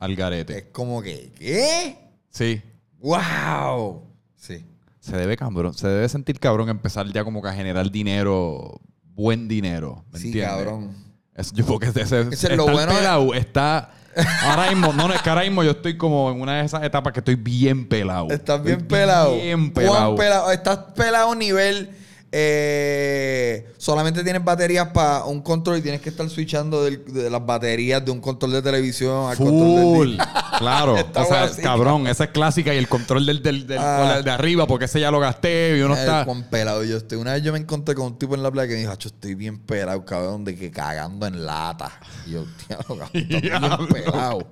Al 0.00 0.16
garete. 0.16 0.58
Es 0.58 0.64
como 0.72 1.00
que. 1.00 1.30
¿Qué? 1.38 1.96
Sí. 2.30 2.60
¡Wow! 2.98 4.02
Sí. 4.36 4.64
Se 4.98 5.16
debe 5.16 5.36
cabrón, 5.36 5.74
se 5.74 5.86
debe 5.88 6.08
sentir 6.08 6.38
cabrón 6.40 6.68
empezar 6.68 7.06
ya 7.12 7.22
como 7.24 7.40
que 7.42 7.48
a 7.48 7.52
generar 7.54 7.90
dinero, 7.90 8.80
buen 9.14 9.46
dinero. 9.48 10.04
¿Me 10.12 10.18
Sí, 10.18 10.26
entiendes? 10.26 10.50
cabrón. 10.56 10.96
Es, 11.34 11.52
yo 11.52 11.64
porque 11.64 11.86
ese, 11.88 12.00
es 12.30 12.56
lo 12.56 12.64
bueno 12.68 12.92
de- 13.32 13.38
está. 13.38 13.94
Ahora 14.42 14.68
mismo, 14.70 14.92
no, 14.92 15.08
no, 15.08 15.14
es 15.14 15.22
que 15.22 15.30
ahora 15.30 15.42
mismo 15.42 15.62
yo 15.62 15.70
estoy 15.72 15.96
como 15.96 16.30
en 16.30 16.40
una 16.40 16.58
de 16.58 16.64
esas 16.66 16.82
etapas 16.82 17.12
que 17.12 17.20
estoy 17.20 17.34
bien 17.36 17.88
pelado. 17.88 18.28
Estás 18.30 18.58
Estoy 18.58 18.74
bien 18.76 18.86
pelado. 18.86 19.34
Bien 19.34 19.70
¿Cuán 19.70 19.72
pelado. 19.72 20.16
pelado? 20.16 20.52
Estás 20.52 20.78
pelado 20.94 21.34
nivel. 21.34 21.90
Eh, 22.34 23.72
solamente 23.78 24.22
tienes 24.24 24.42
baterías 24.42 24.88
para 24.88 25.24
un 25.24 25.42
control 25.42 25.78
y 25.78 25.82
tienes 25.82 26.00
que 26.00 26.08
estar 26.08 26.28
switchando 26.30 26.82
del- 26.84 27.04
de 27.12 27.28
las 27.30 27.44
baterías 27.44 28.04
de 28.04 28.10
un 28.10 28.20
control 28.20 28.52
de 28.52 28.62
televisión 28.62 29.30
al 29.30 29.36
control 29.36 29.82
Full. 29.82 30.08
del. 30.16 30.18
Claro. 30.58 30.94
O 30.94 31.24
sea, 31.24 31.44
así. 31.44 31.60
cabrón, 31.62 32.06
esa 32.06 32.24
es 32.24 32.30
clásica 32.30 32.72
y 32.72 32.78
el 32.78 32.86
control 32.88 33.26
del, 33.26 33.42
del, 33.42 33.66
del- 33.66 33.78
Ah. 33.80 34.20
de 34.22 34.30
arriba, 34.30 34.66
porque 34.66 34.84
ese 34.84 35.00
ya 35.00 35.10
lo 35.10 35.18
gasté 35.18 35.76
y 35.76 35.80
uno 35.82 35.96
Eh, 35.96 36.00
está. 36.00 36.24
pelado 36.50 36.84
yo 36.84 36.98
estoy. 36.98 37.18
Una 37.18 37.32
vez 37.32 37.42
yo 37.42 37.52
me 37.52 37.58
encontré 37.58 37.94
con 37.94 38.06
un 38.06 38.18
tipo 38.18 38.34
en 38.34 38.42
la 38.42 38.50
playa 38.50 38.68
que 38.68 38.74
me 38.74 38.80
dijo, 38.80 38.92
"Acho, 38.92 39.08
estoy 39.08 39.34
bien 39.34 39.58
pelado, 39.58 40.04
cabrón, 40.04 40.44
de 40.44 40.54
que 40.54 40.70
cagando 40.70 41.26
en 41.26 41.44
lata. 41.44 41.90
Y 42.26 42.32
yo, 42.32 42.44
tío, 42.68 42.76
cabrón, 42.78 43.08
estás 43.12 43.78
bien 43.78 43.88
pelado. 43.92 44.46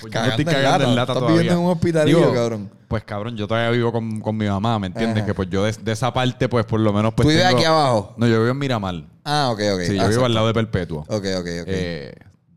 Pues 0.00 0.02
yo 0.04 0.10
Cagando 0.10 0.36
no 0.36 0.40
estoy 0.40 0.54
en 0.54 0.60
cagando 0.62 0.78
lata. 0.78 0.90
en 0.90 0.96
lata 0.96 1.12
Estás 1.12 1.16
todavía. 1.16 1.36
viviendo 1.40 1.60
en 1.60 1.66
un 1.66 1.72
hospitalillo, 1.72 2.18
Digo, 2.18 2.34
cabrón. 2.34 2.70
Pues 2.88 3.04
cabrón, 3.04 3.36
yo 3.36 3.46
todavía 3.48 3.70
vivo 3.70 3.92
con, 3.92 4.20
con 4.20 4.36
mi 4.36 4.46
mamá, 4.46 4.78
¿me 4.78 4.86
entiendes? 4.88 5.18
Ajá. 5.18 5.26
Que 5.26 5.34
pues 5.34 5.48
yo 5.50 5.64
de, 5.64 5.72
de 5.72 5.92
esa 5.92 6.12
parte, 6.12 6.48
pues 6.48 6.64
por 6.66 6.80
lo 6.80 6.92
menos 6.92 7.14
pues 7.14 7.26
¿Tú 7.26 7.30
vives 7.30 7.44
tengo- 7.44 7.58
aquí 7.58 7.66
abajo? 7.66 8.14
No, 8.16 8.26
yo 8.26 8.38
vivo 8.38 8.50
en 8.50 8.58
Miramar. 8.58 9.04
Ah, 9.24 9.50
ok, 9.52 9.60
ok. 9.74 9.80
Sí, 9.82 9.96
yo 9.96 10.02
Ah, 10.02 10.08
vivo 10.08 10.24
al 10.24 10.34
lado 10.34 10.46
de 10.48 10.54
Perpetuo. 10.54 11.00
Ok, 11.02 11.10
ok, 11.38 11.46
ok. 11.62 11.66
Eh, 11.66 12.14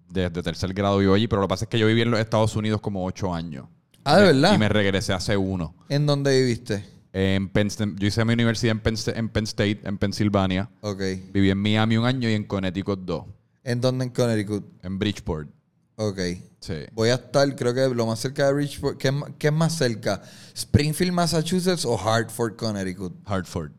desde 0.10 0.44
tercer 0.44 0.74
grado 0.74 0.98
vivo 1.00 1.14
allí, 1.14 1.28
pero 1.28 1.42
lo 1.42 1.48
que 1.48 1.52
pasa 1.52 1.66
es 1.66 1.70
que 1.70 1.80
yo 1.80 1.88
viví 1.88 2.02
en 2.02 2.12
los 2.12 2.20
Estados 2.20 2.56
Unidos 2.56 2.82
como 2.82 3.06
ocho 3.06 3.34
años. 3.34 3.66
ah, 4.06 4.18
¿de 4.18 4.26
verdad? 4.26 4.54
Y 4.54 4.58
me 4.58 4.70
regresé 4.70 5.14
hace 5.14 5.36
uno. 5.38 5.76
¿En 5.90 6.06
dónde 6.06 6.38
viviste? 6.40 6.86
En 7.14 7.48
Penn 7.50 7.70
Sta- 7.70 7.86
yo 7.96 8.08
hice 8.08 8.26
mi 8.26 8.34
universidad 8.34 8.72
en 8.72 8.80
Penn, 8.80 8.96
Sta- 8.98 9.14
en 9.16 9.30
Penn 9.30 9.44
State, 9.44 9.82
en 9.84 9.98
Pensilvania. 10.00 10.70
Ok. 10.82 11.00
Viví 11.32 11.52
en 11.52 11.58
Miami 11.60 11.96
un 11.98 12.06
año 12.06 12.28
y 12.28 12.34
en 12.34 12.44
Connecticut 12.44 13.00
dos. 13.06 13.26
¿En 13.64 13.80
dónde 13.82 14.06
en 14.06 14.10
Connecticut? 14.12 14.66
En 14.84 14.98
Bridgeport. 15.00 15.48
Ok. 15.96 16.20
Sí. 16.60 16.74
Voy 16.94 17.10
a 17.10 17.16
estar, 17.16 17.56
creo 17.56 17.74
que 17.74 17.88
lo 17.94 18.06
más 18.06 18.20
cerca 18.20 18.48
de 18.48 18.54
Richport. 18.54 18.98
¿Qué, 18.98 19.10
es 19.10 19.14
ma- 19.14 19.28
qué 19.38 19.48
es 19.48 19.54
más 19.54 19.76
cerca? 19.78 20.22
¿Springfield, 20.56 21.12
Massachusetts 21.14 21.86
o 21.86 21.98
Hartford, 22.00 22.56
Connecticut? 22.56 23.14
Hartford. 23.26 23.72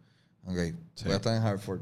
Ok. 0.47 0.57
Sí. 0.95 1.05
Voy 1.05 1.13
a 1.15 1.17
estar 1.17 1.35
en 1.37 1.43
Hartford. 1.43 1.81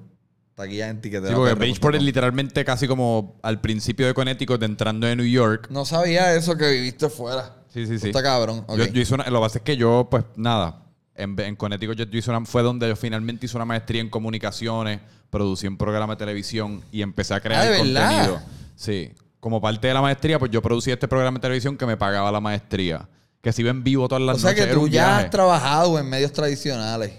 Está 0.51 0.65
aquí 0.65 0.77
ya 0.77 0.89
en 0.89 1.01
tiquetera. 1.01 1.29
Sí, 1.29 1.35
porque 1.35 1.55
Bridgeport 1.55 1.97
es 1.97 2.03
literalmente 2.03 2.65
casi 2.65 2.87
como 2.87 3.39
al 3.43 3.61
principio 3.61 4.07
de 4.07 4.15
Connecticut, 4.15 4.63
entrando 4.63 5.07
de 5.07 5.17
New 5.17 5.27
York. 5.27 5.69
No 5.71 5.85
sabía 5.85 6.35
eso 6.35 6.57
que 6.57 6.71
viviste 6.71 7.09
fuera. 7.09 7.57
Sí, 7.73 7.87
sí, 7.87 7.99
sí. 7.99 8.09
Está 8.09 8.23
cabrón. 8.23 8.65
Yo, 8.69 8.85
yo 8.87 9.01
hice 9.01 9.15
una, 9.15 9.25
lo 9.31 9.39
que 9.41 9.45
pasa 9.47 9.59
es 9.59 9.65
que 9.65 9.77
yo, 9.79 10.09
pues 10.11 10.25
nada, 10.37 10.85
en, 11.15 11.39
en 11.41 11.57
Connecticut 11.57 11.97
yo, 11.97 12.05
yo 12.05 12.19
hice 12.19 12.31
una, 12.31 12.45
fue 12.45 12.63
donde 12.63 12.87
yo 12.87 12.97
finalmente 12.97 13.47
hice 13.47 13.57
una 13.57 13.65
maestría 13.65 14.03
en 14.03 14.11
comunicaciones, 14.11 15.01
producí 15.31 15.67
un 15.67 15.79
programa 15.79 16.15
de 16.15 16.19
televisión 16.19 16.83
y 16.93 17.01
empecé 17.03 17.33
a 17.35 17.41
crear 17.41 17.63
Ah, 17.63 17.71
¿de 17.71 17.83
verdad? 17.83 18.09
contenido. 18.11 18.43
Sí. 18.77 19.13
Como 19.43 19.61
parte 19.61 19.89
de 19.89 19.93
la 19.95 20.01
maestría, 20.01 20.39
pues 20.39 20.53
yo 20.53 20.63
producí 20.63 20.93
este 20.93 21.09
programa 21.09 21.39
de 21.39 21.43
televisión 21.43 21.77
que 21.77 21.85
me 21.85 21.97
pagaba 21.97 22.31
la 22.31 22.39
maestría. 22.41 23.09
Que 23.41 23.53
se 23.53 23.63
iba 23.63 23.73
en 23.73 23.83
vivo 23.83 24.07
todas 24.07 24.23
las 24.23 24.37
o 24.37 24.39
sea 24.39 24.53
noches. 24.53 24.67
que 24.69 24.73
tú 24.73 24.87
ya 24.87 25.05
viaje. 25.09 25.25
has 25.25 25.31
trabajado 25.33 25.99
en 25.99 26.09
medios 26.09 26.31
tradicionales. 26.33 27.13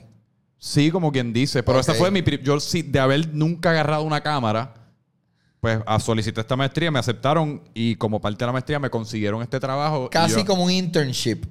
Sí, 0.58 0.90
como 0.90 1.12
quien 1.12 1.34
dice. 1.34 1.64
Pero 1.64 1.82
esa 1.82 1.92
Ok. 1.92 1.98
fue 1.98 2.12
mi... 2.12 2.24
Yo 2.42 2.62
sí, 2.62 2.82
de 2.82 2.98
haber 2.98 3.34
nunca 3.34 3.72
agarrado 3.72 4.04
una 4.04 4.22
cámara, 4.22 4.74
pues 5.60 5.80
a 5.86 6.00
solicité 6.00 6.40
esta 6.40 6.56
maestría, 6.56 6.92
me 6.92 7.00
aceptaron 7.00 7.62
y 7.74 7.96
como 7.98 8.22
parte 8.22 8.38
de 8.40 8.46
la 8.46 8.54
maestría 8.54 8.80
me 8.80 8.90
consiguieron 8.90 9.42
este 9.42 9.60
trabajo. 9.60 10.10
Casi 10.10 10.38
yo- 10.38 10.46
como 10.46 10.64
un 10.64 10.72
internship. 10.72 11.44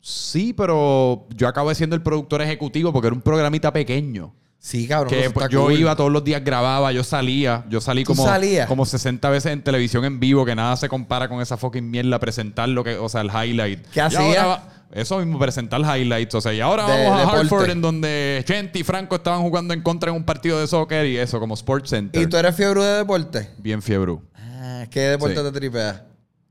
Sí, 0.00 0.52
pero 0.52 1.26
yo 1.34 1.48
acabé 1.48 1.74
siendo 1.74 1.96
el 1.96 2.02
productor 2.02 2.42
ejecutivo 2.42 2.92
porque 2.92 3.08
era 3.08 3.14
un 3.16 3.22
programita 3.22 3.72
pequeño. 3.72 4.32
Sí, 4.62 4.86
cabrón. 4.86 5.08
Que 5.08 5.30
pues, 5.30 5.48
yo 5.48 5.62
cool. 5.62 5.78
iba 5.80 5.96
todos 5.96 6.12
los 6.12 6.22
días, 6.22 6.44
grababa, 6.44 6.92
yo 6.92 7.02
salía. 7.02 7.64
Yo 7.70 7.80
salí 7.80 8.04
¿Tú 8.04 8.08
como, 8.12 8.24
salías? 8.26 8.68
como 8.68 8.84
60 8.84 9.30
veces 9.30 9.52
en 9.52 9.62
televisión 9.62 10.04
en 10.04 10.20
vivo, 10.20 10.44
que 10.44 10.54
nada 10.54 10.76
se 10.76 10.86
compara 10.88 11.28
con 11.30 11.40
esa 11.40 11.56
fucking 11.56 11.90
mierda, 11.90 12.18
presentar 12.20 12.68
lo 12.68 12.84
que, 12.84 12.96
o 12.96 13.08
sea, 13.08 13.22
el 13.22 13.30
highlight. 13.30 13.86
¿Qué 13.88 14.02
hacía? 14.02 14.62
Eso 14.92 15.18
mismo, 15.18 15.38
presentar 15.38 15.80
highlights. 15.80 16.34
O 16.34 16.40
sea, 16.42 16.52
y 16.52 16.60
ahora 16.60 16.84
De 16.86 17.04
vamos 17.06 17.16
a 17.16 17.20
deporte. 17.22 17.40
Hartford, 17.40 17.70
en 17.70 17.80
donde 17.80 18.42
Chente 18.46 18.80
y 18.80 18.82
Franco 18.82 19.14
estaban 19.16 19.40
jugando 19.40 19.72
en 19.72 19.80
contra 19.82 20.10
en 20.10 20.16
un 20.16 20.24
partido 20.24 20.60
de 20.60 20.66
soccer 20.66 21.06
y 21.06 21.16
eso, 21.16 21.40
como 21.40 21.54
Sports 21.54 21.88
Center. 21.90 22.20
¿Y 22.20 22.26
tú 22.26 22.36
eres 22.36 22.54
fiebre 22.54 22.82
de 22.84 22.96
deporte? 22.98 23.48
Bien 23.58 23.80
fiebre. 23.80 24.16
Ah, 24.34 24.84
¿qué 24.90 25.00
deporte 25.00 25.36
Sí. 25.36 25.42
te 25.42 25.52
tripeas? 25.52 26.02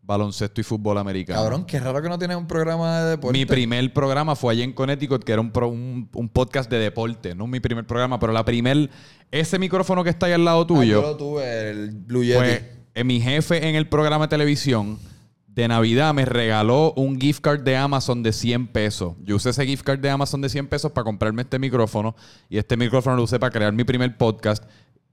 Baloncesto 0.09 0.59
y 0.59 0.63
fútbol 0.63 0.97
americano. 0.97 1.39
Cabrón, 1.39 1.65
qué 1.65 1.79
raro 1.79 2.01
que 2.01 2.09
no 2.09 2.17
tienes 2.17 2.35
un 2.35 2.47
programa 2.47 3.01
de 3.03 3.09
deporte. 3.11 3.37
Mi 3.37 3.45
primer 3.45 3.93
programa 3.93 4.35
fue 4.35 4.53
allí 4.53 4.63
en 4.63 4.73
Connecticut, 4.73 5.23
que 5.23 5.33
era 5.33 5.39
un, 5.39 5.51
pro- 5.51 5.67
un, 5.69 6.09
un 6.11 6.29
podcast 6.29 6.67
de 6.67 6.79
deporte. 6.79 7.35
No 7.35 7.45
mi 7.45 7.59
primer 7.59 7.85
programa, 7.85 8.19
pero 8.19 8.33
la 8.33 8.43
primer... 8.43 8.89
Ese 9.29 9.59
micrófono 9.59 10.03
que 10.03 10.09
está 10.09 10.25
ahí 10.25 10.31
al 10.33 10.43
lado 10.43 10.61
Ah, 10.61 10.67
yo 10.67 10.75
tuyo 10.75 11.01
lo 11.03 11.15
tuve, 11.15 11.69
el 11.69 11.91
Blue 11.91 12.23
Yeti. 12.23 12.39
fue 12.39 12.71
eh, 12.95 13.03
mi 13.03 13.21
jefe 13.21 13.69
en 13.69 13.75
el 13.75 13.87
programa 13.87 14.25
de 14.25 14.29
televisión 14.29 14.97
de 15.47 15.67
Navidad 15.67 16.13
me 16.15 16.25
regaló 16.25 16.93
un 16.93 17.19
gift 17.21 17.41
card 17.41 17.61
de 17.61 17.75
Amazon 17.77 18.23
de 18.23 18.31
100 18.33 18.67
pesos. 18.67 19.13
Yo 19.23 19.35
usé 19.35 19.51
ese 19.51 19.65
gift 19.67 19.83
card 19.83 19.99
de 19.99 20.09
Amazon 20.09 20.41
de 20.41 20.49
100 20.49 20.67
pesos 20.67 20.91
para 20.91 21.03
comprarme 21.05 21.41
este 21.43 21.59
micrófono 21.59 22.15
y 22.49 22.57
este 22.57 22.77
micrófono 22.77 23.15
lo 23.15 23.23
usé 23.23 23.39
para 23.39 23.51
crear 23.51 23.73
mi 23.73 23.83
primer 23.83 24.17
podcast. 24.17 24.63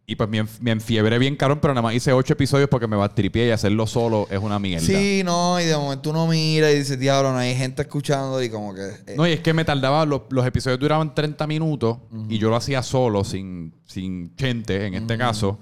Y 0.08 0.14
pues 0.14 0.28
me, 0.28 0.44
me 0.60 0.70
enfiebré 0.70 1.18
bien 1.18 1.34
caro, 1.34 1.60
pero 1.60 1.74
nada 1.74 1.82
más 1.82 1.92
hice 1.94 2.12
8 2.12 2.34
episodios 2.34 2.68
porque 2.68 2.86
me 2.86 2.94
va 2.96 3.06
a 3.06 3.14
tripiar 3.14 3.48
y 3.48 3.50
hacerlo 3.50 3.88
solo 3.88 4.28
es 4.30 4.38
una 4.38 4.60
mierda. 4.60 4.86
Sí, 4.86 5.22
no, 5.24 5.60
y 5.60 5.64
de 5.64 5.76
momento 5.76 6.10
uno 6.10 6.28
mira 6.28 6.70
y 6.70 6.78
dice, 6.78 6.96
diablo, 6.96 7.32
no 7.32 7.38
hay 7.38 7.56
gente 7.56 7.82
escuchando 7.82 8.40
y 8.40 8.48
como 8.48 8.72
que... 8.72 8.82
eh, 9.06 9.14
No, 9.16 9.26
y 9.26 9.32
es 9.32 9.40
que 9.40 9.52
me 9.52 9.64
tardaba, 9.64 10.06
los, 10.06 10.22
los 10.30 10.46
episodios 10.46 10.78
duraban 10.78 11.12
30 11.12 11.44
minutos 11.48 11.98
y 12.28 12.38
yo 12.38 12.50
lo 12.50 12.54
hacía 12.56 12.84
solo, 12.84 13.24
sin, 13.24 13.74
sin 13.84 14.32
gente 14.38 14.86
en 14.86 14.94
este 14.94 15.18
caso. 15.18 15.58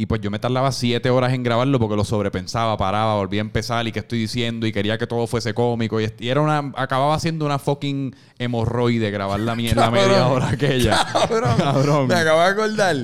Y 0.00 0.06
pues 0.06 0.22
yo 0.22 0.30
me 0.30 0.38
tardaba 0.38 0.72
7 0.72 1.10
horas 1.10 1.34
en 1.34 1.42
grabarlo 1.42 1.78
porque 1.78 1.94
lo 1.94 2.04
sobrepensaba, 2.04 2.74
paraba, 2.78 3.16
volvía 3.16 3.42
a 3.42 3.44
empezar 3.44 3.86
y 3.86 3.92
qué 3.92 3.98
estoy 3.98 4.20
diciendo 4.20 4.66
y 4.66 4.72
quería 4.72 4.96
que 4.96 5.06
todo 5.06 5.26
fuese 5.26 5.52
cómico. 5.52 6.00
Y, 6.00 6.10
era 6.20 6.40
una, 6.40 6.72
acababa 6.76 7.18
siendo 7.20 7.44
una 7.44 7.58
fucking 7.58 8.16
hemorroide 8.38 9.10
grabar 9.10 9.40
la, 9.40 9.54
mier- 9.54 9.74
la 9.76 9.90
media 9.90 10.26
hora 10.28 10.48
aquella. 10.48 11.06
Cabrón. 11.12 11.56
Cabrón. 11.58 12.08
Me 12.08 12.14
acabo 12.14 12.40
de 12.40 12.46
acordar. 12.46 12.96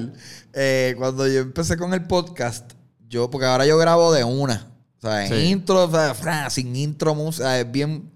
eh, 0.54 0.94
cuando 0.96 1.28
yo 1.28 1.40
empecé 1.40 1.76
con 1.76 1.92
el 1.92 2.06
podcast, 2.06 2.72
yo, 3.10 3.28
porque 3.30 3.44
ahora 3.46 3.66
yo 3.66 3.76
grabo 3.76 4.10
de 4.14 4.24
una. 4.24 4.72
O 4.96 5.00
sea, 5.02 5.26
en 5.26 5.32
Sí. 5.34 5.48
intro, 5.50 5.84
o 5.84 5.90
sea, 5.90 6.48
sin 6.48 6.74
intro, 6.74 7.14
música, 7.14 7.60
es 7.60 7.70
bien. 7.70 8.10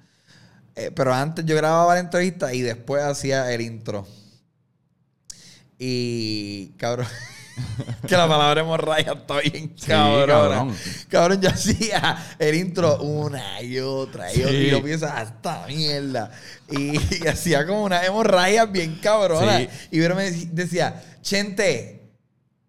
eh, 0.75 0.91
pero 0.97 1.13
antes 1.13 1.45
yo 1.45 1.55
grababa 1.55 1.93
la 1.97 2.01
entrevista 2.01 2.55
y 2.55 2.63
después 2.63 3.03
hacía 3.05 3.53
el 3.53 3.61
intro. 3.61 4.07
Y, 5.79 6.69
cabrón. 6.79 7.07
que 8.07 8.17
la 8.17 8.29
palabra 8.29 8.61
hemorragia 8.61 9.13
está 9.13 9.41
bien 9.41 9.73
Sí, 9.77 9.87
cabrón. 9.87 10.77
cabrón. 11.09 11.41
Yo 11.41 11.51
hacía 11.51 12.35
el 12.39 12.55
intro 12.55 13.01
una 13.01 13.61
y 13.63 13.79
otra 13.79 14.31
y 14.33 14.37
Sí. 14.37 14.43
otra. 14.43 14.55
Y 14.57 14.71
yo 14.71 14.83
pienso, 14.83 15.07
hasta 15.07 15.67
mierda. 15.67 16.31
Y, 16.71 16.99
y 17.23 17.27
hacía 17.27 17.67
como 17.67 17.85
una 17.85 18.05
hemorragia 18.05 18.65
bien 18.67 18.97
cabrona. 19.03 19.59
Sí. 19.59 19.69
Y 19.91 19.99
Vero 19.99 20.15
me 20.15 20.31
dec- 20.31 20.51
decía, 20.51 21.03
Chente, 21.23 22.03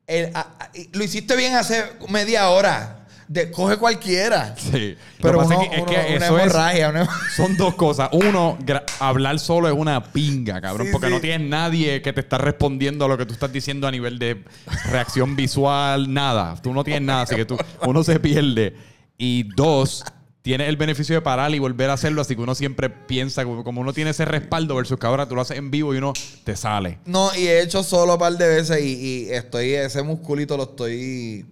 el- 0.08 0.32
a- 0.36 0.39
a- 0.60 0.72
lo 0.94 1.04
hiciste 1.04 1.36
bien 1.36 1.56
hace 1.56 1.84
media 2.10 2.50
hora. 2.50 3.01
De, 3.34 3.50
coge 3.50 3.78
cualquiera. 3.78 4.54
Sí. 4.58 4.98
Pero 5.22 5.40
uno, 5.46 5.62
es 5.62 5.70
que, 5.70 5.76
es 5.76 5.82
uno- 5.84 5.92
que 5.92 5.96
una 6.18 6.26
eso 6.26 6.38
es, 6.38 6.44
hemorragia, 6.44 6.90
una- 6.90 7.10
son 7.38 7.56
dos 7.56 7.76
cosas. 7.76 8.10
Uno, 8.12 8.58
hablar 9.00 9.40
solo 9.40 9.70
es 9.70 9.74
una 9.74 10.04
pinga, 10.04 10.60
cabrón, 10.60 10.88
Sí, 10.88 10.92
porque 10.92 11.08
sí. 11.08 11.14
no 11.14 11.22
tienes 11.22 11.48
nadie 11.48 12.02
que 12.02 12.12
te 12.12 12.20
está 12.20 12.38
respondiendo 12.38 13.06
a 13.06 13.08
lo 13.08 13.18
que 13.18 13.26
tú 13.26 13.34
estás 13.34 13.54
diciendo 13.54 13.88
a 13.88 13.92
nivel 13.92 14.20
de 14.20 14.44
reacción 14.92 15.38
visual, 15.38 16.14
nada. 16.14 16.56
Tú 16.62 16.74
no 16.74 16.84
tienes 16.84 17.04
nada, 17.04 17.22
así 17.22 17.36
que 17.36 17.46
tú, 17.46 17.58
uno 17.86 18.04
se 18.04 18.20
pierde. 18.20 18.76
Y 19.18 19.44
dos, 19.56 20.04
tienes 20.42 20.68
el 20.68 20.76
beneficio 20.76 21.16
de 21.16 21.22
parar 21.22 21.56
y 21.56 21.60
volver 21.60 21.90
a 21.90 21.94
hacerlo, 21.94 22.22
así 22.22 22.36
que 22.36 22.42
uno 22.42 22.54
siempre 22.54 22.90
piensa, 22.90 23.46
como 23.46 23.64
como 23.64 23.80
uno 23.80 23.94
tiene 23.94 24.10
ese 24.10 24.26
respaldo 24.26 24.76
versus 24.76 25.00
que 25.00 25.08
ahora 25.08 25.26
tú 25.30 25.36
lo 25.36 25.42
haces 25.42 25.58
en 25.58 25.72
vivo 25.72 25.94
y 25.94 26.00
uno 26.00 26.12
te 26.44 26.58
sale. 26.58 26.98
No, 27.06 27.34
y 27.34 27.48
he 27.48 27.62
hecho 27.62 27.82
solo 27.82 28.14
un 28.16 28.20
par 28.20 28.34
de 28.34 28.48
veces 28.50 28.84
y, 28.84 29.28
y 29.28 29.30
estoy, 29.30 29.74
ese 29.76 30.02
musculito 30.04 30.58
lo 30.58 30.64
estoy... 30.64 31.46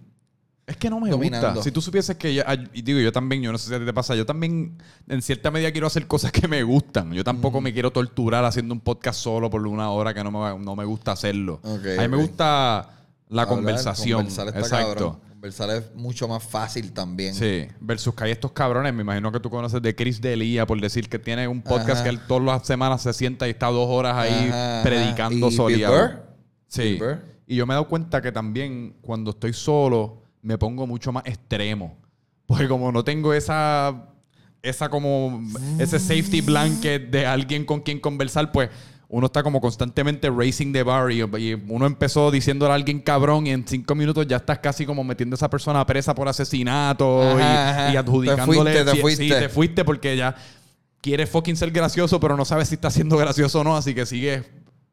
Es 0.70 0.76
que 0.76 0.88
no 0.88 1.00
me 1.00 1.10
Dominando. 1.10 1.48
gusta. 1.48 1.64
Si 1.64 1.72
tú 1.72 1.80
supieses 1.82 2.16
que 2.16 2.32
yo, 2.32 2.44
ay, 2.46 2.68
y 2.72 2.82
digo, 2.82 3.00
yo 3.00 3.10
también, 3.10 3.42
yo 3.42 3.50
no 3.50 3.58
sé 3.58 3.68
si 3.70 3.74
a 3.74 3.78
ti 3.80 3.84
te 3.84 3.92
pasa, 3.92 4.14
yo 4.14 4.24
también 4.24 4.78
en 5.08 5.20
cierta 5.20 5.50
medida 5.50 5.72
quiero 5.72 5.88
hacer 5.88 6.06
cosas 6.06 6.30
que 6.30 6.46
me 6.46 6.62
gustan. 6.62 7.12
Yo 7.12 7.24
tampoco 7.24 7.60
me 7.60 7.72
quiero 7.72 7.90
torturar 7.90 8.44
haciendo 8.44 8.72
un 8.72 8.80
podcast 8.80 9.18
solo 9.20 9.50
por 9.50 9.66
una 9.66 9.90
hora 9.90 10.14
que 10.14 10.22
no 10.22 10.30
me, 10.30 10.64
no 10.64 10.76
me 10.76 10.84
gusta 10.84 11.10
hacerlo. 11.10 11.54
Ok, 11.64 11.98
a 11.98 12.02
mí 12.02 12.08
me 12.08 12.16
gusta 12.18 12.88
la 13.28 13.42
hablar, 13.42 13.48
conversación. 13.48 14.18
Conversar 14.20 14.46
está 14.46 14.60
Exacto. 14.60 14.86
cabrón. 14.94 15.30
Conversar 15.30 15.70
es 15.70 15.94
mucho 15.96 16.28
más 16.28 16.44
fácil 16.44 16.92
también. 16.92 17.34
Sí, 17.34 17.66
versus 17.80 18.14
que 18.14 18.24
hay 18.24 18.30
estos 18.30 18.52
cabrones, 18.52 18.94
me 18.94 19.02
imagino 19.02 19.32
que 19.32 19.40
tú 19.40 19.50
conoces 19.50 19.82
de 19.82 19.96
Chris 19.96 20.20
Delia, 20.20 20.66
por 20.66 20.80
decir 20.80 21.08
que 21.08 21.18
tiene 21.18 21.48
un 21.48 21.62
podcast 21.62 21.94
Ajá. 21.96 22.04
que 22.04 22.08
él 22.10 22.20
todas 22.28 22.44
las 22.44 22.66
semanas 22.66 23.02
se 23.02 23.12
sienta 23.12 23.48
y 23.48 23.50
está 23.50 23.66
dos 23.68 23.88
horas 23.88 24.16
ahí 24.16 24.50
Ajá, 24.52 24.82
predicando 24.84 25.46
ajá. 25.46 25.52
¿Y 25.54 25.56
soleado. 25.56 25.94
Bill 25.94 26.02
Burr? 26.14 26.22
Sí. 26.68 26.82
Bill 26.82 26.98
Burr. 26.98 27.18
Y 27.48 27.56
yo 27.56 27.66
me 27.66 27.72
he 27.72 27.76
dado 27.76 27.88
cuenta 27.88 28.22
que 28.22 28.30
también 28.30 28.94
cuando 29.00 29.30
estoy 29.32 29.52
solo 29.52 30.19
me 30.42 30.56
pongo 30.58 30.86
mucho 30.86 31.12
más 31.12 31.24
extremo. 31.26 31.96
Porque 32.46 32.66
como 32.68 32.90
no 32.90 33.04
tengo 33.04 33.32
esa, 33.32 34.08
esa 34.62 34.88
como, 34.88 35.40
ese 35.78 35.98
safety 35.98 36.40
blanket 36.40 37.10
de 37.10 37.26
alguien 37.26 37.64
con 37.64 37.80
quien 37.80 38.00
conversar, 38.00 38.50
pues 38.50 38.70
uno 39.08 39.26
está 39.26 39.42
como 39.42 39.60
constantemente 39.60 40.30
racing 40.30 40.72
the 40.72 40.82
bar 40.84 41.10
y, 41.10 41.20
y 41.20 41.54
uno 41.68 41.86
empezó 41.86 42.30
diciéndole 42.30 42.72
a 42.72 42.74
alguien 42.76 43.00
cabrón 43.00 43.46
y 43.46 43.50
en 43.50 43.66
cinco 43.66 43.94
minutos 43.96 44.26
ya 44.26 44.36
estás 44.36 44.60
casi 44.60 44.86
como 44.86 45.02
metiendo 45.02 45.34
a 45.34 45.36
esa 45.36 45.50
persona 45.50 45.84
presa 45.84 46.14
por 46.14 46.28
asesinato 46.28 47.20
y- 47.38 47.42
Ajá, 47.42 47.70
ajá. 47.70 47.92
y, 47.92 47.96
adjudicándole. 47.96 48.72
Te 48.72 48.84
fuiste, 48.84 48.84
te 48.84 48.92
sí, 48.96 49.00
fuiste. 49.00 49.24
sí, 49.24 49.28
te 49.30 49.48
fuiste 49.48 49.84
porque 49.84 50.16
ya 50.16 50.36
quieres 51.00 51.28
fucking 51.30 51.56
ser 51.56 51.70
gracioso, 51.72 52.20
pero 52.20 52.36
no 52.36 52.44
sabes 52.44 52.68
si 52.68 52.74
está 52.76 52.90
siendo 52.90 53.16
gracioso 53.16 53.60
o 53.60 53.64
no, 53.64 53.76
así 53.76 53.94
que 53.94 54.06
sigues 54.06 54.44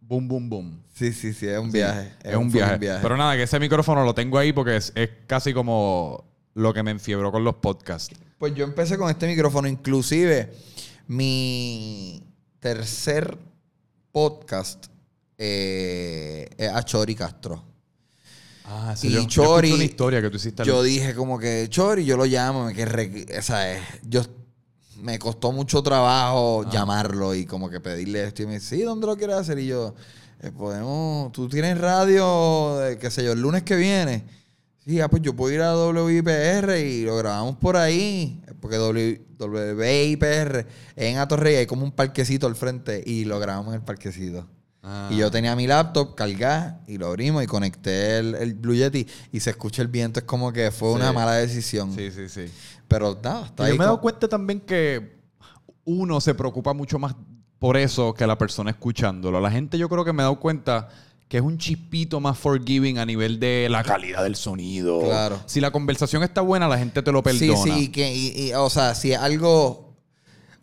boom, 0.07 0.27
boom, 0.27 0.49
boom. 0.49 0.83
Sí, 0.93 1.11
sí, 1.13 1.33
sí, 1.33 1.47
es 1.47 1.59
un 1.59 1.71
viaje. 1.71 2.13
Es, 2.23 2.35
un 2.35 2.51
viaje. 2.51 2.77
Pero 2.79 3.17
nada, 3.17 3.35
que 3.35 3.43
ese 3.43 3.59
micrófono 3.59 4.03
lo 4.03 4.13
tengo 4.15 4.37
ahí 4.37 4.53
porque 4.53 4.77
es, 4.77 4.91
es 4.95 5.09
casi 5.27 5.53
como 5.53 6.23
lo 6.53 6.73
que 6.73 6.81
me 6.83 6.91
enfiebró 6.91 7.31
con 7.31 7.43
los 7.43 7.55
podcasts. 7.55 8.15
Pues 8.39 8.53
yo 8.55 8.63
empecé 8.63 8.97
con 8.97 9.09
este 9.09 9.27
micrófono. 9.27 9.67
Inclusive, 9.67 10.51
mi 11.07 12.23
tercer 12.59 13.37
podcast 14.11 14.87
eh, 15.37 16.49
es 16.57 16.69
a 16.69 16.83
Chori 16.83 17.15
Castro. 17.15 17.63
Ah, 18.65 18.95
sí, 18.97 19.09
yo- 19.09 19.21
yo 19.21 19.27
Chori- 19.27 19.55
escuché 19.65 19.73
una 19.75 19.83
historia 19.83 20.21
que 20.21 20.29
tú 20.29 20.37
hiciste. 20.37 20.63
Yo 20.65 20.83
dije 20.83 21.13
como 21.15 21.39
que, 21.39 21.67
Chori, 21.69 22.05
yo 22.05 22.17
lo 22.17 22.25
llamo, 22.25 22.67
que 22.73 22.85
re- 22.85 23.25
esa 23.29 23.71
es, 23.71 23.81
yo 24.03 24.23
me 25.01 25.19
costó 25.19 25.51
mucho 25.51 25.81
trabajo 25.83 26.63
Ah. 26.65 26.69
llamarlo 26.71 27.33
y 27.35 27.45
como 27.45 27.69
que 27.69 27.79
pedirle 27.79 28.23
esto 28.25 28.43
y 28.43 28.47
me 28.47 28.53
dice, 28.55 28.75
sí, 28.77 28.81
¿dónde 28.83 29.07
lo 29.07 29.15
quieres 29.17 29.35
hacer? 29.37 29.59
Y 29.59 29.67
yo, 29.67 29.93
eh, 30.41 30.51
podemos, 30.51 31.31
tú 31.31 31.47
tienes 31.49 31.77
radio, 31.77 32.85
eh, 32.85 32.97
qué 32.97 33.09
sé 33.11 33.23
yo, 33.23 33.31
el 33.33 33.41
lunes 33.41 33.63
que 33.63 33.75
viene. 33.75 34.23
Sí, 34.85 35.01
ah, 35.01 35.09
pues 35.09 35.21
yo 35.21 35.35
puedo 35.35 35.53
ir 35.53 35.61
a 35.61 35.75
WIPR 35.75 36.77
y 36.79 37.03
lo 37.03 37.17
grabamos 37.17 37.57
por 37.57 37.75
ahí, 37.75 38.41
porque 38.61 38.77
W- 38.77 39.21
WIPR 39.39 40.65
en 40.95 41.17
Atorrey, 41.17 41.55
hay 41.55 41.65
como 41.65 41.83
un 41.83 41.91
parquecito 41.91 42.47
al 42.47 42.55
frente 42.55 43.03
y 43.05 43.25
lo 43.25 43.39
grabamos 43.39 43.69
en 43.73 43.81
el 43.81 43.85
parquecito. 43.85 44.47
Ah. 44.83 45.09
Y 45.11 45.17
yo 45.17 45.29
tenía 45.29 45.55
mi 45.55 45.67
laptop 45.67 46.15
cargada 46.15 46.81
y 46.87 46.97
lo 46.97 47.07
abrimos 47.07 47.43
y 47.43 47.47
conecté 47.47 48.19
el, 48.19 48.35
el 48.35 48.53
Blue 48.53 48.75
Yeti 48.75 49.05
y 49.33 49.39
se 49.41 49.49
escucha 49.49 49.81
el 49.81 49.89
viento. 49.89 50.19
Es 50.21 50.25
como 50.25 50.53
que 50.53 50.71
fue 50.71 50.89
Sí. 50.91 50.95
una 50.95 51.11
mala 51.11 51.33
decisión. 51.33 51.93
Sí, 51.93 52.09
sí, 52.11 52.29
sí. 52.29 52.45
Pero 52.87 53.17
nada, 53.21 53.45
está 53.47 53.65
ahí. 53.65 53.71
yo 53.73 53.77
me 53.77 53.83
he 53.83 53.87
dado 53.87 53.99
cuenta 54.01 54.27
también 54.27 54.61
que 54.61 55.17
uno 55.85 56.19
se 56.21 56.33
preocupa 56.35 56.73
mucho 56.73 56.99
más 56.99 57.15
por 57.59 57.75
eso 57.77 58.13
que 58.13 58.25
la 58.27 58.37
persona 58.37 58.69
escuchándolo. 58.71 59.39
La 59.41 59.49
gente 59.51 59.77
yo 59.77 59.89
creo 59.89 60.05
que 60.05 60.13
me 60.13 60.21
he 60.21 60.25
dado 60.25 60.39
cuenta 60.39 60.89
que 61.27 61.37
es 61.37 61.43
un 61.43 61.57
chispito 61.57 62.19
más 62.21 62.37
forgiving 62.37 62.99
a 62.99 63.05
nivel 63.05 63.39
de 63.39 63.67
la 63.69 63.83
calidad 63.83 64.23
del 64.23 64.35
sonido. 64.37 65.01
Claro. 65.01 65.41
Si 65.45 65.59
la 65.59 65.71
conversación 65.71 66.23
está 66.23 66.39
buena, 66.41 66.67
la 66.69 66.77
gente 66.77 67.01
te 67.01 67.11
lo 67.11 67.21
perdona. 67.23 67.57
Sí, 67.57 67.71
sí, 67.71 67.87
que, 67.89 68.13
y- 68.15 68.49
y, 68.49 68.53
o 68.53 68.69
sea, 68.69 68.95
si 68.95 69.11
es 69.11 69.19
algo, 69.19 69.93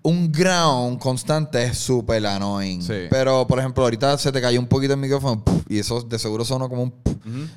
un 0.03 0.33
ground 0.33 0.99
constante 0.99 1.65
es 1.65 1.77
súper 1.79 2.25
annoying. 2.27 2.81
Sí. 2.83 3.09
Pero, 3.11 3.47
por 3.47 3.59
ejemplo, 3.59 3.85
ahorita 3.85 4.17
se 4.17 4.33
te 4.33 4.41
cayó 4.41 4.59
un 4.61 4.67
poquito 4.69 4.95
el 4.95 5.01
micrófono 5.01 5.43
y 5.69 5.79
eso 5.79 6.01
de 6.01 6.19
seguro 6.19 6.45
sonó 6.47 6.69
como 6.71 6.85
un... 6.85 7.51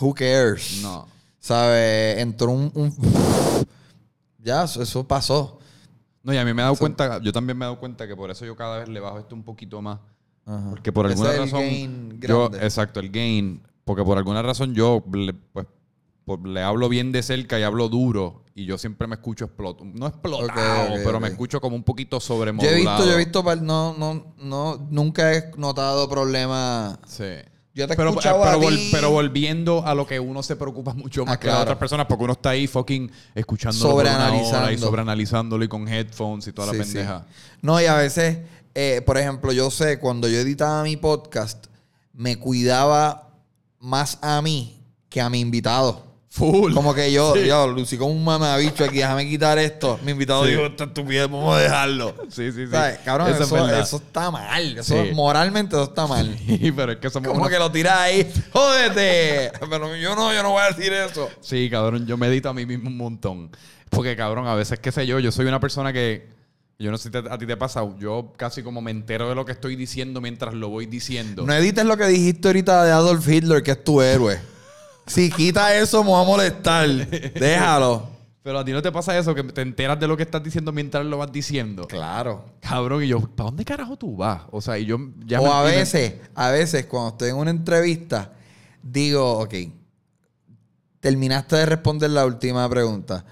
Who 0.00 0.14
cares? 0.14 0.78
No. 0.82 1.06
¿Sabes? 1.40 2.18
Entró 2.18 2.50
un... 2.52 2.70
un 2.74 2.94
ya, 4.42 4.64
eso, 4.64 4.82
eso 4.82 5.06
pasó. 5.06 5.58
No, 6.22 6.34
y 6.34 6.36
a 6.36 6.44
mí 6.44 6.52
me 6.52 6.60
he 6.60 6.64
dado 6.64 6.76
cuenta, 6.76 7.20
yo 7.22 7.32
también 7.32 7.56
me 7.56 7.64
he 7.64 7.66
dado 7.66 7.80
cuenta 7.80 8.06
que 8.06 8.14
por 8.14 8.30
eso 8.30 8.44
yo 8.44 8.54
cada 8.56 8.78
vez 8.78 8.88
le 8.88 9.00
bajo 9.00 9.18
esto 9.18 9.34
un 9.34 9.42
poquito 9.42 9.80
más. 9.80 10.00
Ajá. 10.44 10.70
Porque 10.70 10.92
por 10.92 11.06
alguna 11.06 11.30
es 11.30 11.36
el 11.36 11.42
razón. 11.44 11.60
gain 11.60 12.20
yo, 12.20 12.50
exacto, 12.60 13.00
el 13.00 13.10
gain. 13.10 13.62
Porque 13.84 14.04
por 14.04 14.18
alguna 14.18 14.42
razón 14.42 14.74
yo 14.74 15.02
le, 15.12 15.32
pues, 15.34 15.66
le 16.44 16.62
hablo 16.62 16.88
bien 16.88 17.12
de 17.12 17.22
cerca 17.22 17.58
y 17.58 17.62
hablo 17.62 17.88
duro. 17.88 18.44
Y 18.54 18.66
yo 18.66 18.76
siempre 18.76 19.06
me 19.06 19.14
escucho 19.14 19.46
exploto. 19.46 19.84
No 19.84 20.06
explotado, 20.06 20.94
pero 21.04 21.18
me 21.18 21.28
escucho 21.28 21.60
como 21.60 21.76
un 21.76 21.82
poquito 21.82 22.18
Yo 22.18 22.20
sobremodulado. 22.20 22.76
he 22.76 22.80
visto, 22.80 23.06
yo 23.06 23.12
he 23.12 23.16
visto, 23.16 23.42
no, 23.62 23.94
no, 23.96 24.34
no, 24.38 24.86
nunca 24.90 25.32
he 25.32 25.50
notado 25.56 26.08
problemas. 26.08 26.98
Sí. 27.06 27.24
Yo 27.72 27.86
te 27.86 27.94
Pero, 27.94 28.14
pero, 28.16 28.44
a 28.44 28.56
vol- 28.56 28.76
ti. 28.76 28.88
pero 28.90 29.10
volviendo 29.12 29.86
a 29.86 29.94
lo 29.94 30.04
que 30.06 30.18
uno 30.18 30.42
se 30.42 30.56
preocupa 30.56 30.92
mucho 30.94 31.24
más 31.24 31.34
Ah, 31.36 31.38
que 31.40 31.46
las 31.46 31.54
claro. 31.54 31.62
otras 31.62 31.78
personas, 31.78 32.06
porque 32.06 32.24
uno 32.24 32.32
está 32.32 32.50
ahí 32.50 32.66
fucking 32.66 33.02
una 33.04 33.34
hora 33.34 33.70
y 33.70 33.78
Sobreanalizando. 33.78 34.86
sobreanalizándolo 34.86 35.64
y 35.64 35.68
con 35.68 35.86
headphones 35.88 36.46
y 36.48 36.52
toda 36.52 36.68
la 36.68 36.72
Sí, 36.72 36.78
sí. 36.90 36.94
pendeja. 36.94 37.26
No, 37.62 37.80
y 37.80 37.86
a 37.86 37.94
veces, 37.94 38.38
eh, 38.74 39.02
por 39.06 39.18
ejemplo, 39.18 39.52
yo 39.52 39.70
sé, 39.70 39.98
cuando 40.00 40.26
yo 40.28 40.38
editaba 40.38 40.82
mi 40.82 40.96
podcast, 40.96 41.66
me 42.12 42.36
cuidaba 42.38 43.28
más 43.78 44.18
a 44.20 44.42
mí 44.42 44.82
que 45.08 45.20
a 45.20 45.30
mi 45.30 45.38
invitado. 45.40 46.09
Full. 46.32 46.72
Como 46.74 46.94
que 46.94 47.10
yo, 47.10 47.34
Sí. 47.34 47.46
yo 47.46 47.66
lucí 47.66 47.98
como 47.98 48.12
un 48.12 48.22
mamabicho 48.24 48.84
aquí, 48.84 48.98
déjame 48.98 49.28
quitar 49.28 49.58
esto. 49.58 49.98
Mi 50.04 50.12
invitado 50.12 50.44
Sí. 50.44 50.52
dijo, 50.52 50.66
esta 50.66 50.84
estupidez, 50.84 51.24
vamos 51.28 51.56
a 51.56 51.58
dejarlo. 51.60 52.14
Sí, 52.28 52.52
sí, 52.52 52.66
sí. 52.66 52.70
¿Sabes? 52.70 52.98
Cabrón, 53.04 53.30
Eso 53.32 53.42
eso, 53.42 53.68
eso 53.68 53.96
está 53.96 54.30
mal. 54.30 54.78
Eso, 54.78 54.94
Sí. 55.02 55.10
Moralmente 55.12 55.74
eso 55.74 55.84
está 55.84 56.06
mal. 56.06 56.36
Sí, 56.46 56.70
pero 56.70 56.92
es 56.92 56.98
que 56.98 57.10
somos 57.10 57.32
Como 57.32 57.48
que 57.48 57.58
lo 57.58 57.72
tiras 57.72 57.98
ahí, 57.98 58.32
jódete. 58.52 59.50
Pero 59.70 59.96
yo 59.96 60.14
no, 60.14 60.32
yo 60.32 60.42
no 60.44 60.50
voy 60.52 60.62
a 60.62 60.68
decir 60.72 60.92
eso. 60.92 61.28
Sí, 61.40 61.68
cabrón, 61.68 62.06
yo 62.06 62.16
medito 62.16 62.48
a 62.48 62.54
mí 62.54 62.64
mismo 62.64 62.88
un 62.88 62.96
montón. 62.96 63.50
Porque, 63.88 64.14
cabrón, 64.14 64.46
a 64.46 64.54
veces, 64.54 64.78
qué 64.78 64.92
sé 64.92 65.06
yo, 65.06 65.18
yo 65.18 65.32
soy 65.32 65.46
una 65.46 65.58
persona 65.58 65.92
que. 65.92 66.28
Yo 66.78 66.90
no 66.92 66.96
sé 66.96 67.04
si 67.04 67.10
te- 67.10 67.18
a 67.28 67.36
ti 67.36 67.44
te 67.46 67.56
pasa. 67.56 67.82
Yo 67.98 68.32
casi 68.36 68.62
como 68.62 68.80
me 68.80 68.90
entero 68.92 69.28
de 69.28 69.34
lo 69.34 69.44
que 69.44 69.52
estoy 69.52 69.74
diciendo 69.76 70.20
mientras 70.20 70.54
lo 70.54 70.68
voy 70.70 70.86
diciendo. 70.86 71.44
No 71.44 71.52
edites 71.52 71.84
lo 71.84 71.96
que 71.96 72.06
dijiste 72.06 72.48
ahorita 72.48 72.84
de 72.84 72.92
Adolf 72.92 73.28
Hitler, 73.28 73.62
que 73.64 73.72
es 73.72 73.84
tu 73.84 74.00
héroe. 74.00 74.38
Si 75.10 75.30
quita 75.30 75.74
eso, 75.76 76.04
me 76.04 76.10
va 76.12 76.20
a 76.20 76.24
molestar. 76.24 76.88
Déjalo. 76.88 78.08
Pero 78.42 78.58
a 78.60 78.64
ti 78.64 78.72
no 78.72 78.80
te 78.80 78.90
pasa 78.90 79.18
eso, 79.18 79.34
que 79.34 79.42
te 79.42 79.60
enteras 79.60 80.00
de 80.00 80.06
lo 80.08 80.16
que 80.16 80.22
estás 80.22 80.42
diciendo 80.42 80.72
mientras 80.72 81.04
lo 81.04 81.18
vas 81.18 81.30
diciendo. 81.30 81.86
Claro. 81.86 82.44
Cabrón, 82.60 83.04
y 83.04 83.08
yo, 83.08 83.20
¿para 83.20 83.48
dónde 83.50 83.64
carajo 83.64 83.96
tú 83.96 84.16
vas? 84.16 84.42
O 84.50 84.60
sea, 84.62 84.78
y 84.78 84.86
yo 84.86 84.96
ya 85.26 85.40
o 85.40 85.44
me- 85.44 85.50
a 85.52 85.62
me- 85.64 85.76
veces, 85.76 86.14
a 86.34 86.48
veces 86.50 86.86
cuando 86.86 87.10
estoy 87.10 87.30
en 87.30 87.36
una 87.36 87.50
entrevista, 87.50 88.32
digo, 88.82 89.40
ok, 89.40 89.54
terminaste 91.00 91.56
de 91.56 91.66
responder 91.66 92.10
la 92.10 92.24
última 92.26 92.68
pregunta. 92.68 93.24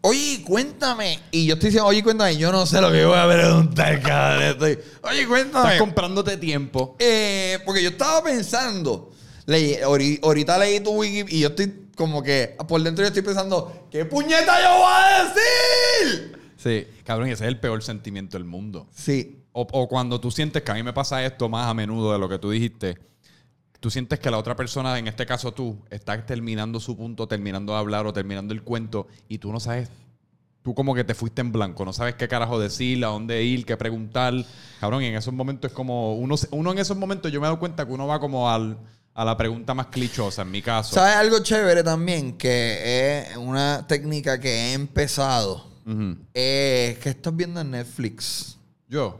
Oye, 0.00 0.42
cuéntame. 0.46 1.18
Y 1.30 1.46
yo 1.46 1.54
estoy 1.54 1.68
diciendo, 1.70 1.88
oye, 1.88 2.02
cuéntame. 2.02 2.36
Yo 2.36 2.52
no 2.52 2.66
sé 2.66 2.80
lo 2.80 2.90
que 2.92 3.04
voy 3.04 3.18
a 3.18 3.26
preguntar, 3.28 4.00
cabrón. 4.00 4.42
Estoy, 4.42 4.78
oye, 5.02 5.26
cuéntame. 5.26 5.64
Estás 5.72 5.80
comprándote 5.80 6.36
tiempo. 6.36 6.96
Eh, 6.98 7.58
porque 7.64 7.82
yo 7.82 7.90
estaba 7.90 8.22
pensando, 8.22 9.10
leí- 9.48 9.80
ori- 9.82 10.20
ahorita 10.22 10.58
leí 10.58 10.80
tu 10.80 10.90
wiki 10.92 11.24
y 11.36 11.40
yo 11.40 11.48
estoy 11.48 11.86
como 11.96 12.22
que 12.22 12.56
por 12.68 12.80
dentro 12.82 13.02
yo 13.02 13.08
estoy 13.08 13.22
pensando, 13.22 13.88
¿qué 13.90 14.04
puñeta 14.04 14.62
yo 14.62 14.78
voy 14.78 14.92
a 14.94 15.24
decir? 15.24 16.38
Sí, 16.56 16.86
cabrón, 17.04 17.28
y 17.28 17.32
ese 17.32 17.44
es 17.44 17.48
el 17.48 17.58
peor 17.58 17.82
sentimiento 17.82 18.36
del 18.36 18.44
mundo. 18.44 18.86
Sí. 18.94 19.42
O, 19.52 19.62
o 19.72 19.88
cuando 19.88 20.20
tú 20.20 20.30
sientes 20.30 20.62
que 20.62 20.70
a 20.70 20.74
mí 20.74 20.82
me 20.82 20.92
pasa 20.92 21.24
esto 21.24 21.48
más 21.48 21.66
a 21.68 21.74
menudo 21.74 22.12
de 22.12 22.18
lo 22.18 22.28
que 22.28 22.38
tú 22.38 22.50
dijiste, 22.50 22.98
tú 23.80 23.90
sientes 23.90 24.20
que 24.20 24.30
la 24.30 24.38
otra 24.38 24.54
persona, 24.54 24.98
en 24.98 25.08
este 25.08 25.24
caso 25.26 25.52
tú, 25.52 25.78
está 25.90 26.24
terminando 26.26 26.78
su 26.80 26.96
punto, 26.96 27.26
terminando 27.26 27.72
de 27.72 27.78
hablar 27.78 28.06
o 28.06 28.12
terminando 28.12 28.52
el 28.54 28.62
cuento 28.62 29.06
y 29.28 29.38
tú 29.38 29.50
no 29.52 29.58
sabes, 29.60 29.88
tú 30.62 30.74
como 30.74 30.94
que 30.94 31.02
te 31.04 31.14
fuiste 31.14 31.40
en 31.40 31.50
blanco, 31.52 31.84
no 31.84 31.92
sabes 31.92 32.14
qué 32.16 32.28
carajo 32.28 32.58
decir, 32.60 33.04
a 33.04 33.08
dónde 33.08 33.42
ir, 33.42 33.64
qué 33.64 33.76
preguntar. 33.76 34.34
Cabrón, 34.80 35.02
y 35.02 35.06
en 35.06 35.16
esos 35.16 35.32
momentos 35.34 35.70
es 35.70 35.74
como, 35.74 36.14
uno, 36.16 36.34
uno 36.50 36.72
en 36.72 36.78
esos 36.78 36.96
momentos 36.96 37.32
yo 37.32 37.40
me 37.40 37.46
he 37.46 37.48
dado 37.48 37.58
cuenta 37.58 37.86
que 37.86 37.92
uno 37.92 38.06
va 38.06 38.20
como 38.20 38.50
al, 38.50 38.78
a 39.18 39.24
la 39.24 39.36
pregunta 39.36 39.74
más 39.74 39.88
clichosa, 39.88 40.42
en 40.42 40.50
mi 40.52 40.62
caso. 40.62 40.94
¿Sabes 40.94 41.16
algo 41.16 41.40
chévere 41.40 41.82
también? 41.82 42.38
Que 42.38 43.26
es 43.32 43.36
una 43.36 43.84
técnica 43.88 44.38
que 44.38 44.48
he 44.48 44.72
empezado. 44.74 45.66
Ujú. 45.84 46.16
Eh, 46.32 46.96
¿Qué 47.02 47.08
estás 47.08 47.34
viendo 47.34 47.60
en 47.60 47.72
Netflix? 47.72 48.56
Yo. 48.88 49.18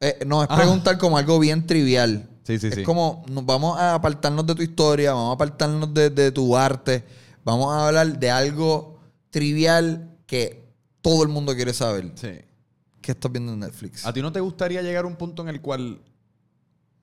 Eh, 0.00 0.20
no, 0.26 0.42
es 0.42 0.48
Ah. 0.50 0.56
preguntar 0.56 0.96
como 0.96 1.18
algo 1.18 1.38
bien 1.38 1.66
trivial. 1.66 2.26
Sí, 2.44 2.58
sí, 2.58 2.68
es 2.68 2.74
sí. 2.76 2.82
como, 2.84 3.22
nos 3.28 3.44
vamos 3.44 3.78
a 3.78 3.92
apartarnos 3.94 4.46
de 4.46 4.54
tu 4.54 4.62
historia, 4.62 5.12
vamos 5.12 5.32
a 5.32 5.34
apartarnos 5.34 5.92
de, 5.92 6.08
de 6.08 6.32
tu 6.32 6.56
arte, 6.56 7.04
vamos 7.44 7.70
a 7.74 7.88
hablar 7.88 8.18
de 8.18 8.30
algo 8.30 8.98
trivial 9.28 10.08
que 10.26 10.64
todo 11.02 11.22
el 11.22 11.28
mundo 11.28 11.54
quiere 11.54 11.74
saber. 11.74 12.12
Sí. 12.14 12.30
¿Qué 13.02 13.12
estás 13.12 13.30
viendo 13.30 13.52
en 13.52 13.60
Netflix? 13.60 14.06
¿A 14.06 14.12
ti 14.14 14.22
no 14.22 14.32
te 14.32 14.40
gustaría 14.40 14.80
llegar 14.80 15.04
a 15.04 15.06
un 15.06 15.16
punto 15.16 15.42
en 15.42 15.48
el 15.50 15.60
cual 15.60 16.00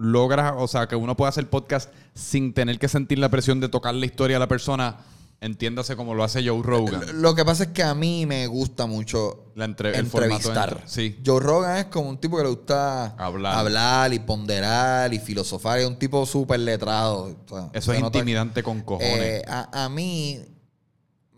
logras, 0.02 0.54
o 0.58 0.68
sea, 0.68 0.88
que 0.88 0.96
uno 0.96 1.16
pueda 1.16 1.30
hacer 1.30 1.50
podcast 1.50 1.90
sin 2.14 2.54
tener 2.54 2.80
que 2.80 2.88
sentir 2.88 3.20
la 3.20 3.30
presión 3.30 3.60
de 3.60 3.70
tocar 3.70 3.94
la 3.96 4.06
historia 4.06 4.38
a 4.38 4.40
la 4.40 4.48
persona? 4.48 4.98
Entiéndase 5.44 5.96
como 5.96 6.14
lo 6.14 6.24
hace 6.24 6.48
Joe 6.48 6.62
Rogan. 6.62 7.20
Lo 7.22 7.34
que 7.34 7.44
pasa 7.44 7.64
es 7.64 7.70
que 7.70 7.82
a 7.82 7.96
mí 7.96 8.28
me 8.28 8.46
gusta 8.46 8.86
mucho 8.86 9.52
La 9.56 9.66
entre- 9.66 9.98
entrevistar. 9.98 10.84
sí. 10.86 11.20
Joe 11.26 11.40
Rogan 11.40 11.78
es 11.78 11.86
como 11.86 12.10
un 12.10 12.20
tipo 12.20 12.38
que 12.38 12.44
le 12.44 12.50
gusta 12.50 13.16
Hablar. 13.18 13.56
hablar 13.58 14.14
y 14.14 14.20
ponderar 14.20 15.12
y 15.14 15.18
filosofar. 15.20 15.80
Es 15.80 15.88
un 15.88 15.98
tipo 15.98 16.28
súper 16.28 16.60
letrado. 16.60 17.36
O 17.46 17.50
sea, 17.50 17.70
Eso 17.74 17.92
es 17.92 18.00
intimidante 18.02 18.62
con 18.62 18.82
cojones. 18.82 19.18
Eh, 19.20 19.42
a, 19.48 19.86
a 19.86 19.90
mí 19.90 20.40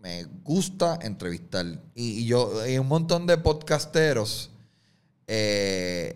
me 0.02 0.24
gusta 0.42 0.98
entrevistar. 1.00 1.64
Y, 1.94 2.20
y 2.20 2.26
yo, 2.26 2.60
hay 2.60 2.76
un 2.76 2.88
montón 2.88 3.26
de 3.26 3.38
podcasteros 3.38 4.50
eh, 5.26 6.12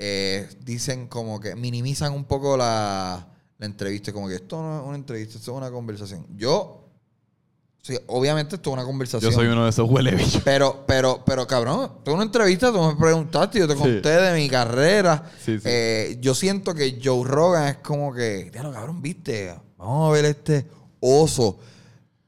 eh, 0.00 0.48
dicen 0.64 1.08
como 1.08 1.40
que 1.40 1.56
minimizan 1.56 2.12
un 2.12 2.24
poco 2.24 2.56
la, 2.56 3.26
la 3.58 3.66
entrevista. 3.66 4.12
Como 4.12 4.28
que 4.28 4.36
esto 4.36 4.62
no 4.62 4.80
es 4.80 4.86
una 4.86 4.96
entrevista, 4.96 5.36
esto 5.38 5.50
es 5.50 5.56
una 5.56 5.70
conversación. 5.72 6.24
Yo, 6.36 6.84
sí, 7.82 7.98
obviamente 8.06 8.54
esto 8.56 8.70
es 8.70 8.74
una 8.74 8.84
conversación. 8.84 9.30
Yo 9.32 9.36
soy 9.36 9.48
uno 9.48 9.64
de 9.64 9.70
esos 9.70 9.90
huele 9.90 10.12
bichos. 10.14 10.40
Pero, 10.44 10.84
pero, 10.86 11.22
pero 11.26 11.46
cabrón, 11.48 11.90
tú 12.04 12.12
una 12.12 12.22
entrevista, 12.22 12.70
tú 12.72 12.80
me 12.80 12.94
preguntaste, 12.94 13.58
yo 13.58 13.66
te 13.66 13.74
Sí. 13.74 13.80
conté 13.80 14.08
de 14.08 14.36
mi 14.40 14.48
carrera. 14.48 15.30
Sí. 15.44 15.58
Eh, 15.64 16.16
yo 16.20 16.32
siento 16.34 16.74
que 16.74 17.00
Joe 17.02 17.26
Rogan 17.28 17.66
es 17.68 17.76
como 17.78 18.14
que, 18.14 18.50
diablo, 18.52 18.72
cabrón, 18.72 19.02
viste, 19.02 19.52
vamos 19.76 20.08
a 20.08 20.12
ver 20.12 20.24
este 20.26 20.66
oso 21.00 21.58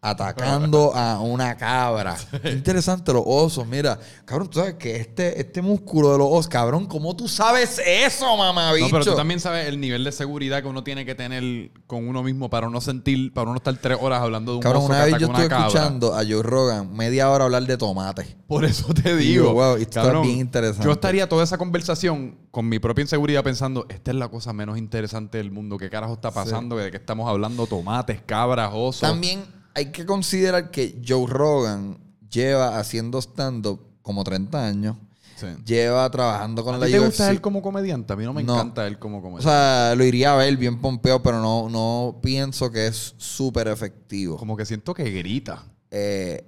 atacando 0.03 0.95
a 0.95 1.21
una 1.21 1.57
cabra. 1.57 2.17
Qué 2.43 2.51
interesante 2.53 3.13
los 3.13 3.23
osos, 3.27 3.67
mira. 3.67 3.99
Cabrón, 4.25 4.49
tú 4.49 4.59
sabes 4.61 4.75
que 4.75 4.97
este, 4.97 5.39
este 5.41 5.61
músculo 5.63 6.13
de 6.13 6.19
los 6.19 6.27
osos, 6.31 6.49
cabrón, 6.49 6.87
¿cómo 6.87 7.15
tú 7.15 7.29
sabes 7.29 7.81
eso, 7.85 8.37
mamá, 8.37 8.73
bicho? 8.73 8.87
No, 8.87 8.91
pero 8.93 9.05
tú 9.05 9.15
también 9.15 9.41
sabes 9.41 9.67
el 9.69 9.79
nivel 9.79 10.03
de 10.05 10.13
seguridad 10.13 10.63
que 10.63 10.69
uno 10.69 10.83
tiene 10.85 11.05
que 11.05 11.15
tener 11.15 11.71
con 11.87 12.09
uno 12.09 12.23
mismo 12.23 12.49
para 12.49 12.69
no 12.71 12.81
sentir, 12.81 13.33
para 13.35 13.49
uno 13.51 13.59
estar 13.59 13.77
tres 13.77 13.99
horas 14.01 14.23
hablando 14.23 14.53
de 14.53 14.57
un 14.57 14.63
Cabrón, 14.63 14.85
oso 14.85 14.93
una 14.93 15.05
vez 15.05 15.15
yo 15.19 15.31
cabra. 15.33 15.67
escuchando 15.67 16.15
a 16.15 16.25
Joe 16.25 16.43
Rogan 16.43 16.95
media 16.95 17.29
hora 17.31 17.45
hablar 17.45 17.65
de 17.65 17.77
tomate. 17.77 18.37
Por 18.47 18.65
eso 18.65 18.93
te 18.95 19.15
Digo, 19.17 19.45
digo. 19.49 19.53
wow, 19.55 19.73
esto 19.75 19.83
está 19.83 20.03
cabrón, 20.03 20.23
bien 20.23 20.39
interesante. 20.39 20.85
Yo 20.85 20.93
estaría 20.93 21.29
toda 21.29 21.45
esa 21.45 21.59
conversación 21.59 22.39
con 22.51 22.69
mi 22.69 22.79
propia 22.79 23.03
inseguridad 23.03 23.45
pensando, 23.45 23.87
esta 23.91 24.11
es 24.13 24.17
la 24.17 24.29
cosa 24.29 24.53
menos 24.53 24.79
interesante 24.79 25.39
del 25.39 25.51
mundo. 25.51 25.77
¿Qué 25.79 25.91
carajo 25.91 26.15
está 26.15 26.31
pasando? 26.31 26.77
¿De 26.77 26.91
qué 26.91 26.97
estamos 26.97 27.29
hablando? 27.29 27.67
Tomates, 27.67 28.21
cabras, 28.25 28.71
osos. 28.73 29.03
También 29.03 29.60
hay 29.75 29.93
que 29.93 30.05
considerar 30.07 30.71
que 30.71 31.01
Joe 31.07 31.27
Rogan 31.27 31.99
lleva 32.31 32.79
haciendo 32.79 33.19
stand-up 33.21 33.81
como 34.03 34.25
30 34.25 34.67
años. 34.67 34.97
Sí. 35.37 35.47
Lleva 35.65 36.11
trabajando 36.11 36.63
con 36.63 36.75
¿A 36.75 36.79
la 36.79 36.87
ti 36.87 36.93
te 36.93 36.99
UFC. 37.01 37.07
gusta 37.09 37.31
él 37.31 37.41
como 37.41 37.63
comediante? 37.63 38.13
A 38.13 38.17
mí 38.17 38.25
no 38.25 38.35
me 38.35 38.43
No. 38.43 38.55
encanta 38.55 38.87
él 38.87 38.99
como 38.99 39.19
O 39.19 39.23
comediante. 39.23 39.45
sea, 39.51 39.95
lo 39.97 40.05
iría 40.05 40.35
a 40.35 40.37
ver 40.37 40.55
bien 40.59 40.79
pompeado, 40.81 41.23
pero 41.23 41.41
no, 41.41 41.69
no 41.71 42.19
pienso 42.23 42.71
que 42.71 42.87
es 42.89 43.15
súper 43.17 43.69
efectivo. 43.69 44.37
como 44.37 44.57
que 44.57 44.67
siento 44.67 44.93
que 44.93 45.11
grita. 45.11 45.65
Eh, 45.91 46.45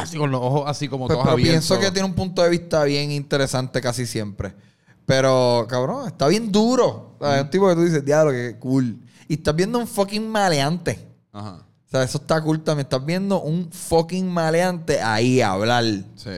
Así 0.00 0.18
con 0.18 0.30
los 0.30 0.40
ojos 0.42 0.64
así 0.66 0.88
como 0.88 1.06
pues, 1.06 1.14
todos 1.14 1.24
pero 1.24 1.32
abiertos. 1.34 1.66
pienso 1.68 1.78
que 1.80 1.90
tiene 1.92 2.06
un 2.08 2.14
punto 2.14 2.42
de 2.42 2.50
vista 2.50 2.82
bien 2.84 3.10
interesante 3.12 3.80
casi 3.80 4.06
siempre. 4.06 4.54
Pero, 5.06 5.66
cabrón, 5.68 6.06
está 6.08 6.26
bien 6.28 6.50
duro. 6.50 7.16
O 7.18 7.24
sea, 7.24 7.36
Es 7.36 7.42
un 7.44 7.50
tipo 7.50 7.68
que 7.68 7.74
tú 7.74 7.82
dices, 7.82 8.04
diablo, 8.04 8.32
que 8.32 8.56
cool. 8.58 8.98
Y 9.28 9.34
estás 9.34 9.54
viendo 9.54 9.78
un 9.78 9.86
fucking 9.86 10.28
maleante. 10.28 10.98
Ajá. 11.32 11.64
Sea, 11.94 12.02
eso 12.02 12.18
está 12.18 12.42
cool 12.42 12.60
también. 12.64 12.86
Estás 12.86 13.06
viendo 13.06 13.40
un 13.40 13.70
fucking 13.70 14.26
maleante 14.26 15.00
ahí 15.00 15.40
hablar. 15.40 15.84
Sí. 16.16 16.30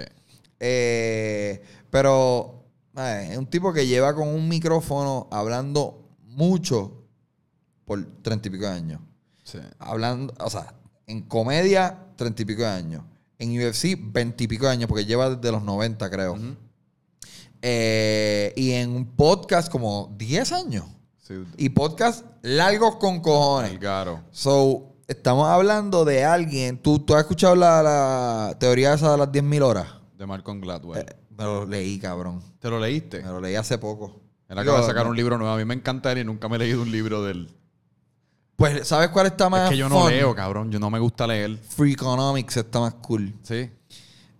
Eh, 0.60 1.62
pero 1.88 2.66
eh, 2.94 3.28
es 3.30 3.38
un 3.38 3.46
tipo 3.46 3.72
que 3.72 3.86
lleva 3.86 4.14
con 4.14 4.28
un 4.28 4.46
micrófono 4.50 5.28
hablando 5.30 6.10
mucho 6.24 7.06
por 7.86 8.04
treinta 8.20 8.48
y 8.48 8.50
pico 8.50 8.66
de 8.66 8.70
años. 8.70 9.00
Sí. 9.44 9.58
Hablando, 9.78 10.34
o 10.40 10.50
sea, 10.50 10.74
en 11.06 11.22
comedia, 11.22 12.04
treinta 12.16 12.42
y 12.42 12.44
pico 12.44 12.60
de 12.60 12.68
años. 12.68 13.02
En 13.38 13.50
UFC, 13.58 13.98
veinte 13.98 14.44
y 14.44 14.48
pico 14.48 14.66
de 14.66 14.72
años, 14.72 14.88
porque 14.88 15.06
lleva 15.06 15.36
desde 15.36 15.52
los 15.52 15.62
90, 15.62 16.10
creo. 16.10 16.38
Eh, 17.62 18.52
y 18.56 18.72
en 18.72 18.90
un 18.90 19.06
podcast, 19.06 19.72
como 19.72 20.14
10 20.18 20.52
años. 20.52 20.84
Sí. 21.22 21.34
Y 21.56 21.70
podcast 21.70 22.26
largos 22.42 22.96
con 22.96 23.20
cojones. 23.20 23.70
Delgaro. 23.70 24.22
So, 24.32 24.95
estamos 25.06 25.48
hablando 25.48 26.04
de 26.04 26.24
alguien. 26.24 26.78
¿Tú, 26.78 26.98
tú 26.98 27.14
has 27.14 27.22
escuchado 27.22 27.54
la, 27.54 27.82
la 27.82 28.56
teoría 28.58 28.94
esa 28.94 29.12
de 29.12 29.18
las 29.18 29.28
10.000 29.28 29.62
horas? 29.62 29.86
De 30.16 30.26
Malcolm 30.26 30.60
Gladwell. 30.60 31.00
Eh, 31.00 31.16
me 31.36 31.44
lo 31.44 31.66
leí, 31.66 31.98
cabrón. 31.98 32.42
¿Te 32.58 32.70
lo 32.70 32.80
leíste? 32.80 33.22
Me 33.22 33.28
lo 33.28 33.40
leí 33.40 33.54
hace 33.54 33.78
poco. 33.78 34.20
Él 34.48 34.58
acaba 34.58 34.80
de 34.80 34.86
sacar 34.86 35.04
no. 35.04 35.10
un 35.10 35.16
libro 35.16 35.38
nuevo. 35.38 35.52
A 35.52 35.56
mí 35.56 35.64
me 35.64 35.74
encanta 35.74 36.12
él 36.12 36.18
y 36.18 36.24
nunca 36.24 36.48
me 36.48 36.56
he 36.56 36.58
leído 36.60 36.82
un 36.82 36.90
libro 36.90 37.22
de 37.22 37.32
él. 37.32 37.50
Pues, 38.56 38.88
¿sabes 38.88 39.10
cuál 39.10 39.26
está 39.26 39.50
más 39.50 39.64
Es 39.64 39.70
que 39.70 39.76
yo 39.76 39.88
no 39.88 40.00
fun? 40.00 40.10
leo, 40.10 40.34
cabrón. 40.34 40.70
Yo 40.70 40.78
no 40.78 40.88
me 40.88 40.98
gusta 40.98 41.26
leer. 41.26 41.58
Free 41.58 41.92
Economics 41.92 42.56
está 42.56 42.80
más 42.80 42.94
cool. 42.94 43.34
Sí. 43.42 43.70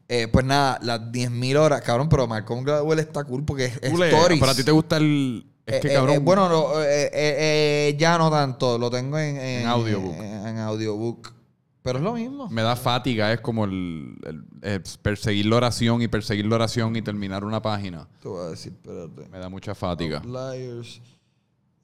Eh, 0.09 0.29
pues 0.29 0.45
nada, 0.47 0.79
las 0.83 1.01
10.000 1.01 1.57
horas, 1.57 1.83
cabrón, 1.83 2.09
pero 2.09 2.27
Malcolm 2.27 2.65
Gladwell 2.65 3.01
está 3.01 3.25
cool 3.25 3.45
porque 3.45 3.67
es, 3.67 3.77
es 3.83 3.93
stories. 3.93 4.41
Pero 4.41 4.53
a 4.53 4.55
ti 4.55 4.65
te 4.65 4.71
gusta 4.71 4.97
el... 4.97 5.45
Es 5.67 5.81
que, 5.81 5.89
eh, 5.89 5.95
cabrón... 5.95 6.15
eh, 6.17 6.19
bueno, 6.21 6.49
no, 6.49 6.69
eh, 6.83 7.95
ya 7.99 8.17
no 8.19 8.31
tanto. 8.31 8.79
Lo 8.79 8.89
tengo 8.91 9.19
en, 9.19 9.37
En 9.37 9.67
audiobook. 9.67 10.15
En, 10.15 10.47
en 10.47 10.59
audiobook. 10.59 11.35
Pero 11.83 11.99
es 11.99 12.05
lo 12.05 12.15
mismo. 12.15 12.49
Me 12.51 12.63
da 12.63 12.75
fátiga. 12.77 13.33
Es 13.33 13.41
como 13.41 13.65
el, 13.65 14.17
el- 14.25 14.45
el 14.63 14.83
perseguir 15.03 15.47
la 15.47 15.57
oración 15.57 16.03
y 16.03 16.09
perseguir 16.09 16.47
la 16.47 16.57
oración 16.57 16.95
y 16.97 17.03
terminar 17.03 17.45
una 17.45 17.61
página. 17.63 18.09
Te 18.21 18.29
voy 18.29 18.45
a 18.47 18.51
decir, 18.51 18.73
espérate. 18.75 19.29
Me 19.29 19.39
da 19.39 19.49
mucha. 19.49 19.73
Outliers. 19.73 21.01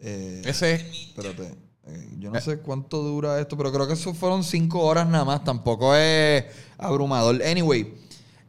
Eh, 0.01 0.43
Ese... 0.45 0.75
Espérate. 0.75 1.55
Eh, 1.85 2.09
yo 2.19 2.31
no 2.31 2.41
sé 2.41 2.59
cuánto 2.59 2.99
dura 3.03 3.41
esto, 3.41 3.57
pero 3.57 3.73
creo 3.73 3.87
que 3.89 3.95
eso 3.95 4.15
fueron 4.15 4.45
cinco 4.45 4.81
horas 4.81 5.07
nada 5.09 5.25
más. 5.25 5.43
Tampoco 5.45 5.95
es 5.97 6.45
abrumador. 6.79 7.41
Anyway, 7.43 7.95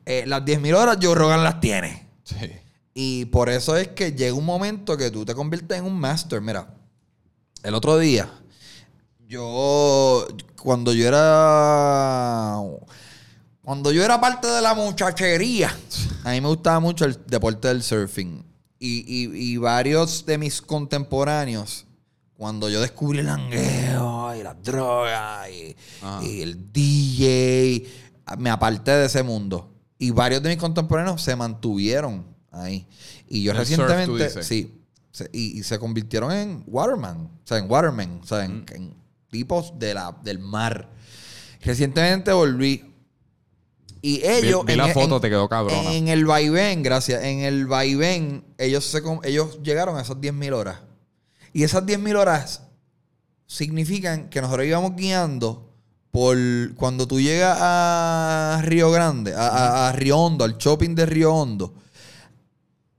las 0.05 0.43
10.000 0.43 0.75
horas 0.75 0.97
Joe 1.01 1.15
Rogan 1.15 1.43
las 1.43 1.59
tiene. 1.59 2.07
Sí. 2.23 2.35
Y 2.93 3.25
por 3.25 3.49
eso 3.49 3.75
es 3.75 3.87
que 3.89 4.11
llega 4.11 4.33
un 4.35 4.45
momento 4.45 4.95
que 4.97 5.09
tú 5.09 5.25
te 5.25 5.33
conviertes 5.33 5.77
en 5.79 5.85
un 5.85 5.99
master. 5.99 6.41
Mira, 6.41 6.67
el 7.63 7.73
otro 7.73 7.97
día, 7.97 8.29
yo, 9.27 10.27
cuando 10.61 10.93
yo 10.93 11.07
era 11.07 12.59
Cuando 13.63 13.91
yo 13.91 14.03
era 14.03 14.19
parte 14.19 14.47
de 14.47 14.61
la 14.61 14.73
muchachería, 14.75 15.75
a 16.23 16.31
mí 16.31 16.41
me 16.41 16.49
gustaba 16.49 16.79
mucho 16.79 17.05
el 17.05 17.17
deporte 17.27 17.67
del 17.69 17.81
surfing. 17.81 18.43
Y, 18.77 18.99
y- 19.07 19.53
y 19.53 19.57
varios 19.57 20.25
de 20.25 20.37
mis 20.37 20.61
contemporáneos, 20.61 21.85
cuando 22.37 22.69
yo 22.69 22.81
descubrí 22.81 23.19
el 23.19 23.27
langueo 23.27 24.35
y 24.35 24.43
las 24.43 24.61
drogas 24.61 25.49
y, 25.49 25.75
y 26.21 26.41
el 26.41 26.71
DJ, 26.73 27.85
me 28.37 28.49
aparté 28.49 28.91
de 28.91 29.05
ese 29.05 29.23
mundo. 29.23 29.69
Y 29.97 30.11
varios 30.11 30.43
de 30.43 30.49
mis 30.49 30.57
contemporáneos 30.57 31.21
se 31.21 31.33
mantuvieron 31.37 32.25
ahí. 32.53 32.87
Y 33.27 33.43
yo 33.43 33.51
el 33.51 33.57
recientemente, 33.57 34.43
sí, 34.43 34.73
se- 35.11 35.29
y, 35.33 35.59
y 35.59 35.63
se 35.63 35.77
convirtieron 35.79 36.31
en 36.31 36.63
waterman, 36.67 37.17
o 37.17 37.47
sea, 37.47 37.57
en 37.57 37.69
watermen, 37.69 38.19
o 38.23 38.25
sea, 38.25 38.45
en, 38.45 38.65
en 38.71 38.93
tipos 39.29 39.77
de 39.77 39.93
la, 39.93 40.15
del 40.23 40.39
mar. 40.39 40.89
Recientemente 41.61 42.31
volví. 42.31 42.89
Y 44.01 44.21
ellos. 44.25 44.65
vi 44.65 44.75
la 44.75 44.87
en- 44.87 44.93
foto, 44.93 45.15
en- 45.15 45.21
te 45.21 45.29
quedó 45.29 45.47
cabrona. 45.47 45.93
En 45.93 46.07
el 46.09 46.25
vaivén, 46.25 46.83
gracias. 46.83 47.23
En 47.23 47.39
el 47.39 47.67
vaivén, 47.67 48.43
ellos, 48.57 48.83
se, 48.85 49.01
ellos 49.23 49.59
llegaron 49.63 49.97
a 49.97 50.01
esas 50.01 50.17
10.000 50.17 50.53
horas. 50.53 50.79
Y 51.53 51.63
esas 51.63 51.83
10.000 51.85 52.15
horas 52.17 52.63
significan 53.47 54.29
que 54.29 54.41
nosotros 54.41 54.65
íbamos 54.67 54.95
guiando 54.95 55.69
por. 56.11 56.37
Cuando 56.75 57.07
tú 57.07 57.19
llegas 57.21 57.57
a 57.61 58.59
Río 58.63 58.91
Grande, 58.91 59.33
a, 59.33 59.47
a- 59.47 59.89
a 59.89 59.91
Río 59.93 60.17
Hondo, 60.17 60.43
al 60.43 60.57
shopping 60.57 60.95
de 60.95 61.05
Río 61.05 61.33
Hondo, 61.33 61.73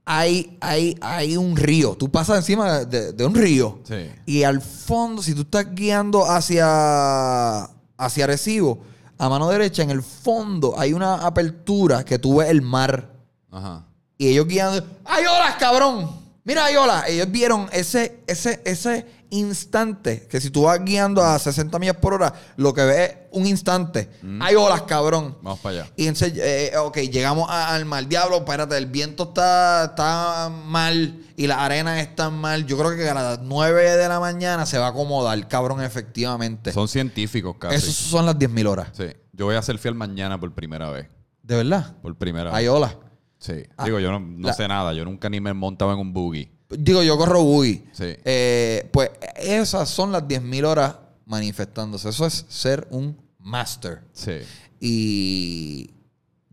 hay, 0.05 0.57
hay, 0.61 0.95
hay 1.01 1.35
un 1.35 1.57
río. 1.57 1.95
Tú 1.95 2.09
pasas 2.09 2.37
encima 2.37 2.85
de, 2.85 3.11
de 3.11 3.25
un 3.25 3.33
río. 3.33 3.79
Sí. 3.83 4.09
Y 4.25 4.43
al 4.43 4.61
fondo, 4.61 5.21
si 5.21 5.33
tú 5.33 5.41
estás 5.41 5.73
guiando 5.73 6.25
hacia, 6.29 7.63
hacia 7.97 8.23
Arecibo, 8.23 8.79
a 9.17 9.29
mano 9.29 9.49
derecha, 9.49 9.81
en 9.81 9.89
el 9.89 10.03
fondo 10.03 10.75
hay 10.77 10.93
una 10.93 11.25
apertura 11.25 12.03
que 12.05 12.19
tú 12.19 12.37
ves 12.37 12.49
el 12.49 12.61
mar. 12.61 13.09
Ajá. 13.51 13.85
Y 14.17 14.27
ellos 14.27 14.47
guiando. 14.47 14.85
¡Hay 15.05 15.23
olas, 15.25 15.55
cabrón! 15.57 16.24
Mira, 16.45 16.65
hay 16.65 16.75
olas. 16.75 17.09
Ellos 17.09 17.29
vieron 17.31 17.67
ese, 17.73 18.19
ese, 18.27 18.61
ese 18.65 19.05
instante 19.31 20.27
que 20.29 20.39
si 20.39 20.49
tú 20.51 20.63
vas 20.63 20.79
guiando 20.83 21.21
a 21.23 21.37
60 21.39 21.77
millas 21.79 21.97
por 21.97 22.13
hora, 22.13 22.33
lo 22.55 22.71
que 22.73 22.83
ves 22.85 23.09
es 23.09 23.17
un 23.31 23.45
instante. 23.47 24.09
Hay 24.39 24.55
olas, 24.55 24.83
cabrón. 24.83 25.37
Vamos 25.41 25.59
para 25.59 25.81
allá. 25.81 25.91
Y 25.95 26.07
entonces, 26.07 26.33
eh, 26.37 26.71
ok, 26.77 26.97
llegamos 27.11 27.49
a- 27.49 27.73
al 27.75 27.85
mar. 27.85 28.07
Diablo, 28.07 28.37
espérate, 28.37 28.77
el 28.77 28.85
viento 28.85 29.23
está, 29.23 29.85
está 29.85 30.49
mal 30.49 31.19
y 31.35 31.47
la 31.47 31.65
arena 31.65 31.99
está 31.99 32.29
mal. 32.29 32.65
Yo 32.67 32.77
creo 32.77 32.95
que 32.95 33.09
a 33.09 33.13
las 33.15 33.39
9 33.41 33.97
de 33.97 34.07
la 34.07 34.19
mañana 34.19 34.65
se 34.67 34.77
va 34.77 34.85
a 34.85 34.89
acomodar, 34.89 35.47
cabrón, 35.47 35.81
efectivamente. 35.83 36.71
Son 36.71 36.87
científicos 36.87 37.55
casi. 37.59 37.75
Esas 37.75 37.95
son 37.95 38.25
las 38.25 38.37
10.000 38.37 38.67
horas. 38.67 38.89
Sí. 38.93 39.07
Yo 39.33 39.45
voy 39.45 39.55
a 39.55 39.61
ser 39.63 39.77
fiel 39.79 39.95
mañana 39.95 40.39
por 40.39 40.53
primera 40.53 40.89
vez. 40.91 41.07
¿De 41.41 41.55
verdad? 41.55 41.95
Por 42.01 42.15
primera 42.15 42.55
Hay 42.55 42.65
vez. 42.65 42.73
olas. 42.73 42.97
Sí. 43.45 43.63
Ah, 43.77 43.85
Digo, 43.85 43.99
yo 43.99 44.11
no, 44.11 44.19
no 44.19 44.47
la- 44.47 44.53
sé 44.53 44.67
nada. 44.67 44.93
Yo 44.93 45.05
nunca 45.05 45.29
ni 45.29 45.39
me 45.39 45.53
montaba 45.53 45.93
en 45.93 45.99
un 45.99 46.13
buggy. 46.13 46.49
Digo, 46.69 47.03
yo 47.03 47.17
corro 47.17 47.43
buggy. 47.43 47.83
Sí. 47.91 48.15
Eh, 48.25 48.89
pues 48.91 49.11
esas 49.35 49.87
son 49.89 50.11
las 50.11 50.23
10.000 50.27 50.65
horas 50.65 50.95
manifestándose. 51.25 52.09
Eso 52.09 52.25
es 52.25 52.45
ser 52.49 52.87
un 52.89 53.15
master. 53.39 54.01
Sí. 54.13 54.39
Y 54.79 55.89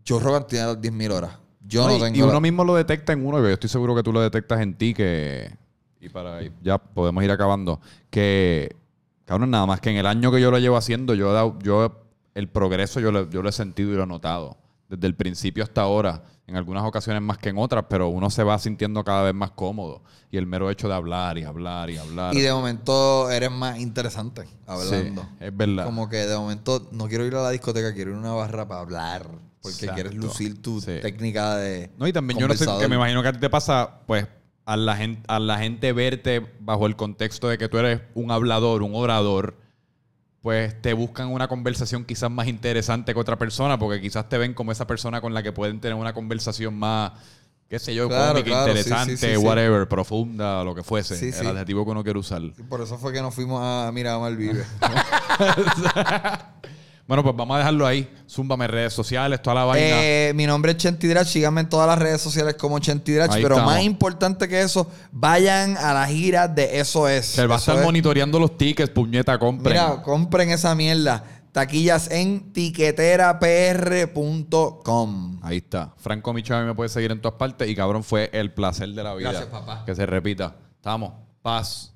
yo 0.05 0.19
Rogan 0.19 0.47
tiene 0.47 0.67
las 0.67 0.81
10.000 0.81 1.11
horas. 1.13 1.39
Yo 1.65 1.83
No, 1.83 1.89
no, 1.91 1.97
y, 1.97 2.01
tengo. 2.01 2.17
y 2.19 2.23
uno 2.23 2.33
la- 2.35 2.41
mismo 2.41 2.65
lo 2.65 2.75
detecta 2.75 3.13
en 3.13 3.25
uno, 3.25 3.39
yo 3.39 3.49
estoy 3.49 3.71
seguro 3.71 3.95
que 3.95 4.03
tú 4.03 4.13
lo 4.13 4.21
detectas 4.21 4.61
en 4.61 4.75
ti, 4.75 4.93
que. 4.95 5.51
Y 6.01 6.09
para 6.09 6.41
ya 6.63 6.79
podemos 6.79 7.23
ir 7.23 7.31
acabando. 7.31 7.81
Que. 8.11 8.75
Cabrón, 9.25 9.51
nada 9.51 9.65
más 9.67 9.81
que 9.81 9.91
en 9.91 9.97
el 9.97 10.07
año 10.07 10.33
que 10.33 10.41
yo 10.41 10.51
lo 10.51 10.59
llevo 10.59 10.77
haciendo, 10.77 11.15
yo 11.15 11.31
he 11.31 11.33
dado- 11.33 11.59
yo 11.63 12.03
el 12.35 12.49
progreso 12.49 12.99
yo 13.01 13.13
lo, 13.13 13.31
yo 13.31 13.41
lo 13.43 13.49
he 13.49 13.53
sentido 13.53 13.93
y 13.93 13.95
lo 13.97 14.03
he 14.03 14.07
notado. 14.07 14.57
Desde 14.93 15.07
el 15.07 15.15
principio 15.15 15.65
hasta 15.65 15.81
ahora. 15.81 16.23
En 16.47 16.57
algunas 16.57 16.83
ocasiones 16.85 17.23
más 17.23 17.39
que 17.39 17.49
en 17.49 17.57
otras, 17.57 17.87
pero 17.89 18.09
uno 18.09 18.29
se 18.29 18.43
va 18.43 18.59
sintiendo 18.59 19.03
cada 19.05 19.23
vez 19.23 19.33
más 19.35 19.53
cómodo. 19.53 20.03
Y 20.31 20.37
el 20.37 20.47
mero 20.47 20.71
hecho 20.71 20.87
de 20.87 20.95
hablar 20.95 21.39
y 21.39 21.45
hablar 21.45 21.89
y 21.89 21.97
hablar. 21.97 22.35
Y 22.35 22.41
de 22.41 22.53
momento 22.53 23.31
eres 23.31 23.51
más 23.51 23.79
interesante 23.79 24.45
hablando. 24.67 25.23
Sí, 25.23 25.29
es 25.41 25.57
verdad. 25.57 25.85
Como 25.87 26.11
que 26.11 26.19
de 26.19 26.37
momento 26.37 26.89
no 26.93 27.09
quiero 27.09 27.25
ir 27.25 27.35
a 27.37 27.43
la 27.43 27.51
discoteca, 27.51 27.95
quiero 27.95 28.11
ir 28.11 28.17
a 28.17 28.21
una 28.21 28.33
barra 28.33 28.69
para 28.69 28.81
hablar. 28.83 29.31
Porque 29.63 29.87
Exacto. 29.87 29.95
quieres 29.95 30.15
lucir 30.15 30.61
tu 30.61 30.81
Sí. 30.81 30.99
técnica 31.01 31.57
de. 31.57 31.91
No, 31.97 32.07
y 32.07 32.13
también 32.13 32.39
yo 32.39 32.49
no 32.49 32.55
sé, 32.55 32.67
que 32.81 32.89
me 32.89 32.97
imagino 32.97 33.23
que 33.23 33.29
a 33.29 33.33
ti 33.33 33.39
te 33.39 33.49
pasa, 33.49 34.01
pues, 34.07 34.27
a 34.67 34.77
la, 34.77 34.97
gente, 34.97 35.23
a 35.29 35.39
la 35.39 35.59
gente 35.59 35.93
verte 35.93 36.45
bajo 36.61 36.87
el 36.87 36.97
contexto 36.97 37.49
de 37.49 37.57
que 37.57 37.69
tú 37.69 37.79
eres 37.79 38.01
un 38.15 38.31
hablador, 38.31 38.83
un 38.83 38.95
orador, 38.95 39.57
pues 40.43 40.83
te 40.83 40.93
buscan 40.93 41.29
una 41.29 41.47
conversación 41.47 42.05
quizás 42.05 42.31
más 42.31 42.49
interesante 42.49 43.15
que 43.15 43.21
otra 43.21 43.39
persona, 43.39 43.79
porque 43.79 44.01
quizás 44.01 44.29
te 44.29 44.39
ven 44.39 44.55
como 44.55 44.73
esa 44.73 44.89
persona 44.89 45.21
con 45.21 45.33
la 45.33 45.43
que 45.43 45.53
pueden 45.53 45.81
tener 45.81 45.97
una 45.97 46.13
conversación 46.13 46.77
más, 46.77 47.13
qué 47.69 47.79
sé 47.79 47.95
yo, 47.95 48.09
Claro, 48.09 48.33
cómica, 48.33 48.51
claro, 48.51 48.73
sí, 48.73 48.79
interesante, 48.81 49.17
sí, 49.17 49.27
sí, 49.29 49.33
sí. 49.35 49.37
whatever, 49.37 49.89
profunda, 49.89 50.65
lo 50.65 50.75
que 50.75 50.83
fuese, 50.83 51.29
el 51.29 51.47
adjetivo 51.47 51.85
que 51.85 51.91
uno 51.93 52.03
quiere 52.03 52.19
usar. 52.19 52.43
Por 52.69 52.81
eso 52.81 52.99
fue 52.99 53.13
que 53.13 53.23
nos 53.23 53.33
fuimos 53.33 53.61
a 53.63 53.93
Miramar 53.93 54.35
Vive. 54.37 54.65
Bueno, 57.07 57.23
pues 57.25 57.35
vamos 57.37 57.57
a 57.57 57.59
dejarlo 57.59 57.87
ahí. 57.87 58.09
Zúmbame 58.29 58.67
redes 58.69 58.93
sociales, 58.93 59.43
toda 59.43 59.55
la 59.57 59.65
vaina. 59.65 59.97
Eh, 60.03 60.33
mi 60.35 60.47
nombre 60.47 60.73
es 60.73 60.79
Chenti 60.79 61.07
Drach. 61.09 61.27
Síganme 61.27 61.63
en 61.63 61.69
todas 61.69 61.87
las 61.87 61.99
redes 61.99 62.21
sociales 62.21 62.55
como 62.55 62.79
Chenti 62.79 63.13
Drach. 63.13 63.33
Ahí 63.33 63.43
Pero 63.43 63.57
estamos. 63.57 63.75
más 63.75 63.83
importante 63.83 64.49
que 64.49 64.63
eso, 64.63 64.89
vayan 65.11 65.77
a 65.77 65.93
la 65.93 66.07
gira 66.07 66.49
de 66.49 66.79
Eso 66.81 67.09
Es. 67.09 67.27
Se 67.27 67.47
va 67.47 67.57
a 67.57 67.59
estar 67.59 67.77
es- 67.79 67.85
monitoreando 67.85 68.39
los 68.39 68.57
tickets, 68.57 68.91
puñeta, 68.91 69.39
compren. 69.39 69.75
Mira, 69.75 70.03
compren 70.03 70.51
esa 70.51 70.75
mierda. 70.75 71.25
Taquillas 71.53 72.11
en 72.11 72.53
tiqueterapr.com. 72.53 75.39
Ahí 75.43 75.59
está. 75.59 75.93
Franco 75.99 76.33
Michavi 76.33 76.67
me 76.67 76.75
puede 76.75 76.89
seguir 76.89 77.11
en 77.13 77.21
todas 77.21 77.37
partes. 77.39 77.69
Y 77.69 77.75
cabrón, 77.75 78.03
fue 78.05 78.31
el 78.33 78.53
placer 78.53 78.89
de 78.91 79.03
la 79.03 79.15
vida. 79.15 79.31
Gracias, 79.33 79.51
papá. 79.51 79.83
Que 79.85 79.95
se 79.95 80.07
repita. 80.07 80.55
Estamos. 80.77 81.13
Paz. 81.43 81.92